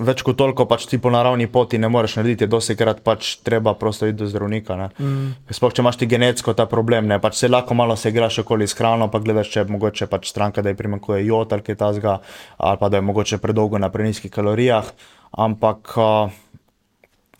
več 0.00 0.22
kot 0.24 0.38
toliko 0.38 0.64
pač 0.68 0.86
ti 0.88 0.98
po 0.98 1.10
naravni 1.12 1.46
poti 1.52 1.78
ne 1.78 1.88
moreš 1.92 2.16
narediti, 2.18 2.48
dosti 2.50 2.76
krat 2.78 3.02
pač 3.04 3.36
treba 3.44 3.74
prosto 3.78 4.08
iti 4.08 4.18
do 4.22 4.28
zdravnika. 4.30 4.76
Mm. 4.98 5.32
Sploh 5.52 5.74
če 5.74 5.82
imaš 5.84 6.00
ti 6.00 6.08
genetsko 6.10 6.54
ta 6.58 6.66
problem, 6.70 7.10
ne? 7.10 7.20
pač 7.22 7.42
se 7.42 7.50
lahko 7.50 7.76
malo 7.78 7.96
se 7.96 8.12
igraš 8.12 8.40
okoli 8.42 8.68
s 8.68 8.76
hrano, 8.78 9.10
pa 9.12 9.20
gledaš, 9.22 9.52
če 9.52 9.62
je 9.62 9.72
mogoče 9.72 10.08
pač 10.10 10.30
stranka, 10.32 10.64
da 10.64 10.72
je 10.72 10.78
primankuje 10.78 11.26
jod 11.26 11.52
ali 11.52 11.66
kaj 11.66 11.78
tasga, 11.84 12.20
ali 12.58 12.80
pa 12.80 12.88
da 12.88 12.98
je 12.98 13.08
mogoče 13.10 13.40
predolgo 13.42 13.78
na 13.78 13.92
preniskih 13.92 14.32
kalorijah, 14.32 14.88
ampak 15.32 15.94
uh, 16.00 16.32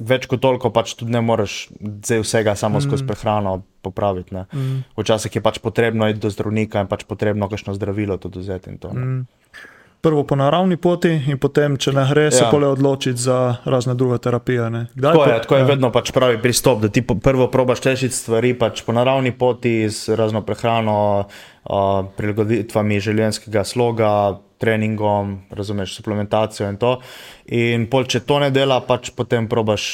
več 0.02 0.28
kot 0.30 0.42
toliko 0.42 0.70
pač 0.74 0.94
tudi 0.98 1.14
ne 1.14 1.22
moreš 1.24 1.66
vsega 1.80 2.56
samo 2.58 2.78
mm. 2.78 2.86
skozi 2.86 3.06
prehrano 3.08 3.60
popraviti. 3.82 4.34
Mm. 4.34 4.82
Včasih 4.98 5.40
je 5.40 5.44
pač 5.44 5.58
potrebno 5.64 6.08
iti 6.10 6.22
do 6.22 6.30
zdravnika 6.30 6.84
in 6.84 6.90
pač 6.90 7.06
potrebno 7.08 7.48
kakšno 7.50 7.74
zdravilo 7.78 8.20
tudi 8.22 8.44
vzeti 8.44 8.76
prvo 10.02 10.24
po 10.26 10.36
naravni 10.36 10.76
poti, 10.76 11.12
in 11.30 11.38
potem, 11.38 11.76
če 11.78 11.92
ne 11.94 12.02
gre, 12.10 12.24
se 12.34 12.42
ja. 12.42 12.50
pole 12.50 12.66
odločiti 12.66 13.22
za 13.22 13.62
razne 13.64 13.94
druge 13.94 14.18
terapije. 14.18 14.66
Tako 14.98 15.24
je, 15.24 15.36
tako 15.44 15.54
je 15.56 15.62
ja. 15.62 15.68
vedno 15.70 15.92
pač 15.94 16.10
pravi 16.10 16.40
pristop, 16.42 16.80
da 16.82 16.90
ti 16.90 17.04
prvo 17.06 17.46
probaš 17.50 17.84
rešiti 17.86 18.14
stvari 18.14 18.50
pač 18.58 18.82
po 18.82 18.92
naravni 18.92 19.30
poti 19.30 19.86
z 19.88 20.18
razno 20.18 20.42
prehrano, 20.42 21.28
uh, 21.64 22.06
prilagoditvami 22.16 23.00
življenjskega 23.02 23.64
sloga 23.66 24.12
treningom, 24.62 25.40
razumeš, 25.50 25.96
suplementacijo 25.96 26.68
in 26.70 26.76
to. 26.78 26.92
In 27.50 27.88
pol, 27.90 28.04
če 28.06 28.20
to 28.22 28.36
ne 28.38 28.52
dela, 28.54 28.76
pač 28.86 29.08
potem 29.16 29.48
probaš 29.50 29.86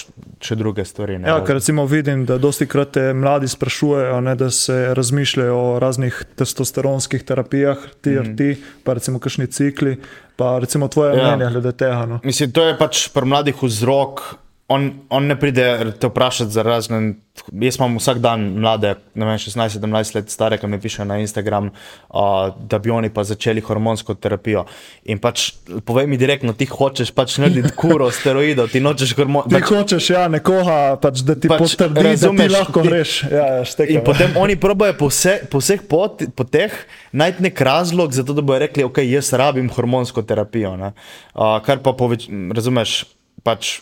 še 0.44 0.58
druge 0.60 0.84
stvari. 0.84 1.16
Ne? 1.22 1.30
Ja, 1.30 1.38
ker 1.40 1.56
recimo 1.56 1.86
vidim, 1.88 2.26
da 2.28 2.36
dosti 2.36 2.68
krat 2.68 2.92
te 2.98 3.06
mladi 3.16 3.48
sprašujejo, 3.48 4.18
ne, 4.26 4.34
da 4.36 4.50
se 4.52 4.76
razmišljajo 4.98 5.54
o 5.56 5.70
raznih 5.80 6.18
testosteronskih 6.36 7.24
terapijah, 7.24 7.86
TRT, 8.04 8.50
mm. 8.52 8.74
pa 8.84 8.98
recimo 9.00 9.22
kakšni 9.24 9.48
cikli, 9.56 9.96
pa 10.36 10.58
recimo 10.60 10.90
tvoje 10.92 11.16
ja. 11.16 11.32
mnenje 11.32 11.48
glede 11.56 11.72
tega. 11.72 12.04
No. 12.12 12.20
Mislim, 12.28 12.52
to 12.52 12.68
je 12.68 12.76
pač 12.76 13.06
pri 13.14 13.32
mladih 13.32 13.64
vzrok 13.64 14.26
on, 14.68 14.92
on 15.08 15.26
ne 15.26 15.36
pride 15.40 15.92
te 16.00 16.06
vprašati 16.06 16.50
za 16.50 16.62
razne. 16.62 17.14
Jaz 17.52 17.76
imam 17.78 17.96
vsak 17.96 18.18
dan 18.18 18.40
mlade, 18.58 18.94
ne 19.14 19.26
vem, 19.26 19.38
16-17 19.38 20.16
let 20.16 20.30
stare, 20.30 20.58
ki 20.58 20.66
mi 20.66 20.80
pišejo 20.82 21.06
na 21.06 21.20
Instagram, 21.22 21.70
uh, 21.70 22.50
da 22.58 22.80
bi 22.82 22.90
oni 22.90 23.08
pa 23.14 23.24
začeli 23.24 23.62
hormonsko 23.64 24.14
terapijo. 24.18 24.64
In 25.08 25.22
pač 25.22 25.52
povej 25.86 26.10
mi 26.10 26.18
direktno, 26.20 26.52
ti 26.52 26.66
hočeš 26.68 27.14
pač 27.16 27.38
narediti 27.38 27.72
kuro 27.78 28.10
steroidov, 28.12 28.68
ti 28.74 28.82
nočeš 28.84 29.14
hormonsko. 29.16 29.54
Ti 29.54 29.60
pač, 29.60 29.72
hočeš, 29.72 30.10
ja, 30.10 30.26
nekoga, 30.34 30.98
pač, 31.00 31.24
da 31.24 31.38
ti 31.38 31.48
pač, 31.48 31.64
potrdi, 31.64 32.04
razumeš, 32.10 32.42
da 32.42 32.50
ti 32.50 32.56
lahko 32.58 32.86
greš. 32.90 33.16
Ja, 33.30 33.48
ja, 33.62 33.88
in 33.88 34.04
potem 34.04 34.36
oni 34.36 34.58
probojajo 34.60 34.98
po, 35.00 35.12
vse, 35.14 35.38
po 35.48 35.62
vseh 35.64 35.88
pot, 35.88 36.26
poteh 36.36 36.74
najti 37.16 37.48
nek 37.48 37.66
razlog, 37.70 38.12
zato 38.12 38.36
da 38.36 38.44
bojo 38.44 38.66
rekli, 38.66 38.84
ok, 38.84 39.00
jaz 39.06 39.32
rabim 39.32 39.70
hormonsko 39.72 40.26
terapijo. 40.26 40.76
Uh, 40.76 41.60
kar 41.64 41.80
pa 41.80 41.96
poveč, 41.96 42.28
razumeš, 42.52 43.04
pač 43.46 43.78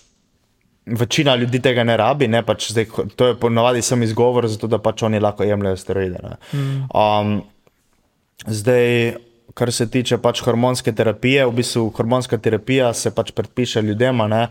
večina 0.86 1.34
ljudi 1.36 1.60
tega 1.62 1.84
ne 1.84 1.96
rabi, 1.96 2.28
ne, 2.28 2.42
pač 2.46 2.70
zdaj, 2.70 2.86
to 3.16 3.26
je 3.26 3.36
ponovadi 3.40 3.82
sem 3.82 4.02
izgovor, 4.02 4.46
zato 4.48 4.66
da 4.70 4.78
pač 4.78 5.02
oni 5.02 5.20
lahko 5.20 5.44
jemljajo 5.44 5.76
steroide. 5.76 6.18
Mm. 6.52 6.86
Um, 6.94 7.40
zdaj, 8.46 9.16
kar 9.56 9.72
se 9.72 9.88
tiče 9.90 10.18
pač 10.22 10.42
hormonske 10.44 10.92
terapije, 10.92 11.46
v 11.46 11.54
bistvu 11.58 11.88
hormonska 11.96 12.38
terapija 12.38 12.92
se 12.94 13.10
pač 13.14 13.32
predpiše 13.34 13.82
ljudem, 13.82 14.20
uh, 14.20 14.46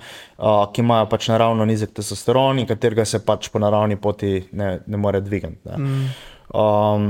ki 0.73 0.81
imajo 0.81 1.09
pač 1.11 1.29
naravno 1.31 1.65
nizek 1.65 1.93
testosteron 1.95 2.59
in 2.59 2.67
katerega 2.67 3.05
se 3.05 3.21
pač 3.25 3.49
po 3.53 3.61
naravni 3.61 3.95
poti 4.01 4.39
ne, 4.51 4.79
ne 4.87 4.97
more 4.97 5.21
dvigati. 5.21 5.77
Mm. 5.77 6.09
Um, 6.55 7.09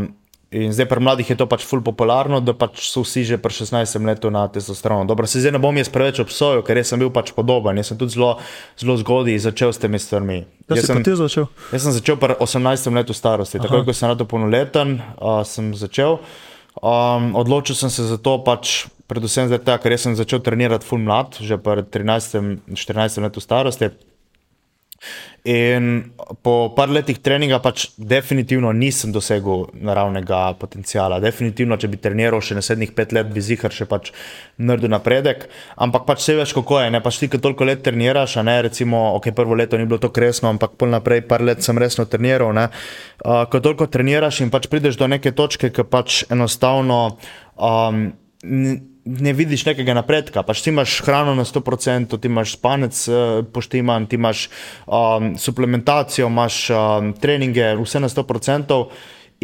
In 0.56 0.72
zdaj 0.72 0.88
pri 0.88 1.03
mladih 1.03 1.28
je 1.28 1.36
to 1.36 1.47
pač 1.51 1.66
ful 1.68 1.82
popularno, 1.84 2.39
da 2.39 2.53
pač 2.56 2.88
so 2.88 3.03
vsi 3.03 3.26
že 3.28 3.36
pri 3.41 3.51
16 3.51 3.99
letu 4.08 4.32
na 4.32 4.45
testosteronu. 4.47 5.03
Dobro, 5.03 5.28
se 5.28 5.43
zdaj 5.43 5.51
ne 5.51 5.60
bom 5.60 5.76
jaz 5.76 5.91
preveč 5.91 6.22
obsojal, 6.24 6.64
ker 6.64 6.80
sem 6.80 7.01
bil 7.01 7.12
pač 7.12 7.34
podoben. 7.36 7.76
Jaz 7.76 7.91
sem 7.91 7.99
tudi 7.99 8.16
zelo, 8.16 8.39
zelo 8.80 8.95
zgodaj 8.95 9.36
začel 9.43 9.76
s 9.76 9.84
temi 9.84 9.99
stvarmi. 9.99 10.45
Jaz 10.72 10.88
sem, 10.88 11.03
začel? 11.03 11.51
jaz 11.76 11.82
sem 11.84 11.95
začel 11.99 12.16
pri 12.16 12.39
18 12.39 12.88
letu 12.95 13.12
starosti. 13.12 13.60
Takoj, 13.60 13.84
ko 13.84 13.91
sem 13.91 14.08
na 14.08 14.16
to 14.16 14.24
polnoleten, 14.24 15.01
uh, 15.20 15.43
sem 15.43 15.76
začel. 15.76 16.24
Um, 16.80 17.36
odločil 17.36 17.76
sem 17.76 17.91
se 17.91 18.08
za 18.08 18.16
to, 18.16 18.39
pač, 18.39 18.88
predvsem 19.12 19.51
zato, 19.51 19.76
ker 19.84 19.99
sem 19.99 20.16
začel 20.16 20.39
trenirati 20.39 20.88
ful 20.88 21.03
mlad, 21.03 21.36
že 21.43 21.60
pri 21.60 21.84
13-14 21.84 23.28
letu 23.28 23.43
starosti. 23.43 23.91
In 25.46 26.10
po 26.41 26.74
par 26.74 26.89
letih 26.89 27.20
treninga 27.22 27.60
pač 27.62 27.84
definitivno 28.02 28.72
nisem 28.74 29.12
dosegel 29.14 29.68
naravnega 29.78 30.39
potencijala. 30.58 31.20
Definitivno, 31.22 31.78
če 31.78 31.89
bi 31.91 32.00
treniral 32.02 32.41
še 32.41 32.58
naslednjih 32.58 32.96
pet 32.98 33.14
let, 33.14 33.30
bi 33.30 33.43
zihar 33.46 33.70
še 33.70 33.86
pač 33.86 34.10
naredil 34.58 34.89
napredek. 34.89 35.46
Ampak 35.78 36.08
pač 36.10 36.24
vse 36.24 36.39
veš, 36.39 36.56
kako 36.58 36.80
je. 36.82 36.89
Ne? 36.96 37.04
Pač 37.06 37.22
ti, 37.22 37.30
ki 37.30 37.38
toliko 37.43 37.70
let 37.70 37.86
treniraš, 37.86 38.39
ne 38.41 38.58
recimo, 38.66 39.04
ok, 39.20 39.30
prvo 39.38 39.54
leto 39.54 39.78
ni 39.78 39.86
bilo 39.86 40.02
to 40.02 40.10
resno, 40.10 40.50
ampak 40.50 40.74
pol 40.82 40.89
naprej 40.89 41.22
par 41.30 41.46
let 41.46 41.62
sem 41.62 41.78
resno 41.78 42.08
treniral. 42.10 42.50
Uh, 42.50 43.46
ko 43.46 43.62
toliko 43.62 43.86
treniraš 43.86 44.41
in 44.41 44.50
pač 44.50 44.66
prideš 44.72 44.98
do 44.98 45.06
neke 45.06 45.30
točke, 45.30 45.70
ki 45.70 45.86
pač 45.86 46.24
enostavno. 46.34 47.20
Um, 47.54 48.10
ne 49.06 49.34
vidiš 49.34 49.66
nekega 49.66 49.93
napredka. 49.93 50.43
Pač 50.43 50.64
ti 50.66 50.72
imaš 50.74 50.97
hrano 51.06 51.36
na 51.38 51.45
100%, 51.45 52.18
ti 52.20 52.28
imaš 52.28 52.56
spanec 52.58 53.01
uh, 53.08 53.45
poštiman, 53.53 54.08
ti 54.10 54.18
imaš 54.18 54.47
um, 54.86 55.36
suplementacijo, 55.38 56.28
imaš 56.28 56.70
um, 56.70 57.14
treninge, 57.14 57.76
vse 57.82 58.01
na 58.01 58.10
100% 58.10 58.82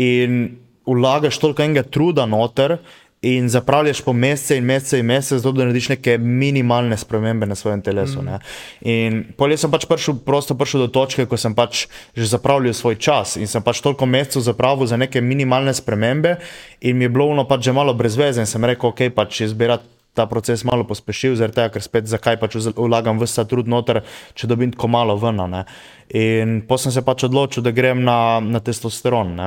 in 0.01 0.41
vlagaš 0.86 1.38
toliko 1.38 1.64
enega 1.64 1.84
truda 1.84 2.26
noter. 2.26 2.80
In 3.22 3.49
zapravljaš 3.49 4.01
po 4.01 4.13
mesece 4.13 4.57
in 4.57 4.65
mesece 4.65 4.99
in 4.99 5.05
mesece, 5.05 5.38
zato 5.38 5.51
da 5.51 5.61
narediš 5.61 5.89
neke 5.89 6.17
minimalne 6.17 6.97
spremembe 6.97 7.45
na 7.45 7.55
svojem 7.55 7.82
telesu. 7.82 8.22
Mm. 8.22 8.39
In 8.82 9.19
polje 9.38 9.59
sem 9.61 9.72
pač 9.72 9.86
prišel, 9.86 10.17
prosto 10.26 10.57
prišel 10.57 10.88
do 10.88 10.88
točke, 10.89 11.28
ko 11.30 11.38
sem 11.38 11.53
pač 11.53 11.86
že 12.17 12.32
zapravljal 12.34 12.74
svoj 12.74 12.97
čas 12.97 13.36
in 13.38 13.45
sem 13.47 13.61
pač 13.61 13.84
toliko 13.86 14.09
mesecev 14.09 14.41
zapravil 14.41 14.89
za 14.89 14.97
neke 14.97 15.22
minimalne 15.22 15.74
spremembe, 15.74 16.39
in 16.82 16.97
mi 16.97 17.05
je 17.05 17.13
bilo 17.13 17.30
ono 17.30 17.45
pač 17.45 17.69
že 17.69 17.78
malo 17.78 17.93
brez 17.93 18.17
veze. 18.17 18.41
In 18.41 18.49
sem 18.49 18.65
rekel, 18.65 18.89
ok, 18.89 19.13
pač 19.13 19.45
jaz 19.45 19.53
bi 19.53 19.69
rad 19.69 19.86
ta 20.13 20.26
proces 20.26 20.63
malo 20.65 20.84
pospešil, 20.84 21.38
zaradi 21.38 21.61
tega, 21.61 21.72
ker 21.78 21.84
spet 21.86 22.09
zakaj 22.09 22.41
pač 22.41 22.57
vlagam 22.76 23.22
vse 23.22 23.45
trud 23.47 23.69
noter, 23.69 24.01
če 24.34 24.49
dobim 24.49 24.74
tako 24.74 24.89
malo 24.91 25.15
ven. 25.22 25.45
Ne? 25.51 25.65
In 26.09 26.63
potem 26.65 26.89
sem 26.89 26.97
se 26.97 27.05
pač 27.05 27.30
odločil, 27.30 27.63
da 27.63 27.72
grem 27.72 28.01
na, 28.03 28.41
na 28.41 28.59
testosteron. 28.59 29.38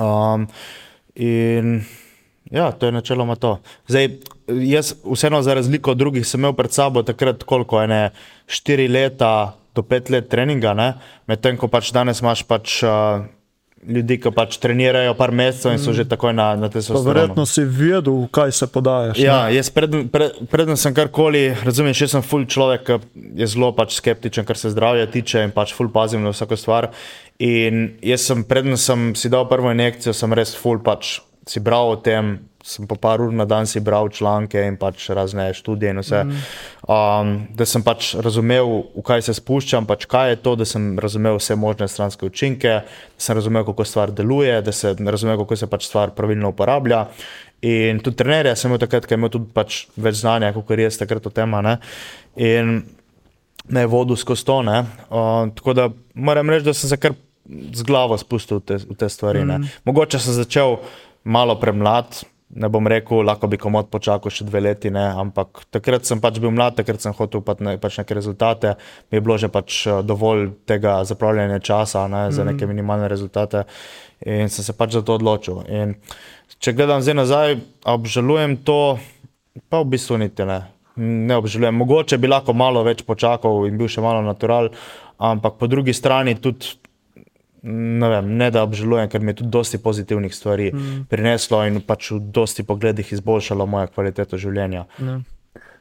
Um, 0.00 0.48
in 1.14 1.82
Ja, 2.52 2.68
to 2.72 2.86
je 2.86 2.92
načeloma 2.92 3.34
to. 3.40 3.58
Zdaj, 3.88 4.08
jaz, 4.46 4.94
vseeno, 5.04 5.42
za 5.42 5.54
razliko 5.54 5.90
od 5.90 5.98
drugih, 5.98 6.26
sem 6.26 6.40
imel 6.40 6.52
pred 6.52 6.72
sabo 6.72 7.02
takrat 7.02 7.42
koliko 7.48 7.80
ene 7.82 8.10
štiri 8.46 8.88
leta 8.88 9.56
do 9.74 9.82
pet 9.82 10.10
let 10.12 10.28
treninga, 10.28 10.74
medtem 11.26 11.56
ko 11.56 11.68
pač 11.72 11.92
danes 11.92 12.20
imaš 12.20 12.44
pač. 12.48 12.82
Uh, 12.84 13.24
Ljudje, 13.82 14.14
ki 14.22 14.30
pač 14.30 14.60
trenirajo 14.62 15.16
par 15.18 15.32
mesecev 15.34 15.72
in 15.74 15.80
so 15.82 15.90
že 15.90 16.04
takoj 16.06 16.30
na, 16.30 16.52
na 16.54 16.68
te 16.70 16.78
sosedje. 16.78 17.02
Verjetno 17.02 17.42
si 17.50 17.64
vedel, 17.66 18.20
kaj 18.30 18.52
se 18.54 18.68
podajaš. 18.70 19.18
Ja, 19.18 19.48
jaz 19.50 19.72
predem, 19.74 20.04
pred, 20.06 20.38
predem 20.52 20.78
sem 20.78 20.94
karkoli, 20.94 21.48
razumeš, 21.66 22.04
jaz 22.04 22.14
sem 22.14 22.22
full 22.22 22.46
človek, 22.46 22.84
ki 22.86 23.24
je 23.42 23.48
zelo 23.50 23.72
pač 23.74 23.96
skeptičen, 23.98 24.46
kar 24.46 24.60
se 24.60 24.70
zdravja 24.70 25.08
tiče 25.10 25.42
in 25.48 25.50
pač 25.50 25.74
full 25.74 25.90
pazim 25.90 26.22
na 26.22 26.30
vsako 26.30 26.60
stvar. 26.62 26.92
In 27.42 27.96
jaz 28.06 28.28
sem, 28.30 28.46
predem 28.46 28.78
sem 28.78 29.16
si 29.18 29.32
dal 29.34 29.50
prvo 29.50 29.74
injekcijo, 29.74 30.14
sem 30.14 30.30
res 30.30 30.54
full 30.54 30.78
pač 30.78 31.18
si 31.48 31.60
bral 31.60 31.90
o 31.90 31.96
tem, 31.96 32.38
sem 32.62 32.86
pa 32.86 32.94
par 32.94 33.20
ur 33.20 33.32
na 33.34 33.44
dan 33.44 33.66
si 33.66 33.80
bral 33.82 34.08
članke 34.08 34.60
in 34.62 34.76
pač 34.78 35.08
razne 35.10 35.48
študije 35.54 35.90
in 35.90 35.98
vse. 35.98 36.22
Mm. 36.24 36.42
Um, 36.86 37.32
da 37.58 37.66
sem 37.66 37.82
pač 37.82 38.12
razumel, 38.22 38.70
v 38.94 39.02
kaj 39.06 39.26
se 39.26 39.34
spuščam, 39.40 39.86
pač 39.88 40.06
kaj 40.10 40.30
je 40.30 40.40
to, 40.44 40.54
da 40.60 40.66
sem 40.68 40.92
razumel 41.02 41.40
vse 41.40 41.58
možne 41.58 41.88
stranske 41.90 42.26
učinke, 42.26 42.76
da 42.86 43.26
sem 43.26 43.38
razumel, 43.38 43.66
kako 43.66 43.86
stvar 43.88 44.14
deluje, 44.14 44.60
da 44.62 44.74
sem 44.74 45.08
razumel, 45.08 45.40
kako 45.42 45.58
se 45.58 45.70
pač 45.70 45.90
stvar 45.90 46.14
pravilno 46.14 46.54
uporablja. 46.54 47.08
In 47.66 48.00
tudi 48.02 48.18
trenerje 48.18 48.54
sem 48.58 48.70
imel 48.70 48.80
takrat, 48.82 49.06
ker 49.06 49.16
je 49.16 49.20
imel 49.20 49.34
tudi 49.34 49.50
pač 49.54 49.84
več 49.96 50.22
znanja, 50.22 50.54
kot 50.54 50.70
je 50.70 50.80
res 50.82 50.98
takrat 50.98 51.26
o 51.26 51.34
tem. 51.34 51.58
In 52.38 52.80
me 53.68 53.84
je 53.84 53.90
vodil 53.90 54.18
skozi 54.18 54.46
to. 54.46 54.62
Uh, 54.62 55.50
tako 55.58 55.74
da 55.78 55.90
moram 56.14 56.50
reči, 56.50 56.66
da 56.70 56.74
sem 56.74 56.90
se 56.90 56.98
kar 56.98 57.14
z 57.74 57.82
glavo 57.82 58.18
spustil 58.18 58.62
v 58.62 58.66
te, 58.66 58.76
v 58.86 58.96
te 58.98 59.08
stvari. 59.10 59.42
Mm. 59.44 59.70
Mogoče 59.86 60.18
sem 60.22 60.34
začel 60.34 60.78
malo 61.24 61.56
premlad. 61.60 62.22
Ne 62.52 62.68
bom 62.68 62.84
rekel, 62.84 63.22
lahko 63.24 63.48
bi 63.48 63.56
komod 63.56 63.88
počakal 63.88 64.28
še 64.28 64.44
dve 64.44 64.60
leti, 64.60 64.90
ne, 64.92 65.06
ampak 65.16 65.62
takrat 65.72 66.04
sem 66.04 66.20
pač 66.20 66.36
bil 66.36 66.52
mlad, 66.52 66.76
takrat 66.76 67.00
sem 67.00 67.14
hotel 67.16 67.40
pa 67.40 67.54
ne, 67.64 67.78
pač 67.80 67.96
neke 68.02 68.12
rezultate, 68.12 68.74
mi 69.08 69.16
je 69.16 69.22
bilo 69.24 69.38
že 69.40 69.48
pač 69.48 69.86
eh, 69.88 70.02
dovolj 70.04 70.50
tega 70.68 70.98
zapravljanja 71.08 71.62
časa 71.64 72.04
ne, 72.12 72.26
za 72.28 72.44
neke 72.44 72.66
mhm. 72.66 72.74
minimalne 72.74 73.08
rezultate 73.08 73.64
in 74.20 74.52
sem 74.52 74.68
se 74.68 74.76
pač 74.76 74.92
za 74.98 75.00
to 75.00 75.16
odločil. 75.16 75.64
In 75.72 75.96
če 76.60 76.76
gledam 76.76 77.00
zdaj 77.00 77.16
nazaj, 77.16 77.56
obžalujem 77.88 78.60
to, 78.60 79.00
pa 79.72 79.80
v 79.80 79.96
bistvu 79.96 80.20
niti 80.20 80.44
ne. 80.44 80.60
Ne 81.00 81.40
obžalujem. 81.40 81.74
Mogoče 81.74 82.20
bi 82.20 82.28
lahko 82.28 82.52
malo 82.52 82.84
več 82.84 83.00
počakal 83.08 83.64
in 83.64 83.80
bil 83.80 83.88
še 83.88 84.04
malo 84.04 84.20
natural, 84.20 84.68
ampak 85.16 85.56
po 85.56 85.66
drugi 85.72 85.96
strani 85.96 86.36
tudi 86.36 86.76
ne, 87.62 88.08
vem, 88.08 88.32
ne 88.36 88.50
da 88.50 88.62
obžalujem, 88.66 89.08
ker 89.10 89.20
mi 89.20 89.30
je 89.30 89.40
tudi 89.42 89.50
dosti 89.50 89.78
pozitivnih 89.78 90.34
stvari 90.34 90.70
mm. 90.74 91.04
prineslo 91.10 91.62
in 91.66 91.80
pač 91.86 92.10
v 92.10 92.20
dosti 92.34 92.66
pogledih 92.66 93.12
izboljšalo 93.12 93.66
mojo 93.66 93.90
kvaliteto 93.94 94.38
življenja. 94.38 94.86
Ne. 94.98 95.20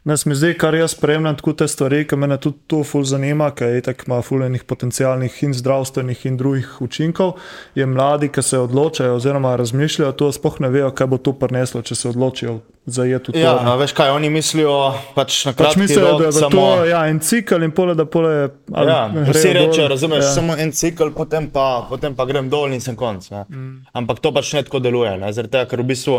Nas 0.04 0.26
mi 0.26 0.36
zdi, 0.36 0.56
kar 0.58 0.74
jaz 0.74 0.96
spremljam, 0.96 1.36
tako 1.38 1.52
te 1.54 1.68
stvari, 1.70 2.00
ki 2.10 2.18
me 2.18 2.38
tudi 2.42 2.58
to 2.68 2.80
ful 2.84 3.04
zanima, 3.06 3.52
ker 3.54 3.76
je 3.76 3.82
tako 3.86 4.08
malo 4.10 4.22
fulejnih 4.26 4.64
potencijalnih 4.66 5.36
in 5.46 5.52
zdravstvenih 5.54 6.24
in 6.26 6.38
drugih 6.38 6.70
učinkov. 6.82 7.36
Je 7.78 7.86
mladi, 7.86 8.32
ki 8.34 8.42
se 8.42 8.58
odločajo 8.58 9.16
oziroma 9.16 9.52
razmišljajo, 9.62 10.12
to 10.18 10.32
sploh 10.34 10.58
ne 10.66 10.70
vejo, 10.74 10.90
kaj 10.98 11.08
bo 11.08 11.20
to 11.22 11.36
prineslo, 11.38 11.84
če 11.86 11.96
se 11.96 12.10
odločijo 12.10 12.56
zajeti 12.86 13.32
to. 13.32 13.38
Ja, 13.38 13.52
no, 13.62 13.76
veš 13.78 13.94
kaj, 13.94 14.10
oni 14.16 14.32
mislijo 14.34 14.74
pač 15.14 15.38
na 15.46 15.54
kratko. 15.54 15.70
Pač 15.70 15.78
mislijo, 15.84 16.16
da 16.18 16.26
je 16.26 16.34
samo... 16.40 16.50
to 16.56 16.88
ja, 16.90 17.04
en 17.12 17.20
cikl 17.22 17.68
in 17.68 17.76
pole, 17.78 17.96
da 18.00 18.08
pole. 18.10 18.34
Ja, 18.74 19.04
vsi 19.28 19.52
rečejo, 19.60 19.86
razumeš, 19.94 20.24
ja. 20.26 20.32
samo 20.40 20.56
en 20.58 20.74
cikl, 20.74 21.12
potem 21.14 21.52
pa, 21.54 21.68
potem 21.90 22.18
pa 22.18 22.26
grem 22.26 22.50
dol 22.50 22.74
in 22.74 22.82
sem 22.82 22.98
konc. 22.98 23.30
Mm. 23.30 23.84
Ampak 24.02 24.26
to 24.26 24.34
pač 24.34 24.56
ne 24.58 24.66
tako 24.66 24.82
deluje, 24.82 25.14
zaradi 25.30 25.54
tega, 25.60 25.70
ker 25.70 25.86
v 25.86 25.88
bistvu, 25.94 26.18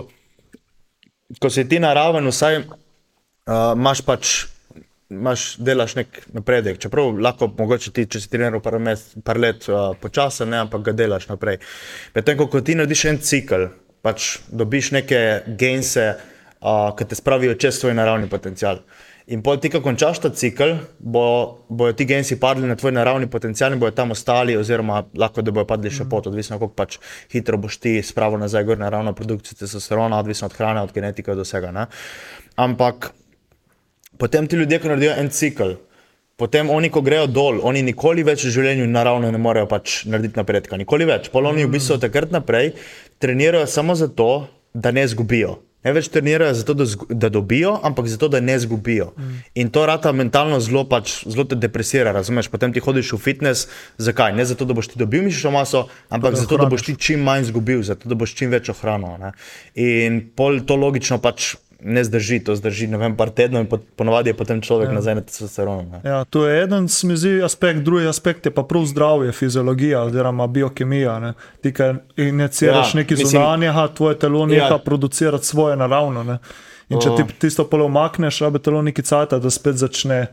ko 1.43 1.51
si 1.51 1.67
ti 1.67 1.83
naraven, 1.83 2.31
vsaj 2.31 2.63
uh, 3.47 3.73
imaš 3.77 4.03
pač, 4.07 4.33
imaš, 5.11 5.47
delaš 5.59 5.97
nek 5.99 6.23
napredek. 6.33 6.81
Čeprav 6.83 7.13
lahko, 7.19 7.51
mogoče 7.59 7.93
ti, 7.95 8.07
če 8.07 8.23
si 8.23 8.33
treniral 8.33 8.63
par, 8.65 8.79
par 9.25 9.41
let 9.41 9.69
uh, 9.71 9.93
počasen, 10.01 10.55
ampak 10.63 10.91
ga 10.91 10.99
delaš 11.05 11.29
naprej. 11.31 11.61
Medtem 12.17 12.43
ko 12.43 12.61
ti 12.61 12.79
narediš 12.79 13.07
en 13.11 13.23
cikl, 13.23 13.71
pač 14.03 14.35
dobiš 14.51 14.93
neke 14.99 15.23
gense, 15.59 16.13
uh, 16.61 16.91
ki 16.97 17.09
te 17.09 17.19
spravijo 17.19 17.59
čez 17.59 17.81
svoj 17.81 17.97
naravni 17.99 18.31
potencial. 18.31 18.85
In 19.31 19.39
pol 19.39 19.61
ti, 19.63 19.71
ko 19.71 19.79
končaš 19.79 20.19
ta 20.25 20.33
cikl, 20.35 20.73
bo, 20.99 21.23
bojo 21.71 21.95
ti 21.95 22.05
gensi 22.11 22.41
padli 22.43 22.67
na 22.67 22.75
tvoj 22.75 22.91
naravni 22.97 23.29
potencial 23.31 23.73
in 23.73 23.79
bojo 23.79 23.95
tam 23.95 24.11
ostali, 24.11 24.57
oziroma 24.59 25.05
lahko 25.15 25.45
da 25.47 25.55
bojo 25.55 25.63
padli 25.71 25.93
še 25.95 26.09
pot, 26.11 26.27
odvisno 26.27 26.59
kako 26.59 26.75
pač 26.75 26.99
hitro 27.31 27.61
boš 27.63 27.79
ti 27.79 27.95
spravil 28.03 28.43
nazaj 28.43 28.67
gor 28.67 28.83
naravno 28.83 29.15
produkcijo 29.15 29.61
testosterona, 29.63 30.19
odvisno 30.19 30.51
od 30.51 30.59
hrane, 30.59 30.83
od 30.83 30.91
genetike, 30.93 31.31
od 31.33 31.47
vsega. 31.47 31.71
Ne? 31.71 31.87
Ampak 32.59 33.13
potem 34.23 34.47
ti 34.47 34.57
ljudje, 34.57 34.79
ki 34.79 34.91
naredijo 34.93 35.15
en 35.19 35.29
cikl, 35.35 35.73
potem 36.39 36.71
oni, 36.71 36.93
ko 36.95 37.03
grejo 37.03 37.27
dol, 37.27 37.59
oni 37.67 37.83
nikoli 37.83 38.23
več 38.23 38.45
v 38.47 38.53
življenju 38.55 38.87
naravno 38.87 39.33
ne 39.35 39.39
morejo 39.43 39.67
pač 39.71 40.05
narediti 40.07 40.39
napredka, 40.39 40.79
nikoli 40.79 41.09
več. 41.11 41.27
Poloni 41.35 41.67
v 41.67 41.73
bistvu 41.75 41.99
takrat 42.03 42.31
naprej 42.31 42.71
trenirajo 43.23 43.67
samo 43.67 43.99
zato, 43.99 44.29
da 44.73 44.95
ne 44.95 45.03
zgubijo. 45.11 45.59
Ne 45.83 45.91
več 45.97 46.07
trenirajo 46.15 46.55
zato, 46.55 46.77
da, 46.79 46.87
da 47.25 47.33
dobijo, 47.35 47.73
ampak 47.83 48.07
zato, 48.07 48.29
da 48.31 48.39
ne 48.41 48.55
zgubijo. 48.63 49.09
Mm. 49.19 49.41
In 49.59 49.73
to 49.75 49.83
rata 49.91 50.13
mentalno 50.15 50.61
zelo, 50.63 50.85
pač, 50.87 51.17
zelo 51.27 51.43
te 51.51 51.59
depresira. 51.59 52.15
Razumeš? 52.15 52.47
Potem 52.53 52.71
ti 52.71 52.81
hodiš 52.81 53.11
v 53.17 53.19
fitness, 53.25 53.67
zakaj? 53.99 54.37
Ne 54.39 54.47
zato, 54.47 54.69
da 54.71 54.79
boš 54.79 54.93
ti 54.95 55.03
dobil 55.03 55.27
mišično 55.27 55.51
maso, 55.51 55.89
ampak 56.15 56.39
zato, 56.39 56.61
da 56.63 56.71
boš 56.71 56.87
ti 56.87 56.95
čim 56.95 57.27
manj 57.27 57.51
zgubil, 57.51 57.83
zato, 57.91 58.07
da 58.07 58.15
boš 58.15 58.37
čim 58.39 58.55
več 58.55 58.71
ohranil. 58.71 59.35
In 59.75 60.23
pol 60.39 60.63
to 60.63 60.79
logično 60.79 61.19
pač 61.19 61.57
ne 61.85 62.05
zdrži, 62.05 62.41
to 62.45 62.57
zdrži 62.57 62.87
ne 62.87 62.99
vem, 62.99 63.17
par 63.17 63.31
tednov 63.31 63.65
in 63.65 63.69
ponovadi 63.97 64.31
je 64.31 64.37
potem 64.39 64.61
človek 64.63 64.89
ja. 64.89 64.95
nazaj 64.95 65.15
na 65.15 65.23
testosteron. 65.27 65.93
Ja, 66.05 66.25
to 66.25 66.47
je 66.47 66.63
eden, 66.63 66.89
se 66.89 67.07
mi 67.07 67.17
zdi, 67.17 67.43
aspekt, 67.43 67.83
drugi 67.83 68.07
aspekt 68.07 68.47
je 68.47 68.55
pa 68.55 68.63
prav 68.63 68.85
zdravje, 68.87 69.33
fiziologija 69.33 70.03
oziroma 70.03 70.47
biokemija. 70.47 71.19
Ne. 71.21 71.33
Ti, 71.63 71.73
ki 71.75 71.93
iniciraš 72.17 72.95
ja, 72.95 73.01
nekaj 73.03 73.25
zunanjega, 73.25 73.89
tvoje 73.97 74.19
telo 74.19 74.47
neha 74.47 74.75
ja. 74.77 74.79
producirati 74.79 75.47
svoje 75.47 75.77
naravno. 75.77 76.25
Ne. 76.25 76.39
In 76.89 77.01
če 77.01 77.15
ti 77.17 77.39
tisto 77.47 77.65
polo 77.69 77.87
umakneš, 77.89 78.43
rabe 78.45 78.61
telo 78.63 78.83
nekaj 78.83 79.05
cajta, 79.09 79.39
da 79.43 79.51
spet 79.51 79.81
začne 79.81 80.27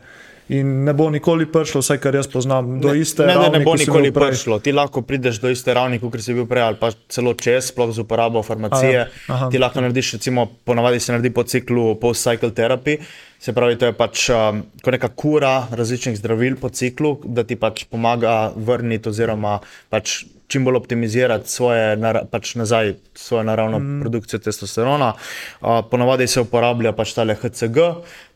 in 0.50 0.70
ne 0.84 0.92
bo 0.94 1.06
nikoli 1.10 1.46
prišlo, 1.46 1.80
vse 1.84 1.96
kar 2.02 2.16
jaz 2.18 2.26
poznam, 2.30 2.72
do 2.82 2.90
iste 2.98 3.22
ne, 3.22 3.34
ravni. 3.34 3.52
Ne, 3.52 3.58
ne 3.58 3.64
bo 3.64 3.76
nikoli 3.78 4.10
prišlo. 4.14 4.58
Ti 4.58 4.74
lahko 4.74 5.04
prideš 5.06 5.38
do 5.42 5.52
iste 5.52 5.74
ravni, 5.76 6.00
kot 6.02 6.18
si 6.18 6.34
bil 6.34 6.48
prej, 6.50 6.64
ali 6.66 6.80
pa 6.80 6.90
celo 7.12 7.36
čez, 7.38 7.70
sploh 7.70 7.92
z 7.94 8.02
uporabo 8.02 8.42
farmacije. 8.42 9.04
Aha, 9.06 9.36
aha. 9.36 9.50
Ti 9.52 9.62
lahko 9.62 9.84
narediš, 9.84 10.16
recimo, 10.18 10.48
ponavadi 10.66 11.00
se 11.00 11.14
naredi 11.14 11.30
po 11.34 11.46
ciklu 11.46 11.94
post-cycle 12.02 12.50
therapy. 12.56 12.98
Se 13.40 13.54
pravi, 13.56 13.78
to 13.78 13.88
je 13.88 13.94
pač 13.96 14.26
um, 14.34 14.64
neka 14.84 15.08
kura 15.16 15.54
različnih 15.70 16.18
zdravil 16.18 16.58
po 16.60 16.68
ciklu, 16.68 17.14
da 17.24 17.46
ti 17.46 17.56
pač 17.56 17.86
pomaga 17.88 18.50
vrniti 18.56 19.08
oziroma 19.08 19.60
pač 19.88 20.24
čim 20.50 20.64
bolj 20.66 20.80
optimizirati 20.80 21.48
svoje, 21.48 21.94
pač 22.30 22.54
nazaj, 22.58 22.94
svojo 23.14 23.44
naravno 23.46 23.78
mm. 23.78 24.00
produkcijo 24.02 24.42
testosterona. 24.42 25.12
Uh, 25.60 25.78
ponavadi 25.90 26.26
se 26.26 26.42
uporablja 26.42 26.92
pač 26.92 27.14
tale 27.14 27.38
HCG, 27.38 27.86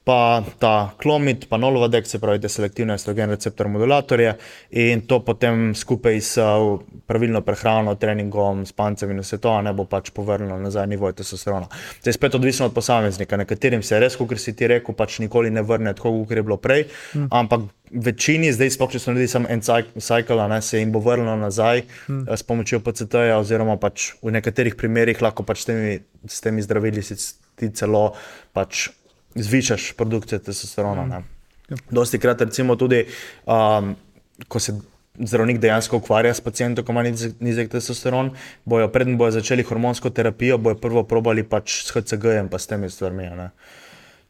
pa 0.04 0.44
ta 0.58 0.90
klomit, 1.00 1.46
pa 1.48 1.56
nolovadek, 1.56 2.06
se 2.06 2.18
pravi, 2.20 2.42
te 2.44 2.48
selektivne 2.52 2.94
estrogen 2.94 3.30
receptor 3.32 3.68
modulatorje 3.72 4.34
in 4.70 5.06
to 5.08 5.22
potem 5.24 5.70
skupaj 5.74 6.20
s 6.20 6.44
pravilno 7.08 7.40
prehrano, 7.40 7.94
treningom, 7.96 8.66
spancem 8.68 9.14
in 9.14 9.22
vse 9.24 9.38
to, 9.40 9.54
ne 9.64 9.72
bo 9.72 9.86
pač 9.88 10.10
povrnilo 10.12 10.58
nazaj 10.60 10.86
nivo 10.92 11.12
testosterona. 11.12 11.70
To 12.04 12.10
je 12.10 12.12
spet 12.12 12.34
odvisno 12.36 12.66
od 12.68 12.74
posameznika, 12.76 13.38
nekaterim 13.40 13.82
se 13.82 14.00
res, 14.00 14.16
kot 14.20 14.36
si 14.40 14.52
ti 14.52 14.68
rekel, 14.68 14.94
pač 14.94 15.18
nikoli 15.24 15.50
ne 15.50 15.62
vrne 15.64 15.94
tako, 15.96 16.12
kot 16.28 16.36
je 16.36 16.44
bilo 16.44 16.58
prej, 16.60 16.84
hmm. 17.14 17.30
ampak 17.32 17.64
večini, 18.04 18.50
zdaj 18.52 18.74
sploh 18.74 18.92
če 18.92 19.00
so 19.00 19.12
naredili 19.12 19.30
samo 19.32 19.48
en 19.48 19.62
cikl, 19.64 20.42
se 20.60 20.82
jim 20.82 20.92
bo 20.92 21.00
vrnilo 21.00 21.36
nazaj 21.40 21.86
hmm. 22.08 22.26
s 22.28 22.44
pomočjo 22.44 22.82
PCT-ja 22.84 23.38
oziroma 23.40 23.78
pač 23.80 24.12
v 24.20 24.34
nekaterih 24.36 24.76
primerjih 24.76 25.24
lahko 25.24 25.48
pač 25.48 25.64
s 25.64 25.70
temi, 25.70 25.96
s 26.28 26.44
temi 26.44 26.64
zdravili 26.64 27.00
ti 27.54 27.70
celo 27.72 28.10
pač 28.52 28.90
zvišaš 29.34 29.92
produkcijo 29.96 30.38
testosterona. 30.38 31.04
Ne. 31.06 31.22
Dosti 31.90 32.18
krat, 32.18 32.40
recimo, 32.40 32.76
tudi, 32.76 33.06
um, 33.46 33.94
ko 34.48 34.60
se 34.60 34.74
zdravnik 35.18 35.58
dejansko 35.62 35.96
ukvarja 35.96 36.34
s 36.34 36.40
pacijentom, 36.40 36.84
ko 36.84 36.92
ima 36.92 37.02
nizek, 37.02 37.38
nizek 37.40 37.70
testosteron, 37.70 38.32
bojo, 38.64 38.88
preden 38.92 39.18
bojo 39.18 39.30
začeli 39.30 39.62
hormonsko 39.62 40.10
terapijo, 40.10 40.58
bojo 40.58 40.76
prvo 40.76 41.04
probali 41.06 41.42
pač 41.46 41.80
s 41.86 41.94
HCG-jem, 41.94 42.48
pa 42.50 42.58
s 42.58 42.66
temi 42.66 42.90
stvarmi. 42.90 43.30
ne. 43.36 43.50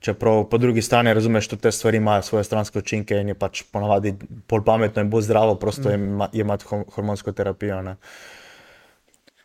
Čeprav 0.05 0.45
po 0.53 0.59
drugi 0.59 0.83
strani 0.83 1.15
razumeš, 1.15 1.49
da 1.49 1.57
te 1.57 1.73
stvari 1.73 1.97
imajo 1.97 2.23
svoje 2.23 2.45
stranske 2.45 2.79
učinke 2.79 3.17
in 3.17 3.29
je 3.29 3.35
pač 3.35 3.63
ponavadi 3.73 4.13
bolj 4.49 4.65
pametno 4.65 5.03
in 5.03 5.11
bolj 5.11 5.23
zdravo, 5.23 5.55
prosto 5.55 5.89
mm. 5.97 6.21
imati 6.33 6.65
ho- 6.69 6.85
hormonsko 6.95 7.33
terapijo. 7.33 7.83
Ne. 7.83 7.97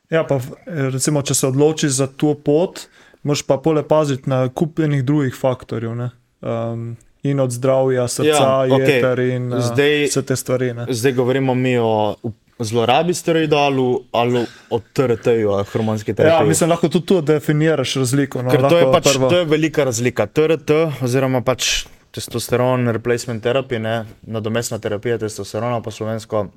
Ja, 0.09 0.25
pa 0.27 0.35
v- 0.35 0.89
recimo, 0.91 1.21
če 1.21 1.33
se 1.33 1.47
odločiš 1.47 1.91
za 2.01 2.07
to 2.07 2.33
pot, 2.35 2.89
moraš 3.23 3.41
pa 3.41 3.57
pole 3.57 3.83
paziti 3.83 4.29
na 4.29 4.49
kup 4.49 4.79
enih 4.79 5.03
drugih 5.03 5.35
faktorjev. 5.35 5.95
ne. 5.95 6.09
Um, 6.41 6.97
in 7.23 7.39
od 7.39 7.51
zdravja, 7.51 8.07
srca, 8.07 8.27
Ja, 8.27 8.65
ja, 8.65 8.75
okej. 8.75 8.95
jeter 8.95 9.19
in 9.21 9.53
uh, 9.53 9.59
Zdaj- 9.61 10.07
vse 10.07 10.21
te 10.23 10.35
stvari. 10.35 10.73
Ne. 10.73 10.85
Zdaj 10.89 11.11
govorimo 11.13 11.53
mi 11.53 11.77
o 11.77 12.15
zlorabi 12.59 13.13
steroidov 13.13 13.67
ali, 14.11 14.45
o 14.69 14.79
TRT-ju, 14.93 15.63
hormonski 15.65 16.13
terapiji. 16.13 16.37
Ja, 16.37 16.47
mislim, 16.47 16.69
lahko 16.69 16.89
tudi 16.89 17.05
tu 17.05 17.21
definiraš 17.21 17.95
razliko. 17.95 18.41
No, 18.41 18.51
Ker 18.51 18.61
to 18.61 18.77
je, 18.77 18.85
pač, 18.85 19.03
prvo- 19.07 19.29
to 19.29 19.37
je 19.37 19.45
velika 19.45 19.83
razlika. 19.83 20.25
TRT, 20.27 20.71
oziroma 21.01 21.41
pač 21.41 21.85
testosteron 22.11 22.87
replacement 22.89 23.43
therapy, 23.43 23.79
ne, 23.79 23.97
nadomestna 24.23 24.79
terapija 24.79 25.17
testosterona 25.17 25.81
po 25.81 25.91
slovensko, 25.91 26.47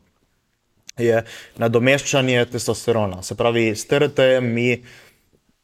je 0.99 1.25
nadomeščanje 1.57 2.45
testosterona. 2.47 3.23
Se 3.23 3.35
pravi, 3.35 3.71
s 3.71 3.87
TRT-jem 3.87 4.45
mi 4.45 4.83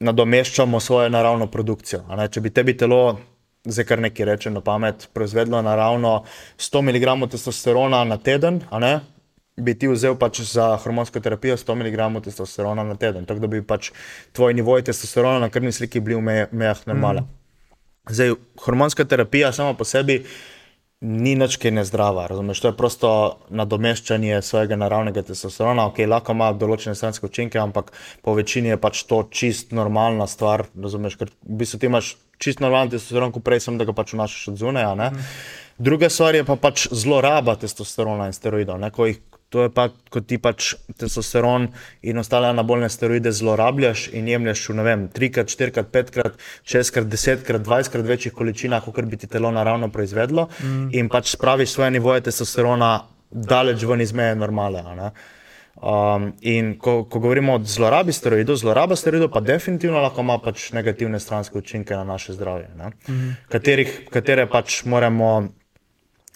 nadomeščamo 0.01 0.81
svojo 0.81 1.09
naravno 1.09 1.47
produkcijo. 1.51 2.05
če 2.31 2.41
bi 2.41 2.51
tebi 2.55 2.77
telo, 2.77 3.19
zdaj 3.65 3.85
kar 3.85 4.03
nekaj 4.03 4.27
rečem 4.27 4.55
na 4.55 4.61
pamet, 4.61 5.09
proizvedlo 5.15 5.63
naravno 5.63 6.25
100 6.59 6.83
mg 6.83 7.31
testosterona 7.31 8.05
na 8.05 8.17
teden, 8.17 8.63
bi 9.59 9.75
ti 9.75 9.89
vzel 9.91 10.15
pač 10.19 10.41
za 10.47 10.77
hormonsko 10.79 11.21
terapijo 11.21 11.57
100 11.57 11.75
mg 11.75 12.23
testosterona 12.25 12.85
na 12.85 12.95
teden. 12.95 13.27
Tako 13.27 13.41
da 13.41 13.51
bi 13.51 13.63
pač 13.63 13.91
tvoji 14.33 14.55
nivoji 14.55 14.87
testosterona 14.87 15.39
na 15.39 15.51
krvni 15.51 15.73
sliki 15.73 16.01
bili 16.01 16.21
v 16.21 16.47
mejah 16.53 16.87
normale. 16.87 17.21
Mm. 17.21 17.35
Zdaj, 18.09 18.35
hormonska 18.65 19.05
terapija 19.05 19.53
sama 19.53 19.75
po 19.75 19.85
sebi 19.85 20.23
ni 21.01 21.35
nič, 21.39 21.57
ki 21.57 21.71
je 21.71 21.79
nezdrava. 21.79 22.27
Razumeš? 22.27 22.61
To 22.61 22.71
je 22.71 22.77
prosto 22.77 23.11
nadomeščanje 23.55 24.43
svojega 24.43 24.77
naravnega 24.77 25.23
testosterona. 25.23 25.87
Okay, 25.93 26.09
lahko 26.11 26.35
ima 26.35 26.51
določene 26.53 26.97
stranske 26.99 27.29
učinke, 27.31 27.61
ampak 27.63 27.93
po 28.23 28.35
večini 28.35 28.73
je 28.73 28.81
pač 28.81 29.05
to 29.07 29.23
čist 29.31 29.73
normalna 29.77 30.27
stvar. 30.27 30.67
Razumeš? 30.75 31.19
Ker 31.21 31.31
v 31.31 31.61
bistvu 31.63 31.79
ti 31.79 31.91
imaš 31.91 32.17
čist 32.43 32.63
normalen 32.65 32.91
testosteron, 32.91 33.33
kot 33.35 33.47
prej, 33.47 33.63
samo 33.67 33.79
da 33.79 33.87
ga 33.87 33.95
pač 33.95 34.15
vnašaš 34.17 34.53
od 34.55 34.61
zunaj. 34.63 34.91
ne. 34.99 35.11
Druga 35.79 36.11
stvar 36.11 36.35
je 36.35 36.45
pa 36.45 36.59
pač 36.59 36.89
zloraba 36.91 37.55
testosterona 37.55 38.27
in 38.27 38.35
steroidov. 38.35 38.81
Ne, 38.83 38.91
ko 38.91 39.07
jih, 39.07 39.23
to 39.49 39.63
je 39.65 39.71
pa, 39.73 39.89
ko 40.13 40.21
ti 40.21 40.37
pač 40.39 40.75
testosteron 41.01 41.71
in 42.03 42.21
ostale 42.21 42.51
anabolne 42.53 42.89
steroide 42.93 43.33
zlorabljaš 43.33 44.09
in 44.13 44.29
jemlješ 44.29 44.67
v 44.69 44.77
ne 44.77 44.85
vem, 44.85 45.07
trikrat, 45.09 45.49
štirikrat, 45.49 45.89
petkrat, 45.93 46.37
šestkrat, 46.69 47.09
desetkrat, 47.09 47.65
dvajsetkrat 47.65 48.05
večjih 48.07 48.37
količinah, 48.37 48.85
kot 48.85 49.09
bi 49.09 49.17
ti 49.17 49.27
telo 49.27 49.51
naravno 49.51 49.89
proizvedlo, 49.89 50.49
mm. 50.61 50.91
in 50.93 51.09
pač 51.09 51.33
spraviš 51.33 51.73
svoje 51.73 51.97
nivoje 51.97 52.27
testosterona 52.29 52.93
daleč 53.31 53.85
ven 53.89 54.05
iz 54.05 54.13
meje 54.13 54.37
normale. 54.37 54.85
ne. 54.97 55.11
Um, 55.79 56.33
in 56.43 56.73
ko, 56.79 57.05
ko 57.07 57.21
govorimo 57.23 57.55
o 57.55 57.61
zlorabi 57.63 58.13
steroidov, 58.13 58.57
zloraba 58.59 58.97
steroidov 58.99 59.31
pa 59.31 59.41
definitivno 59.41 60.01
lahko 60.03 60.25
ima 60.27 60.41
pač 60.43 60.73
negativne 60.75 61.21
stranske 61.23 61.59
učinke 61.59 61.95
na 61.95 62.05
naše 62.05 62.33
zdravje, 62.33 62.69
mm 62.75 62.91
-hmm. 63.07 63.35
katerih, 63.49 64.09
katere 64.11 64.47
pač 64.47 64.85
moramo 64.85 65.49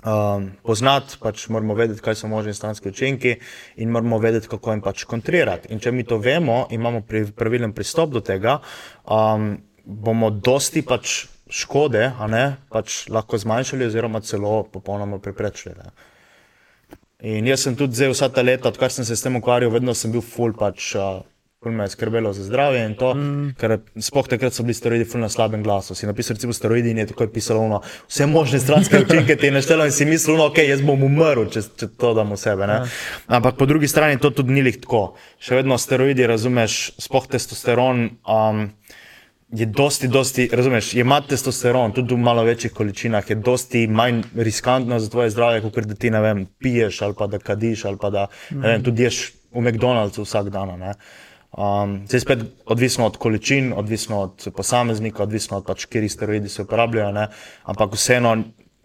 um, 0.04 0.50
poznati, 0.62 1.16
pač 1.20 1.46
moramo 1.48 1.74
vedeti, 1.74 2.02
kaj 2.02 2.20
so 2.22 2.28
možni 2.28 2.54
stranski 2.54 2.88
učinki 2.88 3.36
in 3.76 3.90
moramo 3.90 4.18
vedeti, 4.18 4.48
kako 4.48 4.72
jim 4.72 4.82
pač 4.82 5.04
kontrirati. 5.04 5.72
In 5.72 5.80
če 5.80 5.92
mi 5.92 6.04
to 6.04 6.18
vemo, 6.18 6.66
imamo 6.70 7.02
pri, 7.06 7.26
pravilen 7.36 7.72
pristop 7.72 8.12
do 8.14 8.20
tega, 8.20 8.58
um, 9.04 9.56
bomo 9.84 10.30
dosti 10.30 10.82
pač 10.86 11.26
škode 11.52 12.06
ne, 12.32 12.44
pač 12.72 13.06
lahko 13.12 13.38
zmanjšali, 13.38 13.90
oziroma 13.90 14.22
celo 14.24 14.62
popolnoma 14.72 15.18
preprečili. 15.20 15.74
Ne. 15.76 15.92
In 17.32 17.46
jaz 17.46 17.66
sem 17.66 17.76
tudi 17.78 17.94
zdaj 17.94 18.14
vsa 18.14 18.28
ta 18.34 18.42
leta, 18.42 18.72
odkar 18.72 18.90
sem 18.90 19.06
se 19.06 19.16
s 19.16 19.22
tem 19.22 19.36
ukvarjal, 19.38 19.70
vedno 19.70 19.94
sem 19.94 20.10
bil 20.10 20.24
full 20.24 20.56
pač. 20.58 20.94
Uh, 20.98 21.20
Ful 21.62 21.72
me 21.72 21.84
je 21.84 21.88
skrbelo 21.88 22.32
za 22.32 22.44
zdravje 22.44 22.86
in 22.86 22.94
to, 22.98 23.14
mm. 23.14 23.52
ker 23.54 23.76
spoh 24.02 24.26
takrat 24.26 24.50
so 24.54 24.64
bili 24.66 24.74
steroidi 24.74 25.04
ful 25.06 25.20
na 25.22 25.28
slabem 25.30 25.62
glasu. 25.62 25.94
Si 25.94 26.06
napisal, 26.06 26.34
recimo, 26.34 26.52
steroidi 26.52 26.90
in 26.90 26.98
je 26.98 27.04
takoj 27.12 27.28
pisalo, 27.32 27.60
ono, 27.62 27.78
vse 28.08 28.26
možne 28.26 28.58
stranske 28.58 28.98
učinke 29.04 29.36
ti 29.36 29.46
je 29.46 29.52
naštelo 29.54 29.86
in 29.86 29.92
si 29.94 30.04
mislil, 30.04 30.40
no, 30.40 30.48
ok, 30.50 30.58
jaz 30.66 30.82
bom 30.82 31.04
umrl, 31.06 31.46
če, 31.54 31.62
če 31.78 31.86
to 32.02 32.10
dam 32.18 32.34
v 32.34 32.38
sebe. 32.42 32.66
Ne? 32.66 32.80
Ampak 33.30 33.54
po 33.60 33.68
drugi 33.70 33.86
strani 33.86 34.18
to 34.18 34.32
tudi 34.34 34.56
ni 34.56 34.64
lih 34.66 34.80
tako. 34.82 35.04
Še 35.38 35.60
vedno 35.60 35.78
steroidi, 35.78 36.26
razumeš, 36.26 36.80
spoh 36.98 37.30
testosteron. 37.30 38.08
Um, 38.26 38.66
Je 39.52 39.66
dosti, 39.68 40.08
dosti, 40.08 40.46
razumeš, 40.48 40.94
je 40.96 41.04
mat 41.04 41.26
testosteron, 41.28 41.92
tudi 41.92 42.14
v 42.16 42.24
malo 42.24 42.40
večjih 42.46 42.72
količinah, 42.72 43.26
je 43.30 43.34
dosti 43.36 43.82
manj 43.84 44.22
riskantno 44.32 44.96
za 44.96 45.10
tvoje 45.12 45.28
zdravje, 45.34 45.60
kot 45.66 45.76
da 45.90 45.94
ti, 45.94 46.10
ne 46.10 46.22
vem, 46.24 46.40
piješ 46.56 47.02
ali 47.04 47.14
pa 47.18 47.26
da 47.28 47.38
kadiš 47.38 47.84
ali 47.84 48.00
pa 48.00 48.10
da, 48.10 48.22
ne 48.50 48.70
vem, 48.70 48.86
tudi 48.86 49.04
ješ 49.04 49.18
v 49.52 49.60
McDonald'su 49.60 50.24
vsak 50.24 50.48
dan. 50.48 50.72
Ne. 50.80 50.94
Um, 51.52 52.06
zdaj 52.08 52.20
spet 52.20 52.44
odvisno 52.66 53.06
od 53.06 53.16
količin, 53.16 53.72
odvisno 53.76 54.20
od 54.20 54.48
posameznika, 54.56 55.22
odvisno 55.22 55.58
od 55.60 55.66
pač, 55.66 55.84
kateri 55.84 56.08
steroidi 56.08 56.48
se 56.48 56.62
uporabljajo, 56.62 57.12
ne. 57.12 57.26
ampak 57.64 57.92
vseeno 57.92 58.36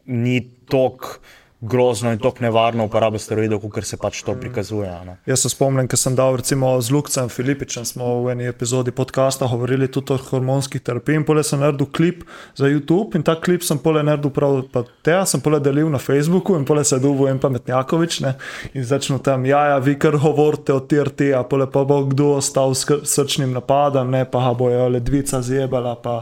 ni 0.06 0.42
tako 0.68 1.20
grozno 1.62 2.12
in 2.12 2.20
tako 2.20 2.44
nevarno 2.46 2.86
uporaba 2.86 3.18
steroidov, 3.20 3.64
kot 3.66 3.86
se 3.86 3.98
pač 3.98 4.22
to 4.24 4.36
prikazuje. 4.38 4.92
Ne. 5.06 5.16
Jaz 5.26 5.42
se 5.42 5.50
spomnim, 5.50 5.88
ker 5.90 5.98
sem 5.98 6.16
dal 6.16 6.38
recimo 6.38 6.70
z 6.82 6.94
Lukcem 6.94 7.30
Filipičem, 7.34 7.86
smo 7.86 8.12
v 8.22 8.36
eni 8.36 8.46
epizodi 8.46 8.94
podcasta 8.94 9.48
govorili 9.50 9.90
tudi 9.92 10.14
o 10.14 10.18
hormonskih 10.22 10.82
terapijah. 10.82 11.26
Pole 11.26 11.44
sem 11.44 11.60
naredil 11.60 11.90
klip 11.90 12.24
za 12.56 12.70
YouTube 12.70 13.18
in 13.18 13.26
ta 13.26 13.36
klip 13.42 13.66
sem 13.66 13.80
pole 13.82 14.04
naredil 14.06 14.30
prav 14.34 14.60
pa 14.72 14.84
tega, 15.02 15.26
sem 15.26 15.42
pole 15.42 15.60
delil 15.64 15.90
na 15.90 15.98
Facebooku 15.98 16.56
in 16.56 16.66
pole 16.66 16.86
se 16.86 17.00
duvo 17.02 17.28
en 17.28 17.40
pametnjakovič 17.40 18.20
ne, 18.22 18.36
in 18.74 18.86
začnu 18.86 19.20
tam, 19.26 19.46
ja, 19.46 19.64
ja, 19.74 19.78
vi 19.82 19.98
kar 20.00 20.18
govorite 20.22 20.74
o 20.74 20.80
TRT, 20.80 21.32
a 21.34 21.44
pole 21.48 21.66
pa 21.72 21.84
bo 21.88 22.04
kdo 22.06 22.36
ostal 22.38 22.76
s 22.76 22.86
srčnim 22.86 23.56
napadom, 23.56 24.12
ne 24.12 24.26
pa 24.30 24.46
ga 24.46 24.54
bojo 24.54 24.90
ledvica 24.94 25.42
zjebala, 25.42 25.96
pa, 26.04 26.22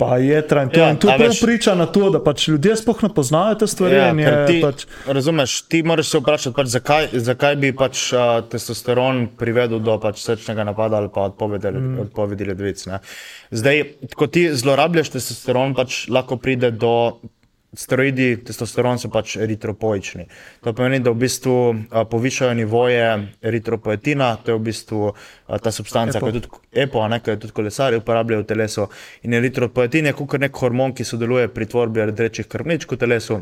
pa 0.00 0.16
jetra 0.18 0.62
in 0.64 0.70
to. 0.72 0.80
Ja, 0.80 0.90
in 0.90 0.98
prav 1.00 1.20
veš- 1.20 1.42
priča 1.44 1.74
na 1.76 1.86
to, 1.86 2.10
da 2.10 2.22
pač 2.24 2.46
ljudje 2.48 2.76
sploh 2.80 3.02
ne 3.04 3.10
poznajo 3.14 3.58
te 3.60 3.66
stvari. 3.68 3.96
Ja, 3.96 4.06
je 4.08 4.46
ti, 4.46 4.60
pač, 4.64 4.86
razumeš, 5.06 5.56
ti 5.68 5.82
moraš 5.82 6.14
se 6.14 6.20
vprašati, 6.22 6.56
pač, 6.56 6.70
zakaj, 6.72 7.08
zakaj 7.12 7.58
bi 7.60 7.72
pač, 7.76 8.06
uh, 8.16 8.40
testosteron 8.48 9.26
privedel 9.38 9.82
do 9.84 9.98
pač, 10.00 10.22
srčnega 10.24 10.64
napada 10.64 11.02
ali 11.02 11.12
pa 11.12 11.28
odpovedi, 11.28 11.74
mm. 11.74 11.98
odpovedi 12.06 12.48
ledvic. 12.48 12.86
Ne. 12.88 13.02
Zdaj, 13.52 13.84
ko 14.16 14.30
ti 14.32 14.48
zlorabljaš 14.56 15.12
testosteron, 15.18 15.76
pač 15.76 16.06
lahko 16.08 16.40
pride 16.40 16.72
do. 16.72 17.20
Steroidi, 17.72 18.32
testosteron 18.42 18.98
so 18.98 19.08
pač 19.14 19.36
eritropoični. 19.38 20.24
To 20.64 20.72
pomeni, 20.74 20.98
da 20.98 21.12
v 21.14 21.20
bistvu 21.22 21.54
a, 21.90 22.02
povišajo 22.10 22.56
nivoje 22.58 23.04
eritropoetina, 23.46 24.32
to 24.42 24.50
je 24.50 24.58
v 24.58 24.64
bistvu 24.66 25.12
a, 25.12 25.58
ta 25.62 25.70
substanca, 25.70 26.18
ki 26.18 26.32
je 26.32 26.40
tudi 26.40 26.50
EPO, 26.82 27.06
ne, 27.12 27.20
ki 27.22 27.30
jo 27.30 27.40
tudi 27.46 27.54
kolesarji 27.60 28.02
uporabljajo 28.02 28.42
v 28.42 28.50
telesu. 28.50 28.88
In 29.22 29.38
eritropoetin 29.38 30.10
je 30.10 30.16
kot 30.18 30.40
nek 30.42 30.62
hormon, 30.64 30.96
ki 30.98 31.06
sodeluje 31.06 31.46
pri 31.54 31.70
tvorbi 31.70 32.10
rdečih 32.10 32.50
krvničk 32.50 32.98
v 32.98 33.02
telesu. 33.06 33.40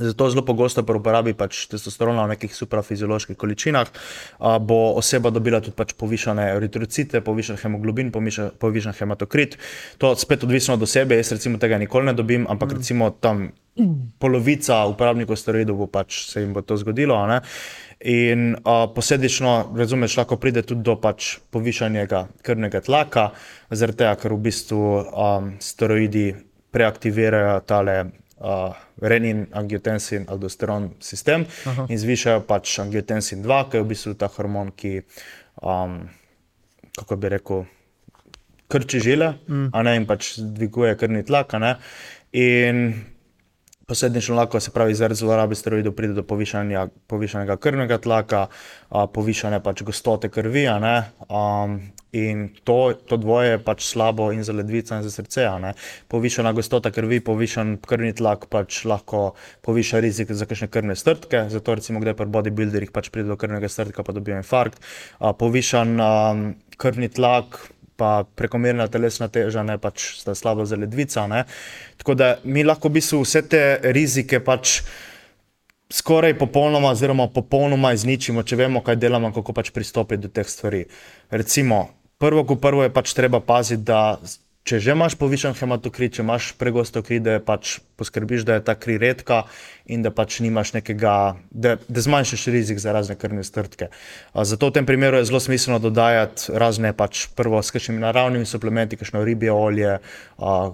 Zato 0.00 0.30
zelo 0.30 0.42
pogosto 0.42 0.82
pri 0.82 0.98
uporabi 0.98 1.34
pač 1.38 1.66
testosterona 1.70 2.26
v 2.26 2.34
nekih 2.34 2.54
suprafizioloških 2.54 3.38
količinah 3.38 3.86
a, 3.86 4.58
bo 4.58 4.94
oseba 4.98 5.30
dobila 5.30 5.60
tudi 5.62 5.76
pač 5.78 5.94
povišane 5.94 6.48
eritrocite, 6.56 7.22
povišan 7.22 7.60
hemoglobin, 7.62 8.10
povišan, 8.10 8.56
povišan 8.58 8.96
hematokrit. 8.98 9.58
To 10.02 10.14
spet 10.18 10.42
odvisno 10.42 10.74
od 10.74 10.82
osebe, 10.82 11.14
jaz 11.20 11.30
recimo 11.38 11.62
tega 11.62 11.78
nikoli 11.78 12.10
ne 12.10 12.14
dobim, 12.18 12.46
ampak 12.50 12.74
recimo 12.80 13.14
tam 13.14 13.52
polovica 14.22 14.84
uporabnikov 14.86 15.38
steroidov 15.38 15.78
bo 15.82 15.86
pač 15.90 16.24
se 16.30 16.42
jim 16.42 16.52
bo 16.54 16.62
to 16.62 16.76
zgodilo. 16.76 17.14
a 17.14 17.26
ne. 17.26 17.40
In 18.04 18.56
a, 18.64 18.86
posledično, 18.94 19.74
razumeš, 19.76 20.16
lahko 20.18 20.36
pride 20.36 20.62
tudi 20.62 20.82
do 20.82 20.96
pač 21.00 21.38
povišanega 21.50 22.26
krvnega 22.42 22.82
tlaka, 22.84 23.30
zaradi 23.70 24.02
tega, 24.02 24.16
ker 24.20 24.34
v 24.34 24.42
bistvu 24.44 24.82
um, 24.82 25.54
steroidi 25.62 26.34
preaktivirajo 26.74 27.60
tale 27.64 27.96
uh, 28.42 28.74
renin, 29.02 29.46
angiotensin, 29.52 30.26
aldosteron 30.28 30.90
sistem 31.00 31.46
Aha. 31.66 31.86
in 31.88 31.98
zvišajo 31.98 32.44
pač 32.48 32.78
angiotensin 32.82 33.42
2, 33.42 33.62
ki 33.70 33.80
je 33.80 33.82
v 33.82 33.90
bistvu 33.90 34.14
ta 34.18 34.28
hormon, 34.30 34.70
ki, 34.76 35.00
um, 35.62 35.98
kako 36.98 37.16
bi 37.16 37.32
rekel, 37.34 37.64
krči 38.68 39.00
žile 39.02 39.34
mm. 39.46 39.66
a 39.74 39.82
ne, 39.86 39.96
in 40.00 40.06
pač 40.06 40.34
dviguje 40.38 40.94
krvni 40.98 41.24
tlak. 41.26 41.54
In 42.34 42.86
Posledično 43.86 44.36
lahko 44.36 44.60
se 44.60 44.70
pravi 44.70 44.94
zaradi 44.94 45.18
zlorabe 45.18 45.54
steroidov 45.54 45.92
pride 45.92 46.14
do 46.16 46.22
povišanja, 46.22 46.86
krvnega 47.60 47.98
tlaka, 47.98 48.46
a, 48.88 49.06
povišane 49.06 49.60
pač 49.62 49.82
gostote 49.82 50.28
krvi. 50.28 50.66
a 50.68 51.04
Um, 51.28 51.80
in 52.12 52.48
to, 52.64 52.94
to 53.08 53.16
dvoje 53.16 53.50
je 53.50 53.58
pač 53.58 53.84
slabo 53.84 54.30
in 54.32 54.44
za 54.44 54.52
ledvico, 54.52 54.94
in 54.94 55.02
za 55.02 55.10
srce. 55.10 55.44
a. 55.44 55.72
Povišana 56.08 56.52
gostota 56.52 56.90
krvi, 56.90 57.20
povišan 57.20 57.76
krvni 57.76 58.12
tlak 58.14 58.46
pač 58.48 58.84
lahko 58.84 59.34
poviša 59.62 60.00
rizik 60.00 60.32
za 60.32 60.46
kakšne 60.46 60.68
krvne 60.68 60.96
strdke. 60.96 61.48
Zato 61.50 61.74
recimo, 61.74 62.00
kdaj 62.00 62.14
pri 62.14 62.26
bodybuilderjih 62.26 62.92
pač 62.92 63.10
pride 63.10 63.28
do 63.28 63.36
krvnega 63.36 63.68
strdka, 63.68 64.02
pa 64.02 64.12
dobijo 64.12 64.40
infarkt. 64.40 64.80
A, 65.18 65.32
povišan 65.32 66.00
um, 66.00 66.54
krvni 66.76 67.08
tlak, 67.08 67.73
pa 67.96 68.24
prekomerna 68.36 68.86
telesna 68.88 69.28
teža, 69.28 69.62
ne 69.62 69.78
pač 69.78 70.10
sta 70.20 70.34
slabo 70.34 70.64
za 70.64 70.76
ledvico. 70.76 71.26
ne. 71.26 71.44
Tako 71.96 72.14
da 72.14 72.36
mi 72.44 72.64
lahko 72.64 72.88
v 72.88 73.00
bistvu 73.00 73.22
vse 73.22 73.42
te 73.48 73.64
rizike 73.82 74.40
pač 74.44 74.80
skoraj 75.92 76.38
popolnoma, 76.38 76.90
oziroma 76.90 77.28
popolnoma 77.28 77.92
izničimo, 77.92 78.42
če 78.42 78.56
vemo, 78.56 78.82
kaj 78.82 78.96
delamo, 78.96 79.32
kako 79.32 79.52
pač 79.52 79.70
pristopiti 79.70 80.22
do 80.22 80.28
teh 80.28 80.48
stvari. 80.48 80.84
Recimo, 81.30 81.88
prvo, 82.18 82.44
kot 82.48 82.60
prvo 82.60 82.82
je 82.82 82.92
pač 82.92 83.14
treba 83.14 83.40
paziti, 83.40 83.84
da 83.86 84.18
če 84.64 84.80
že 84.80 84.94
imaš 84.96 85.14
povišen 85.20 85.52
hematokrit, 85.58 86.16
če 86.16 86.22
imaš 86.24 86.54
pregosto 86.56 87.02
kri, 87.04 87.20
da 87.20 87.36
pač 87.44 87.78
poskrbiš, 88.00 88.46
da 88.48 88.56
je 88.56 88.62
ta 88.64 88.74
kri 88.74 88.96
redka 88.98 89.42
in 89.84 90.02
da 90.02 90.08
pač 90.10 90.38
nimaš 90.40 90.72
nekega, 90.74 91.36
da, 91.52 91.74
da 91.84 92.04
zmanjšaš 92.04 92.46
rizik 92.50 92.80
za 92.80 92.94
razne 92.96 93.14
krvne 93.20 93.44
strdke. 93.44 93.90
Zato 94.32 94.70
v 94.70 94.74
tem 94.78 94.88
primeru 94.88 95.20
je 95.20 95.28
zelo 95.28 95.42
smiselno 95.44 95.78
dodajati 95.84 96.56
razne 96.56 96.94
pač 96.96 97.26
prvo 97.36 97.60
s 97.60 97.76
kakšnimi 97.76 98.00
naravnimi 98.00 98.48
suplementi, 98.48 98.96
kakšno 98.96 99.20
ribje 99.28 99.52
olje, 99.52 99.98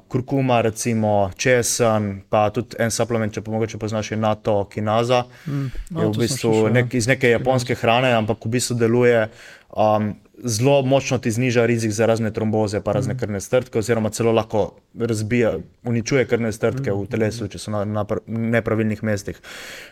kurkuma, 0.08 0.62
recimo 0.62 1.32
česen, 1.34 2.22
pa 2.30 2.46
tudi 2.54 2.78
en 2.78 2.94
suplement, 2.94 3.34
če 3.34 3.42
pa 3.42 3.58
mogoče 3.58 3.82
poznaš, 3.82 4.14
je 4.14 4.22
NATO 4.22 4.62
kinaza. 4.70 5.24
Mm, 5.50 5.68
no, 5.90 6.06
je 6.06 6.14
v 6.14 6.24
bistvu 6.24 6.54
slišal, 6.54 6.70
ja. 6.70 6.74
nek, 6.78 6.94
iz 6.94 7.10
neke 7.10 7.34
japonske 7.34 7.74
hrane, 7.82 8.14
ampak 8.22 8.46
v 8.46 8.54
bistvu 8.54 8.78
deluje. 8.86 9.26
Um, 9.70 10.14
Zelo 10.44 10.82
močno 10.82 11.18
ti 11.18 11.30
zniža 11.30 11.66
rizik 11.66 11.92
za 11.92 12.06
razne 12.06 12.32
tromboze, 12.32 12.80
pa 12.80 12.92
razne 12.96 13.16
krvne 13.18 13.40
strdke, 13.40 13.78
oziroma 13.78 14.10
celo 14.10 14.32
lahko 14.32 14.80
razbija, 14.98 15.58
uničuje 15.84 16.24
krvne 16.26 16.52
strdke 16.52 16.92
v 16.92 17.06
telesu, 17.10 17.48
če 17.48 17.60
so 17.60 17.74
na, 17.74 17.84
na 17.84 18.04
pr- 18.08 18.22
nepravilnih 18.26 19.02
mestih. 19.04 19.40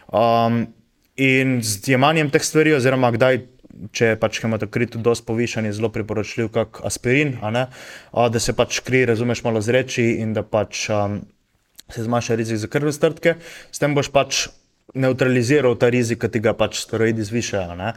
Um, 0.09 0.67
in 1.17 1.59
z 1.63 1.95
jemanjem 1.95 2.31
teh 2.33 2.45
stvari, 2.45 2.73
oziroma 2.77 3.11
kdaj, 3.13 3.43
če 3.93 4.13
je 4.13 4.21
pač 4.21 4.41
hematokrit 4.43 4.97
dosti 4.97 5.27
povišan, 5.29 5.69
je 5.69 5.77
zelo 5.77 5.93
priporočljiv, 5.93 6.49
kot 6.55 6.81
aspirin, 6.89 7.37
a 7.43 7.53
ne, 7.55 7.67
a, 8.13 8.29
da 8.33 8.41
se 8.41 8.57
pač 8.57 8.81
kri, 8.87 9.05
razumeš, 9.11 9.45
malo 9.45 9.61
zreči 9.65 10.15
in 10.23 10.33
da 10.37 10.47
pač 10.47 10.87
um, 10.95 11.21
se 11.93 12.05
zmanjša 12.05 12.39
rizik 12.41 12.63
za 12.65 12.73
krvne 12.73 12.93
strdke, 12.93 13.37
s 13.73 13.83
tem 13.83 13.95
boš 13.97 14.13
pač 14.15 14.47
neutraliziral 14.95 15.77
ta 15.77 15.91
rizik, 15.93 16.23
ki 16.23 16.33
ti 16.33 16.41
ga 16.41 16.55
pač 16.57 16.81
steroidi 16.81 17.25
zvišajo. 17.27 17.77
Ne? 17.77 17.93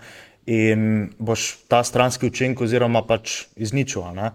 In 0.50 1.12
boš 1.20 1.68
ta 1.70 1.84
stranski 1.84 2.32
učinek, 2.32 2.62
oziroma 2.62 3.04
pač 3.06 3.46
izničil. 3.56 4.04
ne. 4.16 4.32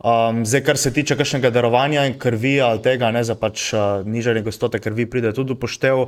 Um, 0.00 0.46
zdaj, 0.46 0.62
kar 0.64 0.78
se 0.80 0.92
tiče 0.96 1.12
kakšnega 1.16 1.50
darovanja 1.52 2.06
in 2.08 2.14
krvi 2.18 2.54
ali 2.64 2.80
tega, 2.80 3.10
ne 3.12 3.20
za 3.24 3.34
pač 3.36 3.66
uh, 3.74 3.80
nižanje 4.08 4.40
gostote 4.46 4.78
krvi, 4.80 5.04
pride 5.04 5.34
tudi 5.36 5.52
upoštev, 5.52 6.06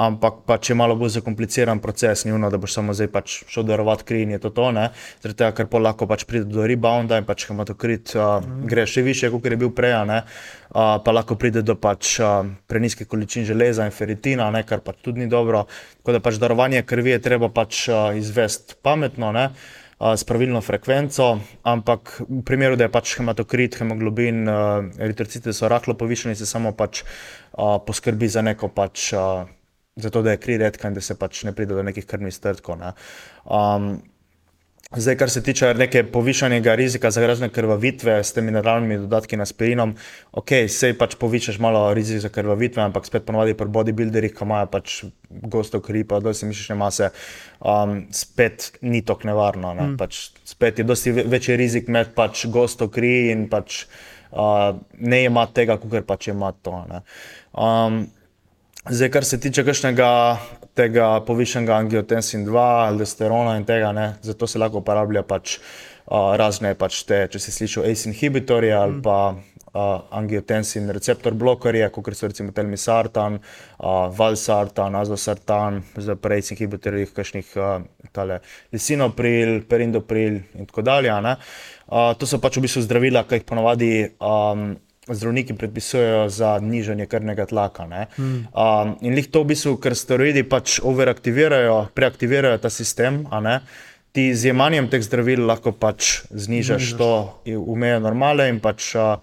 ampak 0.00 0.38
pač 0.48 0.70
je 0.70 0.76
malo 0.80 0.96
bolj 0.96 1.18
zakompliciran 1.18 1.82
proces, 1.84 2.22
ni 2.24 2.32
ono, 2.32 2.48
da 2.50 2.56
boš 2.56 2.78
samo 2.78 2.96
zdaj 2.96 3.10
pač 3.12 3.36
šel 3.52 3.66
darovati 3.68 4.08
kri 4.08 4.22
in 4.24 4.32
je 4.32 4.40
to 4.46 4.50
to. 4.56 4.70
ne. 4.72 4.86
Zaradi 5.20 5.38
tega, 5.42 5.50
ker 5.60 5.68
pol 5.68 5.84
lahko 5.84 6.08
pač 6.08 6.24
pride 6.24 6.48
do 6.48 6.64
rebounda 6.64 7.20
in 7.20 7.28
pač 7.28 7.44
hematokrit 7.50 8.16
uh, 8.16 8.40
mm. 8.40 8.64
gre 8.72 8.88
še 8.88 9.04
više, 9.04 9.28
kot 9.28 9.44
je 9.44 9.60
bil 9.60 9.76
prej. 9.76 9.98
ne. 10.08 10.22
Uh, 10.72 10.96
pa 11.04 11.12
lahko 11.12 11.36
pride 11.36 11.60
do 11.60 11.76
pač 11.76 12.16
uh, 12.24 12.48
prenizke 12.66 13.04
količin 13.04 13.44
železa 13.44 13.84
in 13.84 13.92
feritina, 13.92 14.48
ne, 14.50 14.64
kar 14.64 14.80
pač 14.80 15.04
tudi 15.04 15.20
ni 15.20 15.28
dobro. 15.28 15.66
Tako 16.00 16.16
da 16.16 16.24
pač 16.24 16.40
darovanje 16.40 16.80
krvi 16.88 17.12
je 17.12 17.24
treba 17.28 17.52
pač 17.52 17.90
uh, 17.92 18.16
izvesti 18.16 18.80
pametno. 18.80 19.36
Ne. 19.36 19.50
a, 19.52 19.83
S 20.04 20.24
pravilno 20.28 20.60
frekvenco, 20.60 21.38
ampak 21.64 22.18
v 22.28 22.42
primeru, 22.44 22.76
da 22.76 22.84
je 22.84 22.92
pač 22.92 23.14
hematokrit, 23.16 23.78
hemoglobin, 23.80 24.42
eritrociti 25.00 25.54
so 25.56 25.70
rahlo 25.72 25.94
povišeni, 25.96 26.36
se 26.36 26.44
samo 26.44 26.74
pač 26.76 27.00
uh, 27.00 27.78
poskrbi 27.86 28.28
za 28.28 28.42
neko 28.44 28.68
pač, 28.68 29.06
uh, 29.16 29.48
za 29.96 30.10
to, 30.12 30.20
da 30.20 30.34
je 30.34 30.42
kri 30.44 30.58
redka 30.60 30.90
in 30.92 30.98
da 30.98 31.00
se 31.00 31.16
pač 31.16 31.46
ne 31.48 31.54
pride 31.56 31.72
do 31.72 31.86
nekih 31.88 32.04
krvnih 32.04 32.36
strdkov. 32.36 32.76
Ne. 32.82 32.92
Um, 33.48 33.94
Zdaj, 34.92 35.16
kar 35.16 35.30
se 35.30 35.42
tiče 35.42 35.74
neke 35.74 36.04
povišanega 36.04 36.74
rizika 36.74 37.10
za 37.10 37.26
razne 37.26 37.48
krvavitve 37.48 38.24
s 38.24 38.32
temi 38.32 38.50
naravnimi 38.50 38.98
dodatki 38.98 39.36
na 39.36 39.42
aspirinom, 39.42 39.94
ok, 40.32 40.52
sej 40.68 40.94
pač 40.98 41.16
povišaš 41.18 41.58
malo 41.58 41.94
rizik 41.94 42.20
za 42.22 42.28
krvavitve, 42.28 42.82
ampak 42.82 43.06
spet 43.06 43.24
ponovadi 43.26 43.56
pri 43.58 43.66
bodybuilderjih, 43.74 44.34
ki 44.36 44.44
imajo 44.44 44.66
pač 44.70 44.96
gosto 45.30 45.80
kri, 45.80 46.04
pa 46.04 46.20
dosti 46.20 46.46
mišične 46.46 46.76
mase, 46.78 47.10
um, 47.60 48.04
spet 48.14 48.72
ni 48.82 49.02
tako 49.02 49.26
nevarno. 49.32 49.74
Ne? 49.74 49.88
Mm. 49.88 49.96
Pač 49.98 50.28
spet 50.44 50.78
je 50.78 50.84
dosti 50.84 51.12
ve- 51.12 51.26
večji 51.26 51.56
rizik 51.56 51.88
med 51.88 52.14
pač 52.14 52.46
gosto 52.46 52.88
kri 52.88 53.32
in 53.32 53.48
pač 53.50 53.86
uh, 54.30 54.76
ne 55.00 55.24
ima 55.24 55.46
tega, 55.46 55.80
kot 55.80 56.06
pač 56.06 56.28
ima 56.28 56.52
to. 56.52 56.84
ne. 56.92 57.02
Um, 57.52 58.04
Zdaj, 58.90 59.08
kar 59.08 59.24
se 59.24 59.38
tiče 59.40 59.62
kakšnega 59.64 60.06
tega 60.76 61.06
povišenega 61.24 61.72
angiotensin 61.86 62.42
2, 62.44 62.64
aldosterona 62.90 63.54
in 63.56 63.64
tega, 63.64 63.94
ne, 63.96 64.10
zato 64.20 64.44
se 64.46 64.60
lahko 64.60 64.82
uporablja 64.82 65.22
pač 65.24 65.54
uh, 65.56 66.34
razne, 66.36 66.74
pač 66.76 66.98
te, 67.08 67.22
če 67.32 67.40
si 67.40 67.54
slišal, 67.54 67.86
ACE 67.88 68.10
inhibitorje 68.10 68.74
ali 68.76 69.00
pa 69.06 69.16
uh, 69.32 70.04
angiotensin 70.20 70.92
receptor 70.92 71.32
blokerje, 71.32 71.88
kot 71.96 72.12
so 72.12 72.28
recimo 72.28 72.52
telmisartan, 72.52 73.40
uh, 73.40 74.12
valsartan, 74.20 75.00
azosartan, 75.00 75.80
zdaj 75.96 76.20
pri 76.20 76.42
ACE 76.42 76.52
inhibitorjih, 76.52 77.16
kakšnih 77.16 77.56
uh, 77.56 77.88
tale 78.12 78.42
lisinopril, 78.68 79.62
perindopril 79.64 80.42
in 80.60 80.68
tako 80.68 80.84
dalje. 80.84 81.20
ne. 81.24 81.38
Uh, 81.88 82.12
to 82.20 82.28
so 82.28 82.36
pač 82.36 82.60
v 82.60 82.68
bistvu 82.68 82.84
zdravila, 82.84 83.24
ki 83.24 83.40
jih 83.40 83.48
ponovadi 83.48 83.94
um, 84.20 84.74
zdravniki 85.08 85.54
predpisujejo 85.54 86.28
za 86.28 86.58
nižanje 86.62 87.06
krvnega 87.06 87.46
tlaka. 87.46 87.86
Mm. 87.86 88.46
Um, 88.52 88.96
in 89.00 89.14
lih 89.14 89.28
to 89.30 89.44
v 89.44 89.52
bistvu, 89.52 89.76
ker 89.76 89.96
steroidi 89.96 90.44
pač 90.48 90.78
overaktivirajo, 90.82 91.88
preaktivirajo 91.94 92.58
ta 92.58 92.70
sistem. 92.70 93.26
ne, 93.40 93.60
Ti 94.14 94.30
z 94.30 94.54
jemanjem 94.54 94.86
teh 94.86 95.02
zdravil 95.02 95.42
lahko 95.42 95.72
pač 95.74 96.22
znižaš 96.30 96.94
to 96.94 97.34
v 97.44 97.74
mejo 97.74 97.98
normale 97.98 98.46
in 98.46 98.60
pač 98.62 98.94
uh, 98.94 99.18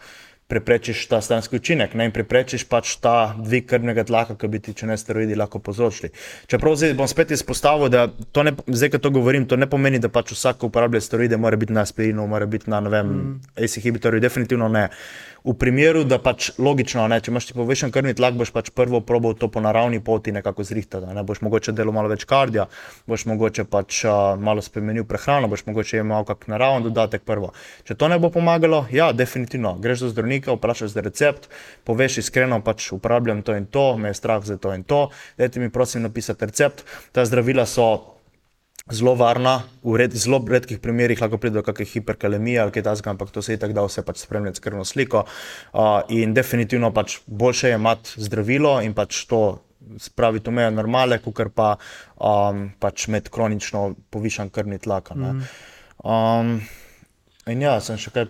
preprečiš 0.52 1.06
ta 1.08 1.22
stranski 1.22 1.56
učinek 1.56 1.94
ne, 1.95 2.10
in 2.10 2.12
preprečiš 2.12 2.66
pač 2.68 2.98
ta 2.99 3.32
dvig 3.40 3.70
krvnega 3.72 4.03
tlaka, 4.03 4.36
ki 4.36 4.49
bi 4.52 4.60
ti, 4.60 4.74
če 4.76 4.90
ne 4.90 4.98
steroidi, 4.99 5.38
lahko 5.40 5.62
povzročili. 5.64 6.12
Čeprav 6.52 6.76
zdaj 6.76 6.95
bom 6.99 7.08
spet 7.08 7.32
izpostavil, 7.32 7.88
da 7.94 8.10
to 8.36 8.44
ne, 8.44 8.52
zdaj, 8.68 8.91
ko 8.91 8.99
to 9.06 9.14
govorim, 9.16 9.48
to 9.48 9.56
ne 9.56 9.70
pomeni, 9.72 10.02
da 10.03 10.12
pač 10.12 10.34
vsak, 10.36 10.60
ki 10.60 10.68
uporablja 10.68 10.99
steroide, 11.06 11.40
mora 11.40 11.60
biti 11.62 11.72
na 11.72 11.86
aspirinu, 11.88 12.28
mora 12.28 12.49
biti 12.52 12.68
na, 12.72 12.84
ne 12.84 12.91
vem, 12.91 13.14
mm. 13.16 13.53
ACE 13.64 13.80
inhibitorju, 13.80 14.20
definitivno 14.28 14.68
ne. 14.76 14.90
V 15.41 15.55
primeru, 15.57 16.03
da 16.05 16.19
pač 16.22 16.51
logično, 16.61 17.07
ne, 17.09 17.18
če 17.18 17.31
imaš 17.31 17.47
ti 17.49 17.55
povečan 17.57 17.89
krvni 17.93 18.13
tlak, 18.13 18.35
boš 18.38 18.51
pač 18.53 18.68
prvo 18.77 18.99
probal 19.01 19.34
to 19.34 19.47
po 19.49 19.63
naravni 19.63 19.97
poti 19.97 20.30
nekako 20.35 20.61
zrihtati. 20.61 21.09
Ne, 21.18 21.23
boš 21.26 21.41
mogoče 21.41 21.73
delal 21.73 21.95
malo 21.95 22.11
več 22.11 22.27
kardija, 22.30 22.68
boš 23.09 23.26
mogoče 23.31 23.65
pač 23.65 24.03
uh, 24.05 24.38
malo 24.38 24.61
spremenil 24.61 25.07
prehrano, 25.09 25.49
boš 25.49 25.65
mogoče 25.65 26.03
imel 26.03 26.27
kak 26.30 26.45
naraven 26.51 26.85
dodatek 26.85 27.26
prvo. 27.26 27.55
Če 27.89 27.97
to 27.97 28.11
ne 28.13 28.22
bo 28.22 28.30
pomagalo, 28.30 28.84
ja, 28.93 29.09
definitivno, 29.18 29.73
greš 29.81 30.05
do 30.05 30.13
zdravnika, 30.13 30.53
vprašaš 30.59 30.93
za 30.93 31.05
recept, 31.09 31.49
poveš 31.89 32.22
iskreno, 32.22 32.61
pač 32.61 32.91
uporabljam 32.93 33.41
to 33.41 33.57
in 33.57 33.65
to, 33.65 33.95
me 33.97 34.13
je 34.13 34.22
strah 34.22 34.45
za 34.45 34.61
to 34.61 34.77
in 34.77 34.85
to, 34.85 35.07
dajte 35.41 35.57
mi 35.57 35.73
prosim 35.73 36.05
napisati 36.05 36.53
recept. 36.53 36.85
Ta 37.18 37.26
zdravila 37.26 37.65
so 37.65 38.20
zelo 38.90 39.14
varna, 39.16 39.62
v 39.84 39.98
red, 40.02 40.16
zelo 40.18 40.41
redkih 40.49 40.80
primerih 40.82 41.22
lahko 41.22 41.38
pride 41.38 41.60
do 41.60 41.64
kakšne 41.66 41.86
hiperkalemije 41.94 42.62
ali 42.62 42.74
kaj 42.74 42.84
takega, 42.88 43.14
ampak 43.14 43.32
to 43.32 43.41
se 43.41 43.53
je 43.53 43.62
tako 43.62 43.78
da 43.78 43.86
vse 43.86 44.03
pač 44.06 44.24
spremljati 44.24 44.58
s 44.58 44.64
krvno 44.64 44.86
sliko. 44.86 45.26
Uh, 45.74 46.02
in 46.10 46.34
definitivno 46.34 46.91
pač 46.94 47.20
boljše 47.28 47.74
je 47.74 47.80
imeti 47.80 48.24
zdravilo 48.26 48.80
in 48.82 48.94
pač 48.98 49.26
to 49.30 49.62
spraviti 49.99 50.49
v 50.49 50.53
mejo 50.53 50.72
normale, 50.72 51.20
kot 51.22 51.41
pa 51.56 51.76
um, 52.18 52.70
pač 52.80 53.08
imeti 53.08 53.30
kronično 53.34 53.95
povišan 54.10 54.49
krvni 54.49 54.80
tlak. 54.80 55.12
ne. 55.16 55.45
Um, 56.03 56.62
in 57.48 57.62
ja, 57.62 57.80
sem 57.82 57.98
še 58.02 58.14
kaj. 58.14 58.30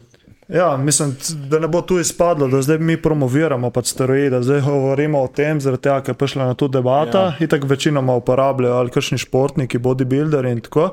Ja, 0.54 0.78
mislim, 0.78 1.16
da 1.50 1.60
ne 1.60 1.68
bo 1.68 1.82
tu 1.82 2.00
izpadlo, 2.00 2.48
da 2.48 2.62
zdaj 2.62 2.78
mi 2.78 3.02
promoviramo 3.02 3.70
pač 3.72 3.88
steroide, 3.88 4.42
zdaj 4.44 4.62
govorimo 4.62 5.22
o 5.24 5.28
tem, 5.28 5.62
zaradi 5.62 5.86
tega, 5.86 6.02
ker 6.04 6.12
je 6.12 6.18
prišla 6.20 6.48
na 6.50 6.56
to 6.60 6.68
debata. 6.68 7.22
Ja. 7.22 7.46
Itak 7.48 7.64
večinoma 7.70 8.16
uporabljajo 8.20 8.76
ali 8.76 8.92
kakšni 8.92 9.18
športniki, 9.24 9.80
bodybuilderji 9.80 10.52
in 10.52 10.60
tako, 10.62 10.90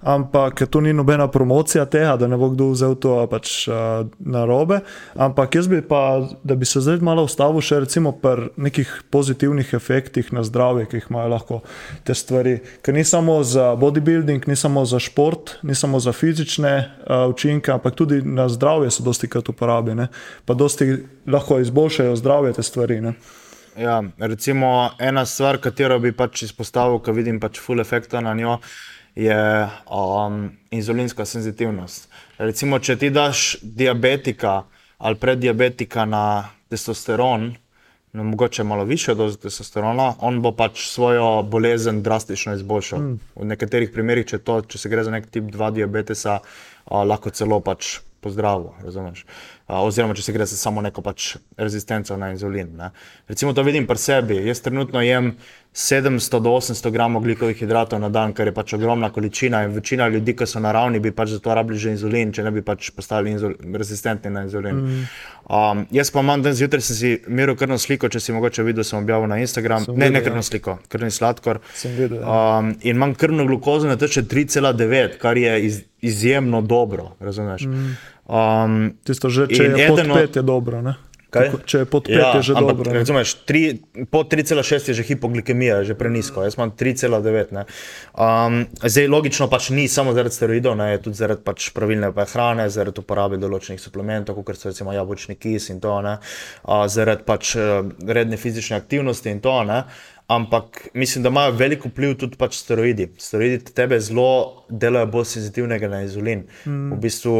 ampak 0.00 0.62
tu 0.70 0.80
ni 0.80 0.94
nobena 0.96 1.26
promocija 1.28 1.84
tega, 1.84 2.14
da 2.16 2.26
ne 2.26 2.38
bo 2.40 2.48
kdo 2.54 2.70
vzel 2.70 2.94
to 2.96 3.18
pač 3.28 3.66
uh, 3.68 3.74
na 4.18 4.46
robe. 4.48 4.80
Ampak 5.14 5.60
jaz 5.60 5.68
bi 5.68 5.82
pa, 5.84 6.22
da 6.42 6.56
bi 6.56 6.64
se 6.64 6.80
zdaj 6.80 7.04
malo 7.04 7.26
ustavil 7.28 7.60
še 7.60 7.82
recimo 7.84 8.14
pri 8.16 8.48
nekih 8.56 8.94
pozitivnih 9.12 9.74
efektih 9.76 10.32
na 10.32 10.40
zdravje, 10.40 10.88
ki 10.88 11.02
jih 11.02 11.10
imajo 11.12 11.34
lahko 11.34 11.60
te 12.08 12.16
stvari. 12.16 12.62
Ker 12.80 12.96
ni 12.96 13.04
samo 13.04 13.42
za 13.44 13.74
bodybuilding, 13.76 14.48
ni 14.48 14.56
samo 14.56 14.86
za 14.88 15.02
šport, 15.02 15.58
ni 15.62 15.76
samo 15.76 16.00
za 16.00 16.16
fizične 16.16 16.74
uh, 16.80 17.28
učinke, 17.28 17.76
ampak 17.76 18.00
tudi 18.00 18.22
na 18.24 18.48
zdravje 18.48 19.01
se 19.02 19.10
dosti 19.10 19.28
krat 19.28 19.48
uporabi, 19.48 19.94
ne? 19.98 20.08
pa 20.46 20.54
dosti 20.54 20.96
lahko 21.26 21.58
izboljšajo 21.60 22.16
zdravje 22.16 22.52
te 22.52 22.62
stvari. 22.62 23.00
Ne? 23.00 23.14
Ja, 23.76 24.02
recimo 24.18 24.90
ena 25.00 25.26
stvar, 25.26 25.58
katero 25.58 25.98
bi 25.98 26.12
pač 26.12 26.42
izpostavil, 26.46 27.00
ko 27.02 27.12
vidim 27.16 27.40
pač 27.40 27.60
full 27.60 27.80
efekta 27.80 28.20
na 28.20 28.34
njo, 28.34 28.58
je 29.16 29.68
um, 29.92 30.44
inzulinska 30.70 31.24
senzitivnost. 31.24 32.08
Recimo, 32.38 32.78
če 32.78 32.96
ti 32.96 33.10
daš 33.10 33.56
diabetika 33.62 34.62
ali 35.02 35.18
preddiabetika 35.18 36.04
na 36.06 36.24
testosteron, 36.70 37.48
no, 38.12 38.24
mogoče 38.24 38.64
malo 38.64 38.84
više 38.84 39.14
dozo 39.14 39.36
testosterona, 39.36 40.14
on 40.20 40.38
bo 40.42 40.52
pač 40.54 40.86
svojo 40.86 41.42
bolezen 41.42 42.02
drastično 42.02 42.54
izboljšal. 42.54 43.00
Mm. 43.00 43.18
V 43.34 43.48
nekaterih 43.50 43.90
primerih, 43.92 44.28
če, 44.30 44.38
to, 44.38 44.60
če 44.62 44.78
se 44.78 44.92
gre 44.92 45.04
za 45.04 45.10
nek 45.10 45.26
tip 45.26 45.50
2 45.50 45.72
diabetesa, 45.80 46.38
a, 46.38 47.02
lahko 47.02 47.34
celo 47.34 47.58
pač 47.60 47.98
pozdravo, 48.22 48.74
razumeš. 48.82 49.26
Oziroma, 49.80 50.14
če 50.14 50.22
se 50.22 50.32
gre 50.32 50.46
za 50.46 50.56
samo 50.56 50.82
neko 50.84 51.02
pač 51.02 51.36
rezistenco 51.56 52.16
na 52.16 52.32
inzulin. 52.34 52.76
Ne. 52.76 52.90
Recimo 53.28 53.52
to 53.56 53.64
vidim 53.64 53.86
pri 53.86 53.98
sebi. 53.98 54.36
Jaz 54.46 54.60
trenutno 54.60 55.00
jem 55.00 55.32
700 55.74 56.40
do 56.44 56.50
800 56.50 56.90
gramov 56.92 57.22
glikovih 57.24 57.56
hidratov 57.56 58.00
na 58.00 58.10
dan, 58.12 58.34
kar 58.36 58.46
je 58.46 58.52
pač 58.52 58.74
ogromna 58.76 59.08
količina 59.10 59.62
in 59.64 59.72
večina 59.72 60.08
ljudi, 60.08 60.34
ki 60.36 60.46
so 60.46 60.60
naravni, 60.60 61.00
bi 61.00 61.14
pač 61.16 61.32
za 61.32 61.38
to 61.40 61.54
rabili 61.56 61.78
že 61.80 61.94
inzulin, 61.96 62.32
če 62.32 62.44
ne 62.44 62.52
bi 62.52 62.60
pač 62.62 62.90
postali 62.92 63.32
rezistentni 63.78 64.30
na 64.30 64.42
inzulin. 64.44 64.82
Mm. 64.82 65.06
Um, 65.48 65.86
jaz 65.90 66.12
pa 66.12 66.20
imam 66.20 66.44
danes 66.44 66.60
zjutraj, 66.60 66.84
sem 66.84 66.96
si 66.96 67.14
meril 67.26 67.56
krvno 67.56 67.78
sliko, 67.80 68.10
če 68.12 68.20
si 68.20 68.36
mogoče 68.36 68.66
videl, 68.68 68.84
sem 68.84 69.00
objavil 69.00 69.32
na 69.32 69.40
Instagram, 69.40 69.88
Sem 69.88 69.96
ne, 69.96 70.10
videl, 70.10 70.18
ne 70.18 70.24
krvno 70.28 70.44
ja. 70.44 70.48
sliko, 70.50 70.76
krvni 70.92 71.10
sladkor. 71.10 71.62
Videl, 71.96 72.20
ja. 72.20 72.36
Um, 72.60 72.74
in 72.82 72.96
imam 72.98 73.16
krvno 73.16 73.48
glukozo 73.48 73.88
na 73.88 73.96
teče 73.96 74.26
3,9, 74.28 75.16
kar 75.22 75.40
je 75.40 75.56
iz, 75.64 75.82
izjemno 76.04 76.60
dobro, 76.60 77.14
razumeš. 77.20 77.64
Mm. 77.64 77.96
Um, 78.32 78.96
Tisto 79.04 79.28
že, 79.28 79.44
če 79.52 79.64
je 79.76 79.88
pod 79.88 79.98
eden 80.00 80.10
od- 80.10 80.18
5, 80.24 80.36
je 80.40 80.42
dobro. 80.42 80.80
Ne? 80.82 80.94
Kaj? 81.32 81.46
Tako, 81.48 81.58
če 81.64 81.78
je 81.78 81.86
pod 81.88 82.04
5, 82.08 82.12
ja, 82.12 82.28
je 82.36 82.42
že 82.44 82.52
ampak, 82.52 82.76
dobro. 82.76 82.92
ne. 82.92 82.98
Razumeš, 83.00 83.30
tri, 83.48 83.60
pod 84.12 84.28
3,6 84.28 84.88
je 84.88 84.94
že 84.94 85.02
hipoglikemija, 85.02 85.78
je 85.80 85.84
že 85.84 85.94
prenisko, 85.96 86.44
jaz 86.44 86.58
imam 86.60 86.72
3,9. 86.76 87.52
ne. 87.56 87.64
Um, 88.12 88.66
zdaj, 88.84 89.08
logično 89.08 89.48
pač 89.48 89.70
ni 89.72 89.88
samo 89.88 90.12
zaradi 90.12 90.36
steroidov, 90.36 90.76
ne, 90.76 90.96
tudi 91.00 91.16
zaradi 91.16 91.40
pač 91.40 91.70
pravilne 91.72 92.12
prehrane, 92.12 92.68
zaradi 92.68 93.00
uporabe 93.00 93.40
določenih 93.40 93.80
suplementov, 93.80 94.44
kot 94.44 94.60
so 94.60 94.68
recimo 94.68 94.92
jabolčni 94.92 95.36
kis 95.40 95.70
in 95.72 95.80
to, 95.80 95.96
ne, 96.04 96.18
uh, 96.68 96.84
zaradi 96.84 97.24
pač 97.24 97.56
uh, 97.56 97.80
redne 98.04 98.36
fizične 98.36 98.76
aktivnosti 98.76 99.32
in 99.32 99.40
to. 99.40 99.56
Ne. 99.64 99.84
Ampak 100.28 100.88
mislim, 100.94 101.22
da 101.22 101.28
imajo 101.28 101.52
veliko 101.58 101.88
vpliv 101.88 102.14
tudi 102.18 102.38
pač 102.40 102.56
steroidi. 102.56 103.08
Steroidi 103.18 103.74
tebe 103.74 103.98
zelo 104.00 104.64
delajo 104.70 105.10
bolj 105.12 105.26
senzitivnega 105.34 105.88
na 105.88 106.02
inzulin. 106.06 106.46
Mm. 106.66 106.94
V 106.94 107.00
bistvu 107.02 107.34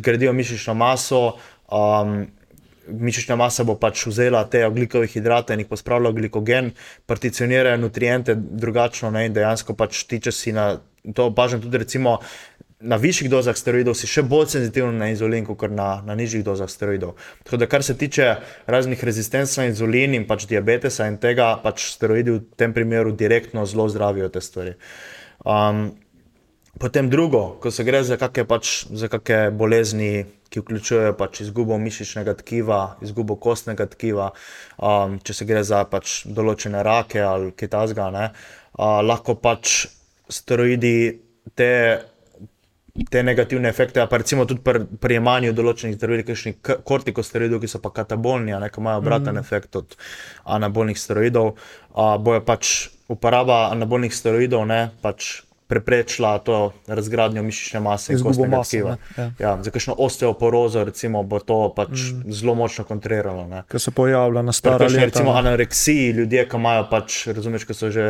gradijo 0.00 0.32
mišično 0.32 0.74
maso, 0.74 1.36
um, 1.68 2.26
mišična 2.88 3.36
masa 3.36 3.64
bo 3.64 3.74
pač 3.78 4.06
vzela 4.06 4.44
te 4.50 4.62
oglikove 4.66 5.08
hidrate 5.10 5.54
in 5.54 5.64
jih 5.64 5.70
pospravila 5.70 6.10
v 6.10 6.22
glikogen, 6.22 6.70
particionirajo 7.06 7.80
nutriente 7.82 8.36
drugačno 8.36 9.10
ne, 9.10 9.28
dejansko 9.28 9.74
pač 9.74 10.04
ti, 10.06 10.20
če 10.22 10.32
si 10.32 10.54
na 10.54 10.76
to 11.14 11.30
opažam 11.32 11.60
tudi 11.62 11.82
recimo. 11.82 12.18
Na 12.76 12.98
višjih 13.00 13.30
dozah 13.32 13.56
steroidov 13.56 13.94
si 13.96 14.04
še 14.04 14.20
bolj 14.28 14.50
senzitiven 14.52 14.98
na 15.00 15.06
inzulin, 15.08 15.46
kot 15.48 15.72
na, 15.72 16.02
na 16.04 16.12
nižjih 16.18 16.44
dozah 16.44 16.68
steroidov. 16.68 17.14
Tako 17.44 17.62
da, 17.62 17.68
kar 17.72 17.80
se 17.82 17.96
tiče 17.96 18.26
raznih 18.68 19.04
rezistenc 19.04 19.54
na 19.56 19.70
inzulin 19.70 20.12
in 20.14 20.26
pač 20.28 20.44
diabetesa 20.50 21.06
in 21.08 21.16
tega, 21.22 21.54
pač 21.62 21.86
steroidi 21.94 22.34
v 22.36 22.42
tem 22.60 22.76
primeru 22.76 23.16
direktno 23.16 23.64
zelo 23.64 23.88
zdravijo 23.88 24.28
te 24.28 24.44
stvari. 24.44 24.76
Um, 25.44 25.88
Potem 26.76 27.08
drugo, 27.08 27.56
ko 27.60 27.70
se 27.72 27.84
gre 27.88 28.02
za 28.04 28.18
kakšne 28.20 28.44
pač, 28.44 28.70
za 28.92 29.08
bolezni, 29.56 30.26
ki 30.52 30.60
vključujejo 30.60 31.14
pač 31.16 31.40
izgubo 31.40 31.78
mišičnega 31.80 32.34
tkiva, 32.42 32.98
izgubo 33.00 33.36
kostnega 33.40 33.86
tkiva, 33.88 34.30
um, 34.76 35.16
če 35.16 35.34
se 35.34 35.46
gre 35.48 35.62
za 35.64 35.84
pač 35.88 36.26
določene 36.28 36.82
rake 36.84 37.22
ali 37.24 37.54
kaj 37.56 37.72
tasga, 37.72 38.10
uh, 38.12 39.00
lahko 39.00 39.38
pač 39.40 39.86
steroidi 40.28 41.22
te, 41.56 41.72
te 43.04 43.22
negativne 43.22 43.68
efekte, 43.68 44.06
pa 44.10 44.16
recimo 44.16 44.44
tudi 44.44 44.62
pri 44.64 44.84
pri 45.00 45.18
jemanju 45.18 45.52
določenih 45.56 45.96
zdravil, 45.98 46.24
kakšnih 46.26 46.60
kortikosteroidov, 46.86 47.60
ki 47.62 47.70
so 47.70 47.80
pa 47.82 47.92
katabolni, 47.94 48.54
a 48.56 48.60
ne, 48.62 48.70
ki 48.72 48.80
imajo 48.80 49.02
obraten 49.04 49.34
mm. 49.34 49.42
efekt 49.44 49.76
od 49.76 49.96
anabolnih 50.44 50.98
steroidov, 50.98 51.56
bojo 51.94 52.44
pač 52.46 52.76
uporaba 53.12 53.66
anabolnih 53.74 54.14
steroidov, 54.14 54.64
ne, 54.68 54.86
pač 55.02 55.46
preprečila 55.66 56.38
to 56.38 56.72
razgradnjo 56.86 57.42
mišične 57.42 57.80
mase 57.82 58.12
in 58.14 58.22
kostnega 58.22 58.56
mase, 58.56 58.76
tkiva. 58.76 58.96
ja. 59.16 59.30
Ja, 59.38 59.54
za 59.62 59.70
kakšno 59.74 59.96
osteoporozo 59.98 60.84
recimo, 60.86 61.22
bo 61.26 61.40
to 61.42 61.72
pač 61.76 61.90
mm. 61.90 62.30
zelo 62.30 62.54
močno 62.54 62.84
kontriralo. 62.86 63.48
Ki 63.70 63.82
se 63.82 63.90
pojavlja 63.90 64.42
na 64.46 64.54
kakšni, 64.54 65.00
leta. 65.00 65.10
recimo 65.10 65.34
anoreksiji, 65.34 66.10
ljudje, 66.20 66.46
ki 66.48 66.60
imajo 66.62 66.86
pač, 66.90 67.26
razumeš, 67.34 67.66
ki 67.66 67.74
so 67.74 67.90
že 67.90 68.06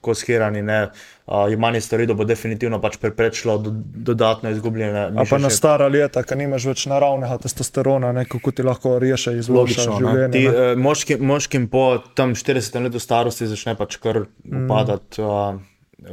tako 0.00 0.14
shirani, 0.16 0.62
ne, 0.64 0.78
uh, 1.26 1.52
imanje 1.52 1.80
steroidov 1.84 2.16
bo 2.16 2.24
definitivno 2.24 2.78
pač 2.80 2.96
preprečilo 2.96 3.58
do, 3.60 3.70
dodatno 4.10 4.50
izgubljene 4.50 4.98
A 5.00 5.12
pa 5.12 5.36
na 5.38 5.48
mišične 5.48 5.50
stara 5.50 5.88
leta, 5.92 6.22
ki 6.24 6.38
nimaš 6.40 6.64
več 6.70 6.86
naravnega 6.88 7.36
testosterona, 7.44 8.12
ne, 8.16 8.24
kako 8.24 8.50
ti 8.50 8.64
lahko 8.64 8.94
reše 8.98 9.36
Logično, 9.48 9.92
ne. 9.92 9.98
življenje. 10.00 10.32
Ti, 10.32 10.44
ne. 10.48 10.64
eh, 10.72 10.76
moški, 10.80 11.18
moškim 11.20 11.68
po 11.68 11.98
tam 12.16 12.32
40 12.34 12.80
letu 12.88 12.98
starosti 12.98 13.46
začne 13.46 13.76
pač 13.76 13.98
kar 14.00 14.24
Mm. 14.44 14.64
upadati, 14.64 15.20
uh, 15.22 15.60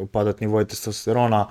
upadati 0.03 0.43
nivoj 0.45 0.67
testosterona. 0.67 1.47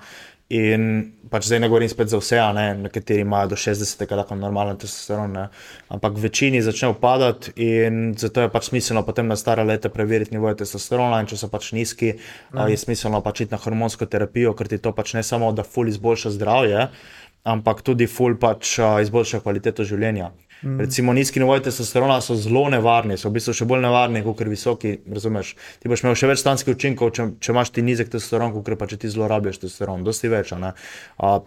In 0.54 0.82
pač 1.26 1.48
zdaj 1.48 1.58
ne 1.58 1.66
govorim 1.66 1.88
spet 1.90 2.06
za 2.06 2.20
vse, 2.20 2.38
ne, 2.54 2.66
nekateri 2.84 3.24
imajo 3.24 3.48
do 3.50 3.56
60, 3.58 4.04
tako 4.06 4.36
normalen 4.38 4.78
testosteron, 4.78 5.32
ne. 5.34 5.48
ampak 5.90 6.20
večini 6.22 6.60
začne 6.62 6.92
upadati 6.92 7.50
in 7.56 8.14
zato 8.14 8.44
je 8.44 8.52
pač 8.54 8.68
smiselno 8.70 9.02
potem 9.02 9.26
na 9.26 9.36
stara 9.36 9.64
leta 9.66 9.90
preveriti 9.90 10.36
nivoje 10.36 10.60
testosterona 10.62 11.18
in 11.20 11.26
če 11.26 11.40
so 11.40 11.50
pač 11.50 11.72
nizki, 11.74 12.12
mm. 12.54 12.68
je 12.70 12.78
smiselno 12.78 13.20
pač 13.26 13.42
iti 13.42 13.56
na 13.56 13.58
hormonsko 13.58 14.06
terapijo, 14.06 14.54
ker 14.54 14.70
ti 14.70 14.78
to 14.78 14.94
pač 14.94 15.16
ne 15.18 15.26
samo, 15.26 15.50
da 15.50 15.66
ful 15.66 15.90
izboljša 15.90 16.36
zdravje, 16.38 16.86
ampak 17.42 17.82
tudi 17.82 18.06
ful 18.06 18.38
pač 18.38 18.78
izboljša 18.78 19.42
kvaliteto 19.42 19.82
življenja. 19.82 20.30
Mm. 20.62 20.80
Recimo 20.80 21.12
nizki 21.12 21.40
nivoji 21.40 21.62
testosterona 21.62 22.20
so 22.20 22.34
zelo 22.34 22.68
nevarni, 22.72 23.18
so 23.20 23.28
v 23.28 23.36
bistvu 23.36 23.52
še 23.58 23.66
bolj 23.68 23.82
nevarni 23.84 24.22
kot 24.24 24.40
visoki. 24.48 24.94
Razumeš? 25.12 25.52
Ti 25.82 25.90
boš 25.92 26.04
imel 26.04 26.16
še 26.16 26.30
več 26.30 26.40
stanskih 26.40 26.76
učinkov, 26.76 27.12
če, 27.16 27.26
če 27.44 27.52
imaš 27.52 27.72
ti 27.76 27.84
nizek 27.84 28.08
testosteron, 28.12 28.54
kot 28.54 28.70
pa 28.80 28.88
če 28.88 28.98
ti 29.04 29.12
zlorabljaš 29.12 29.60
testosteron, 29.60 30.04
dosti 30.06 30.32
več. 30.32 30.54
A, 30.56 30.72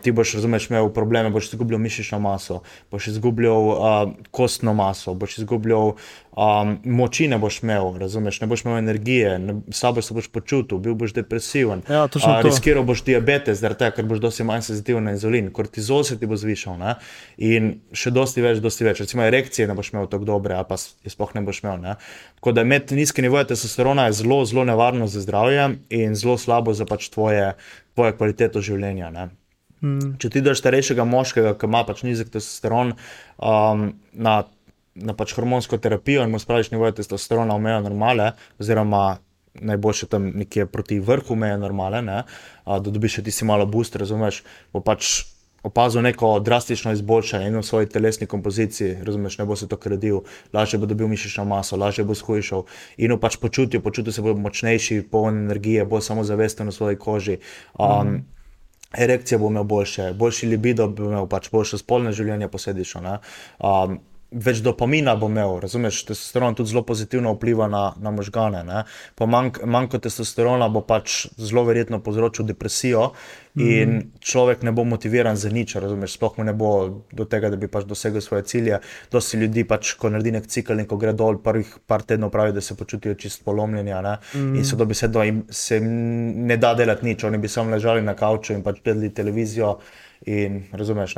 ti 0.03 0.13
boš, 0.13 0.35
razumeš, 0.37 0.69
imel 0.69 0.91
probleme, 0.93 1.33
boš 1.33 1.49
izgubljal 1.53 1.81
mišično 1.81 2.21
maso, 2.21 2.61
boš 2.93 3.09
izgubljal 3.15 3.71
a, 3.73 3.93
kostno 4.35 4.75
maso, 4.77 5.17
boš 5.17 5.39
izgubljal 5.41 5.95
um, 6.31 6.75
moči, 6.83 7.27
ne 7.27 7.37
boš 7.37 7.61
imel, 7.63 7.93
razumeš, 7.99 8.41
ne 8.41 8.47
boš 8.47 8.63
imel 8.65 8.77
energije, 8.77 9.39
ne, 9.39 9.55
slabo 9.71 10.01
se 10.01 10.13
boš 10.13 10.27
počutil, 10.27 10.77
bil 10.77 10.95
boš 10.95 11.13
depresiven. 11.13 11.81
Ja, 11.89 12.03
A, 12.03 12.07
to. 12.07 12.41
riskiral 12.43 12.83
boš 12.83 13.03
diabetes, 13.07 13.59
zaradi 13.59 13.83
tega, 13.83 13.95
ker 13.97 14.07
boš 14.09 14.21
dosti 14.23 14.45
manj 14.47 14.67
senzitiven 14.69 15.09
na 15.09 15.15
inzulin, 15.17 15.51
kortizol 15.55 16.03
se 16.07 16.19
ti 16.19 16.29
bo 16.29 16.37
zvišal 16.39 16.77
ne? 16.79 16.95
in 17.37 17.71
še 17.93 18.13
dosti 18.15 18.45
več, 18.45 18.61
dosti 18.63 18.87
več. 18.87 19.03
Recimo 19.05 19.25
erekcije 19.25 19.67
ne 19.67 19.75
boš 19.77 19.93
imel 19.93 20.07
tako 20.11 20.29
dobre, 20.29 20.55
ali 20.57 20.69
pa 20.69 20.77
je 20.77 21.13
sploh 21.13 21.33
ne 21.35 21.43
boš 21.47 21.63
imel. 21.63 21.81
Ne? 21.83 21.97
Tako 22.39 22.55
da 22.55 22.67
imeti 22.67 22.97
nizke 22.99 23.25
nivoje 23.25 23.49
testosterona 23.51 24.09
je 24.09 24.19
zelo, 24.21 24.43
zelo 24.45 24.65
nevarno 24.69 25.07
za 25.07 25.23
zdravje 25.25 25.69
in 25.89 26.15
zelo 26.15 26.37
slabo 26.37 26.73
za 26.77 26.87
pač 26.89 27.09
tvoje, 27.13 27.53
tvoje 27.95 28.15
kvaliteto 28.17 28.61
življenja. 28.63 29.11
Ne? 29.15 29.29
Mm. 29.79 30.15
Če 30.19 30.31
ti 30.33 30.43
daš 30.43 30.59
starejšega 30.59 31.05
moškega, 31.07 31.53
ki 31.59 31.67
ima 31.69 31.85
pač 31.87 32.03
nizek 32.03 32.31
testosteron, 32.33 32.95
um, 33.39 33.85
na, 34.11 34.33
na 35.01 35.15
pač 35.17 35.33
hormonsko 35.37 35.79
terapijo 35.81 36.23
in 36.23 36.31
mu 36.31 36.39
spraviš 36.39 36.71
nivoje 36.71 36.97
testosterona 36.99 37.55
v 37.55 37.65
mejo 37.65 37.81
normale, 37.87 38.31
oziroma 38.59 39.19
najboljše 39.61 40.07
tam 40.07 40.31
nekje 40.35 40.65
proti 40.65 40.99
vrhu 40.99 41.35
meje 41.35 41.57
normale, 41.57 42.01
ne, 42.01 42.23
a, 42.63 42.79
da 42.79 42.91
dobiš 42.91 43.19
še 43.19 43.25
ti 43.27 43.33
si 43.33 43.47
malo 43.47 43.65
boost, 43.65 43.95
razumeš, 43.99 44.43
bo 44.73 44.83
pač 44.85 45.25
opazil 45.63 46.01
neko 46.01 46.39
drastično 46.39 46.93
izboljšanje 46.95 47.47
in 47.47 47.57
v 47.57 47.63
svoji 47.63 47.89
telesni 47.91 48.27
kompoziciji, 48.27 48.95
razumeš, 49.03 49.37
ne 49.37 49.45
bo 49.45 49.55
se 49.55 49.67
to 49.67 49.77
kredil, 49.77 50.21
lažje 50.53 50.79
bo 50.79 50.87
dobil 50.87 51.07
mišično 51.07 51.45
maso, 51.45 51.75
lažje 51.75 52.05
bo 52.07 52.15
shujšal 52.15 52.63
in 52.97 53.17
pač 53.19 53.35
počutil, 53.37 53.81
počutil 53.81 54.13
se 54.13 54.21
bo 54.21 54.33
močnejši, 54.33 55.01
poln 55.11 55.43
energije, 55.45 55.85
bolj 55.85 56.05
samozavesten 56.07 56.67
v 56.67 56.75
svoji 56.75 56.95
koži. 56.95 57.39
Um, 57.75 58.07
mm. 58.07 58.25
Erekcija 58.97 59.37
bo 59.37 59.51
imel 59.51 59.63
boljše, 59.63 60.13
boljši 60.17 60.47
libido 60.47 60.87
bo 60.87 61.11
imel, 61.11 61.27
pač 61.27 61.51
boljše 61.51 61.77
spolne 61.77 62.11
življenje 62.11 62.47
posledično. 62.47 63.01
ne. 63.01 63.19
Um, 63.59 63.99
več 64.31 64.61
dopamina 64.61 65.15
bo 65.17 65.27
imel, 65.29 65.55
razumeš, 65.63 66.03
testosteron 66.05 66.55
tudi 66.55 66.69
zelo 66.69 66.83
pozitivno 66.85 67.31
vpliva 67.33 67.67
na, 67.67 67.93
na 67.97 68.11
možgane. 68.13 68.63
ne. 68.63 68.83
Po 69.15 69.25
manjko 69.25 69.99
testosterona 69.99 70.67
bo 70.69 70.81
pač 70.85 71.25
zelo 71.37 71.63
verjetno 71.65 71.99
povzročil 72.03 72.45
depresijo 72.45 73.13
in 73.57 73.89
mm. 73.89 74.03
človek 74.21 74.61
ne 74.63 74.71
bo 74.71 74.83
motiviran 74.85 75.35
za 75.35 75.49
nič, 75.49 75.73
razumeš, 75.81 76.13
sploh 76.15 76.37
mu 76.37 76.45
ne 76.45 76.53
bo 76.53 76.69
do 77.11 77.25
tega, 77.25 77.49
da 77.49 77.57
bi 77.57 77.67
pač 77.67 77.87
dosegel 77.89 78.21
svoje 78.21 78.45
cilje. 78.45 78.79
Dosti 79.11 79.39
ljudi 79.41 79.63
pač, 79.67 79.95
ko 79.99 80.11
naredi 80.13 80.35
nek 80.37 80.47
cikl 80.47 80.77
in 80.79 80.87
ko 80.87 80.99
gre 81.01 81.13
dol, 81.17 81.41
prvih 81.43 81.73
par 81.89 82.05
tednov 82.05 82.29
pravi, 82.31 82.53
da 82.53 82.61
se 82.61 82.77
počutijo 82.77 83.17
čist 83.17 83.43
polomljeni 83.43 83.91
mm. 83.91 84.55
in 84.55 84.65
so 84.65 84.77
dobesedno 84.77 85.23
jim 85.25 85.41
se 85.49 85.79
ne 85.81 86.57
da 86.57 86.75
delati 86.77 87.05
nič, 87.05 87.23
oni 87.23 87.37
bi 87.37 87.49
samo 87.49 87.73
ležali 87.73 88.05
na 88.05 88.13
kavču 88.13 88.53
in 88.53 88.63
pač 88.63 88.83
gledali 88.85 89.09
televizijo 89.13 89.79
In 90.27 90.63
razumeš, 90.71 91.15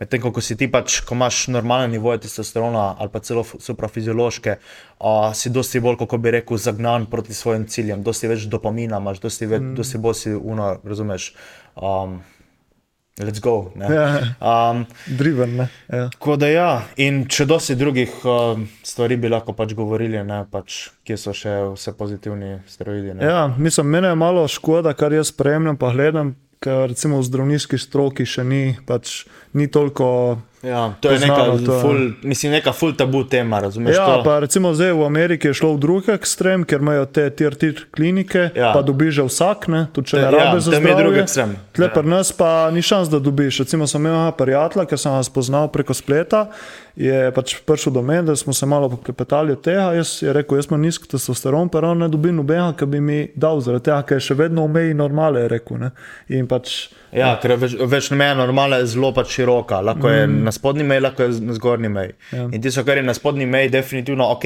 medtem 0.00 0.20
ko, 0.20 0.40
si 0.44 0.56
ti 0.60 0.68
pač, 0.68 0.98
ko 1.08 1.16
imaš 1.16 1.46
normalne 1.48 1.88
nivoje 1.94 2.20
testosterona 2.26 2.96
ali 3.00 3.08
pa 3.08 3.22
celo 3.24 3.44
suprafiziološke, 3.44 4.56
uh, 5.00 5.30
si 5.34 5.50
dosti 5.50 5.80
bolj, 5.80 5.96
kako 6.04 6.18
bi 6.18 6.34
rekel, 6.36 6.60
zagnan 6.60 7.06
proti 7.08 7.34
svojim 7.34 7.64
ciljem, 7.64 8.02
dosti 8.04 8.28
več 8.28 8.44
dopamina 8.52 9.00
imaš, 9.00 9.22
dosti, 9.24 9.48
več, 9.48 9.64
mm. 9.64 9.74
dosti 9.80 10.02
bolj 10.04 10.18
si 10.20 10.34
uno, 10.36 10.68
razumeš. 10.84 11.32
Um, 11.80 12.20
let's 13.16 13.40
go. 13.40 13.72
ne. 13.74 13.88
Ja. 13.88 14.70
Um, 14.70 14.84
Driven, 15.06 15.56
ne. 15.56 15.68
Ja. 15.88 16.10
Tako 16.12 16.36
da 16.36 16.52
ja, 16.52 16.68
in 17.00 17.24
če 17.32 17.48
dosti 17.48 17.76
drugih 17.80 18.20
uh, 18.28 18.60
stvari 18.84 19.16
bi 19.16 19.32
lahko 19.32 19.56
pač 19.56 19.72
govorili, 19.78 20.20
ne, 20.28 20.44
pač, 20.52 20.90
kje 21.08 21.18
so 21.24 21.32
še 21.36 21.56
vse 21.72 21.96
pozitivni 21.96 22.58
steroidi. 22.68 23.16
Ne. 23.16 23.24
Ja, 23.24 23.46
mislim, 23.56 23.88
mene 23.96 24.12
je 24.12 24.20
malo 24.28 24.44
škoda, 24.48 24.92
kar 24.92 25.16
jaz 25.16 25.32
spremljam, 25.32 25.80
pa 25.80 25.92
gledam, 25.96 26.36
ker 26.62 26.86
recimo 26.92 27.18
v 27.18 27.26
zdravniški 27.26 27.80
stroki 27.80 28.26
še 28.28 28.44
ni, 28.46 28.62
pač, 28.86 29.24
ni 29.52 29.68
toliko. 29.68 30.38
Ja, 30.62 30.94
to 31.00 31.10
je 31.10 31.18
Poznano 31.18 31.52
neka, 31.52 31.66
to, 31.66 31.72
ja. 31.72 31.80
ful, 31.80 31.96
mislim, 32.22 32.52
neka 32.52 32.72
ful 32.72 32.92
tabu 32.94 33.24
tema, 33.24 33.58
razumeš? 33.58 33.96
Ja, 33.96 34.06
to? 34.06 34.22
pa 34.22 34.38
recimo 34.38 34.70
zdaj 34.70 34.92
v 34.92 35.02
Ameriki 35.02 35.48
je 35.48 35.54
šlo 35.54 35.72
v 35.72 35.80
drugi 35.80 36.12
ekstrem, 36.12 36.62
ker 36.62 36.78
imajo 36.78 37.06
te 37.06 37.24
tier-tier 37.30 37.80
klinike, 37.90 38.50
Ja. 38.54 38.70
pa 38.70 38.78
dobiš 38.80 39.14
že 39.14 39.22
vsak, 39.24 39.66
ne, 39.66 39.86
tudi 39.92 40.06
če 40.06 40.16
Te- 40.16 40.22
ne 40.22 40.28
ja, 40.28 40.44
rabiš 40.44 40.62
za 40.62 40.70
tam 40.70 40.86
je 40.86 40.94
zdravje. 40.94 41.20
ekstrem. 41.20 41.56
Tle 41.72 41.84
Ja. 41.84 41.90
pri 41.90 42.06
nas 42.06 42.30
pa 42.32 42.70
ni 42.70 42.78
šans, 42.80 43.10
da 43.10 43.18
dobiš. 43.18 43.58
Recimo 43.58 43.86
sem 43.86 44.00
imel 44.00 44.30
prijatelja, 44.32 44.86
ki 44.86 44.96
sem 44.96 45.12
ga 45.12 45.22
spoznal 45.22 45.66
preko 45.66 45.90
spleta, 45.92 46.46
je 46.94 47.32
pač 47.32 47.56
prišel 47.58 47.92
do 47.92 48.02
mene, 48.02 48.22
da 48.22 48.36
smo 48.36 48.52
se 48.52 48.62
malo 48.64 48.86
poklepetali 48.88 49.52
od 49.52 49.60
tega. 49.60 49.90
Jaz 49.92 50.22
je 50.22 50.30
rekel, 50.32 50.58
jaz 50.58 50.66
imam 50.66 50.80
nizko 50.80 51.06
testosteron, 51.08 51.68
pa 51.68 51.80
on 51.80 51.98
ne 51.98 52.08
dobi 52.08 52.30
nobenega, 52.30 52.76
ki 52.76 52.86
bi 52.86 53.00
mi 53.00 53.28
dal, 53.34 53.58
zaradi 53.58 53.84
tega, 53.84 54.02
ker 54.04 54.16
je 54.16 54.20
še 54.22 54.34
vedno 54.36 54.62
v 54.62 54.70
meji 54.70 54.94
normale, 54.94 55.40
je 55.40 55.48
rekel. 55.50 55.78
Ne. 55.78 55.90
In 56.30 56.46
pač 56.46 56.86
Ja, 57.12 57.36
ker 57.36 57.58
več, 57.58 57.74
več 57.76 58.06
meja 58.10 58.32
normala 58.34 58.78
je 58.78 58.86
zelo 58.86 59.12
pač 59.12 59.34
široka. 59.42 59.80
Lahko 59.80 60.08
je 60.08 60.26
mm. 60.26 60.44
na 60.44 60.52
spodnji 60.52 60.84
meji, 60.84 61.00
lahko 61.00 61.22
je 61.22 61.40
na 61.40 61.54
zgornji 61.54 61.88
meji. 61.88 62.14
Ja. 62.32 62.48
In 62.52 62.62
tisto, 62.62 62.84
kar 62.84 62.96
je 62.96 63.02
na 63.02 63.14
spodnji 63.14 63.46
meji, 63.46 63.68
definitivno 63.68 64.30
ok. 64.32 64.44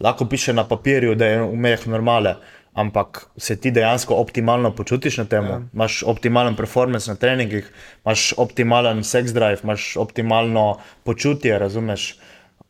Lahko 0.00 0.28
piše 0.28 0.52
na 0.52 0.66
papirju, 0.68 1.14
da 1.14 1.26
je 1.26 1.40
v 1.42 1.56
mejah 1.56 1.86
normale, 1.88 2.34
ampak 2.76 3.26
se 3.36 3.56
ti 3.56 3.70
dejansko 3.72 4.14
optimalno 4.14 4.74
počutiš 4.76 5.16
na 5.22 5.24
tem, 5.24 5.44
ja. 5.44 5.60
imaš 5.72 6.02
optimalen 6.02 6.56
performance 6.56 7.10
na 7.10 7.16
treningih, 7.16 7.70
imaš 8.04 8.34
optimalen 8.36 9.00
sex 9.00 9.32
drive, 9.32 9.64
imaš 9.64 9.96
optimalno 9.96 10.76
počutje, 11.04 11.58
razumeš? 11.58 12.16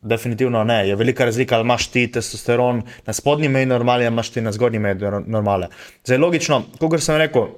Definitivno 0.01 0.63
ne. 0.63 0.87
Je 0.87 0.95
velika 0.95 1.25
razlika, 1.25 1.55
ali 1.55 1.65
imaš 1.65 1.87
ti 1.91 2.05
testosteron 2.11 2.83
na 3.05 3.13
spodnji 3.13 3.49
meji 3.49 3.65
normale, 3.65 4.05
ali 4.05 4.13
imaš 4.13 4.29
ti 4.29 4.41
na 4.41 4.51
zgornji 4.51 4.79
meji 4.79 4.95
normale. 5.25 5.67
Zdaj, 6.05 6.17
logično, 6.17 6.61
kot 6.79 7.01
sem 7.03 7.17
rekel, 7.17 7.49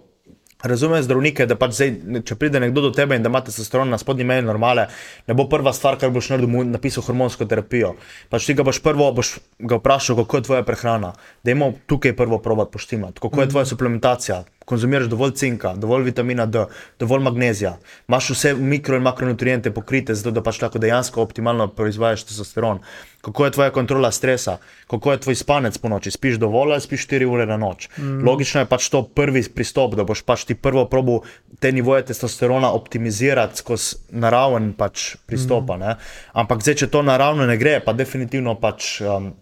Razumem 0.64 1.04
zdravnike, 1.04 1.46
da 1.48 1.56
pač 1.56 1.78
zdaj, 1.78 1.92
če 2.28 2.36
pride 2.36 2.60
nekdo 2.60 2.82
do 2.84 2.90
tebe 2.92 3.16
in 3.16 3.24
da 3.24 3.30
ima 3.32 3.40
testosteron 3.40 3.88
na 3.88 3.98
spodnji 3.98 4.26
meji 4.28 4.44
normale, 4.44 4.90
ne 5.28 5.36
bo 5.38 5.46
prva 5.48 5.72
stvar, 5.72 5.96
kar 6.02 6.12
boš 6.12 6.34
naredil, 6.34 6.52
mu 6.52 6.66
napisal 6.68 7.06
hormonsko 7.06 7.48
terapijo. 7.48 7.94
Pač 8.28 8.50
ti 8.50 8.58
ga 8.60 8.66
boš 8.68 8.82
prvo 8.84 9.08
boš 9.16 9.38
ga 9.56 9.80
vprašal, 9.80 10.20
kako 10.20 10.42
je 10.42 10.48
tvoja 10.50 10.66
prehrana. 10.68 11.14
Dajmo 11.48 11.72
tukaj 11.88 12.16
prvo 12.20 12.42
provat 12.44 12.74
poštimati, 12.76 13.24
kako 13.24 13.42
je 13.42 13.50
tvoja 13.56 13.70
suplementacija. 13.72 14.44
Konzumiraš 14.70 15.10
dovolj 15.10 15.34
cinka, 15.40 15.74
dovolj 15.74 16.04
vitamina 16.12 16.46
D, 16.46 16.66
dovolj 17.02 17.24
magnezija, 17.26 17.78
imaš 18.08 18.30
vse 18.36 18.54
mikro 18.54 18.98
in 19.00 19.06
makronutriente 19.08 19.72
pokrite, 19.74 20.14
zato 20.16 20.32
da 20.36 20.44
pač 20.46 20.62
lahko 20.62 20.82
dejansko 20.82 21.24
optimalno 21.26 21.68
proizvajaš 21.74 22.28
testosteron. 22.30 22.84
Kako 23.26 23.46
je 23.46 23.52
tvoja 23.52 23.74
kontrola 23.76 24.12
stresa, 24.12 24.58
kako 24.88 25.12
je 25.12 25.20
tvoj 25.26 25.36
spanec 25.36 25.78
po 25.78 25.90
noči, 25.90 26.12
spiš 26.12 26.38
dovolj 26.40 26.78
ali 26.78 26.82
spiš 26.82 27.08
4 27.08 27.26
ure 27.26 27.46
na 27.50 27.58
noč. 27.58 27.90
Mm. 27.98 28.22
Logično 28.28 28.62
je 28.62 28.70
pač 28.70 28.88
to 28.94 29.04
prvi 29.04 29.44
pristop, 29.56 29.98
da 29.98 30.06
boš 30.08 30.22
pač 30.22 30.46
ti 30.46 30.56
prvo 30.56 30.86
probo 30.86 31.20
te 31.60 31.72
nivoje 31.72 32.06
testosterona 32.06 32.72
optimizirati 32.72 33.60
skozi 33.60 33.98
naraven 34.10 34.72
pač 34.78 35.16
pristopa. 35.26 35.78
Mm. 35.78 36.00
Ampak 36.34 36.64
zdaj, 36.64 36.84
če 36.84 36.94
to 36.94 37.04
naravno 37.04 37.50
ne 37.50 37.58
gre, 37.58 37.80
pa 37.84 37.94
definitivno 37.94 38.56
pač. 38.62 39.00
Um, 39.02 39.34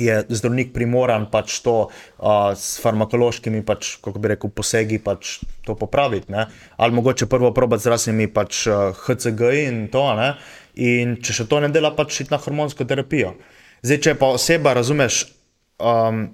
Je 0.00 0.14
zdravnik 0.32 0.72
primoran 0.72 1.26
pač 1.28 1.58
to 1.64 1.74
uh, 1.90 2.52
s 2.56 2.80
farmakološkimi, 2.80 3.60
pač, 3.66 3.98
kako 4.00 4.22
bi 4.22 4.32
rekel, 4.32 4.52
posegi 4.54 4.96
pač 5.02 5.38
to 5.66 5.76
popraviti. 5.76 6.32
Ne? 6.32 6.46
Ali 6.80 6.96
mogoče 6.96 7.28
prvo 7.28 7.52
probati 7.56 7.84
z 7.84 7.92
raznimi 7.92 8.30
pač, 8.32 8.64
uh, 8.70 8.96
HCG 8.96 9.52
in 9.66 9.82
to. 9.92 10.06
Ne? 10.16 10.32
In 10.80 11.18
če 11.20 11.42
še 11.42 11.48
to 11.50 11.60
ne 11.60 11.68
dela, 11.74 11.92
pač 11.96 12.22
iti 12.24 12.32
na 12.32 12.40
hormonsko 12.40 12.88
terapijo. 12.88 13.34
Zdaj, 13.84 14.00
če 14.06 14.16
pa 14.20 14.32
oseba, 14.36 14.72
razumeš, 14.76 15.24
um, 15.80 16.30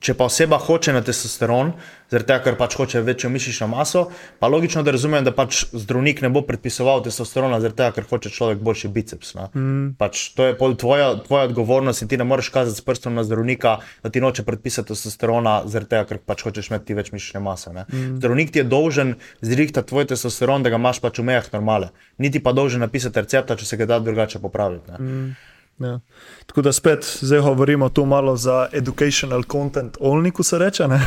če 0.00 0.14
pa 0.16 0.24
oseba 0.24 0.56
hoče 0.56 0.94
na 0.96 1.02
testosteron, 1.04 1.74
zaradi 2.08 2.28
tega, 2.30 2.40
ker 2.46 2.56
pač 2.56 2.76
hoče 2.80 3.02
večjo 3.04 3.28
mišično 3.32 3.66
maso, 3.68 4.06
pa 4.40 4.48
logično, 4.48 4.80
da 4.86 4.94
razumem, 4.94 5.24
da 5.24 5.34
pač 5.36 5.66
zdravnik 5.68 6.22
ne 6.24 6.30
bo 6.32 6.40
predpisoval 6.48 7.02
testosterona, 7.04 7.58
zaradi 7.60 7.78
tega, 7.82 7.92
ker 7.98 8.08
hoče 8.08 8.32
človek 8.32 8.62
boljši 8.64 8.88
biceps. 8.94 9.34
Mm. 9.52 9.92
Pač 10.00 10.24
to 10.36 10.48
je 10.48 10.56
tvoja, 10.80 11.10
tvoja 11.26 11.50
odgovornost 11.50 12.04
in 12.04 12.08
ti 12.08 12.16
ne 12.16 12.24
moreš 12.28 12.48
kazati 12.54 12.80
s 12.80 12.86
prstom 12.88 13.20
na 13.20 13.26
zdravnika, 13.28 13.76
da 14.04 14.12
ti 14.12 14.24
noče 14.24 14.46
predpisati 14.48 14.94
testosterona, 14.94 15.60
zaradi 15.68 15.92
tega, 15.92 16.08
ker 16.08 16.24
pač 16.24 16.48
hočeš 16.48 16.72
imeti 16.72 16.88
ti 16.88 16.96
več 16.96 17.12
mišične 17.12 17.44
mase. 17.44 17.76
Mm. 17.76 18.16
Zdravnik 18.16 18.56
ti 18.56 18.64
je 18.64 18.68
dolžen 18.72 19.16
zrihtati 19.44 19.92
tvoj 19.92 20.08
testosteron, 20.14 20.64
da 20.64 20.72
ga 20.72 20.80
imaš 20.80 21.04
pač 21.04 21.20
v 21.20 21.28
mejah 21.28 21.52
normale. 21.52 21.92
Niti 22.16 22.40
pa 22.40 22.56
dolžen 22.56 22.80
napisati 22.80 23.20
recepta, 23.20 23.60
če 23.60 23.68
se 23.68 23.80
ga 23.80 23.92
da 23.92 24.00
drugače 24.00 24.40
popraviti. 24.40 24.96
Ne. 24.96 25.51
Ja. 25.78 26.00
Tako 26.46 26.62
da 26.62 26.72
spet 26.72 27.18
zdaj 27.20 27.40
govorimo 27.40 27.88
tu 27.88 28.04
malo 28.04 28.36
za 28.36 28.68
educational 28.72 29.42
content, 29.42 29.96
only, 30.00 30.30
ko 30.30 30.42
se 30.42 30.58
reče, 30.58 30.88
ne? 30.88 31.00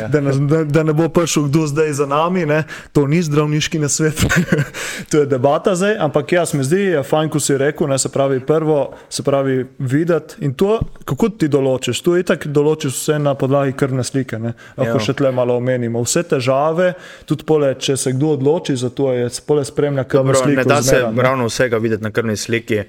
Ja. 0.00 0.08
da, 0.08 0.20
ne, 0.20 0.32
da, 0.32 0.64
da 0.64 0.82
ne 0.82 0.92
bo 0.92 1.08
prišel 1.08 1.42
kdo 1.42 1.66
zdaj 1.66 1.92
za 1.92 2.06
nami, 2.06 2.46
ne? 2.46 2.62
to 2.92 3.06
ni 3.06 3.22
zdravniški 3.22 3.78
nasvet, 3.78 4.24
to 5.10 5.18
je 5.18 5.26
debata 5.26 5.74
zdaj, 5.74 5.96
ampak 5.98 6.32
jaz 6.32 6.54
mi 6.54 6.64
zdi, 6.64 6.80
je 6.80 7.02
fajn, 7.02 7.28
ko 7.28 7.40
si 7.40 7.58
rekel, 7.58 7.86
ne, 7.86 7.98
se 7.98 8.08
pravi 8.08 8.40
prvo, 8.40 8.78
se 9.08 9.22
pravi 9.22 9.66
videti 9.78 10.34
in 10.40 10.54
to, 10.54 10.80
kako 11.04 11.28
ti 11.28 11.48
določiš, 11.48 12.00
tu 12.00 12.14
je 12.14 12.22
tako 12.22 12.48
določiš 12.48 12.92
vse 12.94 13.18
na 13.18 13.34
podlagi 13.34 13.72
krvne 13.72 14.04
slike, 14.04 14.38
ne? 14.38 14.52
lahko 14.76 14.96
Ja. 14.96 15.00
še 15.00 15.12
tle 15.12 15.32
malo 15.32 15.56
omenimo, 15.56 16.02
vse 16.02 16.22
težave, 16.24 16.94
tudi 17.24 17.44
pole, 17.44 17.74
če 17.74 17.96
se 17.96 18.12
kdo 18.12 18.26
odloči 18.30 18.76
za 18.76 18.90
to, 18.90 19.12
je 19.12 19.28
pole 19.46 19.64
spremlja 19.64 20.04
krvno 20.04 20.32
Dobro, 20.32 20.42
sliko. 20.42 20.58
ne 20.58 20.64
da 20.66 20.82
se 20.82 20.88
zmeraj, 20.88 21.12
ne. 21.12 21.22
ravno 21.22 21.46
vsega 21.46 21.78
videti 21.78 22.02
na 22.02 22.10
krvni 22.10 22.36
sliki. 22.36 22.82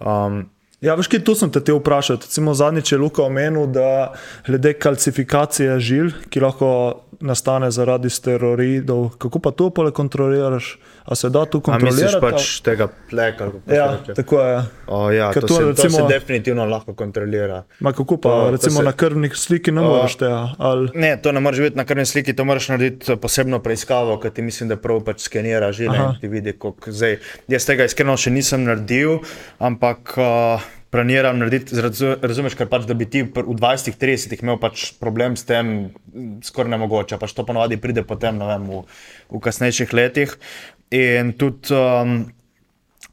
Um, 0.00 0.46
Ja, 0.86 0.94
veš, 0.94 1.08
kaj 1.08 1.20
tu 1.20 1.34
sem 1.34 1.50
te 1.50 1.58
hotel 1.58 1.76
vprašati. 1.76 2.24
Recimo 2.24 2.54
zadnjič 2.54 2.92
je 2.92 2.98
Luka 2.98 3.22
omenil, 3.22 3.66
da 3.66 4.12
glede 4.46 4.70
kalcifikacije 4.74 5.80
žil, 5.80 6.12
ki 6.30 6.40
lahko 6.40 6.68
nastane 7.18 7.70
zaradi 7.70 8.10
steroidov, 8.10 9.16
kako 9.16 9.38
pa 9.38 9.50
to 9.50 9.70
pole 9.70 9.90
kontroliraš? 9.90 10.76
A 11.04 11.14
se 11.14 11.30
da 11.30 11.44
tu 11.44 11.62
a 11.64 11.78
misliš 11.78 12.12
kontrolirati? 12.12 12.20
pač 12.36 12.60
tega 12.60 12.88
pleka? 13.10 13.46
Ja, 13.66 13.86
reče? 13.92 14.14
tako 14.14 14.40
je. 14.40 14.56
O, 14.86 15.10
ja, 15.10 15.30
Ker 15.32 15.42
to, 15.42 15.46
to 15.46 15.54
se, 15.54 15.64
recimo- 15.64 15.98
to 15.98 16.08
se 16.08 16.12
definitivno 16.12 16.64
lahko 16.64 16.94
kontrolira. 16.94 17.62
Ma 17.80 17.92
kako 17.92 18.16
pa, 18.16 18.28
To- 18.28 18.40
to 18.40 18.50
recimo 18.50 18.76
se- 18.76 18.84
na 18.84 18.92
krvni 18.92 19.30
sliki 19.30 19.72
ne 19.72 19.80
moreš 19.80 20.16
tega? 20.16 20.48
Ali... 20.58 20.90
Ne, 20.94 21.16
to 21.16 21.32
ne 21.32 21.40
moreš 21.40 21.58
videti 21.58 21.76
na 21.76 21.84
krvni 21.84 22.06
sliki, 22.06 22.36
to 22.36 22.44
moraš 22.44 22.68
narediti 22.68 23.16
posebno 23.16 23.58
preiskavo, 23.58 24.18
ker 24.18 24.30
ti 24.30 24.42
mislim, 24.42 24.68
da 24.68 24.76
prav 24.76 25.00
pač 25.00 25.20
skenira 25.20 25.72
žile 25.72 25.98
Aha. 25.98 26.04
in 26.06 26.20
ti 26.20 26.28
vidi, 26.28 26.52
kako 26.52 26.90
zdaj. 26.92 27.18
Jaz 27.48 27.66
tega 27.66 27.84
iskreno 27.84 28.16
še 28.16 28.30
nisem 28.30 28.64
naredil, 28.64 29.18
ampak 29.60 30.14
uh, 30.18 30.60
planiram 30.90 31.38
narediti, 31.38 31.76
razu- 31.82 32.16
razumeš, 32.22 32.54
ker 32.58 32.68
pač, 32.70 32.86
da 32.86 32.94
bi 32.94 33.08
ti 33.10 33.24
v 33.26 33.56
20-30 33.58 34.42
imel 34.42 34.60
pač 34.62 34.92
problem 35.00 35.36
s 35.36 35.44
tem, 35.48 35.90
skoraj 36.46 36.72
nemogoče, 36.76 37.18
pač 37.18 37.34
to 37.36 37.44
ponovadi 37.46 37.80
pride 37.80 38.06
potem, 38.06 38.38
ne 38.38 38.48
vem, 38.52 38.70
v, 38.70 38.82
v 39.30 39.42
kasnejših 39.42 39.92
letih. 39.96 40.36
In 40.94 41.34
tudi 41.34 41.74
um, 41.74 42.20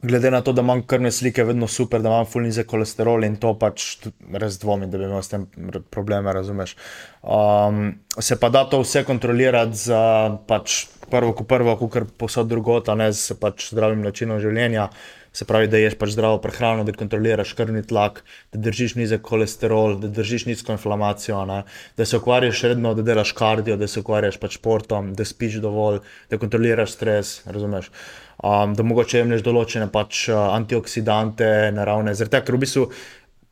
glede 0.06 0.30
na 0.30 0.40
to, 0.40 0.52
da 0.52 0.62
imam 0.62 0.82
krvne 0.86 1.10
slike, 1.12 1.44
vedno 1.44 1.66
super, 1.66 2.02
da 2.02 2.08
imam 2.08 2.26
fulni 2.26 2.52
za 2.52 2.64
kolesterol 2.68 3.24
in 3.24 3.36
to 3.40 3.54
pač 3.58 4.06
res 4.32 4.58
dvomim, 4.62 4.90
da 4.90 4.98
bi 4.98 5.08
imel 5.08 5.22
s 5.22 5.32
tem 5.32 5.46
probleme, 5.90 6.32
razumeš. 6.32 6.76
Um, 7.22 7.96
se 8.20 8.38
pa 8.40 8.52
da 8.52 8.64
to 8.68 8.82
vse 8.84 9.04
kontrolirati 9.04 9.76
za 9.86 10.02
pač 10.46 10.84
prvo, 11.10 11.32
ko 11.32 11.44
prvo, 11.48 11.76
kot 11.80 12.14
posod 12.18 12.48
drugot, 12.48 12.88
a 12.88 12.94
ne 12.94 13.10
z 13.12 13.36
pač 13.40 13.70
zdravim 13.72 14.04
načinom 14.04 14.40
življenja. 14.42 14.90
Se 15.34 15.44
pravi, 15.44 15.66
da 15.66 15.80
ješ 15.80 15.96
pač 15.98 16.12
zdravo 16.14 16.38
prehrano, 16.38 16.84
da 16.86 16.92
kontroliraš 16.94 17.56
krvni 17.58 17.82
tlak, 17.82 18.20
da 18.54 18.60
držiš 18.62 18.94
nizek 18.94 19.24
kolesterol, 19.26 19.96
da 19.98 20.08
držiš 20.14 20.46
nizko 20.46 20.76
inflamacijo, 20.76 21.40
ne? 21.50 21.64
da 21.98 22.06
se 22.06 22.20
ukvarjaš 22.20 22.62
redno, 22.70 22.94
da 22.94 23.02
delaš 23.02 23.32
kardio, 23.34 23.74
da 23.76 23.88
se 23.90 24.00
ukvarjaš 24.04 24.38
pač 24.38 24.60
športom, 24.60 25.10
da 25.18 25.26
spiš 25.26 25.58
dovolj, 25.64 25.98
da 26.30 26.38
kontroliraš 26.38 26.94
stres, 26.94 27.34
razumeš. 27.50 27.90
Um, 28.38 28.76
da 28.78 28.86
mogoče 28.86 29.18
jemliš 29.18 29.42
določene 29.42 29.90
pač 29.90 30.28
uh, 30.30 30.38
antioksidante, 30.54 31.50
naravne, 31.74 32.14
zaradi 32.14 32.36
tega, 32.36 32.46
ker 32.46 32.58
v 32.58 32.64
bistvu 32.66 32.88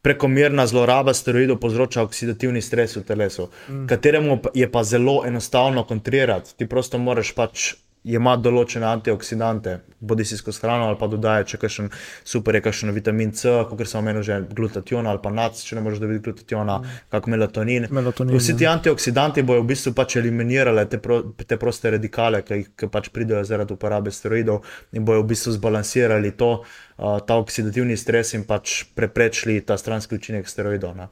prekomerna 0.03 0.67
zloraba 0.67 1.15
steroidov 1.15 1.61
povzroča 1.63 2.03
oksidativni 2.03 2.63
stres 2.63 2.97
v 2.99 3.05
telesu, 3.07 3.49
mm. 3.69 3.87
kateremu 3.91 4.39
je 4.55 4.71
pa 4.71 4.83
zelo 4.85 5.23
enostavno 5.27 5.85
kontrirati. 5.87 6.55
Ti 6.59 6.67
prosto 6.67 6.99
moraš 6.99 7.35
pač 7.35 7.73
ima 8.05 8.35
določene 8.37 8.87
antioksidante, 8.89 9.77
bodi 10.03 10.25
si 10.27 10.37
skozi 10.37 10.65
hrano 10.65 10.89
ali 10.91 10.99
pa 10.99 11.07
dodaja, 11.07 11.45
če 11.47 11.59
kakšen 11.63 11.91
super 12.27 12.57
je 12.59 12.63
kakšen 12.65 12.91
vitamin 12.95 13.31
C, 13.39 13.53
kot 13.69 13.83
sem 13.87 14.01
omenil 14.01 14.25
že 14.27 14.41
glutationa 14.51 15.13
ali 15.13 15.23
pa 15.23 15.31
nac, 15.31 15.61
če 15.63 15.79
ne 15.79 15.85
moreš 15.87 16.03
dobiti 16.03 16.25
glutationa, 16.27 16.81
mm. 16.83 17.03
kak 17.15 17.29
melatonin. 17.31 17.87
Melatonin, 17.91 18.35
Vsi 18.35 18.57
ti 18.59 18.67
ja. 18.67 18.75
antioksidanti 18.75 19.47
bojo 19.47 19.63
v 19.63 19.71
bistvu 19.71 19.95
pač 19.95 20.19
eliminirali 20.19 20.87
te, 20.91 20.99
pro, 21.03 21.21
te 21.47 21.59
proste 21.61 21.95
radikale, 21.95 22.43
ki, 22.47 22.63
ki 22.75 22.91
pač 22.91 23.13
pridejo 23.15 23.45
zaradi 23.47 23.79
uporabe 23.79 24.11
steroidov 24.11 24.67
in 24.99 25.07
bojo 25.07 25.23
v 25.23 25.31
bistvu 25.35 25.55
zbalansirali 25.61 26.35
to, 26.35 26.53
uh, 26.59 26.92
ta 26.97 27.37
oksidativni 27.37 27.97
stres 27.97 28.35
in 28.35 28.45
pač 28.45 28.85
preprečili 28.95 29.61
ta 29.61 29.77
stranski 29.79 30.15
učinek 30.15 30.49
steroidov. 30.49 30.97
ne. 30.97 31.09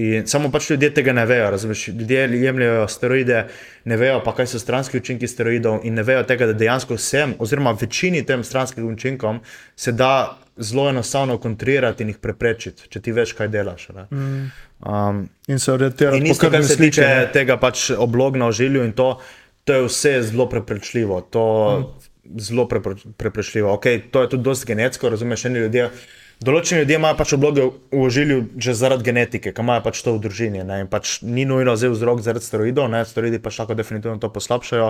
In 0.00 0.26
Samo 0.26 0.50
pač 0.50 0.70
ljudje 0.70 0.94
tega 0.94 1.12
ne 1.12 1.26
vejo. 1.26 1.50
Razumeš? 1.50 1.88
Ljudje 1.88 2.28
jemljajo 2.42 2.88
steroide, 2.88 3.46
ne 3.84 3.96
vejo 3.96 4.22
pa, 4.24 4.34
kaj 4.34 4.46
so 4.46 4.58
stranski 4.58 4.98
učinki 4.98 5.28
steroidov 5.28 5.80
in 5.84 5.94
ne 5.94 6.02
vejo 6.02 6.22
tega, 6.22 6.46
da 6.46 6.52
dejansko 6.52 6.94
vsem, 6.94 7.34
oziroma 7.38 7.76
večini 7.80 8.24
tem 8.26 8.44
stranskim 8.44 8.88
učinkom 8.94 9.40
se 9.76 9.92
da 9.92 10.38
zelo 10.56 10.88
enostavno 10.88 11.38
kontrirati 11.38 12.02
in 12.02 12.08
jih 12.08 12.18
preprečiti, 12.18 12.88
če 12.88 13.00
ti 13.00 13.12
veš, 13.12 13.32
kaj 13.32 13.48
delaš. 13.48 13.88
ne. 13.94 14.06
Um, 14.80 15.28
In 15.48 15.58
se 15.58 15.72
orientirati 15.72 16.20
po 16.20 16.32
isto, 16.32 16.50
kar 16.50 16.64
se 16.64 16.76
tiče 16.76 17.28
tega 17.32 17.56
pač 17.56 17.90
oblogna 17.90 18.48
v 18.48 18.52
žilju 18.52 18.84
in 18.84 18.92
to, 18.92 19.18
to 19.64 19.72
je 19.72 19.86
vse 19.86 20.22
zelo 20.22 20.48
preprečljivo. 20.48 21.20
To 21.20 21.44
mm. 21.78 22.09
Zelo 22.38 22.68
prepre- 22.68 23.12
preprečljivo. 23.16 23.76
Okay, 23.76 24.00
to 24.10 24.22
je 24.22 24.28
tudi 24.28 24.42
dosti 24.42 24.66
genetsko, 24.66 25.08
razumeš, 25.08 25.44
eni 25.44 25.58
ljudje. 25.58 25.90
Določeni 26.40 26.80
ljudje 26.80 26.96
imajo 26.96 27.16
pač 27.18 27.32
obloge 27.36 27.64
v 27.92 27.98
ožilju 28.00 28.36
že 28.64 28.72
zaradi 28.72 29.04
genetike, 29.04 29.50
ki 29.52 29.60
imajo 29.60 29.82
pač 29.84 29.98
to 30.00 30.14
v 30.16 30.22
družini. 30.24 30.62
Ne, 30.64 30.78
in 30.80 30.88
pač 30.88 31.18
ni 31.20 31.44
nujno 31.44 31.74
zdaj 31.76 31.92
vzrok 31.92 32.22
zaradi 32.24 32.46
steroidov, 32.46 32.88
ne, 32.88 33.02
steroidi 33.04 33.42
pač 33.44 33.58
tako 33.60 33.76
definitivno 33.76 34.16
to 34.22 34.30
poslabšajo. 34.32 34.86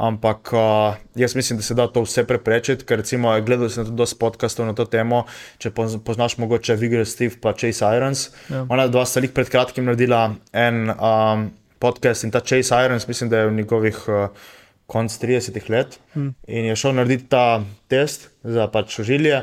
Ampak 0.00 0.48
uh, 0.56 0.96
jaz 1.12 1.36
mislim, 1.36 1.60
da 1.60 1.66
se 1.66 1.76
da 1.76 1.90
to 1.92 2.06
vse 2.06 2.24
preprečiti, 2.24 2.88
ker 2.88 3.02
recimo 3.02 3.36
gledal 3.44 3.68
sem 3.68 3.84
tudi 3.84 4.00
dosti 4.00 4.16
podkastov 4.16 4.64
na 4.64 4.72
to 4.72 4.88
temo. 4.88 5.26
Če 5.60 5.76
poz- 5.76 6.00
poznaš 6.00 6.38
mogoče 6.40 6.78
Vigor 6.80 7.04
Steve 7.04 7.36
pa 7.36 7.52
Chase 7.52 7.84
Irons, 7.84 8.30
ja. 8.48 8.64
ona 8.64 8.88
dva 8.88 9.04
sta 9.04 9.20
jih 9.20 9.36
pred 9.36 9.52
kratkim 9.52 9.84
naredila 9.84 10.38
en 10.56 10.88
um, 10.88 11.50
podcast 11.84 12.24
in 12.24 12.32
ta 12.32 12.40
Chase 12.40 12.72
Irons, 12.72 13.04
mislim, 13.04 13.28
da 13.28 13.44
je 13.44 13.52
v 13.52 13.60
njegovih. 13.60 14.06
Uh, 14.08 14.54
Konc 14.88 15.12
30 15.12 15.68
let 15.68 15.98
hmm. 16.14 16.30
in 16.48 16.70
je 16.70 16.76
šel 16.80 16.94
narediti 16.96 17.28
ta 17.28 17.60
test 17.92 18.30
za 18.42 18.66
pač 18.72 18.98
ožilje, 19.02 19.42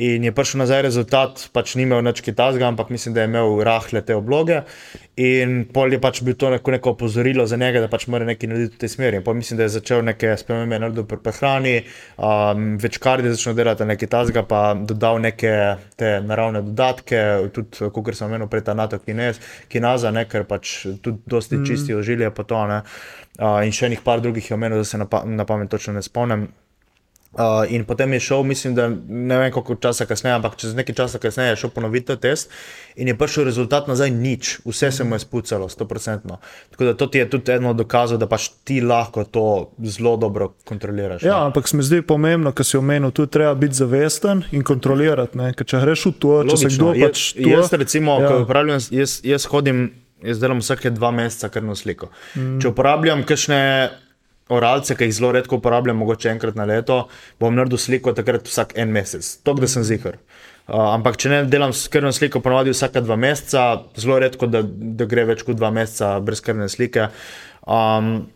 in 0.00 0.24
je 0.24 0.32
prišel 0.32 0.62
nazaj 0.62 0.82
rezultat, 0.86 1.42
pač 1.52 1.74
ni 1.76 1.84
imel 1.84 2.00
nič 2.04 2.22
kitazga, 2.24 2.64
ampak 2.70 2.88
mislim, 2.88 3.14
da 3.14 3.20
je 3.20 3.28
imel 3.28 3.60
rahle 3.66 4.00
te 4.06 4.14
obloge. 4.16 4.62
In 5.20 5.66
pol 5.68 5.92
je 5.92 5.98
pač 6.00 6.22
bil 6.24 6.38
to 6.40 6.48
neko, 6.54 6.72
neko 6.72 6.94
opozorilo 6.94 7.44
za 7.46 7.58
njega, 7.60 7.82
da 7.84 7.90
pač 7.92 8.06
mora 8.08 8.24
nekaj 8.24 8.48
narediti 8.48 8.78
v 8.78 8.80
tej 8.80 8.92
smeri. 8.94 9.20
In 9.20 9.26
pol 9.26 9.36
mislim, 9.36 9.58
da 9.60 9.66
je 9.66 9.74
začel 9.76 10.00
neke 10.06 10.32
spremembe 10.40 10.78
narediti 10.80 11.04
pri 11.10 11.20
prehrani, 11.26 11.74
um, 12.16 12.78
več 12.80 12.96
kar 13.02 13.20
je 13.20 13.34
začel 13.34 13.58
delati 13.58 13.84
nekaj 13.90 14.12
tazga, 14.14 14.44
pa 14.48 14.62
dodal 14.74 15.20
neke 15.20 15.52
te 16.00 16.14
naravne 16.24 16.64
dodatke, 16.70 17.20
tudi, 17.52 17.90
kot 17.92 18.14
sem 18.16 18.30
omenil, 18.30 18.48
prej 18.48 18.64
ta 18.70 18.76
NATO 18.78 19.02
kinez, 19.04 19.42
kinaza, 19.68 20.14
ne, 20.16 20.24
ker 20.30 20.48
pač 20.48 20.78
tudi 21.04 21.20
dosti 21.28 21.60
mm. 21.60 21.68
čisti 21.68 21.98
ožilje 21.98 22.32
pa 22.32 22.48
to. 22.48 22.64
Ne. 22.70 22.80
Uh, 23.36 23.60
in 23.66 23.76
še 23.76 23.90
enih 23.90 24.00
par 24.04 24.24
drugih 24.24 24.48
je 24.48 24.56
omenil, 24.56 24.80
da 24.80 24.88
se 24.88 24.98
na, 25.00 25.10
pa, 25.10 25.26
na 25.28 25.44
pamet 25.44 25.68
točno 25.68 25.98
ne 25.98 26.04
spomnim. 26.06 26.48
Uh, 27.30 27.62
in 27.70 27.84
potem 27.84 28.12
je 28.12 28.20
šel, 28.20 28.42
mislim, 28.42 28.74
da 28.74 28.88
ne 29.08 29.36
vem 29.38 29.52
koliko 29.52 29.74
časa 29.74 30.02
kasneje, 30.04 30.34
ampak 30.34 30.56
čez 30.58 30.72
nekaj 30.74 30.94
časa 30.94 31.18
kasneje 31.18 31.52
je 31.52 31.56
šel 31.56 31.70
ponoviti 31.70 32.16
test 32.16 32.50
in 32.96 33.08
je 33.08 33.14
prišel 33.14 33.44
rezultat 33.44 33.86
nazaj 33.86 34.10
nič, 34.10 34.58
vse 34.64 34.90
se 34.90 35.04
mu 35.04 35.14
je 35.14 35.18
spucalo, 35.20 35.68
100%. 35.68 36.36
Tako 36.70 36.84
da 36.84 36.94
to 36.94 37.06
ti 37.06 37.18
je 37.18 37.30
tudi 37.30 37.52
eno 37.52 37.70
dokazov, 37.72 38.18
da 38.18 38.26
pač 38.26 38.48
ti 38.64 38.80
lahko 38.80 39.24
to 39.24 39.44
zelo 39.78 40.16
dobro 40.16 40.48
kontroliraš. 40.64 41.22
Ja, 41.22 41.38
ne. 41.38 41.46
ampak 41.46 41.68
se 41.68 41.76
mi 41.76 41.82
zdi 41.82 42.02
pomembno, 42.02 42.50
kar 42.52 42.66
si 42.66 42.76
omenil, 42.76 43.10
tu 43.10 43.26
treba 43.26 43.54
biti 43.54 43.74
zavesten 43.74 44.42
in 44.50 44.66
kontrolirati. 44.66 45.38
Ne? 45.38 45.52
Ker 45.54 45.66
če 45.66 45.80
greš 45.80 46.06
v 46.06 46.12
to, 46.18 46.34
če 46.44 46.56
se 46.56 46.74
kdo 46.74 46.92
Jaz- 46.94 47.06
pač 47.06 47.32
to. 47.34 47.48
Jaz, 47.48 47.72
recimo, 47.72 48.18
Ja. 48.18 48.22
ja. 48.22 48.28
ko 48.28 48.42
uporabljam, 48.42 48.82
jaz, 48.90 49.20
jaz 49.24 49.46
hodim, 49.46 49.92
jaz 50.26 50.42
delam 50.42 50.58
vsake 50.58 50.90
dva 50.90 51.14
meseca 51.14 51.48
krvno 51.48 51.78
sliko. 51.78 52.10
Mm. 52.34 52.58
Če 52.58 52.68
uporabljam 52.74 53.22
kakšne 53.22 53.62
oralce, 54.50 54.96
ki 54.96 55.08
jih 55.08 55.16
zelo 55.20 55.32
redko 55.36 55.60
uporabljam, 55.60 55.98
mogoče 56.02 56.32
enkrat 56.32 56.58
na 56.58 56.66
leto, 56.68 57.04
bom 57.40 57.54
naredil 57.54 57.80
sliko 57.80 58.14
takrat 58.16 58.48
vsak 58.48 58.74
en 58.80 58.92
mesec, 58.94 59.26
to, 59.44 59.54
da 59.58 59.70
sem 59.70 59.86
zihar. 59.86 60.18
Uh, 60.70 60.92
ampak, 60.92 61.16
če 61.18 61.30
ne 61.32 61.38
delam 61.50 61.72
s 61.74 61.88
krvno 61.90 62.12
sliko, 62.14 62.42
ponovadi 62.44 62.74
vsake 62.74 63.02
dva 63.02 63.16
meseca, 63.18 63.64
zelo 63.98 64.20
redko, 64.22 64.46
da, 64.50 64.62
da 64.62 65.06
gre 65.10 65.24
več 65.32 65.42
kot 65.46 65.58
dva 65.58 65.72
meseca 65.74 66.18
brez 66.22 66.42
krvne 66.44 66.68
slike. 66.70 67.08
Um, 67.66 68.28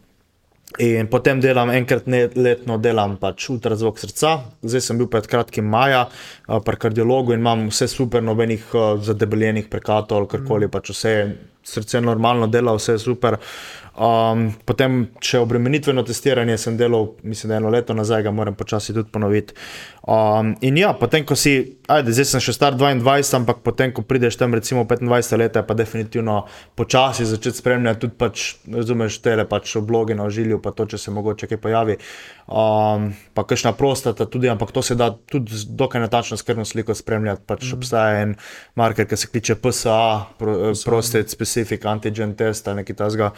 In 0.83 1.07
potem 1.07 1.39
delam 1.39 1.71
enkrat 1.71 2.09
ne, 2.11 2.25
letno, 2.35 2.81
delam 2.83 3.13
pač 3.21 3.45
ultrazvok 3.53 4.01
srca. 4.03 4.33
Zdaj 4.65 4.83
sem 4.83 4.99
bil 4.99 5.07
pred 5.13 5.29
kratkim 5.31 5.69
maja 5.71 6.09
uh, 6.09 6.59
pri 6.67 6.81
kardiologu 6.83 7.31
in 7.31 7.45
imam 7.45 7.69
vse 7.69 7.87
super, 7.93 8.25
nobenih 8.25 8.65
uh, 8.75 8.97
zadebeljenih 8.99 9.69
prekatov 9.71 10.19
ali 10.19 10.31
karkoli, 10.33 10.71
pač 10.73 10.91
vse 10.91 11.13
srce 11.63 12.01
normalno 12.03 12.49
dela, 12.51 12.75
vse 12.75 12.97
je 12.97 13.05
super. 13.05 13.39
Um, 13.95 14.49
potem, 14.67 15.05
če 15.23 15.39
obremenitveno 15.39 16.03
testiranje 16.03 16.57
sem 16.59 16.75
delal, 16.79 17.13
mislim, 17.23 17.53
da 17.53 17.61
eno 17.61 17.71
leto 17.71 17.95
nazaj, 17.95 18.25
ga 18.27 18.33
moram 18.35 18.57
počasi 18.59 18.95
tudi 18.95 19.13
ponoviti. 19.15 19.55
Um, 20.05 20.53
in 20.61 20.77
ja, 20.77 20.93
potem, 20.93 21.25
ko 21.25 21.33
si, 21.33 21.81
ajde, 21.89 22.13
zdaj 22.13 22.27
sem 22.29 22.43
še 22.45 22.53
star 22.53 22.75
22, 22.77 23.25
ampak 23.39 23.63
potem, 23.65 23.89
ko 23.89 24.03
prideš 24.05 24.37
tam 24.37 24.53
recimo 24.53 24.83
25 24.85 25.39
let, 25.41 25.57
pa 25.65 25.77
definitivno 25.77 26.43
počasi 26.77 27.25
začeti 27.25 27.63
spremljati 27.63 28.03
tudi 28.03 28.19
pač, 28.21 28.43
razumeš, 28.69 29.17
tele 29.25 29.47
pač 29.49 29.73
obloge 29.81 30.13
na 30.13 30.27
ožilju, 30.29 30.59
pa 30.61 30.75
to, 30.77 30.85
če 30.93 31.01
se 31.01 31.15
mogoče 31.15 31.49
kaj 31.49 31.61
pojavi. 31.63 31.97
Um, 32.45 33.15
pa 33.33 33.47
kakšna 33.49 33.73
prostata 33.81 34.29
tudi, 34.29 34.51
ampak 34.53 34.75
to 34.77 34.83
se 34.85 34.93
da 34.93 35.09
tudi 35.09 35.57
z 35.57 35.73
dokaj 35.73 36.05
natančno 36.05 36.37
skrbno 36.37 36.69
sliko 36.69 36.93
spremljati. 36.93 37.41
Pač 37.49 37.65
mm. 37.65 37.79
obstaja 37.81 38.21
en 38.27 38.37
marker, 38.77 39.09
ki 39.09 39.17
se 39.17 39.33
kliče 39.33 39.57
PSA, 39.57 39.97
pro, 40.37 40.75
Prostate 40.85 41.33
Specific 41.33 41.89
Antigen 41.89 42.37
Test 42.37 42.69
ali 42.69 42.83
nekaj 42.83 43.01
tasga. 43.01 43.33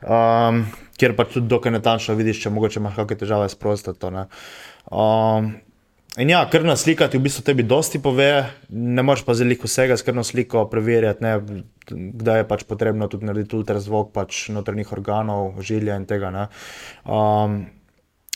Um, 0.00 0.64
kjer 0.96 1.12
pač 1.12 1.36
tudi 1.36 1.52
dokaj 1.52 1.76
natančno 1.76 2.16
vidiš, 2.16 2.40
če 2.46 2.56
mogoče 2.56 2.80
imaš 2.80 2.96
kakšne 3.02 3.20
težave 3.20 3.52
s 3.52 3.60
prostato. 3.60 4.08
ne. 4.08 4.24
Um, 4.88 5.52
In 6.16 6.30
ja, 6.30 6.40
krvna 6.50 6.76
slika 6.76 7.08
ti 7.12 7.18
v 7.18 7.26
bistvu 7.28 7.42
tebi 7.44 7.62
dosti 7.62 8.00
pove, 8.00 8.46
ne 8.72 9.02
moreš 9.04 9.24
pa 9.26 9.34
zelo 9.36 9.52
vsega 9.64 9.96
s 9.96 10.02
krvno 10.02 10.24
sliko 10.24 10.64
preverjati, 10.72 11.24
ne, 11.24 11.62
kdaj 11.92 12.40
je 12.40 12.48
pač 12.48 12.64
potrebno 12.64 13.08
tudi 13.12 13.28
narediti 13.28 13.56
ultrazvok 13.58 14.14
pač 14.16 14.46
notranjih 14.48 14.92
organov, 14.96 15.60
žilja 15.60 15.98
in 16.00 16.06
tega. 16.08 16.32
Ne. 16.32 16.46
Um, 17.04 17.66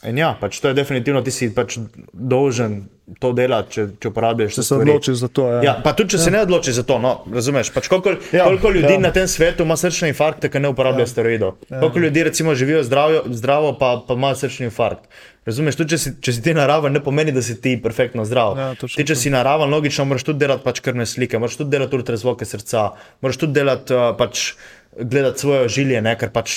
in 0.05 0.21
ja, 0.21 0.35
pač 0.41 0.61
to 0.61 0.69
je 0.69 0.77
definitivno, 0.77 1.25
ti 1.25 1.33
si 1.33 1.49
pač 1.57 1.79
dolžen 2.13 2.83
to 3.19 3.33
delati, 3.35 3.73
če, 3.75 3.87
če 3.97 4.13
uporabljaš 4.13 4.53
Če 4.55 4.61
se 4.61 4.67
stvari. 4.69 4.91
odločiš 4.91 5.17
za 5.25 5.29
to. 5.33 5.49
Ja. 5.57 5.63
Ja, 5.65 5.75
pa 5.83 5.97
tudi, 5.97 6.13
če 6.15 6.21
ja. 6.21 6.25
se 6.29 6.31
ne 6.37 6.45
odločiš 6.45 6.77
za 6.83 6.85
to, 6.87 7.01
no, 7.03 7.15
razumeš. 7.33 7.73
Pač 7.75 7.89
koliko, 7.91 8.13
Ja, 8.37 8.45
koliko 8.45 8.71
ljudi 8.77 8.93
ja. 8.93 9.01
na 9.09 9.11
tem 9.17 9.27
svetu 9.29 9.65
ima 9.65 9.81
srčne 9.81 10.13
infarkte, 10.13 10.53
ki 10.53 10.63
ne 10.63 10.71
uporabljajo 10.71 11.09
ja. 11.09 11.13
steroidov? 11.17 11.57
Ja. 11.73 11.81
Koliko 11.81 12.05
ljudi 12.07 12.29
recimo 12.29 12.55
živijo 12.55 12.85
zdravo, 12.87 13.25
zdravo 13.41 13.73
pa, 13.81 13.97
pa 14.07 14.21
imajo 14.21 14.39
srčni 14.45 14.69
infarkt? 14.69 15.09
Razumeš, 15.49 15.77
tudi 15.79 15.95
če 15.95 15.99
si, 15.99 16.11
če 16.21 16.35
si 16.37 16.43
ti 16.45 16.53
naraven, 16.57 16.93
ne 16.93 17.01
pomeni, 17.01 17.33
da 17.33 17.41
si 17.43 17.55
ti 17.65 17.73
perfektno 17.81 18.27
zdrav. 18.29 18.59
Ja, 18.59 18.67
točno 18.77 19.01
ti, 19.01 19.07
če 19.09 19.17
si 19.17 19.33
naraven, 19.33 19.73
logično, 19.73 20.05
moraš 20.11 20.27
tudi 20.29 20.43
delati 20.43 20.67
pač 20.67 20.83
krvne 20.85 21.07
slike, 21.09 21.41
moraš 21.41 21.57
tudi 21.63 21.73
delati 21.73 21.97
ultrazvoke 21.97 22.45
srca, 22.45 22.91
moraš 23.25 23.41
tudi 23.45 23.59
delati 23.61 23.97
uh, 23.97 24.13
pač. 24.19 24.53
Gledati 24.91 25.39
svoje 25.39 25.69
žilje, 25.71 26.01
ne? 26.03 26.17
ker 26.19 26.33
pač 26.35 26.57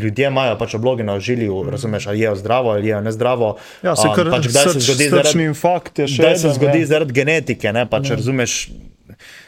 ljudje 0.00 0.30
imajo 0.30 0.54
pač 0.56 0.72
obloge 0.78 1.04
na 1.04 1.18
žilju, 1.20 1.58
mm. 1.60 1.74
razumeš, 1.74 2.06
ali 2.08 2.22
je 2.22 2.30
zdravo 2.40 2.70
ali 2.72 2.88
je 2.88 3.00
nezdravo. 3.04 3.50
Ja, 3.84 3.92
se 4.00 4.08
Um, 4.08 4.14
kar 4.16 4.30
pač 4.32 4.48
kdaj 4.48 4.64
se 4.64 4.72
srč, 4.72 4.86
zgodi 4.86 5.08
srčni 5.10 5.12
zaradi, 5.12 5.44
infarkt 5.44 6.00
je 6.00 6.06
še 6.08 6.22
Kdaj 6.22 6.36
se 6.40 6.46
eden, 6.46 6.54
zgodi 6.56 6.80
ja. 6.80 6.86
zaradi 6.94 7.16
genetike, 7.20 7.74
ne, 7.76 7.84
pač, 7.92 8.08
ja. 8.08 8.16
razumeš. 8.16 8.56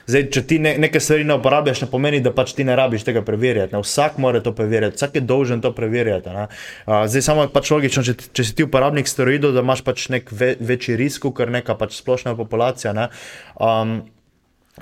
Zdaj, 0.09 0.25
če 0.33 0.43
ti 0.49 0.59
ne, 0.63 0.75
nekaj 0.81 1.03
stvari 1.05 1.27
ne 1.29 1.37
uporabljaš, 1.37 1.83
ne 1.85 1.89
pomeni, 1.93 2.21
da 2.25 2.33
pač 2.35 2.55
ti 2.57 2.65
ne 2.65 2.77
rabiš 2.79 3.05
tega 3.09 3.23
preverjati. 3.27 3.75
Ne. 3.77 3.83
Vsak 3.85 4.19
mora 4.23 4.41
to 4.45 4.55
preverjati, 4.57 4.97
vsak 4.97 5.19
je 5.21 5.25
dolžen 5.29 5.65
to 5.65 5.73
preverjati. 5.77 6.35
Ne. 6.35 6.47
Uh, 6.87 7.03
zdaj, 7.11 7.25
samo 7.29 7.49
pač 7.53 7.73
logično, 7.75 8.05
če, 8.07 8.17
če 8.33 8.47
si 8.49 8.57
ti 8.59 8.67
uporabnik 8.67 9.11
steroidov, 9.11 9.57
da 9.57 9.65
imaš 9.67 9.85
pač 9.87 10.09
nek 10.15 10.33
ve, 10.33 10.55
večji 10.61 10.97
risk, 11.01 11.29
ker 11.37 11.53
neka 11.53 11.77
pač 11.79 11.99
splošna 12.01 12.37
populacija. 12.39 12.95
Ne. 12.97 13.11
Um, 13.61 14.01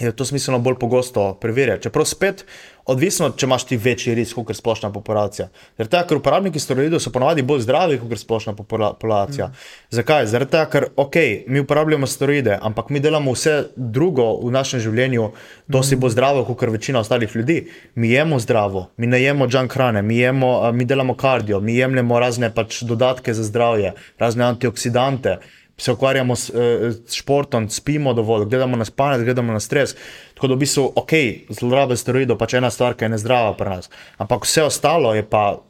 je 0.00 0.12
to 0.12 0.24
smiselno 0.28 0.60
bolj 0.60 0.78
pogosto 0.78 1.30
preverjati. 1.40 1.88
Čeprav 1.88 2.04
spet, 2.08 2.44
odvisno, 2.86 3.30
če 3.36 3.46
imaš 3.46 3.64
ti 3.66 3.76
večji 3.76 4.14
risk, 4.14 4.38
kot 4.46 4.56
splošna 4.56 4.92
populacija. 4.94 5.48
Zaradi 5.76 5.90
tega, 5.90 6.04
ker 6.06 6.20
uporabniki 6.20 6.60
steroidov 6.62 7.02
so 7.02 7.10
ponovadi 7.14 7.42
bolj 7.42 7.64
zdravi, 7.66 7.98
kot 7.98 8.18
splošna 8.20 8.54
popula- 8.54 8.92
populacija. 8.94 9.48
Mm. 9.48 9.66
Zakaj? 9.98 10.26
Zaradi 10.30 10.50
tega, 10.54 10.68
ker 10.70 10.88
ok, 10.96 11.18
mi 11.46 11.60
uporabljamo 11.64 12.06
steroide, 12.06 12.58
ampak 12.62 12.90
mi 12.90 13.02
delamo 13.02 13.34
vse 13.34 13.56
drugo 13.76 14.28
v 14.44 14.54
našem 14.54 14.80
življenju, 14.80 15.30
to 15.72 15.82
si 15.82 15.98
bo 15.98 16.10
zdravo, 16.12 16.44
kot 16.46 16.62
večina 16.70 17.02
ostalih 17.02 17.36
ljudi. 17.36 17.58
Mi 17.94 18.10
jemo 18.10 18.38
zdravo, 18.38 18.86
mi 18.96 19.06
ne 19.06 19.22
jemo 19.22 19.48
junk 19.50 19.74
hrane, 19.74 20.02
mi, 20.02 20.18
jemo, 20.18 20.60
a, 20.62 20.72
mi 20.72 20.84
delamo 20.84 21.14
kardio, 21.14 21.60
mi 21.60 21.76
jemljemo 21.76 22.20
razne 22.20 22.54
pač 22.54 22.82
dodatke 22.82 23.34
za 23.34 23.42
zdravje, 23.42 23.94
razne 24.18 24.44
antioksidante 24.44 25.38
se 25.76 25.92
ukvarjamo 25.92 26.36
s, 26.36 26.50
eh, 26.50 26.92
s 27.06 27.14
športom, 27.14 27.68
spimo 27.68 28.14
dovolj, 28.14 28.44
gledamo 28.44 28.76
na 28.76 28.84
spanje, 28.84 29.24
gledamo 29.24 29.52
na 29.52 29.60
stres. 29.60 29.94
Tako 30.34 30.48
da 30.48 30.54
v 30.54 30.58
bistvu, 30.58 30.92
ok, 30.96 31.12
zlorabe 31.50 31.96
steroidov 31.96 32.38
pač 32.38 32.54
ena 32.54 32.70
stvar, 32.70 32.94
ki 32.94 33.04
je 33.04 33.08
nezdrava 33.08 33.54
pri 33.56 33.70
nas. 33.70 33.90
Ampak 34.18 34.44
vse 34.44 34.62
ostalo 34.62 35.14
je 35.14 35.22
pa 35.22 35.60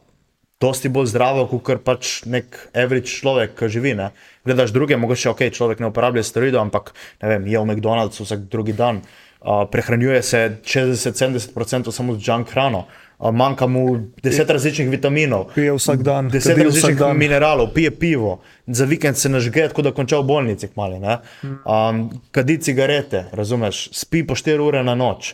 dosti 0.61 0.89
bolj 0.89 1.11
zdravo, 1.11 1.45
kot 1.47 1.83
pač 1.83 2.23
nek 2.25 2.55
average 2.73 3.11
človek, 3.19 3.53
ki 3.59 3.69
živi. 3.69 3.93
Ne? 3.95 4.11
Gledaš 4.45 4.73
druge, 4.73 4.97
mogoče 4.97 5.29
ok, 5.29 5.49
človek 5.53 5.79
ne 5.79 5.91
uporablja 5.91 6.23
steroidov, 6.23 6.61
ampak 6.61 6.93
ne 7.21 7.29
vem, 7.29 7.47
je 7.47 7.59
v 7.59 7.65
McDonald'su 7.65 8.25
vsak 8.25 8.47
drugi 8.49 8.73
dan, 8.73 9.03
uh, 9.41 9.67
prehranjuje 9.69 10.23
se 10.23 10.57
60-70% 10.63 11.91
samo 11.91 12.17
z 12.17 12.23
junk 12.25 12.49
hrano. 12.55 12.87
Uh, 12.87 13.06
manjka 13.19 13.67
mu 13.67 13.97
deset 14.23 14.49
različnih 14.49 14.89
vitaminov, 14.89 15.45
Pije 15.55 15.73
vsak 15.73 16.03
dan, 16.03 16.29
deset 16.29 16.57
različnih 16.57 16.97
dan. 16.97 17.17
mineralov, 17.17 17.73
pije 17.73 17.91
pivo, 17.91 18.39
za 18.67 18.85
vikend 18.85 19.17
se 19.17 19.29
nažge, 19.29 19.67
tako 19.67 19.81
da 19.81 19.91
konča 19.91 20.19
v 20.19 20.23
bolnici. 20.23 20.67
Kmali, 20.67 21.01
um, 21.01 22.09
kadi 22.31 22.57
cigarete, 22.61 23.25
razumeš, 23.31 23.89
spi 23.91 24.27
po 24.27 24.35
4 24.35 24.59
ure 24.59 24.83
na 24.83 24.95
noč. 24.95 25.33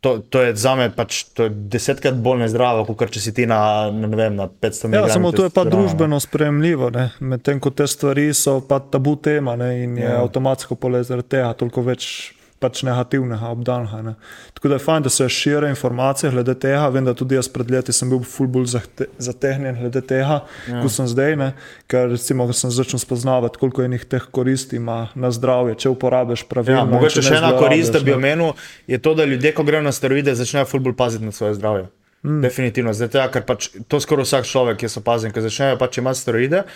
To, 0.00 0.18
to 0.18 0.42
je 0.42 0.54
za 0.56 0.74
me 0.74 0.88
pač, 0.96 1.24
desetkrat 1.50 2.16
bolj 2.16 2.38
nezdravo, 2.46 2.86
kot 2.88 3.10
če 3.12 3.20
si 3.20 3.34
ti 3.36 3.44
na, 3.46 3.90
na, 3.92 4.08
ne 4.08 4.16
vem, 4.16 4.36
na 4.36 4.46
500 4.48 4.88
mg. 4.88 4.94
Ja, 4.96 5.08
samo 5.12 5.32
to 5.32 5.44
je 5.44 5.52
pa 5.52 5.66
družbeno 5.68 6.20
sprejemljivo, 6.20 6.88
ne. 6.90 7.10
medtem 7.20 7.60
ko 7.60 7.70
te 7.70 7.84
stvari 7.86 8.30
so 8.34 8.62
pa 8.64 8.80
tabu 8.80 9.18
tema 9.20 9.58
ne, 9.60 9.74
in 9.84 9.98
je 10.00 10.08
ja. 10.08 10.22
avtomatsko 10.22 10.80
pole 10.80 11.02
zaradi 11.04 11.36
tega 11.36 11.52
toliko 11.52 11.84
več 11.84 12.32
pač 12.60 12.82
negativnega 12.84 13.48
obdanja. 13.50 14.02
Ne. 14.04 14.14
Tako 14.54 14.68
da 14.68 14.76
je 14.76 14.84
fajn, 14.84 15.02
da 15.02 15.10
se 15.10 15.28
širijo 15.28 15.68
informacije 15.72 16.30
glede 16.30 16.54
tega. 16.54 16.88
Vem, 16.92 17.04
da 17.04 17.14
tudi 17.16 17.34
jaz 17.34 17.48
pred 17.48 17.70
leti 17.70 17.92
sem 17.96 18.10
bil 18.12 18.20
ful 18.26 18.50
bolj 18.52 18.68
zahte- 18.74 19.08
zategnjen 19.18 19.78
glede 19.80 20.02
tega, 20.04 20.42
ja. 20.68 20.82
kot 20.82 20.92
sem 20.92 21.08
zdaj. 21.08 21.36
Ne. 21.40 21.52
Ker 21.90 22.10
recimo, 22.12 22.46
sem 22.52 22.72
začel 22.74 23.00
spoznavati, 23.00 23.58
koliko 23.60 23.86
enih 23.86 24.04
teh 24.04 24.28
koristi 24.32 24.76
ima 24.76 25.06
na 25.14 25.32
zdravje, 25.32 25.78
če 25.80 25.94
uporabiš 25.94 26.44
pravilno. 26.50 26.84
Ja, 26.84 26.90
mogoče 26.90 27.24
še 27.24 27.40
ena 27.40 27.54
korist, 27.56 27.96
da 27.96 28.04
bi 28.04 28.12
omenil, 28.14 28.52
je 28.86 29.00
to, 29.00 29.16
da 29.16 29.24
ljudje, 29.24 29.54
ko 29.56 29.64
grejo 29.64 29.82
na 29.86 29.94
steroide, 29.96 30.36
začnejo 30.36 30.68
ful 30.68 30.84
bolj 30.84 30.98
paziti 31.00 31.24
na 31.24 31.32
svoje 31.32 31.56
zdravje. 31.56 31.88
Mm. 32.22 32.42
Definitivno, 32.44 32.92
zdaj 32.92 33.08
tega, 33.14 33.28
ker 33.32 33.44
pač 33.48 33.70
to 33.88 33.96
skoraj 34.04 34.26
vsak 34.28 34.44
človek, 34.44 34.82
jaz 34.84 34.98
opazim, 35.00 35.32
ker 35.32 35.40
začnejo 35.40 35.78
pač 35.80 36.02
imati 36.02 36.20
steroide 36.20 36.66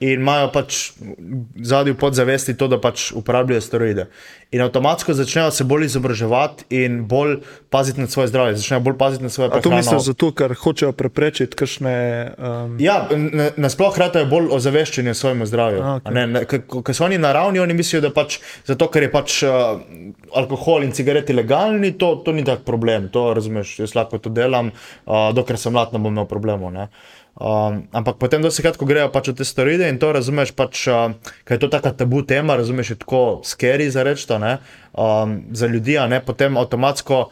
in 0.00 0.20
imajo 0.20 0.50
pač 0.52 0.92
zadnji 1.56 1.94
podzavesti 1.94 2.56
to, 2.56 2.68
da 2.68 2.80
pač 2.80 3.12
uporabljajo 3.12 3.60
steroide. 3.60 4.06
In 4.50 4.60
avtomatsko 4.60 5.14
začnejo 5.14 5.50
se 5.50 5.64
bolj 5.64 5.84
izobraževati 5.84 6.64
in 6.70 7.04
bolj 7.04 7.36
paziti 7.70 8.00
na 8.00 8.06
svoje 8.06 8.28
zdravje, 8.28 8.56
začnejo 8.56 8.80
bolj 8.80 8.96
paziti 8.98 9.22
na 9.22 9.28
svoje 9.28 9.46
A 9.46 9.50
to 9.50 9.60
prehrano. 9.60 9.76
misliš 9.76 10.02
zato, 10.04 10.32
ker 10.32 10.54
hočejo 10.54 10.92
preprečiti 10.92 11.56
kakšne. 11.56 11.94
Um, 12.38 12.76
Ja, 12.80 13.08
na- 13.10 13.50
nasploh 13.56 13.98
ratajo 13.98 14.26
bolj 14.26 14.46
ozaveščeni 14.50 15.10
o 15.10 15.14
svojem 15.14 15.46
zdravju. 15.46 15.82
Ne, 16.10 16.44
Ker 16.44 16.94
so 16.94 17.04
oni 17.04 17.18
naravni, 17.18 17.58
oni 17.58 17.74
mislijo, 17.74 18.00
da 18.00 18.10
pač 18.10 18.38
zato, 18.64 18.88
ker 18.88 19.02
je 19.02 19.10
pač 19.10 19.42
uh, 19.42 19.50
alkohol 20.32 20.82
in 20.82 20.92
cigareti 20.92 21.32
legalni, 21.32 21.92
to, 21.92 22.14
to 22.16 22.32
ni 22.32 22.44
tak 22.44 22.62
problem. 22.62 23.08
To 23.08 23.34
razumeš, 23.34 23.78
jaz 23.78 23.94
lahko 23.94 24.18
to 24.18 24.30
delam, 24.30 24.70
uh, 25.06 25.32
dokler 25.34 25.58
sem 25.58 25.72
mlad, 25.72 25.92
ne 25.92 25.98
bom 25.98 26.12
imel 26.12 26.26
problemov. 26.26 26.72
ne. 26.72 26.88
Um, 27.34 27.88
ampak 27.90 28.16
potem, 28.16 28.42
da 28.42 28.50
se 28.50 28.62
kratko 28.62 28.86
grejo 28.86 29.08
pač 29.10 29.32
v 29.32 29.34
te 29.40 29.44
steroide 29.44 29.88
in 29.90 29.98
to 29.98 30.12
razumeš, 30.14 30.52
pač, 30.54 30.84
uh, 30.86 31.16
ker 31.42 31.56
je 31.56 31.62
to 31.64 31.70
taka 31.72 31.90
tabu 31.90 32.22
tema, 32.22 32.54
razumeš, 32.54 32.94
je 32.94 32.98
tako 33.00 33.22
scary 33.42 33.88
za 33.90 34.06
reči, 34.06 34.28
um, 34.30 35.40
za 35.50 35.66
ljudi, 35.66 35.98
a 35.98 36.06
ne, 36.06 36.20
potem 36.22 36.54
avtomatsko, 36.56 37.24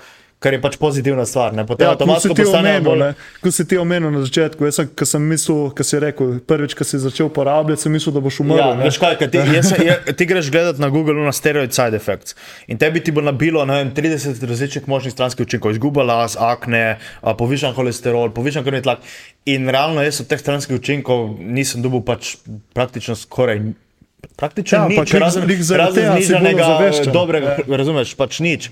kar 0.42 0.52
je 0.52 0.60
pač 0.60 0.76
pozitivna 0.76 1.22
stvar, 1.24 1.52
ne, 1.52 1.62
potem 1.62 1.84
Ja, 1.84 1.88
ja, 1.88 1.94
avtomatsko 1.94 2.34
ti 2.34 2.42
postanejo 2.42 2.74
omenil, 2.74 2.84
bolj. 2.84 2.98
ne, 2.98 3.10
kot 3.40 3.54
si 3.54 3.64
ti 3.64 3.78
omenil 3.78 4.10
na 4.10 4.22
začetku, 4.22 4.64
jaz 4.64 4.74
sem, 4.74 4.90
ko 4.92 5.06
sem 5.06 5.22
mislil, 5.24 5.60
ko 5.70 5.82
si 5.82 5.98
rekel, 5.98 6.32
prvič, 6.42 6.74
ko 6.74 6.84
si 6.84 6.98
začel 6.98 7.26
uporabljati, 7.26 7.80
sem 7.80 7.92
mislil, 7.92 8.10
da 8.10 8.20
boš 8.20 8.40
umrl. 8.40 8.58
Ja, 8.58 8.68
ne. 8.74 8.84
veš 8.84 8.98
kaj, 8.98 9.16
ti, 9.24 9.38
jaz, 9.56 9.70
je, 9.72 9.94
ti 10.12 10.26
greš 10.26 10.50
gledati 10.50 10.78
na 10.78 10.88
Google 10.88 11.14
na 11.16 11.32
steroid 11.32 11.70
side 11.70 11.94
effects 11.94 12.34
in 12.66 12.76
tebi 12.76 12.98
ti 12.98 13.10
bo 13.10 13.22
nabilo 13.22 13.62
vem, 13.64 13.92
30 13.92 14.42
različnih 14.42 14.88
možnih 14.88 15.12
stranskih 15.12 15.46
učinkov, 15.46 15.70
izguba 15.70 16.02
las, 16.02 16.34
akne, 16.34 16.98
povišan 17.22 17.72
holesterol, 17.72 18.30
povišan 18.30 18.62
krvni 18.62 18.82
tlak. 18.82 19.06
In 19.44 19.68
realno 19.68 20.02
jaz 20.02 20.20
od 20.20 20.26
teh 20.26 20.38
stranskih 20.38 20.76
učinkov 20.76 21.38
nisem 21.38 21.80
dobil 21.80 22.02
pač 22.02 22.36
praktično 22.72 23.14
skoraj. 23.14 23.62
Praktično 24.38 24.78
Ja, 24.78 24.82
ja, 24.82 24.88
nič, 24.88 25.10
glih- 25.10 25.18
razen, 25.18 25.42
razen 25.74 26.04
znižanega 26.14 26.66
dobrega, 27.10 27.56
razumeš, 27.66 28.14
pač 28.14 28.38
nič. 28.38 28.68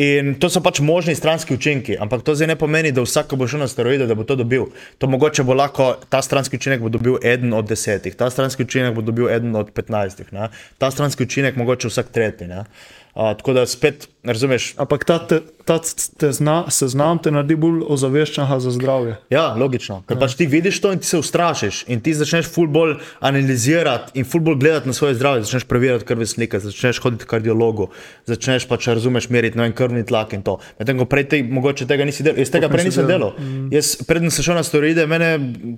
In 0.00 0.38
to 0.40 0.48
so 0.48 0.62
pač 0.64 0.80
možni 0.80 1.12
stranski 1.12 1.52
učinki, 1.52 1.98
ampak 2.00 2.22
to 2.24 2.32
zdaj 2.32 2.48
ne 2.48 2.56
pomeni, 2.56 2.94
da 2.96 3.04
vsak, 3.04 3.26
ko 3.28 3.36
bo 3.36 3.44
šel 3.44 3.60
na 3.60 3.68
steroide, 3.68 4.06
da 4.08 4.16
bo 4.16 4.24
to 4.24 4.38
dobil. 4.40 4.70
To 4.96 5.08
mogoče 5.12 5.44
bo 5.44 5.52
lahko, 5.52 5.98
ta 6.08 6.22
stranski 6.24 6.56
učinek 6.56 6.80
bo 6.80 6.88
dobil 6.88 7.18
eden 7.20 7.52
od 7.52 7.68
desetih, 7.68 8.16
ta 8.16 8.30
stranski 8.32 8.64
učinek 8.64 8.96
bo 8.96 9.04
dobil 9.04 9.28
eden 9.28 9.52
od 9.52 9.68
petnajstih, 9.76 10.32
ne. 10.32 10.48
ta 10.80 10.88
stranski 10.90 11.28
učinek 11.28 11.60
mogoče 11.60 11.92
vsak 11.92 12.08
tretji. 12.08 12.48
Uh, 12.48 13.36
tako 13.36 13.52
da 13.52 13.66
spet, 13.68 14.08
razumeš, 14.24 14.72
Ampak 14.80 15.04
ta, 15.04 15.18
ta 15.64 15.78
te 16.18 16.32
zna, 16.32 16.64
seznam 16.70 17.18
te 17.22 17.30
naredi 17.30 17.56
bolj 17.60 17.82
ozaveščenega 17.94 18.58
za 18.62 18.72
zdravje. 18.74 19.16
Ja, 19.32 19.44
logično. 19.58 20.00
Ker 20.08 20.18
pač 20.20 20.34
ti 20.38 20.46
vidiš 20.50 20.80
to 20.82 20.92
in 20.94 21.02
ti 21.02 21.06
se 21.06 21.18
ustrašiš 21.18 21.84
in 21.92 22.02
ti 22.04 22.14
začneš 22.14 22.50
ful 22.52 22.68
bolj 22.72 22.96
analizirati 23.20 24.18
in 24.18 24.26
ful 24.28 24.42
bolj 24.44 24.58
gledati 24.62 24.90
na 24.90 24.96
svoje 24.96 25.14
zdravje, 25.18 25.44
začneš 25.46 25.66
preverjati 25.70 26.06
krvne 26.08 26.26
slike, 26.26 26.60
začneš 26.62 27.00
hoditi 27.04 27.28
kardiologu, 27.30 27.88
začneš 28.26 28.66
pač 28.70 28.88
razumeš 28.90 29.28
meriti 29.30 29.58
vem, 29.58 29.72
krvni 29.76 30.04
tlak 30.06 30.34
in 30.36 30.42
to. 30.46 30.58
Medtem 30.80 30.98
ko 30.98 31.06
prej 31.10 31.28
te, 31.30 31.42
mogoče 31.42 31.86
tega 31.90 32.06
nisi 32.08 32.26
delal, 32.26 32.42
jaz 32.42 32.52
tega 32.54 32.68
Sploh 32.68 32.76
prej 32.76 32.88
nisem 32.88 33.08
delal. 33.08 33.32
delal. 33.38 33.52
Mm. 33.52 33.70
Jaz 33.76 33.94
predtem 34.08 34.34
sem 34.34 34.46
šel 34.46 34.58
na 34.58 34.64
steroide, 34.66 35.06
mene 35.10 35.30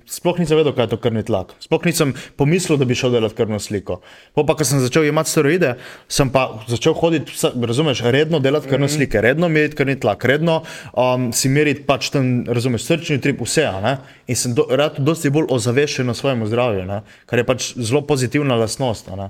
sploh 0.09 0.41
nisem 0.41 0.59
vedel, 0.59 0.75
kaj 0.75 0.89
je 0.89 0.93
to 0.95 1.01
krvni 1.03 1.25
tlak. 1.27 1.53
Sploh 1.63 1.85
nisem 1.87 2.15
pomislil, 2.39 2.79
da 2.81 2.89
bi 2.89 2.97
šel 2.97 3.15
delati 3.17 3.37
krvno 3.37 3.59
sliko. 3.61 3.99
Po 4.35 4.45
pa, 4.47 4.57
ko 4.57 4.67
sem 4.67 4.81
začel 4.83 5.07
jemati 5.07 5.31
steroide, 5.31 5.75
sem 6.11 6.31
pa 6.33 6.47
začel 6.71 6.97
hoditi, 6.97 7.37
razumeš, 7.55 8.03
redno 8.15 8.41
delati 8.43 8.69
krvne 8.71 8.89
slike, 8.91 9.21
redno 9.21 9.49
meriti 9.51 9.74
krvni 9.75 9.99
tlak, 9.99 10.25
redno 10.25 10.61
um, 10.93 11.29
si 11.35 11.49
meriti 11.49 11.83
pač 11.87 12.09
ten, 12.15 12.45
razumeš, 12.47 12.87
srčni 12.87 13.19
trip, 13.21 13.41
vse. 13.45 13.67
Ne? 13.83 13.97
In 14.27 14.35
sem 14.39 14.55
do, 14.57 14.65
rad 14.71 14.97
dosti 14.99 15.29
bolj 15.29 15.51
ozaveščen 15.53 16.09
o 16.09 16.17
svojem 16.17 16.45
zdravju, 16.47 16.85
ne? 16.89 17.01
kar 17.29 17.39
je 17.43 17.47
pač 17.47 17.73
zelo 17.77 18.01
pozitivna 18.07 18.55
lastnost. 18.55 19.11
ne. 19.15 19.29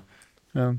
Ja. 0.55 0.73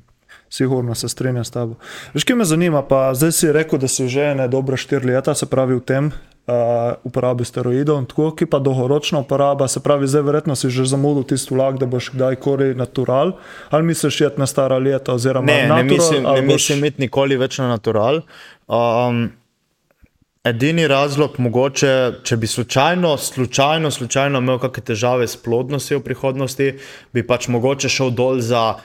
Sigurno 0.49 0.95
se 0.95 1.09
strinjam 1.09 1.45
s 1.45 1.51
tabo. 1.51 1.75
Veš, 2.15 2.25
kaj 2.25 2.37
me 2.39 2.45
zanima, 2.47 2.83
pa 2.87 3.11
zdaj 3.19 3.33
si 3.35 3.53
rekel, 3.53 3.81
da 3.83 3.89
si 3.91 4.07
že 4.09 4.31
ne 4.39 4.47
dobra 4.49 4.77
štiri 4.79 5.11
leta, 5.11 5.35
se 5.35 5.47
pravi 5.51 5.75
v 5.75 5.83
tem 5.83 6.05
uh, 6.47 6.95
uporabi 7.05 7.45
steroidov, 7.45 8.05
tako 8.07 8.31
ki 8.31 8.47
pa 8.47 8.61
dolgoročna 8.63 9.19
uporaba, 9.25 9.69
se 9.69 9.83
pravi, 9.83 10.07
zdaj 10.07 10.23
verjetno 10.23 10.57
si 10.57 10.71
že 10.71 10.87
zamudil 10.87 11.27
tisti 11.27 11.55
vlak, 11.55 11.81
da 11.83 11.87
boš 11.91 12.13
kdajkoli 12.15 12.75
natural, 12.79 13.35
ali 13.71 13.83
misliš 13.91 14.21
jet 14.21 14.39
na 14.39 14.47
stara 14.47 14.79
leta, 14.79 15.13
oziroma 15.19 15.47
Ne, 15.47 15.63
ne 15.63 15.69
natural, 15.69 15.91
mislim, 15.91 16.23
ne 16.23 16.43
boš- 16.43 16.53
mislim 16.53 16.79
imeti 16.79 17.01
nikoli 17.09 17.37
več 17.37 17.59
na 17.59 17.69
natural. 17.69 18.23
Um, 18.71 19.33
edini 20.47 20.87
razlog, 20.89 21.39
mogoče, 21.43 21.93
če 22.25 22.37
bi 22.37 22.47
slučajno, 22.47 23.17
slučajno, 23.19 23.91
slučajno 23.91 24.43
imel 24.43 24.61
kakšne 24.63 24.85
težave 24.93 25.27
s 25.29 25.39
plodnostjo 25.43 25.99
v 25.99 26.05
prihodnosti, 26.07 26.69
bi 27.13 27.25
pač 27.27 27.49
mogoče 27.51 27.91
šel 27.91 28.13
dol 28.15 28.41
za 28.45 28.77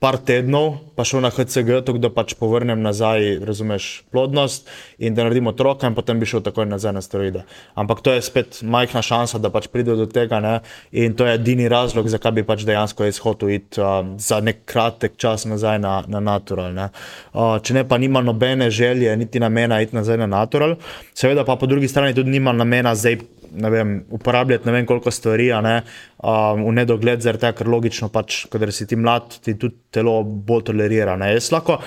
par 0.00 0.16
tednov, 0.16 0.78
pa 0.96 1.04
šel 1.04 1.20
na 1.20 1.28
HCG, 1.28 1.82
tako 1.84 2.00
da 2.00 2.08
pač 2.08 2.32
povrnem 2.40 2.80
nazaj, 2.80 3.34
razumeš, 3.44 3.88
plodnost 4.08 4.68
in 4.96 5.12
da 5.12 5.26
naredim 5.26 5.50
otroka, 5.50 5.84
in 5.90 5.96
potem 5.96 6.16
bi 6.16 6.28
šel 6.28 6.40
takoj 6.40 6.64
nazaj 6.64 6.94
na 6.96 7.02
steroide. 7.04 7.42
Ampak 7.76 8.00
to 8.00 8.14
je 8.14 8.22
spet 8.24 8.62
majhna 8.64 9.02
šansa, 9.04 9.36
da 9.44 9.50
pač 9.52 9.68
pride 9.68 9.92
do 9.98 10.06
tega, 10.08 10.40
ne? 10.40 10.54
in 10.96 11.12
to 11.12 11.26
je 11.28 11.34
edini 11.36 11.68
razlog, 11.68 12.08
zakaj 12.08 12.32
bi 12.38 12.46
pač 12.48 12.64
dejansko 12.64 13.04
jaz 13.04 13.18
hotel 13.20 13.52
iti 13.58 13.82
um, 13.84 14.14
za 14.16 14.40
nek 14.40 14.64
kratek 14.64 15.20
čas 15.20 15.44
nazaj 15.44 15.76
na, 15.84 15.98
na 16.08 16.24
natural. 16.24 16.72
Ne? 16.72 16.88
Uh, 17.34 17.58
če 17.60 17.76
ne, 17.76 17.84
pa 17.84 18.00
nima 18.00 18.24
nobene 18.24 18.70
želje, 18.72 19.12
niti 19.20 19.40
namena 19.40 19.82
iti 19.84 19.98
nazaj 20.00 20.16
na 20.24 20.30
natural, 20.32 20.78
seveda 21.12 21.44
pa 21.44 21.60
po 21.60 21.68
drugi 21.68 21.92
strani 21.92 22.16
tudi 22.16 22.32
nima 22.32 22.56
namena 22.56 22.96
zdaj. 22.96 23.20
Vem, 23.50 23.96
uporabljati 24.14 24.66
ne 24.68 24.72
vem 24.72 24.86
koliko 24.86 25.10
stvari, 25.10 25.48
ne, 25.64 25.80
um, 26.22 26.64
v 26.68 26.74
nedogled, 26.76 27.22
zaradi 27.24 27.46
tega, 27.46 27.56
ker 27.58 27.70
logično, 27.72 28.08
pač, 28.12 28.44
kadar 28.52 28.70
si 28.72 28.86
ti 28.86 28.96
mlad, 28.96 29.40
ti 29.42 29.56
tudi 29.58 29.90
telo 29.90 30.20
bolj 30.22 30.68
tolerira. 30.70 31.16
Ne. 31.18 31.32
Jaz 31.34 31.50
lahko, 31.54 31.80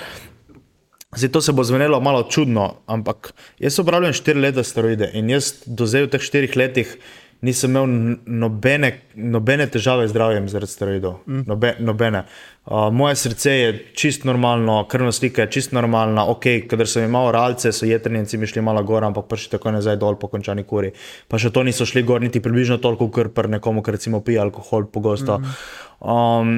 zdaj 1.15 1.31
to 1.31 1.41
se 1.41 1.55
bo 1.55 1.63
zvenelo 1.63 2.01
malo 2.03 2.25
čudno, 2.29 2.69
ampak 2.85 3.31
jaz 3.63 3.79
uporabljam 3.79 4.15
štiri 4.17 4.43
leta 4.43 4.63
steroide 4.63 5.11
in 5.13 5.31
jaz 5.31 5.53
do 5.65 5.87
zdaj 5.87 6.07
v 6.07 6.13
teh 6.15 6.27
štirih 6.27 6.57
letih 6.59 6.97
nisem 7.43 7.71
imel 7.71 8.17
nobene, 8.25 8.89
nobene 9.15 9.67
težave 9.67 10.07
z 10.07 10.13
zdravjem 10.13 10.47
zaradi 10.51 10.71
steroidov. 10.71 11.17
Mm. 11.27 11.43
Nobe, 11.47 11.73
nobene. 11.79 12.23
Uh, 12.65 12.87
moje 12.95 13.17
srce 13.19 13.51
je 13.51 13.71
čist 13.99 14.23
normalno, 14.23 14.77
krvna 14.87 15.11
slika 15.11 15.43
je 15.43 15.51
čist 15.57 15.75
normalna, 15.75 16.23
ok, 16.31 16.47
kadar 16.71 16.87
sem 16.87 17.03
imel 17.03 17.31
ralce, 17.35 17.73
so 17.75 17.87
jetrnjenci 17.89 18.39
mi 18.39 18.47
šli 18.47 18.63
malo 18.63 18.83
gor, 18.87 19.03
ampak 19.03 19.27
pa 19.27 19.39
še 19.39 19.51
tako 19.57 19.73
nazaj 19.75 19.99
dol 19.99 20.15
po 20.21 20.31
končani 20.31 20.63
kuri. 20.63 20.93
Pa 21.27 21.41
še 21.41 21.51
to 21.51 21.65
niso 21.67 21.87
šli 21.89 22.05
gor 22.07 22.23
niti 22.23 22.39
približno 22.43 22.79
toliko, 22.83 23.09
kot 23.11 23.33
pri 23.35 23.57
nekomu, 23.57 23.83
ki 23.83 23.97
recimo 23.97 24.23
pije 24.23 24.39
alkohol 24.45 24.87
pogosto. 24.93 25.41
Mm. 25.43 25.59
Um, 25.99 26.55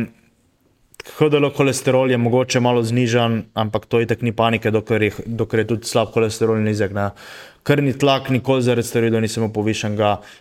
HDL 1.06 1.50
holesterol 1.58 2.12
je 2.12 2.18
mogoče 2.18 2.60
malo 2.60 2.84
znižan, 2.84 3.44
ampak 3.54 3.86
to 3.86 4.02
itak 4.02 4.22
ni 4.22 4.32
panike, 4.32 4.72
dokler 4.72 5.04
je, 5.04 5.12
dokler 5.26 5.64
je 5.64 5.68
tudi 5.68 5.88
slab 5.88 6.10
holesterol 6.14 6.58
nizek. 6.66 6.94
Ne. 6.98 7.10
Krvni 7.66 7.94
tlak 7.98 8.30
nikoli 8.30 8.62
zaradi 8.62 8.88
steroidov 8.88 9.22
nisem 9.22 9.46
povišen. 9.54 9.98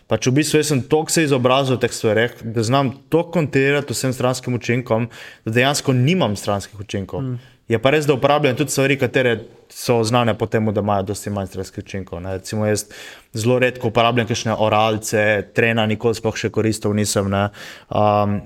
Pač 0.09 0.27
v 0.27 0.33
bistvu 0.39 0.63
sem 0.63 0.81
toliko 0.89 1.13
se 1.13 1.25
izobrazil 1.25 1.77
v 1.77 1.85
teh 1.85 1.93
stvareh, 1.93 2.37
da 2.41 2.63
znam 2.65 2.93
to 3.09 3.23
kontinuirati 3.33 3.93
vsem 3.93 4.13
stranskim 4.13 4.57
učinkom, 4.57 5.09
da 5.45 5.51
dejansko 5.51 5.93
nimam 5.93 6.35
stranskih 6.35 6.79
učinkov. 6.79 7.21
Mm. 7.21 7.53
Je 7.69 7.79
pa 7.81 7.89
res, 7.89 8.05
da 8.05 8.13
uporabljam 8.13 8.57
tudi 8.57 8.71
stvari, 8.71 8.97
katere 9.01 9.39
so 9.73 10.03
znane 10.05 10.35
po 10.37 10.45
tem, 10.45 10.65
da 10.73 10.81
imajo 10.81 11.07
dosti 11.09 11.33
manj 11.33 11.49
stranskih 11.49 11.83
učinkov. 11.83 12.21
Ne. 12.21 12.37
Recimo 12.37 12.65
jaz 12.65 12.85
zelo 13.33 13.57
redko 13.59 13.89
uporabljam 13.89 14.27
kakšne 14.29 14.53
oralce, 14.61 15.23
trena 15.53 15.85
nikoli 15.89 16.17
sploh 16.17 16.37
še 16.37 16.53
koristil 16.53 16.93
nisem. 16.93 17.33
Um, 17.33 18.37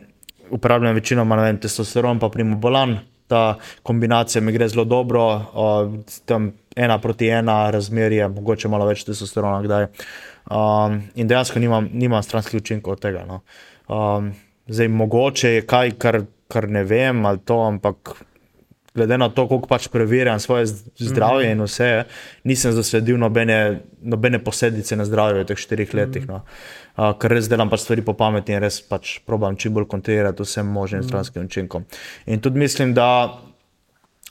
uporabljam 0.51 0.95
večinoma 0.95 1.35
vem, 1.35 1.57
testosteron, 1.57 2.19
pa 2.19 2.29
primobolan. 2.29 2.97
Ta 3.29 3.59
kombinacija 3.83 4.41
mi 4.41 4.51
gre 4.51 4.67
zelo 4.67 4.83
dobro, 4.89 5.25
uh, 5.35 5.99
tam 6.25 6.51
ena 6.75 6.97
proti 6.97 7.27
ena 7.29 7.69
razmerje, 7.71 8.27
mogoče 8.27 8.67
malo 8.67 8.87
več 8.89 9.03
testosterona. 9.05 9.61
Kdaj. 9.61 9.85
Um, 10.49 11.03
in 11.15 11.27
dejansko 11.29 11.59
nimam, 11.59 11.89
nimam 11.93 12.23
stranskih 12.23 12.61
učinkov 12.61 12.97
od 12.97 13.03
tega. 13.03 13.25
No. 13.29 13.41
Um, 13.85 14.31
zdaj, 14.67 14.87
mogoče 14.87 15.53
je 15.53 15.67
kaj, 15.69 15.93
kar, 16.01 16.23
kar 16.49 16.69
ne 16.69 16.83
vem, 16.83 17.25
ali 17.25 17.45
to, 17.45 17.61
ampak 17.67 18.15
glede 18.95 19.17
na 19.17 19.29
to, 19.29 19.47
koliko 19.47 19.67
pač 19.67 19.87
preverjam 19.87 20.39
svoje 20.39 20.65
zdravje 20.97 21.47
mm 21.47 21.49
-hmm. 21.49 21.61
in 21.61 21.63
vse, 21.63 22.03
nisem 22.43 22.71
zasledil 22.71 23.17
nobene, 23.17 23.79
nobene 24.01 24.43
posledice 24.43 24.95
na 24.95 25.05
zdravje 25.05 25.43
v 25.43 25.45
teh 25.45 25.57
štirih 25.57 25.93
letih. 25.93 26.27
No. 26.27 26.41
Uh, 26.99 27.13
ker 27.15 27.31
res 27.31 27.47
delam 27.47 27.69
pač 27.71 27.85
stvari 27.85 28.03
po 28.03 28.11
pameti 28.19 28.51
in 28.51 28.59
res 28.59 28.81
pač 28.83 29.19
probujem 29.23 29.55
čim 29.55 29.75
bolj 29.77 29.85
kontrolirati 29.87 30.43
vsem 30.43 30.67
možnim 30.67 30.99
mm 30.99 31.07
stranskim 31.07 31.45
učinkom. 31.47 31.85
In 32.27 32.41
tudi 32.43 32.59
mislim, 32.59 32.93
da. 32.93 33.39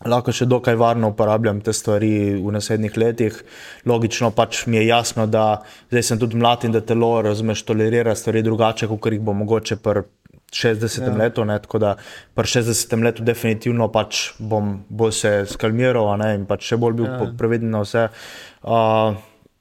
Lahko 0.06 0.30
še 0.30 0.46
dokaj 0.46 0.76
varno 0.78 1.08
uporabljam 1.10 1.58
te 1.58 1.72
stvari 1.74 2.36
v 2.38 2.52
naslednjih 2.54 2.98
letih. 3.02 3.40
Logično 3.82 4.28
pač 4.30 4.60
mi 4.70 4.76
je 4.78 4.84
jasno, 4.86 5.24
da 5.26 5.64
zdaj 5.90 6.04
sem 6.06 6.20
tudi 6.22 6.38
mlad 6.38 6.68
in 6.68 6.76
da 6.76 6.78
telo 6.86 7.16
razumeš, 7.26 7.64
tolerira 7.66 8.14
stvari 8.14 8.44
drugače, 8.46 8.86
kot 8.86 9.10
jih 9.10 9.24
bo 9.26 9.34
mogoče 9.34 9.80
pri 9.82 10.04
60 10.54 11.02
ja. 11.02 11.14
letu, 11.16 11.44
ne, 11.44 11.58
tako 11.58 11.78
da 11.78 11.96
pri 12.34 12.46
60 12.46 13.02
letu 13.04 13.24
definitivno 13.26 13.88
pač 13.92 14.32
bom 14.38 14.78
bolj 14.88 15.12
se 15.12 15.32
skalmiral 15.50 16.14
ne, 16.22 16.34
in 16.38 16.46
pač 16.46 16.70
še 16.70 16.78
bolj 16.80 17.00
bil 17.00 17.08
ja. 17.10 17.32
preveden 17.38 17.74
na 17.74 17.82
vse. 17.84 18.06
Uh, 18.62 19.18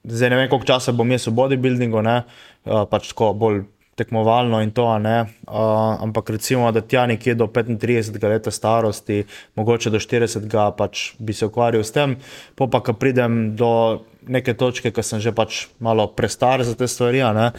zdaj 0.08 0.32
ne 0.32 0.40
vem, 0.40 0.48
koliko 0.48 0.70
časa 0.70 0.94
bom 0.96 1.10
jaz 1.12 1.28
v 1.28 1.34
bodybuildingu, 1.36 2.02
ne, 2.06 2.22
pač 2.64 3.12
tako 3.12 3.32
bolj 3.38 3.64
tekmovalno 3.98 4.60
in 4.62 4.70
to, 4.70 4.86
ne, 5.02 5.24
uh, 5.50 5.98
ampak 6.02 6.30
recimo, 6.30 6.70
da 6.72 6.80
tja 6.80 7.06
nekje 7.10 7.34
do 7.34 7.48
35 7.50 8.28
let 8.30 8.46
starosti, 8.54 9.24
mogoče 9.58 9.90
do 9.90 9.98
40, 9.98 10.46
pač 10.78 11.12
bi 11.18 11.34
se 11.34 11.48
ukvarjal 11.50 11.82
s 11.82 11.94
tem, 11.96 12.14
pa 12.54 12.70
pa, 12.70 12.80
ko 12.84 12.94
pridem 12.94 13.56
do 13.58 14.04
neke 14.30 14.54
točke, 14.54 14.94
ko 14.94 15.02
sem 15.02 15.22
že 15.24 15.34
pač 15.34 15.66
malo 15.82 16.06
prestar 16.14 16.62
za 16.62 16.78
te 16.78 16.86
stvari, 16.86 17.24
ne, 17.34 17.50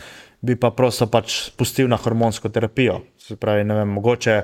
bi 0.42 0.56
pa 0.56 0.72
prosto 0.72 1.10
pač 1.12 1.52
spustil 1.52 1.92
na 1.92 2.00
hormonsko 2.00 2.50
terapijo. 2.50 3.02
Se 3.20 3.36
pravi, 3.36 3.68
ne 3.68 3.82
vem, 3.82 3.98
mogoče 4.00 4.42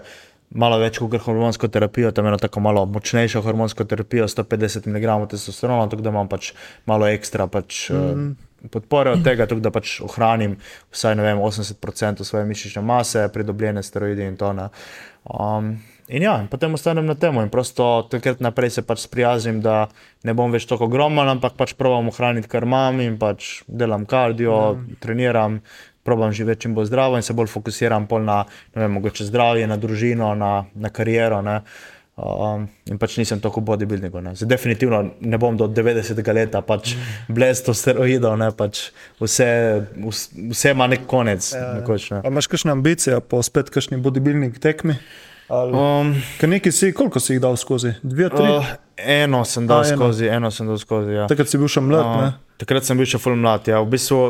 malo 0.60 0.78
več 0.82 1.00
kot 1.00 1.16
hormonsko 1.24 1.70
terapijo, 1.72 2.12
tam 2.16 2.28
eno 2.28 2.38
tako 2.42 2.62
malo 2.64 2.84
močnejšo 2.92 3.42
hormonsko 3.46 3.88
terapijo, 3.88 4.28
150 4.28 4.90
mg 4.92 5.30
testosterona, 5.32 5.88
tako 5.92 6.04
da 6.06 6.14
imam 6.14 6.30
pač 6.32 6.52
malo 6.90 7.08
ekstra 7.08 7.48
pač, 7.52 7.88
mm. 7.92 8.36
Podpore 8.72 9.12
od 9.12 9.24
tega, 9.24 9.46
tako 9.46 9.62
da 9.62 9.72
pač 9.72 10.00
ohranim 10.02 10.58
vsaj 10.94 11.16
vem, 11.16 11.42
80% 11.42 12.24
svoje 12.24 12.46
mišične 12.46 12.82
mase, 12.82 13.28
pridobljene 13.34 13.84
steroide 13.84 14.28
in 14.28 14.38
to. 14.38 14.52
Um, 15.26 15.76
in 16.08 16.24
ja, 16.24 16.38
in 16.42 16.48
potem 16.48 16.74
ostanem 16.74 17.06
na 17.06 17.16
tem 17.16 17.38
in 17.42 17.50
prosto 17.50 18.08
takrat 18.12 18.40
naprej 18.40 18.78
se 18.78 18.86
pač 18.86 19.06
sprijaznim, 19.06 19.62
da 19.62 19.88
ne 20.24 20.34
bom 20.34 20.52
več 20.52 20.68
tako 20.70 20.90
ogromen, 20.90 21.30
ampak 21.38 21.58
pač 21.58 21.74
provam 21.74 22.10
ohraniti, 22.14 22.50
kar 22.50 22.64
imam 22.64 23.02
in 23.02 23.20
pač 23.22 23.64
delam 23.68 24.06
kardio, 24.06 24.76
mm. 24.76 25.02
treniram 25.02 25.62
probujem 26.06 26.34
živeti 26.38 26.62
čim 26.62 26.76
bolj 26.76 26.86
zdravo 26.86 27.18
in 27.18 27.24
se 27.26 27.34
bolj 27.34 27.48
fokusiram 27.50 28.08
na 28.22 28.46
vem, 28.76 29.02
zdravje, 29.20 29.68
na 29.68 29.78
družino, 29.78 30.36
na, 30.36 30.66
na 30.76 30.90
kariero. 30.90 31.42
Ne. 31.42 31.62
Um, 32.16 32.70
in 32.88 32.96
pač 32.96 33.18
nisem 33.20 33.42
tako 33.44 33.60
bodybuilding. 33.68 34.14
Zdaj, 34.40 34.48
definitivno 34.48 35.02
ne 35.20 35.38
bom 35.38 35.58
do 35.60 35.68
90 35.68 36.22
let 36.32 36.54
pač 36.64 36.94
blesto 37.28 37.74
steroidov, 37.76 38.38
ne, 38.40 38.48
pač 38.56 38.86
vse, 39.20 39.48
vse 40.48 40.72
ima 40.72 40.88
nek 40.88 41.04
konec. 41.12 41.50
Ja, 41.52 41.60
ja. 41.60 41.74
nekoč, 41.82 42.08
ne. 42.14 42.22
Imaš 42.24 42.48
kakšne 42.48 42.72
ambicije 42.72 43.20
po 43.20 43.42
spet 43.44 43.68
kakšni 43.68 44.00
bodybuilding 44.00 44.56
tekmi? 44.64 44.96
Um, 45.52 46.16
nekaj 46.42 46.72
si, 46.72 46.94
koliko 46.96 47.20
si 47.20 47.36
jih 47.36 47.42
dal 47.44 47.60
skozi? 47.60 47.92
Dve, 48.00 48.30
tri? 48.32 48.48
Uh, 48.48 48.72
eno 48.96 49.44
sem 49.44 49.68
dal 49.68 49.84
A, 49.84 49.90
skozi, 49.92 50.30
eno. 50.32 50.48
eno 50.48 50.52
sem 50.56 50.72
dal 50.72 50.80
skozi. 50.80 51.18
Ja. 51.20 51.28
Takrat 51.28 51.52
si 51.52 51.60
bil 51.60 51.68
še 51.70 51.84
mlad. 51.84 52.08
Uh, 52.08 52.40
takrat 52.64 52.88
sem 52.88 52.96
bil 52.96 53.12
še 53.12 53.20
full 53.20 53.36
mlad. 53.36 53.68
Ja. 53.68 53.84
V 53.84 53.92
bistvu, 53.92 54.22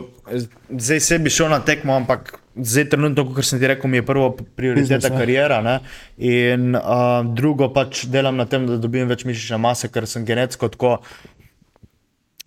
zdaj 0.74 1.06
se 1.06 1.22
bi 1.22 1.30
šel 1.30 1.54
na 1.54 1.62
tekmo, 1.62 1.94
ampak 2.02 2.34
zdaj 2.56 2.90
trenutno, 2.90 3.26
kot 3.36 3.46
sem 3.46 3.60
ti 3.60 3.68
rekel, 3.68 3.90
mi 3.92 3.98
je 3.98 4.06
prvo 4.06 4.30
prioriteta 4.56 5.12
karijera. 5.14 5.62
Ne? 5.62 5.80
In 6.18 6.76
uh, 6.76 7.22
drugo 7.36 7.70
pač 7.74 8.06
delam 8.12 8.38
na 8.40 8.48
tem, 8.50 8.68
da 8.68 8.78
dobim 8.82 9.10
več 9.12 9.26
mišične 9.28 9.60
mase, 9.62 9.92
ker 9.92 10.08
sem 10.10 10.26
genetsko 10.28 10.72
tako. 10.74 10.98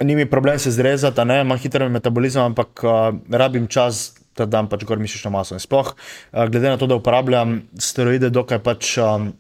Ni 0.05 0.15
mi 0.15 0.29
problem 0.31 0.59
se 0.63 0.71
zrezati, 0.71 1.21
imam 1.27 1.59
hiter 1.59 1.89
metabolizem, 1.91 2.53
ampak 2.53 2.85
uh, 2.87 3.11
rabim 3.31 3.67
čas, 3.67 4.13
da 4.39 4.47
dam 4.47 4.71
pač 4.71 4.87
gor 4.87 5.01
mišično 5.03 5.33
maso. 5.35 5.57
In 5.59 5.63
sploh, 5.63 5.93
uh, 5.93 6.47
glede 6.47 6.71
na 6.71 6.79
to, 6.81 6.87
da 6.87 6.99
uporabljam 6.99 7.61
steroide, 7.79 8.33
dokaj 8.35 8.65
pač. 8.65 8.97
Um, 9.03 9.35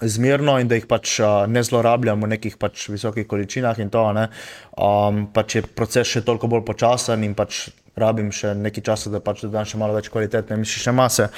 Zmerno 0.00 0.54
in 0.56 0.64
da 0.64 0.78
jih 0.78 0.86
pač 0.88 1.18
ne 1.52 1.60
zlorabljam 1.60 2.22
v 2.24 2.30
nekih 2.30 2.54
pač 2.56 2.86
visokih 2.88 3.26
količinah, 3.28 3.76
in 3.84 3.90
to, 3.92 4.00
um, 4.08 5.18
pač 5.28 5.58
je 5.58 5.62
proces 5.76 6.08
še 6.08 6.22
toliko 6.24 6.48
bolj 6.48 6.62
počasen, 6.70 7.20
in 7.20 7.34
pač 7.36 7.66
rabim 7.96 8.30
še 8.32 8.54
nekaj 8.54 8.84
časa, 8.86 9.10
da 9.10 9.20
pač 9.24 9.44
dodam 9.44 9.66
še 9.66 9.78
malo 9.80 9.96
več 9.96 10.08
kvalitetne 10.12 10.58
mišične 10.60 10.94
mase. 10.96 11.28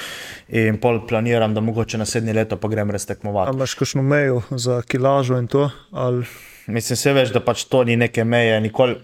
In 0.49 0.79
pol 0.83 1.03
planiram, 1.09 1.55
da 1.55 1.65
mogoče 1.65 2.01
naslednje 2.01 2.37
leto 2.37 2.61
pa 2.61 2.70
grem 2.73 2.93
res 2.93 3.09
tekmovati. 3.09 3.53
Ali 3.53 3.62
imaš 3.62 3.77
kakšno 3.81 4.03
mejo 4.03 4.43
za 4.51 4.83
kilažo 4.87 5.41
in 5.41 5.51
to? 5.51 5.69
Ali... 5.93 6.27
Mislim, 6.66 6.97
se 6.97 7.12
veš, 7.12 7.32
da 7.34 7.40
pač 7.43 7.64
to 7.64 7.80
ni 7.84 7.97
neke 7.97 8.24
meje, 8.24 8.60
nikoli, 8.60 8.94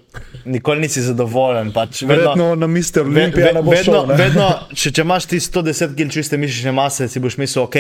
nikoli 0.44 0.80
nisi 0.80 1.02
zadovoljen. 1.02 1.72
Pač 1.74 2.02
vedno 2.06 2.52
na 2.55 2.66
mister, 2.66 3.02
vedno, 3.02 3.43
vedno, 3.43 3.62
vedno, 3.70 4.02
vedno 4.14 4.47
če, 4.74 4.93
če 4.94 5.02
imaš 5.02 5.26
ti 5.26 5.40
110 5.43 5.97
kg 5.98 6.14
čiste 6.14 6.39
mišične 6.39 6.72
mase, 6.72 7.09
si 7.10 7.18
boš 7.20 7.35
mislil, 7.43 7.64
ok, 7.64 7.78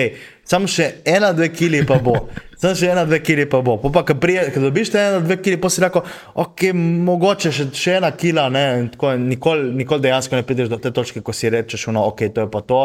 samo 0.48 0.66
še 0.66 0.88
ena, 1.06 1.30
dve 1.36 1.52
kg 1.54 1.84
pa 1.86 2.00
bo. 2.02 2.16
Samo 2.58 2.74
še 2.74 2.88
ena, 2.90 3.04
dve 3.06 3.20
kg 3.22 3.44
pa 3.46 3.60
bo. 3.62 3.76
Pa, 3.78 4.02
ko 4.02 4.16
dobiš 4.18 4.90
te 4.90 4.98
ena, 4.98 5.20
dve 5.22 5.36
kg, 5.38 5.60
pa 5.62 5.70
si 5.70 5.82
rekel, 5.84 6.02
ok, 6.42 6.64
mogoče 7.06 7.52
še, 7.54 7.68
še 7.70 7.92
ena 8.00 8.10
kila. 8.10 8.48
Nikoli 8.50 9.68
nikol 9.78 10.02
dejansko 10.02 10.34
ne 10.34 10.42
prideš 10.42 10.72
do 10.72 10.80
te 10.82 10.90
točke, 10.90 11.22
ko 11.22 11.30
si 11.30 11.52
rečeš, 11.54 11.86
no, 11.94 12.02
ok, 12.10 12.24
to 12.34 12.48
je 12.48 12.50
pa 12.50 12.64
to, 12.66 12.80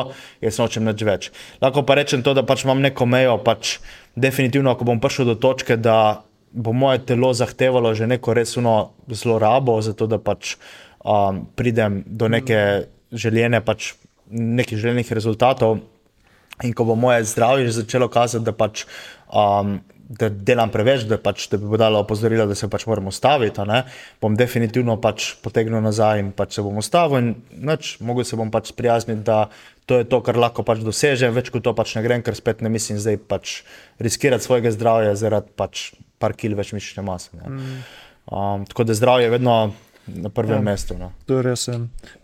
jaz 0.45 0.61
nočem 0.61 0.85
več 0.91 1.01
več. 1.07 1.31
Lahko 1.63 1.81
pa 1.89 1.97
rečem 1.97 2.21
to, 2.21 2.35
da 2.37 2.45
pač 2.45 2.67
imam 2.67 2.85
neko 2.85 3.09
mejo, 3.09 3.39
pač 3.41 3.79
definitivno, 4.13 4.77
ko 4.77 4.85
bom 4.85 5.01
prišel 5.01 5.33
do 5.33 5.35
točke, 5.41 5.79
da 5.81 6.21
bo 6.53 6.73
moje 6.73 7.05
telo 7.05 7.33
zahtevalo 7.33 7.93
že 7.97 8.07
neko 8.07 8.33
resno 8.33 8.93
zlorabo, 9.07 9.81
zato 9.81 10.07
da 10.07 10.21
pač 10.21 10.55
um, 11.01 11.45
pridem 11.55 12.03
do 12.05 12.29
neke 12.29 12.87
željene, 13.11 13.61
pač 13.65 13.93
nekih 14.29 14.77
željenih 14.77 15.11
rezultatov. 15.13 15.81
In 16.63 16.73
ko 16.77 16.85
bo 16.85 16.95
moje 16.95 17.25
zdravje 17.25 17.71
začelo 17.73 18.07
kazati, 18.07 18.45
da 18.45 18.53
pač. 18.53 18.85
Um, 19.33 19.81
Da 20.13 20.27
delam 20.29 20.69
preveč, 20.69 21.05
da, 21.09 21.15
pač, 21.17 21.45
da 21.49 21.57
bi 21.57 21.65
bo 21.65 21.77
dalo 21.79 21.97
opozorilo, 22.03 22.43
da 22.45 22.53
se 22.53 22.67
pač 22.69 22.83
moramo 22.85 23.09
ustaviti. 23.09 23.63
Bom 24.21 24.35
definitivno 24.37 24.97
pač 25.01 25.29
potegnil 25.41 25.81
nazaj 25.81 26.19
in 26.19 26.29
pač 26.35 26.59
se 26.59 26.61
bom 26.61 26.75
ustavil. 26.77 27.31
Mogoče 28.03 28.27
se 28.29 28.37
bom 28.37 28.51
pač 28.53 28.69
sprijazniti, 28.75 29.23
da 29.25 29.47
to 29.89 30.03
je 30.03 30.05
to, 30.11 30.19
kar 30.21 30.37
lahko 30.37 30.61
pač 30.67 30.83
dosežem, 30.85 31.33
več 31.33 31.49
kot 31.49 31.63
to 31.65 31.73
pač 31.73 31.95
ne 31.95 32.03
grem, 32.05 32.21
ker 32.21 32.35
spet 32.37 32.61
ne 32.61 32.69
mislim 32.69 32.99
zdaj 33.01 33.17
pač 33.31 33.55
riskirati 34.03 34.45
svojega 34.45 34.75
zdravja 34.75 35.15
zaradi 35.17 35.55
pač 35.55 35.87
par 36.23 36.37
kil 36.39 36.55
več 36.59 36.71
mišične 36.75 37.03
mase. 37.05 37.35
Mm. 37.35 37.81
Um, 38.31 38.63
tako 38.69 38.87
da 38.87 38.95
zdravje 38.95 39.27
je 39.27 39.33
vedno 39.35 39.57
na 40.07 40.29
prvem 40.29 40.57
ja, 40.57 40.61
mestu. 40.61 40.97
No. 40.99 41.11
To 41.25 41.37
je 41.37 41.43
res. 41.45 41.67
Ja. 41.67 41.77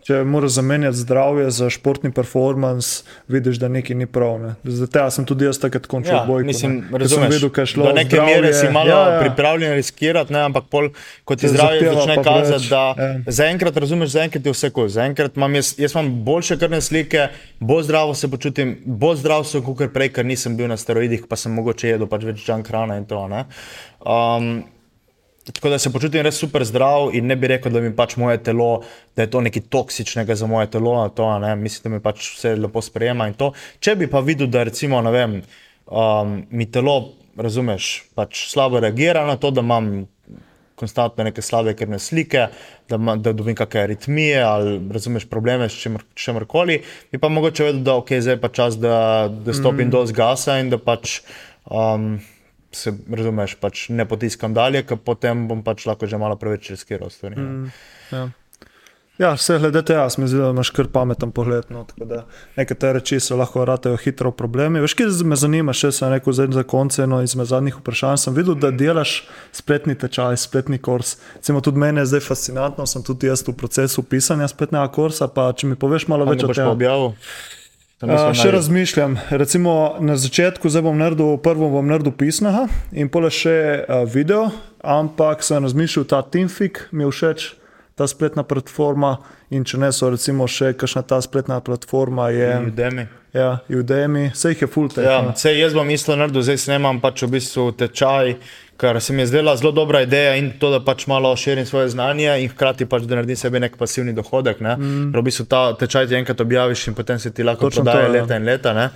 Če 0.04 0.18
moraš 0.28 0.58
zamenjati 0.58 1.00
zdravje 1.00 1.46
za 1.50 1.70
športni 1.72 2.10
performance, 2.12 3.04
vidiš, 3.28 3.56
da 3.60 3.68
nekaj 3.72 3.96
ni 3.96 4.06
prav. 4.06 4.36
Ne. 4.42 4.50
Zdaj, 4.64 5.10
sem 5.14 5.24
tudi 5.28 5.46
jaz 5.48 5.60
takrat 5.62 5.86
končal 5.88 6.18
ja, 6.18 6.24
boj. 6.28 6.44
Mislim, 6.44 6.82
razumem, 6.92 7.32
da 7.32 7.62
je 7.62 7.66
šlo. 7.66 7.86
Do 7.88 7.92
neke 7.96 8.16
zdravje, 8.16 8.34
mere 8.36 8.52
si 8.54 8.68
malo 8.72 8.90
ja, 8.90 8.98
ja. 9.14 9.20
pripravljen 9.20 9.72
riskirati, 9.78 10.32
ne, 10.32 10.42
ampak 10.50 10.68
pol, 10.70 10.90
ko 11.24 11.36
ti 11.36 11.48
zdravje 11.48 11.94
začne 11.94 12.16
kazati, 12.24 12.68
da 12.68 12.82
ja. 12.98 13.12
zaenkrat 13.26 13.76
razumeš, 13.76 14.12
zaenkrat 14.16 14.46
je 14.46 14.54
vse 14.56 14.70
kul. 14.76 14.90
Zaenkrat 14.92 15.38
imam 15.40 15.56
jaz, 15.56 15.72
jaz 15.80 15.96
imam 15.96 16.10
boljše 16.24 16.58
krvne 16.60 16.82
slike, 16.84 17.28
bolj 17.60 17.86
zdravo 17.88 18.14
se 18.14 18.28
počutim, 18.30 18.76
bolj 18.84 19.22
zdrav 19.22 19.46
sem 19.48 19.64
kot 19.64 19.86
prej, 19.94 20.12
ker 20.18 20.28
nisem 20.28 20.56
bil 20.56 20.68
na 20.68 20.76
steroidih, 20.76 21.24
pa 21.28 21.40
sem 21.40 21.54
mogoče 21.56 21.94
jedel 21.94 22.10
pač 22.10 22.28
več 22.28 22.44
junk 22.44 22.68
hrane 22.68 23.00
in 23.00 23.08
to. 23.08 23.24
Um, 24.00 24.52
tako 25.44 25.70
da 25.72 25.78
se 25.78 25.92
počutim 25.92 26.22
res 26.22 26.36
super 26.38 26.64
zdrav 26.64 27.14
in 27.16 27.26
ne 27.26 27.36
bi 27.36 27.48
rekel, 27.50 27.72
da 27.72 27.80
mi 27.80 27.94
pač 27.96 28.16
moje 28.20 28.42
telo, 28.44 28.82
da 29.16 29.24
je 29.24 29.30
to 29.30 29.40
nekaj 29.40 29.62
toksičnega 29.72 30.34
za 30.36 30.46
moje 30.46 30.70
telo. 30.70 31.08
To, 31.16 31.30
Mislim, 31.56 31.82
da 31.82 31.96
mi 31.96 32.02
pač 32.02 32.34
vse 32.36 32.54
lepo 32.56 32.82
sprejema 32.82 33.28
in 33.28 33.34
to. 33.34 33.52
Če 33.80 33.96
bi 33.96 34.10
pa 34.10 34.20
videl, 34.20 34.50
da 34.52 34.64
recimo, 34.68 35.00
ne 35.02 35.10
vem. 35.14 35.42
um, 35.90 36.42
mi 36.50 36.66
telo, 36.70 37.12
razumeš, 37.36 38.04
pač 38.14 38.46
slabo 38.50 38.80
reagira 38.80 39.24
na 39.26 39.36
to, 39.36 39.50
da 39.50 39.64
imam 39.64 40.06
konstantno 40.80 41.24
neke 41.24 41.42
slabe 41.44 41.74
krvne 41.76 41.98
slike, 42.00 42.46
da, 42.88 42.96
ma, 42.96 43.16
da 43.20 43.34
dobim 43.36 43.56
kakšne 43.58 43.84
aritmije 43.84 44.42
ali 44.42 44.78
razumeš 44.92 45.26
probleme 45.28 45.68
s 45.68 45.76
čemer 46.14 46.46
koli. 46.48 46.80
Mi 47.12 47.20
pa 47.20 47.28
mogoče 47.28 47.64
vedeti, 47.64 47.84
da 47.84 47.98
okay, 48.00 48.20
zdaj 48.24 48.38
je 48.38 48.40
pa 48.40 48.48
čas, 48.48 48.78
da, 48.80 49.28
da 49.28 49.54
stopim 49.54 49.88
mm. 49.88 49.94
dol 49.96 50.06
z 50.08 50.16
gasa 50.16 50.60
in 50.62 50.72
da 50.72 50.80
pač. 50.80 51.20
Um, 51.66 52.20
Se 52.72 52.92
razumeš, 53.10 53.56
pač 53.58 53.88
ne 53.90 54.06
potiskam 54.06 54.54
dalje, 54.54 54.84
ker 54.86 55.00
potem 55.02 55.48
bom 55.50 55.64
pač 55.66 55.88
lahko 55.90 56.06
že 56.06 56.20
malo 56.22 56.36
preveč 56.38 56.70
riskiral 56.70 57.10
stvari. 57.10 57.34
Mm, 57.34 57.72
ja. 58.14 58.28
Ja, 59.20 59.34
vse 59.36 59.58
glede 59.58 59.82
tega, 59.84 60.06
mi 60.16 60.28
zdi, 60.28 60.38
da 60.40 60.48
imaš 60.48 60.70
kar 60.72 60.86
pameten 60.88 61.32
pogled. 61.36 61.66
No, 61.68 61.82
nekatere 62.56 63.02
reči 63.02 63.18
so 63.20 63.36
lahko 63.36 63.66
ratejo 63.68 63.98
hitro 64.00 64.32
problemi. 64.32 64.80
Veš, 64.80 64.94
kaj 64.96 65.12
me 65.28 65.36
zanima, 65.36 65.74
še 65.76 65.90
sem 65.92 66.08
rekel 66.14 66.32
za 66.32 66.64
konce, 66.64 67.04
no 67.04 67.18
izmed 67.20 67.50
zadnjih 67.50 67.76
vprašanj 67.82 68.22
sem 68.22 68.38
videl, 68.38 68.56
da 68.56 68.72
delaš 68.72 69.18
spletni 69.52 69.98
tečaj, 70.00 70.40
spletni 70.40 70.80
kurs. 70.80 71.18
Cimo 71.44 71.60
tudi 71.60 71.84
mene 71.84 72.00
je 72.00 72.14
zdaj 72.14 72.24
fascinantno, 72.30 72.88
sem 72.88 73.04
tudi 73.04 73.28
jaz 73.28 73.44
v 73.44 73.52
procesu 73.60 74.06
pisanja 74.08 74.48
spletnega 74.48 74.88
kursa, 74.96 75.28
pa 75.28 75.50
če 75.52 75.68
mi 75.68 75.76
poveš 75.76 76.08
malo 76.08 76.24
več 76.30 76.48
o 76.48 76.54
tem. 76.56 76.72
Uh, 78.00 78.30
še 78.32 78.48
razmišljam. 78.54 79.18
Recimo, 79.30 79.96
na 80.00 80.16
začetku 80.16 80.72
bom 80.80 80.96
naredil, 80.96 81.36
prvo 81.36 81.68
bom 81.68 81.84
naredil 81.84 82.14
pisnega 82.16 82.64
in 82.96 83.10
pole 83.12 83.28
še 83.28 83.84
uh, 83.84 84.06
video, 84.08 84.46
ampak 84.80 85.44
sem 85.44 85.60
razmišljal, 85.60 86.06
ta 86.08 86.22
Teamfik 86.24 86.86
mi 86.96 87.04
je 87.04 87.10
všeč, 87.12 87.44
ta 88.00 88.08
spletna 88.08 88.46
platforma. 88.48 89.18
In 89.52 89.66
če 89.68 89.82
ne, 89.82 89.90
so 89.92 90.08
recimo 90.08 90.46
še 90.48 90.72
kakšna 90.78 91.02
ta 91.04 91.18
spletna 91.20 91.58
platforma. 91.60 92.30
Je, 92.32 92.48
Udemy. 92.70 93.04
Ja, 93.36 93.58
Udemy, 93.68 94.30
vse 94.32 94.54
jih 94.54 94.64
je 94.64 94.70
full 94.70 94.88
tech. 94.88 95.04
Ja, 95.04 95.20
vse 95.34 95.52
jaz 95.58 95.76
bom 95.76 95.90
isto 95.92 96.16
naredil, 96.16 96.40
zdaj 96.46 96.60
snemam 96.64 97.02
pač 97.04 97.26
v 97.26 97.34
bistvu 97.36 97.68
tečaj. 97.76 98.38
Kar 98.80 99.00
se 99.00 99.12
mi 99.12 99.22
je 99.22 99.26
zdela 99.26 99.56
zelo 99.56 99.72
dobra 99.72 100.00
ideja, 100.02 100.36
in 100.40 100.52
to, 100.58 100.70
da 100.72 100.78
pač 100.80 101.04
malo 101.06 101.34
širim 101.36 101.66
svoje 101.66 101.90
znanje, 101.92 102.30
in 102.40 102.48
hkrati 102.48 102.86
pač, 102.88 103.02
da 103.04 103.18
naredim 103.18 103.36
sebi 103.36 103.60
nek 103.60 103.74
pasivni 103.76 104.14
dohodek. 104.16 104.62
Ne? 104.64 104.76
Mm. 104.76 105.10
V 105.12 105.22
bistvu 105.26 105.44
ta 105.50 105.60
tečaj 105.76 106.08
ti 106.08 106.16
enkrat 106.16 106.40
objaviš, 106.40 106.86
in 106.88 106.96
potem 106.96 107.20
se 107.20 107.32
ti 107.34 107.44
lahko 107.44 107.68
prodaje 107.68 108.06
ja. 108.06 108.12
leta 108.14 108.38
in 108.40 108.48
leta. 108.48 108.72
Ne? 108.72 108.86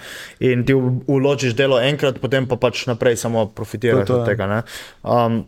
In 0.40 0.64
ti 0.64 0.72
uložiš 0.72 1.52
delo 1.58 1.82
enkrat, 1.84 2.16
potem 2.22 2.48
pa 2.48 2.56
pač 2.56 2.86
naprej 2.88 3.20
samo 3.20 3.44
profitiraš 3.52 4.06
to, 4.06 4.14
to, 4.14 4.22
od 4.22 4.24
ja. 4.24 4.30
tega. 4.32 4.62
Um, 5.02 5.42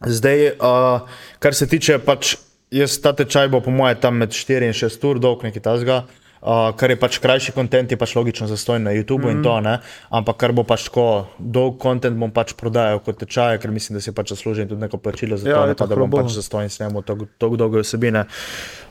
zdaj, 0.00 0.46
uh, 0.56 1.20
kar 1.38 1.54
se 1.54 1.68
tiče 1.68 2.00
pač 2.06 2.38
jaz 2.72 2.96
ta 3.04 3.12
tečaj 3.12 3.52
bo, 3.52 3.60
po 3.60 3.70
mojem, 3.70 4.00
tam 4.00 4.16
med 4.16 4.32
4 4.32 4.72
in 4.72 4.72
6 4.72 5.08
ur 5.10 5.20
dolg, 5.20 5.44
nekaj 5.44 5.68
tasga. 5.68 6.02
Uh, 6.06 6.21
kar 6.76 6.90
je 6.90 6.96
pač 6.98 7.18
krajši 7.22 7.52
kontent, 7.54 7.90
je 7.90 7.96
pač 7.96 8.14
logično 8.18 8.46
za 8.50 8.56
stojno 8.56 8.90
na 8.90 8.96
YouTubu 8.96 9.18
mm 9.18 9.30
-hmm. 9.30 9.36
in 9.36 9.42
to, 9.42 9.60
ne? 9.60 9.78
ampak 10.10 10.36
kar 10.36 10.52
bo 10.52 10.62
pač 10.62 10.84
tako 10.84 11.26
dolg 11.38 11.78
kontent, 11.78 12.16
bom 12.18 12.30
pač 12.30 12.52
prodajal 12.52 12.98
kot 12.98 13.18
tečaj, 13.18 13.58
ker 13.58 13.70
mislim, 13.70 13.96
da 13.96 14.00
si 14.00 14.12
pač 14.12 14.28
zaslužim 14.28 14.68
tudi 14.68 14.80
neko 14.80 14.96
plačilo 14.96 15.36
za 15.36 15.48
ja, 15.48 15.54
to, 15.54 15.66
ne, 15.66 15.74
pa, 15.74 15.86
da 15.86 15.96
bom 15.96 16.10
pač 16.10 16.32
za 16.32 16.42
stojno 16.42 16.68
snemo 16.68 17.02
tako 17.02 17.26
dolgo 17.56 17.80
vsebine. 17.80 18.24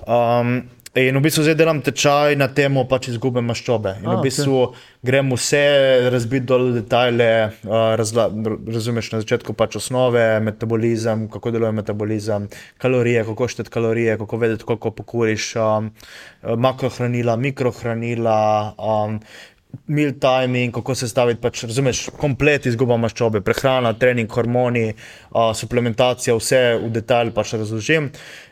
Um, 0.07 0.63
In 0.91 1.15
v 1.15 1.23
bistvu 1.23 1.45
zdaj 1.45 1.55
delam 1.55 1.77
tečaj 1.79 2.33
na 2.35 2.49
temo 2.51 2.81
pač 2.83 3.05
izgube 3.13 3.39
maščobe. 3.47 3.93
In 4.03 4.09
A, 4.11 4.15
v 4.17 4.25
bistvu 4.25 4.57
okay. 4.59 4.81
grem 5.07 5.29
vse 5.31 5.61
razbiti 6.11 6.49
dol 6.49 6.65
detajle, 6.75 7.27
razla, 7.95 8.25
razumeš 8.75 9.13
na 9.13 9.21
začetku 9.21 9.55
pač 9.55 9.77
osnove, 9.79 10.25
metabolizem, 10.43 11.29
kako 11.31 11.53
deluje 11.55 11.71
metabolizem, 11.79 12.49
kalorije, 12.83 13.23
kako 13.29 13.47
šteti 13.55 13.71
kalorije, 13.71 14.17
kako 14.19 14.41
vedeti, 14.43 14.67
koliko 14.67 14.91
pokuriš, 14.99 15.47
um, 15.63 15.89
makrohranila, 16.67 17.39
mikrohranila. 17.39 18.41
Um, 18.75 19.21
Meal 19.87 20.11
timing, 20.19 20.73
kako 20.75 20.91
se 20.99 21.07
staviti, 21.07 21.39
pač, 21.39 21.61
razumeš, 21.63 22.09
komplet 22.19 22.65
izguba 22.67 22.97
maščobe, 22.99 23.39
prehrana, 23.39 23.93
trening, 23.95 24.27
hormoni, 24.27 24.89
uh, 24.91 25.53
suplementacija, 25.55 26.35
vse 26.35 26.59
v 26.81 26.89
detalj 26.91 27.31
pač 27.31 27.53
razložim. 27.55 28.09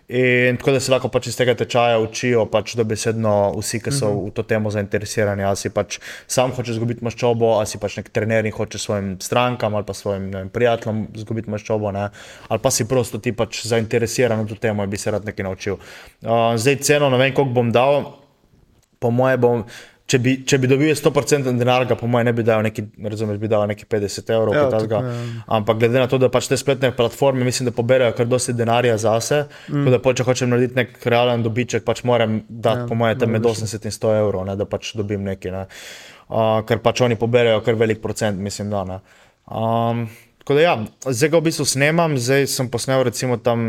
In 0.10 0.58
tako 0.58 0.72
da 0.74 0.80
se 0.82 0.90
lahko 0.90 1.12
pač 1.14 1.28
iz 1.30 1.36
tega 1.38 1.54
tečaja 1.54 2.00
učijo, 2.02 2.48
pač 2.50 2.72
dobesedno 2.80 3.34
vsi, 3.60 3.78
ki 3.86 3.92
so 3.94 4.08
mhm. 4.10 4.24
v 4.26 4.32
to 4.34 4.44
temo 4.50 4.72
zainteresirani. 4.74 5.46
Ali 5.46 5.60
si 5.62 5.70
pač 5.70 6.00
sam 6.26 6.50
hočeš 6.56 6.80
izgubiti 6.80 7.06
maščobo, 7.06 7.52
ali 7.60 7.70
si 7.70 7.78
pač 7.78 8.00
nek 8.00 8.10
trener 8.10 8.50
in 8.50 8.56
hočeš 8.56 8.88
svojim 8.88 9.12
strankam 9.22 9.78
ali 9.78 9.86
pa 9.86 9.94
svojim 9.94 10.32
vem, 10.34 10.50
prijateljem 10.50 11.04
izgubiti 11.14 11.54
maščobo, 11.54 11.94
ne? 11.94 12.08
ali 12.50 12.64
pa 12.64 12.72
si 12.74 12.88
prosto 12.90 13.22
ti 13.22 13.36
pač 13.38 13.62
zainteresiran 13.70 14.42
v 14.42 14.50
to 14.50 14.58
temo 14.58 14.84
in 14.84 14.90
bi 14.90 14.98
se 14.98 15.14
rad 15.14 15.30
nekaj 15.30 15.46
naučil. 15.46 15.78
Uh, 15.78 16.58
zdaj 16.58 16.82
ceno, 16.90 17.12
ne 17.14 17.22
vem, 17.22 17.36
koliko 17.38 17.60
bom 17.60 17.70
dal, 17.70 18.02
po 19.00 19.14
moje 19.14 19.38
bom 19.38 19.64
če 20.10 20.20
bi, 20.24 20.34
če 20.48 20.58
bi 20.62 20.70
dobil 20.70 20.92
100% 20.98 21.54
denarja, 21.60 21.98
po 22.00 22.08
mojem, 22.10 22.30
ne 22.30 22.34
bi 22.36 22.46
dal 22.46 22.64
neki, 22.66 22.86
razumeš, 23.12 23.40
bi 23.42 23.50
dal 23.52 23.66
neki 23.70 23.86
50 23.90 24.32
evrov. 24.36 24.56
Ja, 24.58 24.66
tako, 24.74 25.02
ja. 25.06 25.16
Ampak 25.60 25.82
glede 25.82 26.02
na 26.02 26.08
to, 26.10 26.20
da 26.22 26.32
pač 26.34 26.50
te 26.50 26.58
spletne 26.60 26.92
platforme, 26.96 27.46
mislim, 27.48 27.70
da 27.70 27.76
poberajo 27.76 28.16
kar 28.18 28.30
dosti 28.30 28.56
denarja 28.58 28.98
zase, 29.02 29.44
mm. 29.70 29.90
da 29.94 30.02
pa, 30.04 30.14
če 30.18 30.26
hočem 30.28 30.54
narediti 30.54 30.80
nek 30.80 30.96
realen 31.14 31.46
dobiček, 31.46 31.86
pač 31.88 32.04
moram 32.10 32.42
dati, 32.48 32.86
ja, 32.86 32.88
po 32.90 32.98
mojem, 33.00 33.20
tam 33.22 33.36
med 33.36 33.46
80 33.46 33.86
in 33.86 33.98
100 33.98 34.16
evrov, 34.24 34.48
ne, 34.50 34.58
da 34.60 34.68
pač 34.70 34.94
dobim 34.98 35.28
nekaj. 35.30 35.54
Ne. 35.54 35.68
Uh, 36.30 36.60
ker 36.70 36.82
pač 36.86 37.04
oni 37.06 37.18
poberajo 37.20 37.62
kar 37.66 37.78
velik 37.78 38.02
procent, 38.02 38.42
mislim, 38.42 38.74
da. 38.74 39.02
Um, 39.50 40.08
Tako 40.50 40.58
da, 40.58 40.62
ja, 40.62 40.86
zdaj 41.06 41.30
ga 41.30 41.38
v 41.38 41.42
bistvu 41.46 41.66
snemam, 41.66 42.18
zdaj 42.18 42.48
sem 42.50 42.70
posnel 42.74 43.04
recimo 43.06 43.38
tam 43.38 43.60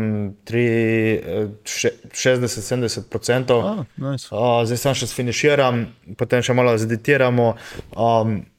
60-70 0.49 3.05
procent. 3.09 3.51
Ah, 3.51 3.83
nice. 3.97 4.27
uh, 4.33 4.65
zdaj 4.65 4.77
sem 4.81 4.93
še 4.97 5.07
sfiniširam, 5.11 5.85
potem 6.17 6.41
še 6.41 6.53
malo 6.57 6.73
zeditiramo. 6.73 7.53
Um, 7.93 8.49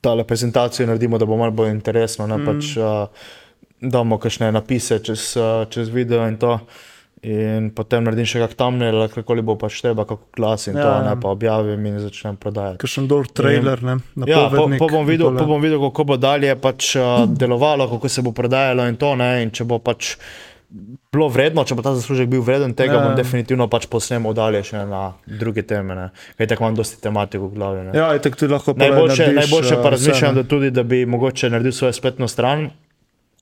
Ta 0.00 0.16
prezentacijo 0.24 0.88
naredimo, 0.88 1.20
da 1.20 1.28
bo 1.28 1.36
malo 1.36 1.52
bolj 1.52 1.68
interesno. 1.74 2.24
Mm. 2.24 2.48
Pač, 2.48 2.72
uh, 2.80 3.12
damo 3.84 4.16
kakšne 4.16 4.48
napise 4.56 5.04
čez, 5.04 5.36
uh, 5.36 5.68
čez 5.68 5.92
video 5.92 6.24
in 6.32 6.40
to. 6.40 6.56
In 7.22 7.68
potem 7.70 8.02
naredim 8.02 8.26
še 8.26 8.40
kakšno 8.42 8.58
tam, 8.58 8.78
ali 8.82 9.06
kako 9.06 9.36
bo 9.46 9.54
pač 9.54 9.76
tebe, 9.84 10.02
kako 10.02 10.24
glas 10.34 10.66
in 10.66 10.74
ja, 10.74 10.82
to, 10.82 10.94
ne 11.06 11.12
pa 11.22 11.30
objavim 11.30 11.84
in 11.86 12.00
začnem 12.02 12.34
prodajati. 12.34 12.80
Kaj 12.82 12.90
še 12.90 13.02
en 13.04 13.06
dol 13.12 13.28
trailer, 13.30 13.82
ne? 13.86 13.94
Ja, 14.26 14.48
po, 14.50 14.66
po, 14.66 14.88
bom 14.90 15.06
videl, 15.06 15.30
po 15.38 15.46
bom 15.46 15.62
videl, 15.62 15.78
kako 15.84 16.08
bo 16.10 16.16
dalje 16.18 16.56
pač, 16.58 16.96
uh, 16.98 17.22
delovalo, 17.30 17.86
kako 17.94 18.10
se 18.10 18.26
bo 18.26 18.34
prodajalo 18.34 18.88
in 18.90 18.98
to, 18.98 19.12
ne? 19.14 19.30
in 19.44 19.54
če 19.54 19.68
bo 19.70 19.78
pač 19.78 20.16
bilo 21.14 21.28
vredno, 21.30 21.62
če 21.62 21.78
bo 21.78 21.86
ta 21.86 21.94
zaslužek 21.94 22.26
bil 22.32 22.42
vreden 22.42 22.74
tega, 22.74 22.98
ja. 22.98 23.06
bom 23.06 23.14
definitivno 23.14 23.70
pač 23.70 23.86
posnemal 23.92 24.34
dalje 24.34 24.64
še 24.72 24.82
na 24.90 25.12
druge 25.28 25.62
teme. 25.62 25.94
Ne? 25.94 26.10
Kaj 26.40 26.50
tako 26.50 26.66
imam 26.66 26.82
dosti 26.82 26.98
tematiko 27.06 27.52
v 27.52 27.54
glavi. 27.54 27.86
Ne? 27.86 27.98
Ja, 28.02 28.10
tako 28.18 28.42
ti 28.42 28.50
lahko 28.50 28.74
najboljše, 28.82 29.30
najboljše 29.38 29.78
pa 29.78 29.94
razmišljam, 29.94 30.42
da 30.42 30.48
tudi, 30.48 30.74
da 30.74 30.82
bi 30.82 31.04
mogoče 31.06 31.54
naredil 31.54 31.76
svojo 31.76 31.94
spletno 31.94 32.26
stran 32.26 32.72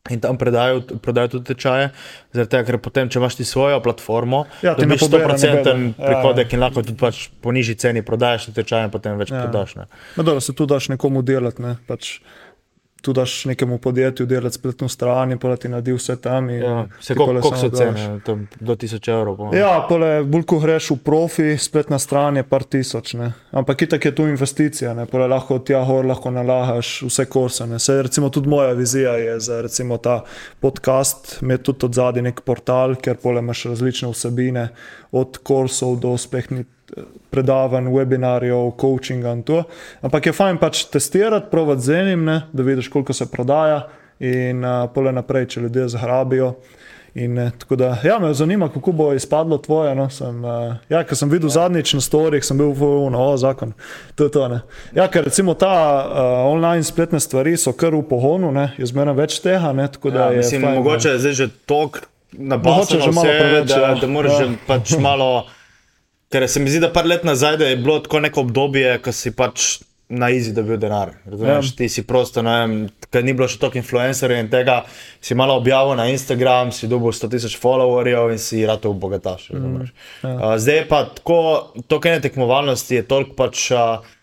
in 0.08 0.20
tam 0.20 0.38
predajo, 0.38 0.80
predajo 1.02 1.28
tudi 1.36 1.52
tečaje. 1.52 1.90
Tega, 2.32 2.62
ker 2.64 2.78
potem, 2.80 3.10
če 3.12 3.20
imaš 3.20 3.36
ti 3.36 3.44
svojo 3.44 3.82
platformo, 3.84 4.44
ja, 4.64 4.72
ti 4.78 4.86
imaš 4.88 5.04
100% 5.04 5.74
prihodek 5.98 6.46
ja, 6.46 6.48
ja. 6.48 6.56
in 6.56 6.64
lahko 6.64 6.84
tudi 6.86 6.96
pač 6.98 7.26
po 7.44 7.52
nižji 7.52 7.76
ceni 7.84 8.02
prodajaš 8.06 8.48
te 8.48 8.56
tečaje 8.62 8.88
in 8.88 8.94
potem 8.94 9.20
več 9.20 9.34
ja. 9.34 9.44
prodaš. 9.44 9.76
Ne. 9.76 9.88
No, 10.16 10.24
dobro, 10.24 10.40
se 10.40 10.56
tu 10.56 10.66
daš 10.70 10.88
nekomu 10.94 11.22
delati. 11.26 11.62
Ne. 11.62 11.76
Pač 11.90 12.18
tu 13.00 13.12
daš 13.12 13.44
nekemu 13.44 13.78
podjetju 13.78 14.26
delati 14.26 14.54
spletno 14.54 14.88
stran 14.88 15.32
in 15.32 15.38
pa 15.38 15.56
ti 15.56 15.68
naredi 15.68 15.92
vse 15.92 16.16
tam. 16.16 16.50
Ja, 16.50 16.86
se 17.00 17.14
kako 17.14 17.56
se 17.56 17.70
cene, 17.70 18.20
tam 18.24 18.48
do 18.60 18.74
1000 18.74 19.10
evrov. 19.10 19.36
Po 19.36 19.50
ja, 19.56 19.86
pole, 19.88 20.22
bolj 20.24 20.42
ko 20.42 20.58
greš 20.60 20.90
v 20.90 20.96
profi, 21.04 21.58
spletna 21.58 21.98
stran 21.98 22.36
je 22.36 22.42
par 22.42 22.64
tisoč. 22.64 23.14
Ne. 23.14 23.32
Ampak 23.50 23.82
itak 23.82 24.04
je 24.04 24.14
tu 24.14 24.26
investicija, 24.28 24.94
ne. 24.94 25.06
pole 25.06 25.28
lahko 25.28 25.60
od 25.60 25.66
tja 25.66 25.84
gor 25.84 26.06
lahko 26.06 26.30
nalagaš 26.30 27.02
vse 27.02 27.26
kurse. 27.26 27.68
Se, 27.78 28.02
recimo 28.02 28.28
tudi 28.28 28.48
moja 28.48 28.72
vizija 28.72 29.16
je 29.16 29.40
za 29.40 29.60
recimo 29.62 29.96
ta 29.96 30.22
podcast, 30.60 31.38
me 31.40 31.58
tudi 31.58 31.86
od 31.86 31.94
zadnji 31.94 32.22
nek 32.22 32.40
portal, 32.40 32.94
ker 32.94 33.16
pole 33.16 33.40
imaš 33.40 33.64
različne 33.64 34.10
vsebine, 34.10 34.68
od 35.12 35.38
kursov 35.38 35.96
do 36.00 36.14
uspehnih 36.14 36.66
predavanj, 37.30 37.88
webinarjev, 37.92 38.72
coachinga 38.80 39.32
in 39.32 39.42
to. 39.42 39.62
Ampak 40.02 40.26
je 40.26 40.32
fajn 40.32 40.58
pač 40.58 40.84
testirati, 40.90 41.50
provati 41.50 41.86
z 41.86 42.02
enim, 42.02 42.24
ne, 42.24 42.42
da 42.52 42.62
vidiš, 42.62 42.88
koliko 42.88 43.12
se 43.12 43.30
prodaja 43.30 43.86
in 44.20 44.64
uh, 44.64 44.84
pole 44.94 45.12
naprej, 45.12 45.46
če 45.54 45.66
ljudje 45.66 45.88
zgrabijo. 45.96 46.54
In, 47.14 47.50
tako 47.58 47.76
da, 47.76 47.96
ja, 48.04 48.18
me 48.18 48.34
zanima, 48.34 48.68
kako 48.68 48.92
bo 48.92 49.08
izpadlo 49.14 49.58
tvoje. 49.58 49.94
No, 49.94 50.10
sem, 50.10 50.44
uh, 50.44 50.76
ja, 50.88 51.02
ker 51.04 51.18
sem 51.18 51.30
videl 51.30 51.48
ja. 51.48 51.56
zadnjič 51.64 51.94
na 51.98 52.02
storjih, 52.04 52.44
sem 52.46 52.58
bil 52.58 52.70
v 52.76 52.90
eno, 53.08 53.24
oh, 53.32 53.34
zakon. 53.40 53.72
To 54.14 54.28
to, 54.30 54.46
ja, 54.94 55.08
ker 55.10 55.26
recimo 55.26 55.56
ta 55.58 55.72
uh, 56.06 56.28
online 56.52 56.86
spletne 56.86 57.20
stvari 57.20 57.56
so 57.58 57.72
kar 57.72 57.96
v 57.96 58.04
pohonu, 58.06 58.52
ne, 58.54 58.70
je 58.78 58.86
zmeraj 58.86 59.18
več 59.18 59.40
tega. 59.42 59.72
Ne, 59.74 59.88
ja, 59.90 60.30
mislim, 60.36 60.68
fajn, 60.68 60.78
mogoče 60.78 61.16
je 61.16 61.22
zdaj 61.24 61.38
že 61.42 61.48
tok. 61.66 62.02
Na 62.32 62.60
boče 62.62 63.00
že 63.02 63.10
malo 63.10 63.26
preveč. 63.26 63.72
Da, 63.72 63.80
ja. 63.80 63.94
da 63.98 64.06
moraš 64.06 64.38
ja. 64.38 64.52
pač 64.68 64.94
malo. 65.02 65.48
Ker 66.30 66.46
se 66.48 66.60
mi 66.62 66.70
zdi, 66.70 66.78
da 66.80 66.92
par 66.94 67.06
let 67.10 67.24
nazaj 67.26 67.58
je 67.66 67.76
bilo 67.76 67.98
tako 67.98 68.20
neko 68.20 68.44
obdobje, 68.46 68.98
ko 69.02 69.12
si 69.12 69.32
pač 69.34 69.80
na 70.10 70.28
izi 70.30 70.52
dobil 70.54 70.78
denar. 70.78 71.12
Razumeš, 71.26 71.70
ja. 71.72 71.76
ti 71.78 71.88
si 71.88 72.02
prosto, 72.06 72.42
ne 72.42 72.54
vem, 72.60 72.76
ker 73.10 73.24
ni 73.26 73.34
bilo 73.34 73.46
še 73.50 73.60
toliko 73.62 73.78
influencerjev 73.78 74.42
in 74.42 74.50
tega, 74.50 74.80
si 75.22 75.34
malo 75.38 75.54
objavil 75.58 75.94
na 75.98 76.08
Instagram, 76.10 76.72
si 76.74 76.90
dobil 76.90 77.14
100 77.14 77.30
tisoč 77.34 77.54
followerjev 77.62 78.30
in 78.34 78.42
si 78.42 78.64
rad 78.66 78.86
obogataš. 78.90 79.48
Mm, 79.54 79.84
ja. 80.22 80.32
uh, 80.34 80.54
zdaj 80.58 80.82
pa 80.90 81.04
tako, 81.18 81.40
toliko 81.86 82.10
ene 82.10 82.22
tekmovalnosti 82.26 83.00
je 83.00 83.06
toliko 83.10 83.38
pač. 83.38 83.68
Uh, 83.74 84.16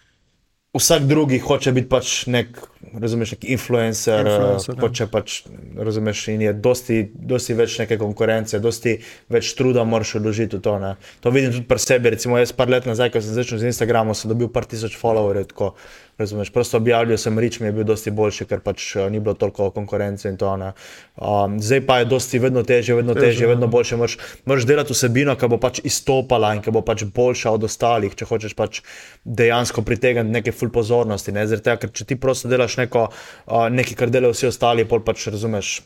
vsak 0.77 1.05
drugi 1.09 1.39
hoče 1.39 1.71
biti 1.75 1.89
pač 1.89 2.11
nek, 2.31 2.59
razumeš, 2.93 3.35
nek 3.35 3.45
influencer, 3.49 4.27
Influencer, 4.27 4.75
uh, 4.75 4.81
hoče 4.81 5.07
pač, 5.11 5.37
razumeš, 5.75 6.23
in 6.33 6.45
je 6.45 6.53
dosti, 6.53 6.99
dosti 7.13 7.55
več 7.57 7.77
neke 7.81 7.97
konkurence, 8.01 8.59
dosti 8.63 8.97
več 9.33 9.53
truda 9.57 9.85
moraš 9.87 10.15
vložiti 10.17 10.59
v 10.59 10.63
to. 10.63 10.77
Ne. 10.83 10.95
To 11.25 11.33
vidim 11.35 11.53
tudi 11.55 11.67
pri 11.69 11.83
sebi, 11.83 12.13
recimo 12.15 12.39
jaz 12.39 12.53
par 12.55 12.71
let 12.71 12.89
nazaj, 12.89 13.11
ko 13.13 13.23
sem 13.23 13.37
začel 13.37 13.61
z 13.61 13.71
Instagramom, 13.73 14.15
sem 14.17 14.31
dobil 14.31 14.51
par 14.53 14.69
tisoč 14.69 14.97
followerjev, 14.99 15.51
tako, 15.53 15.73
razumeš, 16.17 16.49
prosto 16.49 16.77
objavljal 16.77 17.17
sem 17.17 17.39
rič, 17.39 17.59
mi 17.59 17.67
je 17.67 17.71
bil 17.71 17.83
dosti 17.87 18.11
boljši, 18.11 18.45
ker 18.49 18.61
pač 18.65 18.95
uh, 18.95 19.07
ni 19.11 19.19
bilo 19.19 19.33
toliko 19.37 19.69
konkurence 19.71 20.29
in 20.29 20.37
to. 20.37 20.55
Ne. 20.57 20.71
Um, 21.15 21.59
zdaj 21.61 21.83
pa 21.85 21.99
je 21.99 22.05
dosti 22.05 22.39
vedno 22.39 22.63
težje, 22.63 22.95
vedno 22.95 23.13
težje, 23.13 23.45
ja. 23.45 23.49
vedno 23.53 23.67
boljše, 23.67 23.97
moraš, 23.97 24.17
moraš 24.45 24.65
delati 24.69 24.93
vsebino, 24.93 25.35
ki 25.37 25.51
bo 25.51 25.59
pač 25.61 25.81
izstopala 25.83 26.53
in 26.57 26.63
ki 26.65 26.73
bo 26.73 26.81
pač 26.85 27.05
boljša 27.05 27.53
od 27.57 27.67
ostalih, 27.69 28.15
če 28.15 28.29
hočeš 28.29 28.55
pač 28.57 28.81
dejansko 29.23 29.85
pritegniti 29.85 30.39
neke 30.39 30.55
full 30.55 30.73
pozornosti. 30.73 31.35
Ne? 31.35 31.45
Tega, 31.57 31.77
ker 31.81 31.93
če 31.93 32.09
ti 32.09 32.19
prosto 32.19 32.49
delaš 32.49 32.79
neko, 32.81 33.09
uh, 33.11 33.67
nekaj, 33.73 33.99
kar 33.99 34.13
delajo 34.13 34.33
vsi 34.37 34.49
ostali, 34.49 34.87
pol 34.89 35.05
pač 35.05 35.29
razumeš. 35.33 35.77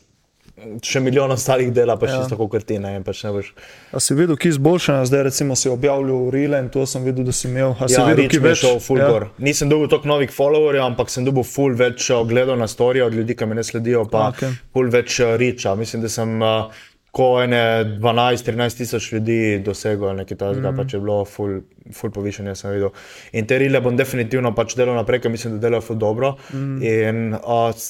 Še 0.84 1.00
milijon 1.00 1.32
ostalih 1.32 1.70
dela, 1.74 1.96
pa 1.96 2.06
še 2.06 2.18
Ja. 2.18 2.22
isto 2.26 2.36
kot 2.36 2.64
ti. 2.68 2.76
Ne, 2.78 3.00
pač 3.02 3.22
ne 3.24 3.32
boš. 3.32 3.54
A 3.92 4.00
si 4.00 4.14
videl, 4.14 4.36
ki 4.36 4.50
je 4.50 4.56
izboljšan, 4.56 5.06
zdaj 5.08 5.22
recimo 5.30 5.56
si 5.56 5.70
objavljal 5.72 6.28
Rile 6.30 6.60
in 6.60 6.68
to 6.68 6.84
sem 6.86 7.02
videl, 7.04 7.24
da 7.24 7.32
si 7.32 7.48
imel. 7.48 7.74
A 7.80 7.88
si 7.88 7.96
Ja, 7.96 8.04
videl, 8.06 8.28
ki 8.28 8.36
je 8.36 8.54
šel 8.60 8.78
full 8.84 9.00
ja. 9.00 9.08
gor. 9.08 9.28
Nisem 9.38 9.72
dobil 9.72 9.88
toliko 9.88 10.08
novih 10.12 10.30
followerjev, 10.30 10.84
ampak 10.84 11.10
sem 11.10 11.24
dobil 11.24 11.42
full 11.42 11.74
več 11.74 12.10
eh, 12.10 12.14
ogledov 12.14 12.58
na 12.60 12.68
storije 12.68 13.04
od 13.04 13.14
ljudi, 13.14 13.34
ki 13.34 13.48
me 13.48 13.54
ne 13.54 13.64
sledijo, 13.64 14.04
pa 14.12 14.28
okay. 14.28 14.52
full 14.72 14.92
več 14.92 15.20
eh, 15.20 15.36
riča. 15.40 15.74
Mislim, 15.74 16.04
da 16.04 16.12
sem 16.12 16.36
uh, 16.42 16.68
ko 17.12 17.42
ene 17.42 17.98
12-13 18.00 18.76
tisoč 18.76 19.12
ljudi 19.12 19.40
dosegel 19.64 20.14
nekaj 20.16 20.36
takega, 20.36 20.70
mm. 20.70 20.76
pač 20.76 20.94
je 20.94 21.00
bilo 21.00 21.24
full, 21.28 21.58
full 21.92 22.12
povišanje, 22.12 22.54
sem 22.56 22.72
videl. 22.72 22.92
In 23.36 23.48
te 23.48 23.58
rile 23.60 23.80
bom 23.84 23.96
definitivno 23.96 24.54
pač 24.56 24.76
delal 24.78 24.96
naprej, 24.96 25.20
ker 25.24 25.32
mislim, 25.32 25.58
da 25.58 25.66
delajo 25.66 25.84
full 25.90 26.00
dobro. 26.00 26.36
Mm. 26.52 26.78
In, 26.92 27.34
uh, 27.40 27.84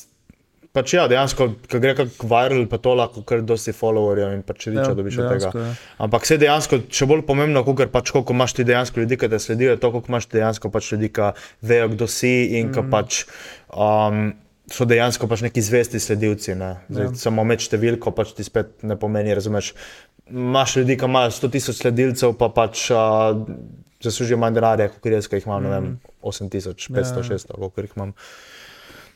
Pač 0.73 0.95
ja, 0.97 1.03
dejansko, 1.05 1.51
ko 1.69 1.79
gre 1.83 1.93
kako 1.99 2.29
viral, 2.31 2.63
pa 2.71 2.79
to 2.81 2.95
lahko 2.97 3.21
kar 3.29 3.43
dosti 3.45 3.75
followerjev 3.77 4.31
in 4.39 4.45
pač 4.47 4.71
riča 4.71 4.87
Ja, 4.89 4.95
dobiš 4.97 5.19
od 5.21 5.29
tega. 5.35 5.51
ja. 5.53 5.73
Ampak 6.01 6.25
vse 6.25 6.39
dejansko, 6.41 6.79
še 6.89 7.09
bolj 7.11 7.27
pomembno, 7.29 7.61
kot 7.67 7.83
pač, 7.93 8.13
koliko 8.15 8.33
imaš 8.33 8.55
ti 8.57 8.65
dejansko 8.65 9.03
ljudi, 9.03 9.19
ki 9.21 9.29
te 9.29 9.41
sledijo, 9.43 9.75
je 9.75 9.81
to, 9.83 9.91
koliko 9.93 10.15
imaš 10.15 10.31
dejansko 10.33 10.71
pač 10.73 10.93
ljudi, 10.95 11.11
ki 11.13 11.29
vejo, 11.69 11.91
kdo 11.93 12.09
si 12.09 12.33
in 12.61 12.73
ki 12.73 12.87
pač. 12.93 13.27
Um, 13.69 14.33
So 14.73 14.87
dejansko 14.89 15.27
pač 15.29 15.43
neki 15.43 15.61
zvesti 15.61 15.99
sledilci. 16.01 16.55
Ne? 16.57 16.69
Zdaj, 16.89 17.05
ja. 17.05 17.15
Samo 17.19 17.43
med 17.45 17.61
številko 17.61 18.13
pač 18.15 18.31
ti 18.39 18.47
spet 18.47 18.87
ne 18.87 18.95
pomeni, 18.97 19.35
razumeš. 19.35 19.73
Imaš 20.31 20.77
ljudi, 20.79 20.97
ki 20.97 21.09
imajo 21.11 21.33
100 21.35 21.51
tisoč 21.53 21.81
sledilcev, 21.83 22.33
pa 22.39 22.49
pač 22.55 22.87
uh, 22.95 23.35
zaslužijo 24.07 24.39
manj 24.41 24.57
denarja, 24.57 24.89
kot 24.95 25.11
jaz, 25.11 25.29
ki 25.29 25.41
jih 25.41 25.51
imam, 25.51 25.67
ne 25.67 25.73
vem, 25.75 25.91
8500, 26.23 26.89
500, 26.95 27.27
600, 27.35 27.59
koliko 27.59 27.85
jih 27.85 27.97
imam. 27.99 28.15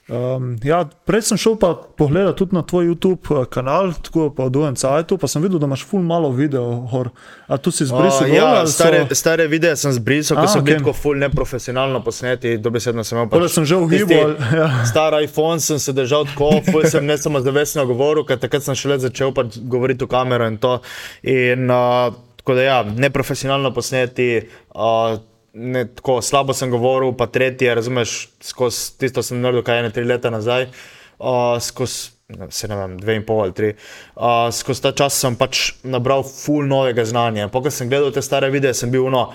Um, 0.06 0.54
ja, 0.62 0.84
prej 1.02 1.24
sem 1.26 1.38
šel 1.38 1.56
pa 1.58 1.72
pogledat 1.74 2.36
tudi 2.38 2.54
na 2.54 2.62
tvoj 2.62 2.86
YouTube 2.86 3.26
eh, 3.26 3.46
kanal, 3.50 3.90
tako 4.06 4.28
pa 4.30 4.44
od 4.46 4.56
UNCIT, 4.56 5.16
pa 5.18 5.26
sem 5.26 5.42
videl, 5.42 5.58
da 5.58 5.66
imaš 5.66 5.82
ful 5.82 5.98
malo 6.06 6.30
videov. 6.30 6.86
Gor. 6.92 7.10
A 7.50 7.58
tu 7.58 7.74
si 7.74 7.82
zbrisal? 7.90 8.30
Uh, 8.30 8.34
ja, 8.34 8.44
ali 8.60 8.70
so- 8.70 8.78
stare, 8.78 9.00
stare 9.10 9.48
videe 9.50 9.74
sem 9.76 9.90
zbrisal, 9.90 10.38
ker 10.38 10.46
so 10.46 10.62
bili 10.62 10.76
okej. 10.78 10.84
tako 10.84 10.94
ful 10.94 11.18
neprofesionalno 11.18 12.04
posneti, 12.06 12.54
dobesedno 12.58 13.02
sem 13.04 13.18
imel 13.18 13.34
Torej 13.34 13.50
sem 13.50 13.66
že 13.66 13.74
ali- 13.74 14.38
ja. 14.62 14.70
Star 14.86 15.18
iPhone 15.18 15.58
sem 15.60 15.82
se 15.82 15.92
držal 15.92 16.30
tako, 16.30 16.52
ful 16.70 16.86
sem 16.86 17.02
ne 17.06 17.18
samo 17.18 17.42
zavestno 17.42 17.82
govoril, 17.86 18.22
ker 18.22 18.38
takrat 18.38 18.62
sem 18.62 18.78
šele 18.78 19.02
začel 19.02 19.34
pač 19.34 19.58
govoriti 19.58 20.06
v 20.06 20.08
kamero 20.14 20.46
in 20.46 20.62
to. 20.62 20.78
In, 21.26 21.66
uh, 21.66 22.14
tako 22.38 22.54
da 22.54 22.62
ja, 22.62 22.82
neprofesionalno 22.86 23.74
posneti. 23.74 24.46
Uh, 24.70 25.18
Ne, 25.56 25.86
tako 25.88 26.18
slabo 26.20 26.52
sem 26.52 26.68
govoril, 26.68 27.14
pa 27.16 27.30
tretje, 27.32 27.70
razumeš, 27.74 28.28
skozi 28.44 28.90
tisto 29.00 29.22
sem 29.24 29.40
naredil, 29.40 29.64
kaj 29.64 29.78
je 29.78 29.86
ne 29.86 29.92
tri 29.94 30.04
leta 30.04 30.28
nazaj, 30.30 30.66
uh, 31.16 31.56
skozi 31.64 32.16
se 32.50 32.68
ne 32.68 32.76
vem, 32.76 32.96
dve 32.98 33.14
in 33.16 33.24
pol 33.24 33.44
ali 33.44 33.54
tri. 33.54 33.68
Uh, 34.16 34.48
skozi 34.52 34.82
ta 34.82 34.92
čas 34.92 35.14
sem 35.14 35.36
pač 35.38 35.70
nabral 35.86 36.24
ful 36.26 36.66
novega 36.66 37.04
znanja. 37.06 37.48
Pokaj 37.52 37.76
sem 37.78 37.90
gledal 37.90 38.10
te 38.12 38.22
stare 38.22 38.50
videe, 38.50 38.74
sem 38.74 38.90
bil 38.90 39.06
no. 39.14 39.28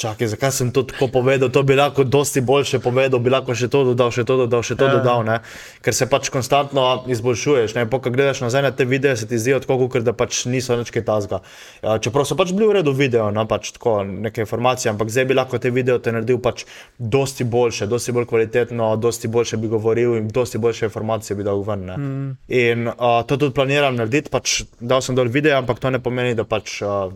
Čakaj, 0.00 0.30
zakaj 0.32 0.52
sem 0.56 0.68
to 0.72 0.82
tako 0.88 1.10
povedal? 1.12 1.50
To 1.52 1.60
bi 1.62 1.76
lahko 1.76 2.04
dosti 2.08 2.40
boljše 2.40 2.78
povedal, 2.80 3.20
bi 3.20 3.28
lahko 3.30 3.52
še 3.52 3.68
to 3.68 3.82
dodal, 3.90 4.08
še 4.08 4.24
to 4.24 4.36
dodal, 4.40 4.62
še 4.64 4.72
to 4.80 4.88
Ja. 4.88 4.96
dodal, 4.96 5.24
ne? 5.28 5.36
ker 5.84 5.92
se 5.92 6.08
pač 6.08 6.30
konstantno 6.32 7.04
izboljšuješ. 7.04 7.74
Ne? 7.76 7.84
Pokaj 7.84 8.12
gledaš 8.12 8.40
nazaj 8.40 8.62
na 8.64 8.70
te 8.72 8.88
videe, 8.88 9.12
se 9.16 9.28
ti 9.28 9.36
zdijo 9.38 9.60
tako, 9.60 9.88
kot 9.92 10.02
da 10.08 10.16
pač 10.16 10.46
niso 10.48 10.72
nič 10.80 10.88
kaj 10.90 11.04
tazga. 11.04 11.42
Ja, 11.84 11.98
čeprav 12.00 12.24
so 12.24 12.32
pač 12.32 12.54
bili 12.56 12.70
v 12.70 12.80
redu 12.80 12.96
video, 12.96 13.28
no? 13.30 13.44
pač 13.44 13.74
tako 13.76 14.00
neke 14.08 14.40
informacije, 14.40 14.88
ampak 14.90 15.12
zdaj 15.12 15.28
bi 15.28 15.36
lahko 15.36 15.60
te 15.60 15.68
video 15.70 15.98
te 16.00 16.12
naredil 16.16 16.40
pač 16.40 16.64
dosti 16.96 17.44
boljše, 17.44 17.84
dosti 17.86 18.16
bolj 18.16 18.24
kvalitetno, 18.32 18.96
dosti 18.96 19.28
boljše 19.28 19.60
bi 19.60 19.68
govoril 19.68 20.16
in 20.16 20.32
dosti 20.32 20.56
boljše 20.58 20.88
informacije 20.88 21.36
bi 21.36 21.44
dal 21.44 21.60
ven. 21.60 21.84
Mm. 21.92 22.30
In 22.48 22.88
uh, 22.88 23.20
to 23.28 23.36
tudi 23.36 23.52
planiram 23.52 24.00
narediti, 24.00 24.32
pač 24.32 24.62
dal 24.80 25.04
sem 25.04 25.12
dol 25.14 25.28
video, 25.28 25.58
ampak 25.60 25.76
to 25.76 25.92
ne 25.92 26.00
pomeni, 26.00 26.32
da 26.34 26.48
pač. 26.48 26.80
Uh, 26.80 27.12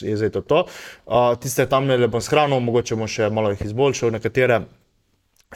je 0.00 0.16
zdaj 0.16 0.30
to. 0.36 0.42
to. 0.42 0.64
Uh, 1.06 1.32
tiste 1.40 1.66
tam 1.68 1.86
ne 1.86 2.08
bom 2.08 2.22
shranil, 2.24 2.60
mogoče 2.64 2.98
bom 2.98 3.10
še 3.10 3.30
malo 3.34 3.52
jih 3.54 3.66
izboljšal, 3.70 4.14
nekatere. 4.18 4.62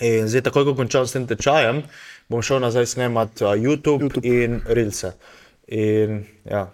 In 0.00 0.28
zdaj, 0.28 0.46
takoj 0.48 0.70
ko 0.70 0.76
končam 0.76 1.06
s 1.06 1.12
tem 1.12 1.26
tečajem, 1.28 1.82
bom 2.32 2.44
šel 2.44 2.62
nazaj 2.64 2.86
snemati 2.94 3.44
uh, 3.44 3.56
YouTube, 3.56 4.08
YouTube 4.08 4.28
in 4.28 4.62
Reelse. 4.66 5.12
In, 5.68 6.22
ja. 6.48 6.70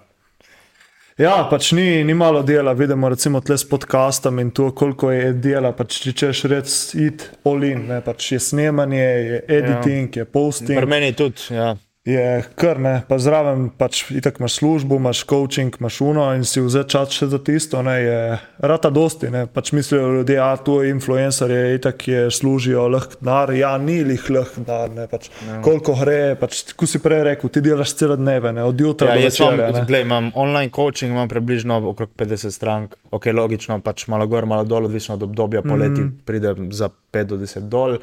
Ja, 1.18 1.32
pač 1.50 1.72
ni, 1.74 2.04
ni 2.06 2.14
malo 2.14 2.44
dela, 2.46 2.72
vidimo 2.78 3.08
recimo 3.10 3.40
tle 3.42 3.56
s 3.58 3.66
podcastom 3.66 4.38
in 4.38 4.52
to, 4.54 4.70
koliko 4.70 5.10
je 5.10 5.32
dela. 5.34 5.72
Pač, 5.74 5.96
če 6.04 6.12
češ 6.14 6.44
reči, 6.52 6.76
id 7.08 7.24
olin, 7.50 7.88
ne, 7.90 7.98
pač 8.06 8.28
je 8.36 8.38
snemanje, 8.38 9.02
je 9.02 9.40
editing, 9.56 10.14
ja. 10.14 10.22
je 10.22 10.30
posting. 10.30 10.78
Pri 10.78 10.86
meni 10.86 11.10
tudi. 11.18 11.48
Ja. 11.56 11.72
Je 12.08 12.42
kar 12.56 12.78
ne, 12.80 12.94
pa 13.08 13.18
zraven 13.20 13.66
pač 13.76 14.06
itak 14.16 14.38
imaš 14.40 14.54
službo, 14.62 14.96
imaš 14.96 15.24
coaching, 15.28 15.74
imaš 15.80 16.00
uno 16.00 16.24
in 16.32 16.44
si 16.48 16.62
vzeti 16.64 16.94
čas 16.94 17.12
še 17.12 17.26
za 17.28 17.40
tisto, 17.44 17.82
ne, 17.84 17.96
je 18.00 18.20
rata 18.64 18.88
dosti, 18.90 19.28
ne, 19.34 19.42
pač 19.52 19.74
mislijo 19.76 20.06
ljudje, 20.14 20.38
a 20.40 20.54
tu 20.56 20.78
je 20.80 20.94
influencer, 20.94 21.52
je 21.52 21.74
itak, 21.76 22.06
je 22.08 22.22
služijo 22.32 22.86
lahk 22.88 23.18
denar, 23.20 23.52
ja, 23.52 23.74
ni 23.82 23.98
lih 24.08 24.24
lahk 24.32 24.56
denar, 24.56 24.94
ne, 24.96 25.04
pač 25.10 25.28
no. 25.44 25.58
koliko 25.66 25.98
gre, 26.00 26.22
pač, 26.40 26.62
ko 26.78 26.88
si 26.88 27.00
prej 27.04 27.26
rekel, 27.28 27.52
ti 27.52 27.62
delaš 27.66 27.92
cele 28.00 28.16
dneve, 28.16 28.54
ne, 28.56 28.64
od 28.64 28.80
jutra 28.80 29.12
Ja, 29.12 29.18
do 29.18 29.26
jaz 29.26 29.40
imam, 29.42 29.58
večera, 29.58 29.74
ne. 29.76 29.82
glej, 29.90 30.06
imam 30.08 30.30
online 30.34 30.72
coaching, 30.72 31.12
imam 31.12 31.28
približno 31.28 31.82
okrog 31.92 32.14
50 32.16 32.56
strank, 32.56 32.96
ok, 33.12 33.28
logično, 33.36 33.82
pač 33.84 34.06
malo 34.08 34.24
gor, 34.30 34.48
malo 34.48 34.64
dol, 34.64 34.88
odvisno 34.88 35.18
od 35.20 35.28
obdobja, 35.28 35.60
poleti 35.66 36.06
mm. 36.06 36.16
pride 36.24 36.54
za 36.72 36.88
5 37.12 37.30
do 37.34 37.36
10 37.44 37.68
dol. 37.68 37.98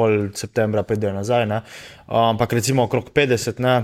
Pol 0.00 0.30
septembra 0.32 0.80
pridejo 0.88 1.12
nazaj. 1.12 1.44
Ne. 1.50 1.60
Ampak 2.08 2.54
recimo 2.56 2.86
okrog 2.88 3.10
50, 3.12 3.60
ne, 3.60 3.74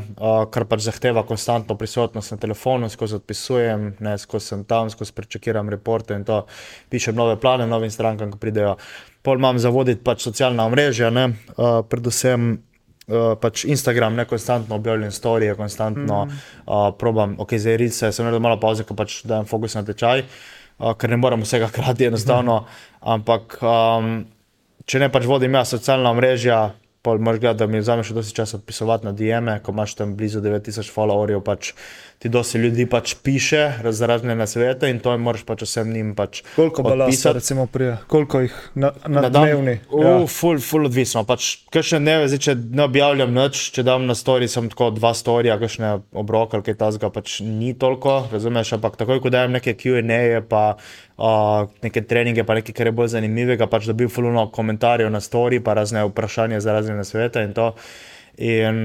kar 0.53 0.65
pač 0.65 0.87
zahteva 0.87 1.27
konstantno 1.29 1.77
prisotnost 1.77 2.33
na 2.33 2.39
telefonu, 2.41 2.89
skozi 2.89 3.19
odpisujem, 3.21 3.91
ne, 4.01 4.15
skozi 4.19 4.55
sem 4.55 4.63
tam, 4.65 4.89
skozi 4.89 5.13
prečakiram 5.13 5.69
reporte 5.69 6.17
in 6.17 6.25
to 6.25 6.47
pišem 6.89 7.17
nove 7.17 7.37
plane 7.41 7.69
novim 7.69 7.93
strankam, 7.93 8.33
ki 8.33 8.41
pridejo. 8.41 8.79
Pol 9.27 9.43
imam 9.43 9.61
zavoditi 9.61 10.01
pač 10.07 10.25
socialna 10.25 10.65
omrežja, 10.71 11.13
ne, 11.13 11.29
predvsem 11.91 12.55
uh, 12.57 13.35
pač 13.41 13.65
Instagram, 13.69 14.17
ne 14.17 14.25
konstantno 14.25 14.81
objavljam 14.81 15.13
storije, 15.13 15.55
konstantno 15.55 16.25
mm. 16.25 16.39
uh, 16.67 16.91
probam, 16.99 17.37
ok, 17.39 17.59
zdaj 17.59 17.77
res 17.83 17.99
se, 18.01 18.13
sem 18.13 18.27
naredil 18.27 18.43
malo 18.43 18.61
pauze, 18.63 18.87
ko 18.89 18.97
pač 18.99 19.21
dajem 19.29 19.47
fokus 19.51 19.77
na 19.77 19.85
tečaj, 19.87 20.25
uh, 20.25 20.95
ker 20.99 21.13
ne 21.13 21.21
morem 21.21 21.45
vsega 21.45 21.69
hkrati 21.71 22.09
enostavno, 22.11 22.63
mm. 22.65 22.97
ampak 23.17 23.59
um, 23.63 24.17
če 24.87 25.03
ne 25.03 25.11
pač 25.13 25.27
vodim 25.27 25.55
jaz 25.59 25.75
socialna 25.75 26.13
mreža, 26.17 26.61
pol 27.07 27.21
moraš 27.23 27.41
gledati, 27.43 27.61
da 27.63 27.71
mi 27.71 27.83
vzame 27.83 28.03
še 28.07 28.17
dosti 28.17 28.35
časa 28.35 28.59
odpisovati 28.59 29.07
na 29.07 29.13
DM-e, 29.15 29.61
ko 29.63 29.75
imaš 29.75 29.95
tam 29.99 30.17
blizu 30.19 30.43
9000 30.43 30.91
followerjev, 30.91 31.43
pač 31.47 31.73
ti 32.19 32.29
dosti 32.29 32.59
ljudi 32.59 32.87
pač 32.89 33.15
piše 33.23 33.73
razrazne 33.83 34.35
nasvete 34.35 34.89
in 34.91 34.99
to 35.05 35.13
jim 35.13 35.21
moraš 35.21 35.43
pač 35.45 35.63
vsem 35.67 35.93
njim 35.93 36.15
pač 36.17 36.41
Koliko 36.57 36.83
balasta, 36.83 37.33
recimo, 37.37 37.67
prije, 37.67 37.97
koliko 38.09 38.41
jih 38.41 38.55
na, 38.75 38.93
na, 39.07 39.21
Na 39.21 39.29
dan, 39.29 39.45
dnevni? 39.45 39.79
ja. 40.03 40.15
ful, 40.27 40.61
ful 40.61 40.87
odvisno. 40.89 41.25
Pač, 41.29 41.49
kakšne 41.73 42.01
dneve, 42.01 42.29
zdaj, 42.33 42.41
če 42.47 42.55
ne 42.57 42.87
objavljam 42.87 43.35
nič, 43.37 43.61
če 43.77 43.85
dam 43.87 44.07
na 44.09 44.17
story, 44.17 44.49
sem 44.49 44.71
tako 44.73 44.91
dva 44.97 45.13
storija, 45.17 45.59
kakšne 45.61 45.93
obroke 46.17 46.57
ali 46.57 46.65
kaj 46.67 46.79
tasga, 46.81 47.11
pač 47.13 47.41
ni 47.45 47.75
toliko, 47.79 48.19
razumeš, 48.33 48.77
ampak 48.79 48.97
takoj, 49.01 49.21
ko 49.21 49.33
dajem 49.35 49.59
neke 49.59 49.77
Q&A, 49.77 50.41
pa 50.49 50.63
uh, 50.77 51.67
neke 51.85 52.05
treninge, 52.09 52.47
pa 52.49 52.57
nekaj, 52.59 52.77
kar 52.77 52.91
je 52.91 52.95
bolj 52.97 53.13
zanimivega, 53.17 53.69
pač 53.69 53.91
dobil 53.91 54.09
fuluno 54.13 54.49
komentarjev 54.55 55.13
na 55.13 55.21
story, 55.21 55.61
pa 55.61 55.77
razne 55.77 56.07
vprašanja 56.09 56.63
za 56.65 56.77
razne 56.77 56.97
nasvete 56.97 57.45
in 57.45 57.53
to. 57.57 57.75
In 58.37 58.83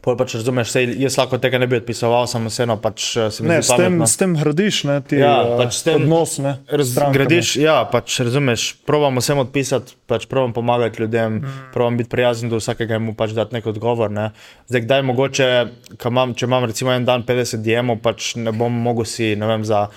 Pol 0.00 0.16
pač 0.16 0.32
razumeš, 0.38 0.70
sej, 0.72 0.94
jaz 1.02 1.18
lahko 1.20 1.36
tega 1.40 1.58
ne 1.60 1.66
bi 1.68 1.76
odpisoval, 1.76 2.24
samo 2.30 2.48
vseeno 2.48 2.78
pač 2.80 3.04
eh, 3.20 3.26
se 3.28 3.44
mi 3.44 3.50
Ne, 3.50 3.58
zdi 3.60 3.68
s 3.68 3.76
tem, 3.76 3.84
pametno. 3.84 4.06
s 4.08 4.20
tem 4.20 4.36
gradiš, 4.38 4.78
ne, 4.88 4.94
ti 5.04 5.18
Ja, 5.20 5.32
eh, 5.44 5.56
pač 5.60 5.80
tem 5.84 5.98
odnos, 6.00 6.36
ne, 6.40 6.54
s 6.70 6.92
strankami. 6.94 7.18
Gradiš, 7.18 7.50
ja, 7.60 7.74
pač 7.90 8.16
razumeš, 8.24 8.64
probam 8.88 9.20
vsem 9.20 9.42
odpisati, 9.42 9.98
pač 10.08 10.24
probam 10.30 10.54
pomagati 10.56 11.02
ljudem, 11.04 11.42
mm. 11.42 11.58
probam 11.74 11.98
biti 12.00 12.08
prijazen 12.12 12.48
do 12.48 12.60
vsakega 12.62 12.96
in 12.96 13.10
mu 13.10 13.16
pač 13.18 13.34
dati 13.36 13.58
nek 13.58 13.68
odgovor. 13.68 14.08
Ne. 14.08 14.30
Zdaj, 14.72 14.86
kdaj 14.86 15.04
mogoče, 15.10 15.50
imam, 16.00 16.32
če 16.32 16.48
imam 16.48 16.64
recimo 16.70 16.94
en 16.96 17.04
dan 17.04 17.26
50 17.28 17.60
DM-ov, 17.66 18.00
pač 18.00 18.32
ne 18.40 18.56
bom 18.56 18.72
mogel 18.72 19.04
si, 19.04 19.34
ne 19.36 19.50
vem, 19.50 19.66
za 19.68 19.90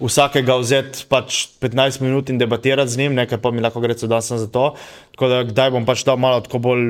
vsakega 0.00 0.56
vzeti 0.62 1.04
pač 1.10 1.42
15 1.60 2.00
minut 2.00 2.32
in 2.32 2.40
debatirati 2.40 2.90
z 2.92 3.02
njim, 3.02 3.18
nekaj 3.18 3.40
pa 3.42 3.52
mi 3.52 3.60
lahko 3.60 3.82
gre 3.84 3.94
celo 3.94 4.14
dan 4.16 4.24
za 4.24 4.48
to. 4.48 4.72
Tako 5.12 5.28
da 5.28 5.42
kdaj 5.44 5.74
bom 5.76 5.84
pač 5.84 6.06
dal 6.08 6.16
malo 6.16 6.40
tako 6.40 6.62
bolj 6.64 6.86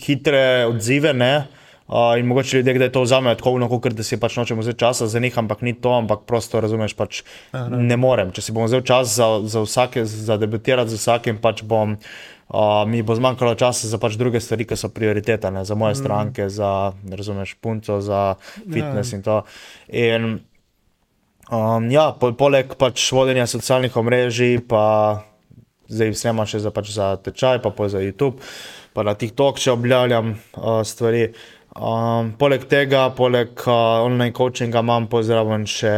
hitre 0.00 0.64
odzive. 0.70 1.12
Ne? 1.12 1.44
Uh, 1.88 2.18
in 2.18 2.26
mogoče 2.26 2.56
ljudje, 2.56 2.78
da 2.78 2.84
je 2.84 2.92
to 2.92 3.02
vzamejo 3.02 3.34
tako 3.34 3.50
uvno, 3.50 3.66
ker 3.80 3.92
si 4.04 4.16
pač 4.16 4.38
nočemo 4.40 4.62
vzeti 4.64 4.78
časa 4.80 5.06
za 5.06 5.20
njih, 5.20 5.34
ampak 5.38 5.60
ni 5.60 5.74
to, 5.76 5.90
ampak 5.92 6.22
prosto 6.24 6.60
razumeš, 6.60 6.94
pač 6.96 7.20
ne. 7.52 7.82
ne 7.92 7.96
morem. 8.00 8.30
Če 8.32 8.40
si 8.40 8.52
bom 8.56 8.64
vzel 8.64 8.80
čas 8.88 9.10
za, 9.18 9.26
za 9.44 9.60
vsake, 9.60 10.06
za 10.08 10.38
debatirati 10.40 10.94
z 10.94 10.96
vsakim, 10.96 11.36
pač 11.44 11.60
bom, 11.60 11.98
uh, 12.48 12.86
mi 12.88 13.02
bo 13.04 13.12
zmanjkalo 13.12 13.52
časa 13.60 13.90
za 13.90 14.00
pač 14.00 14.16
druge 14.16 14.40
stvari, 14.40 14.64
ki 14.64 14.78
so 14.80 14.88
prioritete, 14.88 15.50
ne? 15.52 15.66
za 15.68 15.76
moje 15.76 15.92
mm. 15.92 16.00
stranke, 16.00 16.48
za, 16.48 16.94
razumeš, 17.04 17.52
punco, 17.60 18.00
za 18.00 18.22
fitness 18.64 19.12
ja. 19.12 19.16
in 19.18 19.22
to. 19.26 19.36
In, 19.92 20.28
um, 21.52 21.90
ja, 21.92 22.06
po, 22.16 22.30
poleg 22.32 22.78
pač 22.80 23.04
vodenja 23.12 23.44
socialnih 23.44 23.92
omrežij, 23.92 24.62
pa 24.64 25.20
zdaj 25.92 26.16
snema 26.16 26.48
še 26.48 26.62
za, 26.64 26.72
pač 26.72 26.94
za 26.96 27.12
tečaj, 27.20 27.60
pa 27.60 27.74
pa 27.76 27.92
za 27.92 28.00
YouTube, 28.00 28.40
pa 28.96 29.04
na 29.04 29.12
TikTok, 29.12 29.60
če 29.60 29.76
objavljam 29.76 30.32
uh, 30.32 30.80
stvari. 30.80 31.28
Um, 31.74 32.30
poleg 32.38 32.68
tega, 32.70 33.08
poleg 33.18 33.58
uh, 33.66 34.04
online 34.06 34.30
coachinga, 34.36 34.78
imam 34.84 35.08
pozdravljen 35.10 35.64
še 35.66 35.94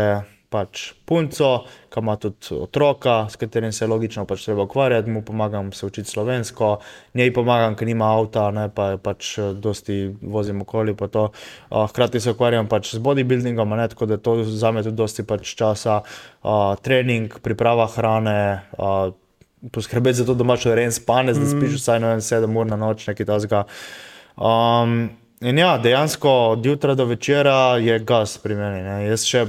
pač 0.48 0.93
punco, 1.05 1.51
ki 1.93 2.01
ima 2.01 2.15
tudi 2.20 2.55
otroka, 2.57 3.16
s 3.28 3.36
katerim 3.36 3.74
se 3.77 3.85
logično 3.85 4.24
pač 4.28 4.47
treba 4.47 4.65
ukvarjati, 4.65 5.12
mu 5.12 5.20
pomagam 5.27 5.69
se 5.77 5.85
učiti 5.85 6.09
slovensko, 6.09 6.70
njej 7.19 7.32
pomagam, 7.36 7.77
ker 7.77 7.90
nima 7.90 8.09
avta, 8.15 8.47
ne 8.57 8.70
pa 8.73 8.94
pač 9.03 9.35
dosti 9.61 9.98
vozim 10.23 10.62
okoli. 10.65 10.97
Uh, 10.97 11.28
hkrati 11.90 12.24
se 12.24 12.32
ukvarjam 12.32 12.73
pač 12.73 12.94
z 12.94 13.03
bodybuildingom, 13.05 13.77
ne, 13.77 13.90
tako 13.93 14.09
da 14.09 14.16
to 14.16 14.39
zame 14.48 14.81
tudi 14.86 14.97
dosti 14.97 15.27
pač 15.28 15.53
časa, 15.61 15.98
uh, 16.01 16.73
trening, 16.81 17.36
priprava 17.44 17.89
hrane. 17.98 18.40
Uh, 18.78 19.12
Poskrbeti 19.73 20.20
za 20.20 20.27
to, 20.28 20.35
da 20.36 20.44
imaš 20.44 20.66
rejen 20.78 20.93
spanec, 20.94 21.36
mm. 21.36 21.43
da 21.43 21.48
spiš 21.51 21.78
vsaj 21.81 22.05
7 22.23 22.59
ur 22.61 22.69
na 22.69 22.77
noč, 22.78 23.07
nekaj 23.09 23.27
tasga. 23.27 23.65
Um, 24.36 25.09
In 25.40 25.58
ja, 25.58 25.78
dejansko 25.78 26.30
od 26.30 26.66
jutra 26.66 26.94
do 26.94 27.04
večera 27.04 27.76
je 27.76 27.98
gas 27.98 28.38
pri 28.38 28.54
meni. 28.56 28.80
Ne. 28.80 28.94
Jaz 29.04 29.26
še, 29.28 29.42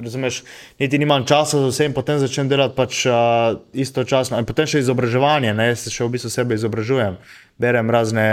razumeš, 0.00 0.38
niti 0.80 0.96
nimam 0.98 1.26
časa 1.28 1.60
za 1.60 1.68
vse 1.68 1.88
in 1.90 1.92
potem 1.92 2.16
začnem 2.22 2.48
delati 2.48 2.72
pač 2.76 3.02
uh, 3.04 3.58
istočasno. 3.76 4.38
In 4.40 4.48
potem 4.48 4.64
še 4.70 4.80
izobraževanje, 4.80 5.52
ne. 5.52 5.68
jaz 5.74 5.84
se 5.84 5.92
še 5.92 6.06
v 6.06 6.14
bistvu 6.14 6.32
sebe 6.32 6.56
izobražujem. 6.56 7.18
Berem 7.60 7.92
razne 7.92 8.24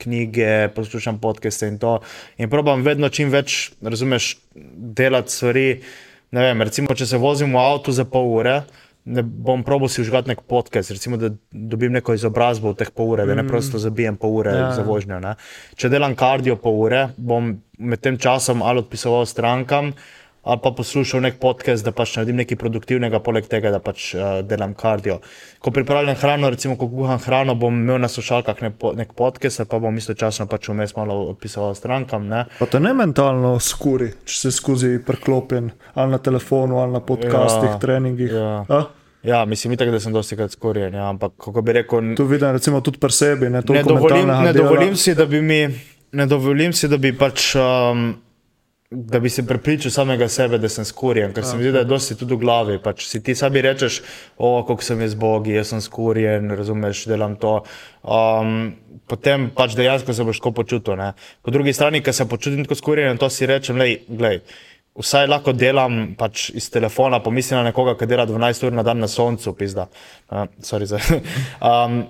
knjige, 0.00 0.70
poslušam 0.72 1.20
podcaste 1.20 1.68
in 1.68 1.76
to. 1.82 1.98
In 2.40 2.48
probam 2.52 2.80
vedno 2.86 3.12
čim 3.12 3.28
več, 3.32 3.74
razumeš, 3.84 4.38
delati 4.56 5.36
stvari. 5.36 5.66
Ne 6.32 6.48
vem, 6.48 6.64
recimo, 6.64 6.96
če 6.96 7.12
se 7.12 7.20
vozim 7.20 7.52
v 7.52 7.60
avtu 7.60 7.92
za 7.92 8.08
pol 8.08 8.32
ure 8.38 8.62
ne 9.04 9.22
bom 9.22 9.64
probil 9.66 9.88
si 9.88 10.00
užgati 10.02 10.30
nek 10.30 10.44
podcast, 10.46 10.90
recimo, 10.90 11.16
da 11.16 11.30
dobim 11.50 11.92
neko 11.92 12.14
izobrazbo 12.14 12.72
v 12.72 12.78
teh 12.78 12.90
pol 12.94 13.14
ure, 13.16 13.24
mm. 13.24 13.28
da 13.28 13.34
ne 13.34 13.42
mm. 13.42 13.50
prosto 13.50 13.78
zabijem 13.82 14.16
pol 14.16 14.36
ure 14.42 14.54
ja. 14.54 14.70
za 14.76 14.84
vožnjo. 14.86 15.18
Ne. 15.22 15.34
Če 15.74 15.90
delam 15.90 16.14
kardio 16.18 16.56
pol 16.60 16.78
ure, 16.86 17.06
bom 17.16 17.54
med 17.78 18.02
tem 18.02 18.18
časom 18.18 18.62
ali 18.62 18.84
odpisoval 18.84 19.26
strankam. 19.26 19.92
Ali 20.42 20.58
pa 20.62 20.72
poslušal 20.74 21.22
nek 21.22 21.36
podcast, 21.38 21.84
da 21.86 21.92
pač 21.94 22.16
naredim 22.16 22.40
nekaj 22.40 22.58
produktivnega, 22.58 23.20
poleg 23.22 23.46
tega, 23.46 23.70
da 23.70 23.78
pač 23.78 24.08
uh, 24.16 24.40
delam 24.42 24.72
kardio. 24.74 25.20
Ko 25.62 25.70
pripravljam 25.70 26.16
hrano, 26.18 26.48
recimo, 26.50 26.74
ko 26.80 26.88
kuham 26.90 27.20
hrano, 27.22 27.54
bom 27.54 27.76
imel 27.78 28.00
na 28.02 28.10
slušalkah 28.10 28.58
nek, 28.64 28.82
nek 28.98 29.12
podcast, 29.14 29.62
pa 29.70 29.78
bom 29.78 29.94
istočasno 30.00 30.48
pač 30.50 30.66
vmes 30.72 30.96
malo 30.96 31.20
odpisoval 31.30 31.76
strankam. 31.78 32.26
Ne. 32.26 32.48
Pa 32.58 32.66
to 32.66 32.80
ne 32.82 32.90
mentalno 32.90 33.52
skuri, 33.62 34.10
če 34.26 34.40
se 34.40 34.52
skozi 34.56 34.96
preklopljen 35.06 35.70
ali 35.94 36.16
na 36.16 36.18
telefonu, 36.18 36.80
ali 36.82 36.98
na 36.98 37.04
podcastih, 37.06 37.70
ja, 37.70 37.78
treningih. 37.78 38.34
Ja. 38.34 38.82
Ja, 39.22 39.44
mislim, 39.46 39.76
itak, 39.76 39.92
da 39.94 40.00
sem 40.02 40.10
dosti 40.10 40.34
krat 40.34 40.50
skorjen. 40.50 40.98
Ja, 40.98 41.06
ampak, 41.12 41.36
kako 41.38 41.62
bi 41.62 41.78
rekel, 41.78 42.16
tu 42.18 42.26
vidim, 42.26 42.50
recimo, 42.58 42.82
tudi 42.82 42.98
pri 42.98 43.14
sebi. 43.14 43.46
Ne, 43.46 43.62
ne, 43.62 43.82
dovolim, 43.86 44.26
ne, 44.26 44.50
dovolim 44.58 44.98
si, 44.98 45.14
da 45.14 45.26
bi 45.30 45.38
mi, 45.38 45.62
ne 46.18 46.26
dovolim 46.26 46.74
si, 46.74 46.90
da 46.90 46.98
bi 46.98 47.14
pač. 47.14 47.52
Um, 47.54 48.08
Da 48.92 49.20
bi 49.20 49.30
se 49.32 49.46
prepričal 49.46 49.90
samega 49.90 50.28
sebe, 50.28 50.58
da 50.60 50.68
sem 50.68 50.84
skorjen, 50.84 51.32
ker 51.32 51.46
se 51.48 51.56
mi 51.56 51.64
zdi, 51.64 51.72
da 51.72 51.80
je 51.80 51.88
dosti 51.88 52.16
tudi 52.20 52.36
v 52.36 52.42
glavi. 52.42 52.78
Pač 52.82 53.06
si 53.08 53.22
ti 53.24 53.34
sami 53.34 53.62
rečeš, 53.64 54.02
o, 54.36 54.50
kako 54.68 54.84
sem 54.84 55.00
jaz 55.00 55.14
bogi, 55.16 55.54
jaz 55.56 55.72
sem 55.72 55.80
skorjen, 55.80 56.50
razumeš, 56.58 57.06
delam 57.08 57.38
to. 57.40 57.62
Um, 58.02 58.74
potem 59.08 59.48
pač 59.56 59.78
dejansko 59.78 60.12
se 60.12 60.26
boš 60.28 60.42
tako 60.42 60.52
počutil. 60.60 60.98
Ne? 61.00 61.12
Po 61.40 61.54
drugi 61.54 61.72
strani, 61.72 62.02
ker 62.04 62.12
se 62.12 62.28
počutim 62.28 62.66
tako 62.66 62.76
skorjen, 62.82 63.20
to 63.20 63.30
si 63.32 63.48
rečem, 63.48 63.80
gledaj 64.08 64.42
vsaj 64.98 65.28
lahko 65.28 65.52
delam 65.56 66.14
pač 66.18 66.50
iz 66.56 66.68
telefona, 66.72 67.22
pomislim 67.24 67.60
na 67.60 67.70
nekoga, 67.70 67.94
ki 67.96 68.08
dela 68.08 68.26
12 68.28 68.66
ur 68.68 68.74
na 68.76 68.84
dan 68.84 69.00
na 69.00 69.08
soncu, 69.08 69.54
pizda. 69.56 69.88
Uh, 70.28 70.44
um, 71.68 72.02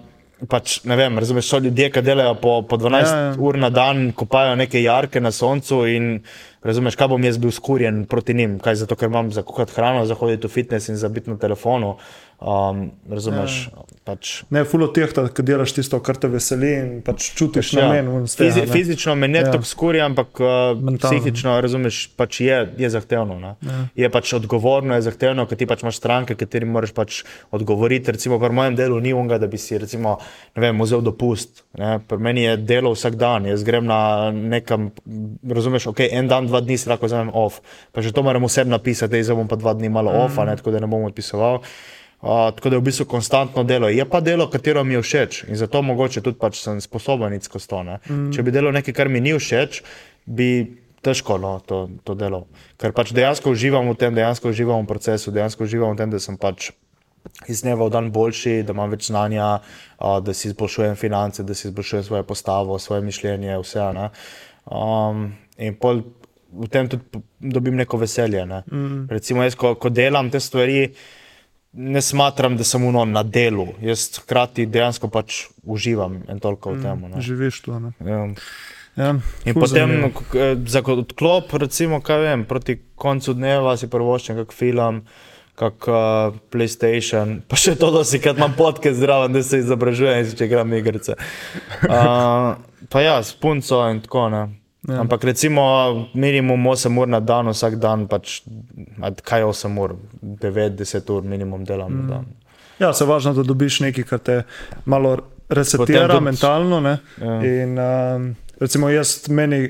pač, 0.51 0.81
ne 0.89 0.97
vem, 0.99 1.19
razumeš, 1.23 1.47
so 1.49 1.61
ljudje, 1.63 1.91
ki 1.95 2.03
delajo 2.03 2.35
po, 2.43 2.57
po 2.67 2.79
12 2.81 3.07
ja, 3.07 3.21
ja. 3.29 3.35
ur 3.39 3.59
na 3.61 3.71
dan, 3.71 4.11
kopajo 4.17 4.57
neke 4.59 4.83
jarke 4.83 5.23
na 5.23 5.31
soncu 5.35 5.85
in 5.87 6.17
razumeš, 6.63 6.97
kaj 6.97 7.09
bom 7.09 7.25
jaz 7.25 7.39
bil 7.39 7.51
skurjen 7.51 8.05
proti 8.07 8.35
njim, 8.35 8.59
kaj 8.63 8.75
zato, 8.85 8.97
ker 8.97 9.11
imam 9.11 9.33
za 9.33 9.43
kuhati 9.43 9.73
hrano, 9.77 10.07
za 10.07 10.15
hoditi 10.15 10.47
v 10.47 10.51
fitness 10.51 10.89
in 10.89 10.97
za 10.97 11.09
biti 11.09 11.31
na 11.31 11.37
telefonu. 11.39 11.97
Um, 12.43 12.91
razumeš? 13.11 13.69
Ja. 13.71 13.83
Pač, 14.03 14.31
ne, 14.51 14.65
fulo 14.67 14.89
teh, 14.91 15.13
ki 15.15 15.45
delaš 15.47 15.77
tisto, 15.77 16.01
kar 16.03 16.17
te 16.19 16.27
veseli 16.27 16.71
in 16.75 16.89
pač 17.07 17.29
čutiš 17.39 17.69
pač, 17.71 17.77
na 17.79 17.83
ja. 17.85 18.03
meni. 18.03 18.27
Fizi, 18.27 18.65
fizično 18.67 19.15
me 19.15 19.29
ne 19.31 19.45
ja. 19.45 19.53
tako 19.55 19.69
skuri, 19.69 20.01
ampak 20.03 20.41
uh, 20.43 20.81
psihično, 21.05 21.55
razumeš, 21.63 22.01
pač 22.19 22.41
je, 22.43 22.57
je 22.83 22.91
zahtevno. 22.91 23.37
Ja. 23.39 23.77
Je 24.03 24.11
pač 24.11 24.33
odgovorno, 24.41 24.99
je 24.99 25.07
zahtevno, 25.07 25.47
ker 25.47 25.61
ti 25.61 25.71
pač 25.71 25.85
imaš 25.87 26.01
stranke, 26.03 26.35
kateri 26.41 26.67
moraš 26.67 26.91
pač 26.97 27.21
odgovoriti. 27.55 28.17
Recimo, 28.19 28.41
pri 28.43 28.59
mojem 28.59 28.81
delu 28.81 28.99
ni 28.99 29.15
unga, 29.15 29.39
da 29.39 29.47
bi 29.47 29.63
si 29.63 29.79
recimo, 29.79 30.17
vem, 30.59 30.83
vzel 30.83 31.07
dopust. 31.07 31.63
Ne? 31.79 31.95
Pri 32.03 32.19
meni 32.27 32.43
je 32.49 32.59
delo 32.59 32.97
vsak 32.99 33.15
dan, 33.23 33.47
jaz 33.47 33.63
grem 33.63 33.87
na 33.87 34.33
nekam, 34.35 34.91
razumeš, 35.47 35.93
ok, 35.95 36.09
en 36.11 36.27
dan, 36.27 36.51
dva 36.51 36.65
dni 36.67 36.75
si 36.75 36.91
lahko 36.91 37.07
vzamem 37.07 37.31
off. 37.39 37.63
Pa 37.95 38.03
že 38.03 38.11
to 38.11 38.27
moram 38.27 38.51
vsem 38.51 38.67
napisati, 38.67 39.15
da 39.15 39.27
zdaj 39.31 39.39
bom 39.39 39.47
pa 39.47 39.63
dva 39.63 39.79
dni 39.79 39.95
malo 39.95 40.11
mm. 40.11 40.27
off, 40.27 40.43
ne, 40.43 40.59
tako 40.59 40.75
da 40.75 40.83
ne 40.83 40.91
bom 40.91 41.07
odpisoval. 41.07 41.63
Uh, 42.23 42.29
tako 42.55 42.71
da 42.71 42.77
je 42.77 42.81
v 42.81 42.85
bistvu 42.87 43.05
konstantno 43.11 43.65
delo. 43.67 43.89
Je 43.91 44.05
pa 44.07 44.21
delo, 44.21 44.47
katero 44.51 44.85
mi 44.85 44.95
je 44.95 45.03
všeč 45.03 45.45
in 45.49 45.57
zato 45.59 45.83
mogoče 45.83 46.21
tudi 46.23 46.39
pač 46.39 46.61
sem 46.63 46.79
sposoben 46.81 47.35
iti 47.35 47.49
skozi 47.51 47.69
to. 47.69 47.83
Mm. 47.83 48.29
Če 48.31 48.45
bi 48.47 48.55
delo 48.55 48.71
nekaj, 48.71 48.95
kar 48.95 49.09
mi 49.11 49.21
ni 49.21 49.33
všeč, 49.35 49.81
bi 50.27 50.49
težko 51.03 51.39
no, 51.43 51.57
to, 51.67 51.89
to 52.07 52.15
delo. 52.15 52.45
Ker 52.79 52.95
pač 52.95 53.11
dejansko 53.11 53.51
uživam 53.51 53.91
v 53.91 53.97
tem, 53.99 54.15
dejansko 54.15 54.55
uživam 54.55 54.87
v 54.87 54.93
procesu, 54.95 55.35
dejansko 55.35 55.67
uživam 55.67 55.97
v 55.97 55.99
tem, 55.99 56.15
da 56.15 56.23
sem 56.23 56.39
pač 56.39 56.71
iz 57.51 57.65
dneva 57.67 57.89
v 57.89 57.95
dan 57.95 58.11
boljši, 58.15 58.63
da 58.67 58.75
imam 58.75 58.95
več 58.95 59.09
znanja, 59.11 59.49
uh, 59.99 60.21
da 60.23 60.31
si 60.31 60.47
izboljšujem 60.53 60.95
finance, 61.01 61.43
da 61.43 61.59
si 61.59 61.67
izboljšujem 61.69 62.07
svoje 62.07 62.23
postavo, 62.23 62.79
svoje 62.79 63.03
mišljenje, 63.03 63.59
vse. 63.63 63.89
Um, 64.71 65.33
in 65.59 65.75
pol 65.75 66.05
v 66.53 66.69
tem 66.71 66.87
tudi 66.87 67.23
dobim 67.41 67.75
neko 67.77 67.99
veselje. 67.99 68.47
Ne? 68.47 68.63
Mm. 68.71 69.09
Recimo, 69.11 69.43
jaz, 69.43 69.57
ko, 69.59 69.75
ko 69.75 69.91
delam 69.91 70.31
te 70.31 70.41
stvari 70.41 70.93
ne 71.73 72.03
smatram, 72.03 72.57
da 72.57 72.65
sem 72.65 72.85
uno 72.85 73.05
na 73.05 73.23
delu. 73.23 73.69
Jaz 73.81 74.11
hkrati 74.21 74.67
dejansko 74.67 75.09
pač 75.09 75.47
uživam 75.63 76.21
in 76.29 76.41
toliko 76.41 76.75
v 76.77 76.83
tem. 76.83 77.05
Živiš 77.19 77.61
to. 77.65 77.81
Ja. 78.05 78.23
Ja, 78.97 79.15
in 79.49 79.57
potem 79.57 80.05
eh, 80.05 80.57
za 80.69 80.83
odklop, 80.85 81.55
recimo, 81.57 82.03
vem, 82.05 82.45
proti 82.45 82.77
koncu 82.95 83.33
dneva 83.33 83.73
si 83.81 83.89
prvoščen 83.89 84.37
kak 84.43 84.53
film, 84.53 85.01
kak 85.57 85.87
uh, 85.89 86.37
PlayStation, 86.53 87.39
pa 87.49 87.57
še 87.57 87.73
to, 87.81 87.89
da 87.93 88.05
si 88.05 88.21
kad 88.21 88.37
imam 88.37 88.53
podke 88.57 88.93
zdravo, 88.93 89.31
da 89.33 89.41
se 89.45 89.63
izobražujem 89.65 90.27
in 90.27 90.37
če 90.37 90.49
igram 90.49 90.73
igrice. 90.77 91.17
Uh, 91.89 92.53
pa 92.93 93.05
ja, 93.05 93.17
s 93.25 93.33
punco 93.33 93.81
in 93.89 94.05
tako 94.05 94.29
naprej. 94.33 94.62
Ja. 94.89 95.01
Ampak 95.01 95.25
recimo 95.25 95.63
minimum 96.15 96.67
8 96.67 96.99
ur 96.99 97.07
na 97.07 97.21
dan, 97.21 97.47
vsak 97.55 97.79
dan, 97.79 98.09
pač, 98.11 98.41
kaj 99.23 99.45
8 99.47 99.79
ur, 99.79 99.95
9-10 100.43 101.11
ur 101.15 101.23
minimum 101.23 101.63
delam 101.65 101.93
mm. 101.93 102.01
na 102.01 102.15
dan. 102.15 102.25
Ja, 102.83 102.91
se 102.93 103.07
važno, 103.07 103.31
da 103.37 103.45
dobiš 103.47 103.79
nekaj, 103.85 104.05
kar 104.11 104.19
te 104.19 104.41
malo 104.91 105.15
resetira 105.49 106.09
tudi... 106.11 106.25
mentalno. 106.25 106.81
Ja. 106.83 106.97
In, 107.47 107.79
um, 107.79 108.25
recimo 108.59 108.91
jaz, 108.91 109.29
meni, 109.31 109.69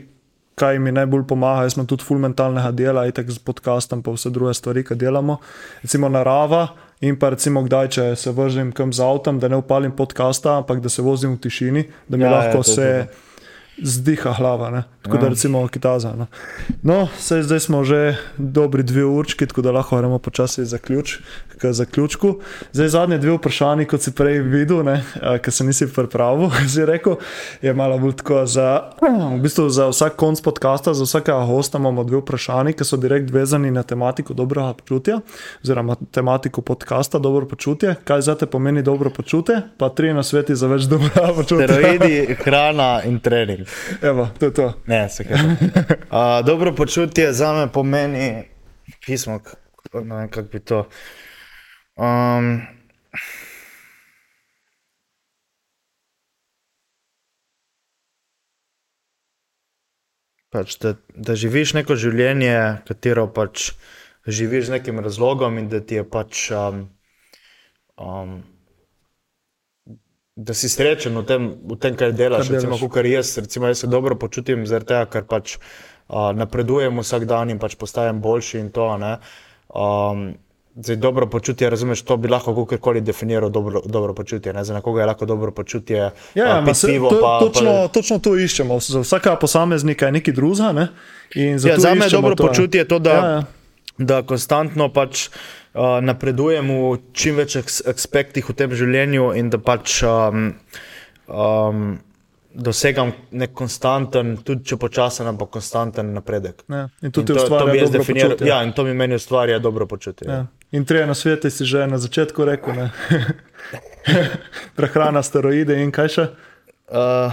kaj 0.56 0.78
mi 0.80 0.94
najbolj 0.97 1.26
pomaga, 1.28 1.66
jaz 1.66 1.76
imam 1.76 1.90
tudi 1.90 2.06
full 2.09 2.22
mentalnega 2.22 2.70
dela, 2.72 3.05
itek 3.10 3.28
z 3.36 3.43
podcastom, 3.44 4.01
pa 4.01 4.14
vse 4.16 4.32
druge 4.32 4.55
stvari, 4.56 4.84
ki 4.86 4.97
delamo. 4.97 5.36
Recimo 5.84 6.09
narava. 6.09 6.70
In 7.05 7.18
pa 7.20 7.32
recimo, 7.34 7.60
kdaj, 7.66 7.90
če 7.98 8.06
se 8.16 8.32
vržem 8.32 8.70
kam 8.72 8.94
z 8.97 9.05
avtom, 9.05 9.43
da 9.43 9.51
ne 9.52 9.59
upalim 9.60 9.93
podcasta, 9.93 10.56
ampak 10.62 10.80
da 10.80 10.89
se 10.89 11.05
vozim 11.05 11.34
v 11.34 11.43
tišini, 11.44 11.84
da 12.09 12.16
mi 12.16 12.24
ja, 12.24 12.32
lahko 12.32 12.62
ja, 12.62 12.70
se. 12.70 12.89
Je, 12.89 13.28
zdiha 13.82 14.34
glava. 14.39 14.70
Ne? 14.70 14.82
Tako 15.02 15.18
da 15.18 15.28
recimo 15.28 15.68
kitaza. 15.68 16.14
No, 16.16 16.26
no 16.82 17.08
sej, 17.18 17.42
zdaj 17.42 17.60
smo 17.60 17.84
že 17.84 18.16
dobri 18.38 18.82
dve 18.82 19.04
určki, 19.04 19.46
tako 19.46 19.62
da 19.62 19.72
lahko 19.72 19.98
gremo 19.98 20.18
počasi 20.18 20.64
zaključ, 20.64 21.18
k 21.58 21.72
zaključku. 21.72 22.38
Zdaj 22.72 22.88
zadnje 22.88 23.18
dve 23.18 23.32
vprašanje, 23.32 23.84
kot 23.84 24.02
si 24.02 24.12
prej 24.14 24.38
videl, 24.38 24.82
ki 25.42 25.50
se 25.50 25.64
nisi 25.64 25.86
pripravil, 25.92 26.50
si 26.72 26.86
rekel, 26.86 27.16
je 27.62 27.74
malo 27.74 27.98
bolj 27.98 28.16
tako 28.22 28.46
za, 28.46 28.90
v 29.02 29.40
bistvu 29.42 29.68
za 29.70 29.88
vsak 29.88 30.16
konc 30.16 30.40
podcasta, 30.40 30.94
za 30.94 31.04
vsakega 31.04 31.44
gosta 31.46 31.78
imamo 31.78 32.04
dve 32.04 32.18
vprašanje, 32.18 32.72
ki 32.72 32.84
so 32.84 32.96
direkt 32.96 33.30
vezani 33.30 33.70
na 33.70 33.82
tematiko 33.82 34.34
dobrega 34.34 34.72
počutja, 34.74 35.20
oziroma 35.64 35.96
tematiko 36.10 36.62
podcasta 36.62 37.18
dobro 37.18 37.46
počutje. 37.46 37.94
Kaj 38.04 38.20
za 38.20 38.34
te 38.34 38.46
pomeni 38.46 38.82
dobro 38.82 39.10
počutje, 39.10 39.62
pa 39.78 39.88
tri 39.88 40.14
na 40.14 40.22
sveti 40.22 40.56
za 40.56 40.66
več 40.66 40.82
dobrega 40.90 41.34
počutja. 41.36 41.68
Steroidi, 41.68 42.34
hrana 42.44 43.02
in 43.06 43.20
trening. 43.20 43.66
Evo, 44.02 44.28
to 44.38 44.46
je 44.46 44.54
to. 44.54 44.72
Ne, 44.93 45.09
se 45.09 45.24
kaj. 45.24 45.36
Uh, 45.36 46.44
dobro 46.48 46.74
počutje 46.74 47.32
za 47.32 47.52
me 47.52 47.73
pomeni 47.73 48.44
pismo, 49.06 49.40
ne 49.94 50.16
vem, 50.16 50.31
kako 50.31 50.48
bi 50.52 50.60
to. 50.60 50.89
Um, 51.97 52.60
pač, 60.52 60.77
da, 60.85 60.94
da 61.16 61.36
živiš 61.40 61.73
neko 61.81 61.97
življenje, 61.97 62.56
katero 62.89 63.31
pač 63.32 63.70
živiš 64.28 64.69
z 64.69 64.77
nekim 64.77 65.01
razlogom 65.01 65.56
in 65.59 65.73
da 65.73 65.81
ti 65.81 66.02
je 66.02 66.05
pač. 66.05 66.51
Um, 66.52 66.85
um, 67.97 68.43
Da 70.36 70.54
si 70.54 70.68
srečen 70.68 71.12
v 71.12 71.24
tem, 71.28 71.42
v 71.60 71.76
tem 71.76 71.96
kar 71.96 72.12
delaš. 72.16 72.48
Kar 72.48 72.56
Recimo, 72.56 72.76
delaš. 72.80 72.92
kar 72.92 73.06
jaz, 73.06 73.38
recimo, 73.38 73.66
jaz 73.68 73.84
se 73.84 73.86
dobro 73.86 74.16
počutim 74.16 74.64
zaradi 74.66 74.88
tega, 74.88 75.04
ker 75.12 75.26
pač 75.28 75.59
uh, 75.59 76.32
napredujem 76.32 76.96
vsak 77.04 77.26
dan 77.28 77.52
in 77.52 77.60
pač 77.60 77.76
postajam 77.76 78.20
boljši 78.24 78.62
in 78.64 78.70
to. 78.72 78.86
a 78.88 78.96
Ne? 78.96 79.12
Um, 79.68 80.32
zdaj, 80.72 80.96
dobro 80.96 81.28
počutje, 81.28 81.68
razumeš, 81.70 82.02
to 82.09 82.16
bi 82.16 82.32
lahko 82.32 82.54
kakorkoli 82.56 83.04
definiral 83.04 83.50
dobro, 83.52 83.82
dobro 83.84 84.14
počutje. 84.14 84.56
Ne? 84.56 84.64
Za 84.64 84.74
nekoga 84.74 85.04
je 85.04 85.06
lahko 85.06 85.28
dobro 85.28 85.52
počutje. 85.52 85.98
Ja, 85.98 86.09
a, 86.09 86.48
ja, 86.48 86.60
ma 86.60 86.72
piti 86.72 86.78
se, 86.78 86.86
pivo, 86.86 87.10
to, 87.10 87.20
pa, 87.20 87.38
točno, 87.40 87.70
pa, 87.70 87.88
točno 87.88 88.18
to 88.18 88.32
iščemo. 88.38 88.80
Za 88.80 89.04
vsakega 89.04 89.36
posameznika 89.36 90.09
je 90.09 90.12
nekaj 90.12 90.34
drugega. 90.34 90.72
Ne? 90.72 90.88
Ja, 91.36 91.76
za 91.76 91.94
me 91.94 92.09
je 92.09 92.10
dobro 92.16 92.34
to, 92.34 92.48
počutje 92.48 92.88
to, 92.88 92.98
da, 92.98 93.12
Ja, 93.12 93.28
ja. 93.28 93.44
da 93.98 94.22
konstantno 94.24 94.88
pač, 94.88 95.28
uh, 95.74 95.99
napredujem 96.01 96.69
v 96.69 96.99
čim 97.12 97.36
več 97.36 97.57
aspektih 97.57 98.44
v 98.44 98.55
tem 98.55 98.70
življenju 98.73 99.32
in 99.35 99.51
da 99.51 99.59
pač 99.59 100.03
um, 100.03 100.55
um, 101.27 101.85
dosegam 102.53 103.12
nek 103.32 103.55
konstanten, 103.57 104.35
tudi 104.44 104.66
če 104.69 104.77
počasen, 104.77 105.24
ampak 105.27 105.49
konstanten 105.51 106.11
napredek. 106.12 106.65
Ja, 106.69 106.89
in 107.01 107.09
In 107.09 107.12
to 107.12 107.23
to, 107.24 107.66
bi 107.66 107.78
jaz 107.78 107.90
definiral. 107.90 108.36
Ja, 108.44 108.62
in 108.62 108.73
to 108.73 108.85
mi 108.85 108.93
meni 108.94 109.16
ustvarja 109.16 109.59
dobro 109.59 109.86
počutje. 109.86 110.28
Ja. 110.28 110.47
In 110.73 110.85
treje 110.85 111.07
na 111.07 111.15
svetu 111.15 111.51
si 111.51 111.65
že 111.65 111.86
na 111.86 111.97
začetku 111.99 112.44
rekel, 112.44 112.74
ne? 112.74 112.90
prehrana, 114.77 115.23
steroide 115.23 115.77
in 115.82 115.90
kaj 115.93 116.09
še? 116.09 116.24
Uh, 116.93 117.32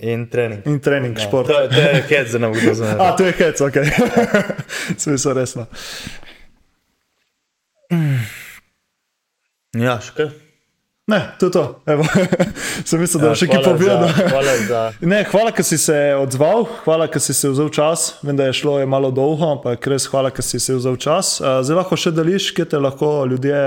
in 0.00 0.26
trening. 0.26 0.64
In 0.66 0.80
trening, 0.80 1.16
Ja, 1.18 1.26
šport. 1.26 1.48
To, 1.48 1.60
je- 1.60 1.68
to 1.68 1.80
je 1.80 2.02
hec, 2.08 2.32
da 2.32 2.38
ne 2.38 2.48
bo 2.48 2.54
kdo 2.54 2.70
A, 2.70 2.74
znal. 2.74 3.16
to 3.16 3.24
je 3.24 3.32
hec, 3.32 3.60
ok. 3.60 3.76
Smisel 5.02 5.34
resno. 5.34 5.66
Ja, 9.74 9.98
še 10.02 10.14
kaj? 10.16 10.32
Ne, 11.06 11.20
to 11.38 11.46
je 11.46 11.52
to. 11.52 11.82
Evo. 11.86 12.04
Sem 12.88 13.00
mislil, 13.00 13.20
da 13.20 13.28
Ja, 13.28 13.36
še 13.36 13.48
kaj 13.50 13.60
povedal. 13.66 14.06
Hvala 14.08 14.52
za. 14.64 14.82
Ne, 15.12 15.18
hvala, 15.28 15.52
ker 15.52 15.66
si 15.66 15.76
se 15.76 15.96
odzval, 16.16 16.64
hvala, 16.86 17.10
ker 17.12 17.20
si 17.20 17.36
se 17.36 17.50
vzel 17.52 17.68
čas. 17.68 18.06
Vem, 18.24 18.38
da 18.40 18.46
je 18.48 18.54
šlo 18.56 18.78
je 18.80 18.88
malo 18.88 19.10
dolgo, 19.12 19.50
ampak 19.58 19.84
res 19.92 20.08
hvala, 20.08 20.32
ker 20.32 20.46
si 20.46 20.56
se 20.62 20.72
vzel 20.78 20.96
čas. 20.96 21.36
Zdaj 21.44 21.76
lahko 21.76 21.98
še 22.00 22.14
deliš, 22.16 22.54
kje 22.56 22.70
te 22.72 22.80
lahko 22.80 23.10
ljudje 23.28 23.60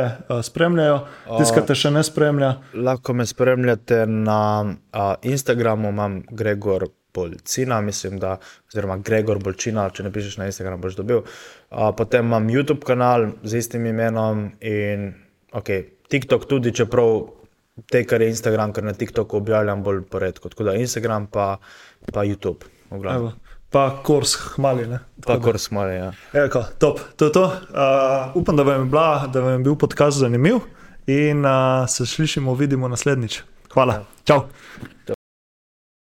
spremljajo, 0.49 0.97
ki 1.29 1.65
te 1.69 1.77
še 1.77 1.93
ne 1.93 2.01
spremlja. 2.07 2.55
Lahko 2.73 3.13
me 3.13 3.27
spremljate 3.29 4.07
na 4.09 4.41
uh, 4.65 5.13
Instagramu, 5.21 5.93
imam 5.93 6.23
Gregor 6.31 6.89
Bolcina, 7.13 7.83
mislim, 7.85 8.17
da, 8.21 8.39
oziroma 8.71 8.97
Gregor 9.05 9.37
Bolčina, 9.45 9.85
če 9.93 10.09
ne 10.09 10.13
pišeš 10.13 10.41
na 10.41 10.49
Instagram, 10.49 10.81
boš 10.81 10.97
dobil. 10.97 11.21
Uh, 11.21 11.56
potem 11.69 12.25
imam 12.25 12.47
YouTube 12.49 12.85
kanal 12.85 13.31
z 13.43 13.57
istim 13.57 13.85
imenom 13.85 14.51
in 14.61 15.13
okay, 15.51 15.83
TikTok 16.09 16.47
tudi, 16.47 16.71
čeprav 16.71 17.27
te, 17.91 18.03
kar 18.07 18.21
je 18.21 18.29
Instagram, 18.29 18.73
ker 18.73 18.83
na 18.83 18.93
TikToku 18.93 19.37
objavljam 19.37 19.83
bolj 19.83 20.01
poredko. 20.11 20.49
Tako 20.49 20.63
da 20.63 20.77
Instagram 20.79 21.27
pa, 21.27 21.57
pa 22.13 22.25
YouTube. 22.25 22.69
Evo. 22.91 23.33
Pa 23.69 23.99
kurs 24.03 24.35
hmali. 24.55 24.87
Ne? 24.87 24.99
Pa 25.25 25.39
kar 25.43 25.59
smo, 25.59 25.83
ja. 25.83 26.13
Eko, 26.33 26.63
top, 26.79 26.99
to 27.15 27.25
je 27.25 27.31
to. 27.35 27.43
Uh, 27.45 28.35
upam, 28.39 28.55
da 28.55 28.63
vam 28.63 28.81
je, 28.81 28.85
bila, 28.85 29.27
da 29.27 29.43
vam 29.43 29.59
je 29.59 29.59
bil 29.67 29.75
podcast 29.75 30.17
zanimiv 30.17 30.63
in 31.07 31.45
uh, 31.45 31.83
se 31.87 32.05
slišimo, 32.05 32.53
vidimo 32.53 32.87
naslednjič. 32.87 33.41
Hvala. 33.73 34.03
Čau. 34.23 34.47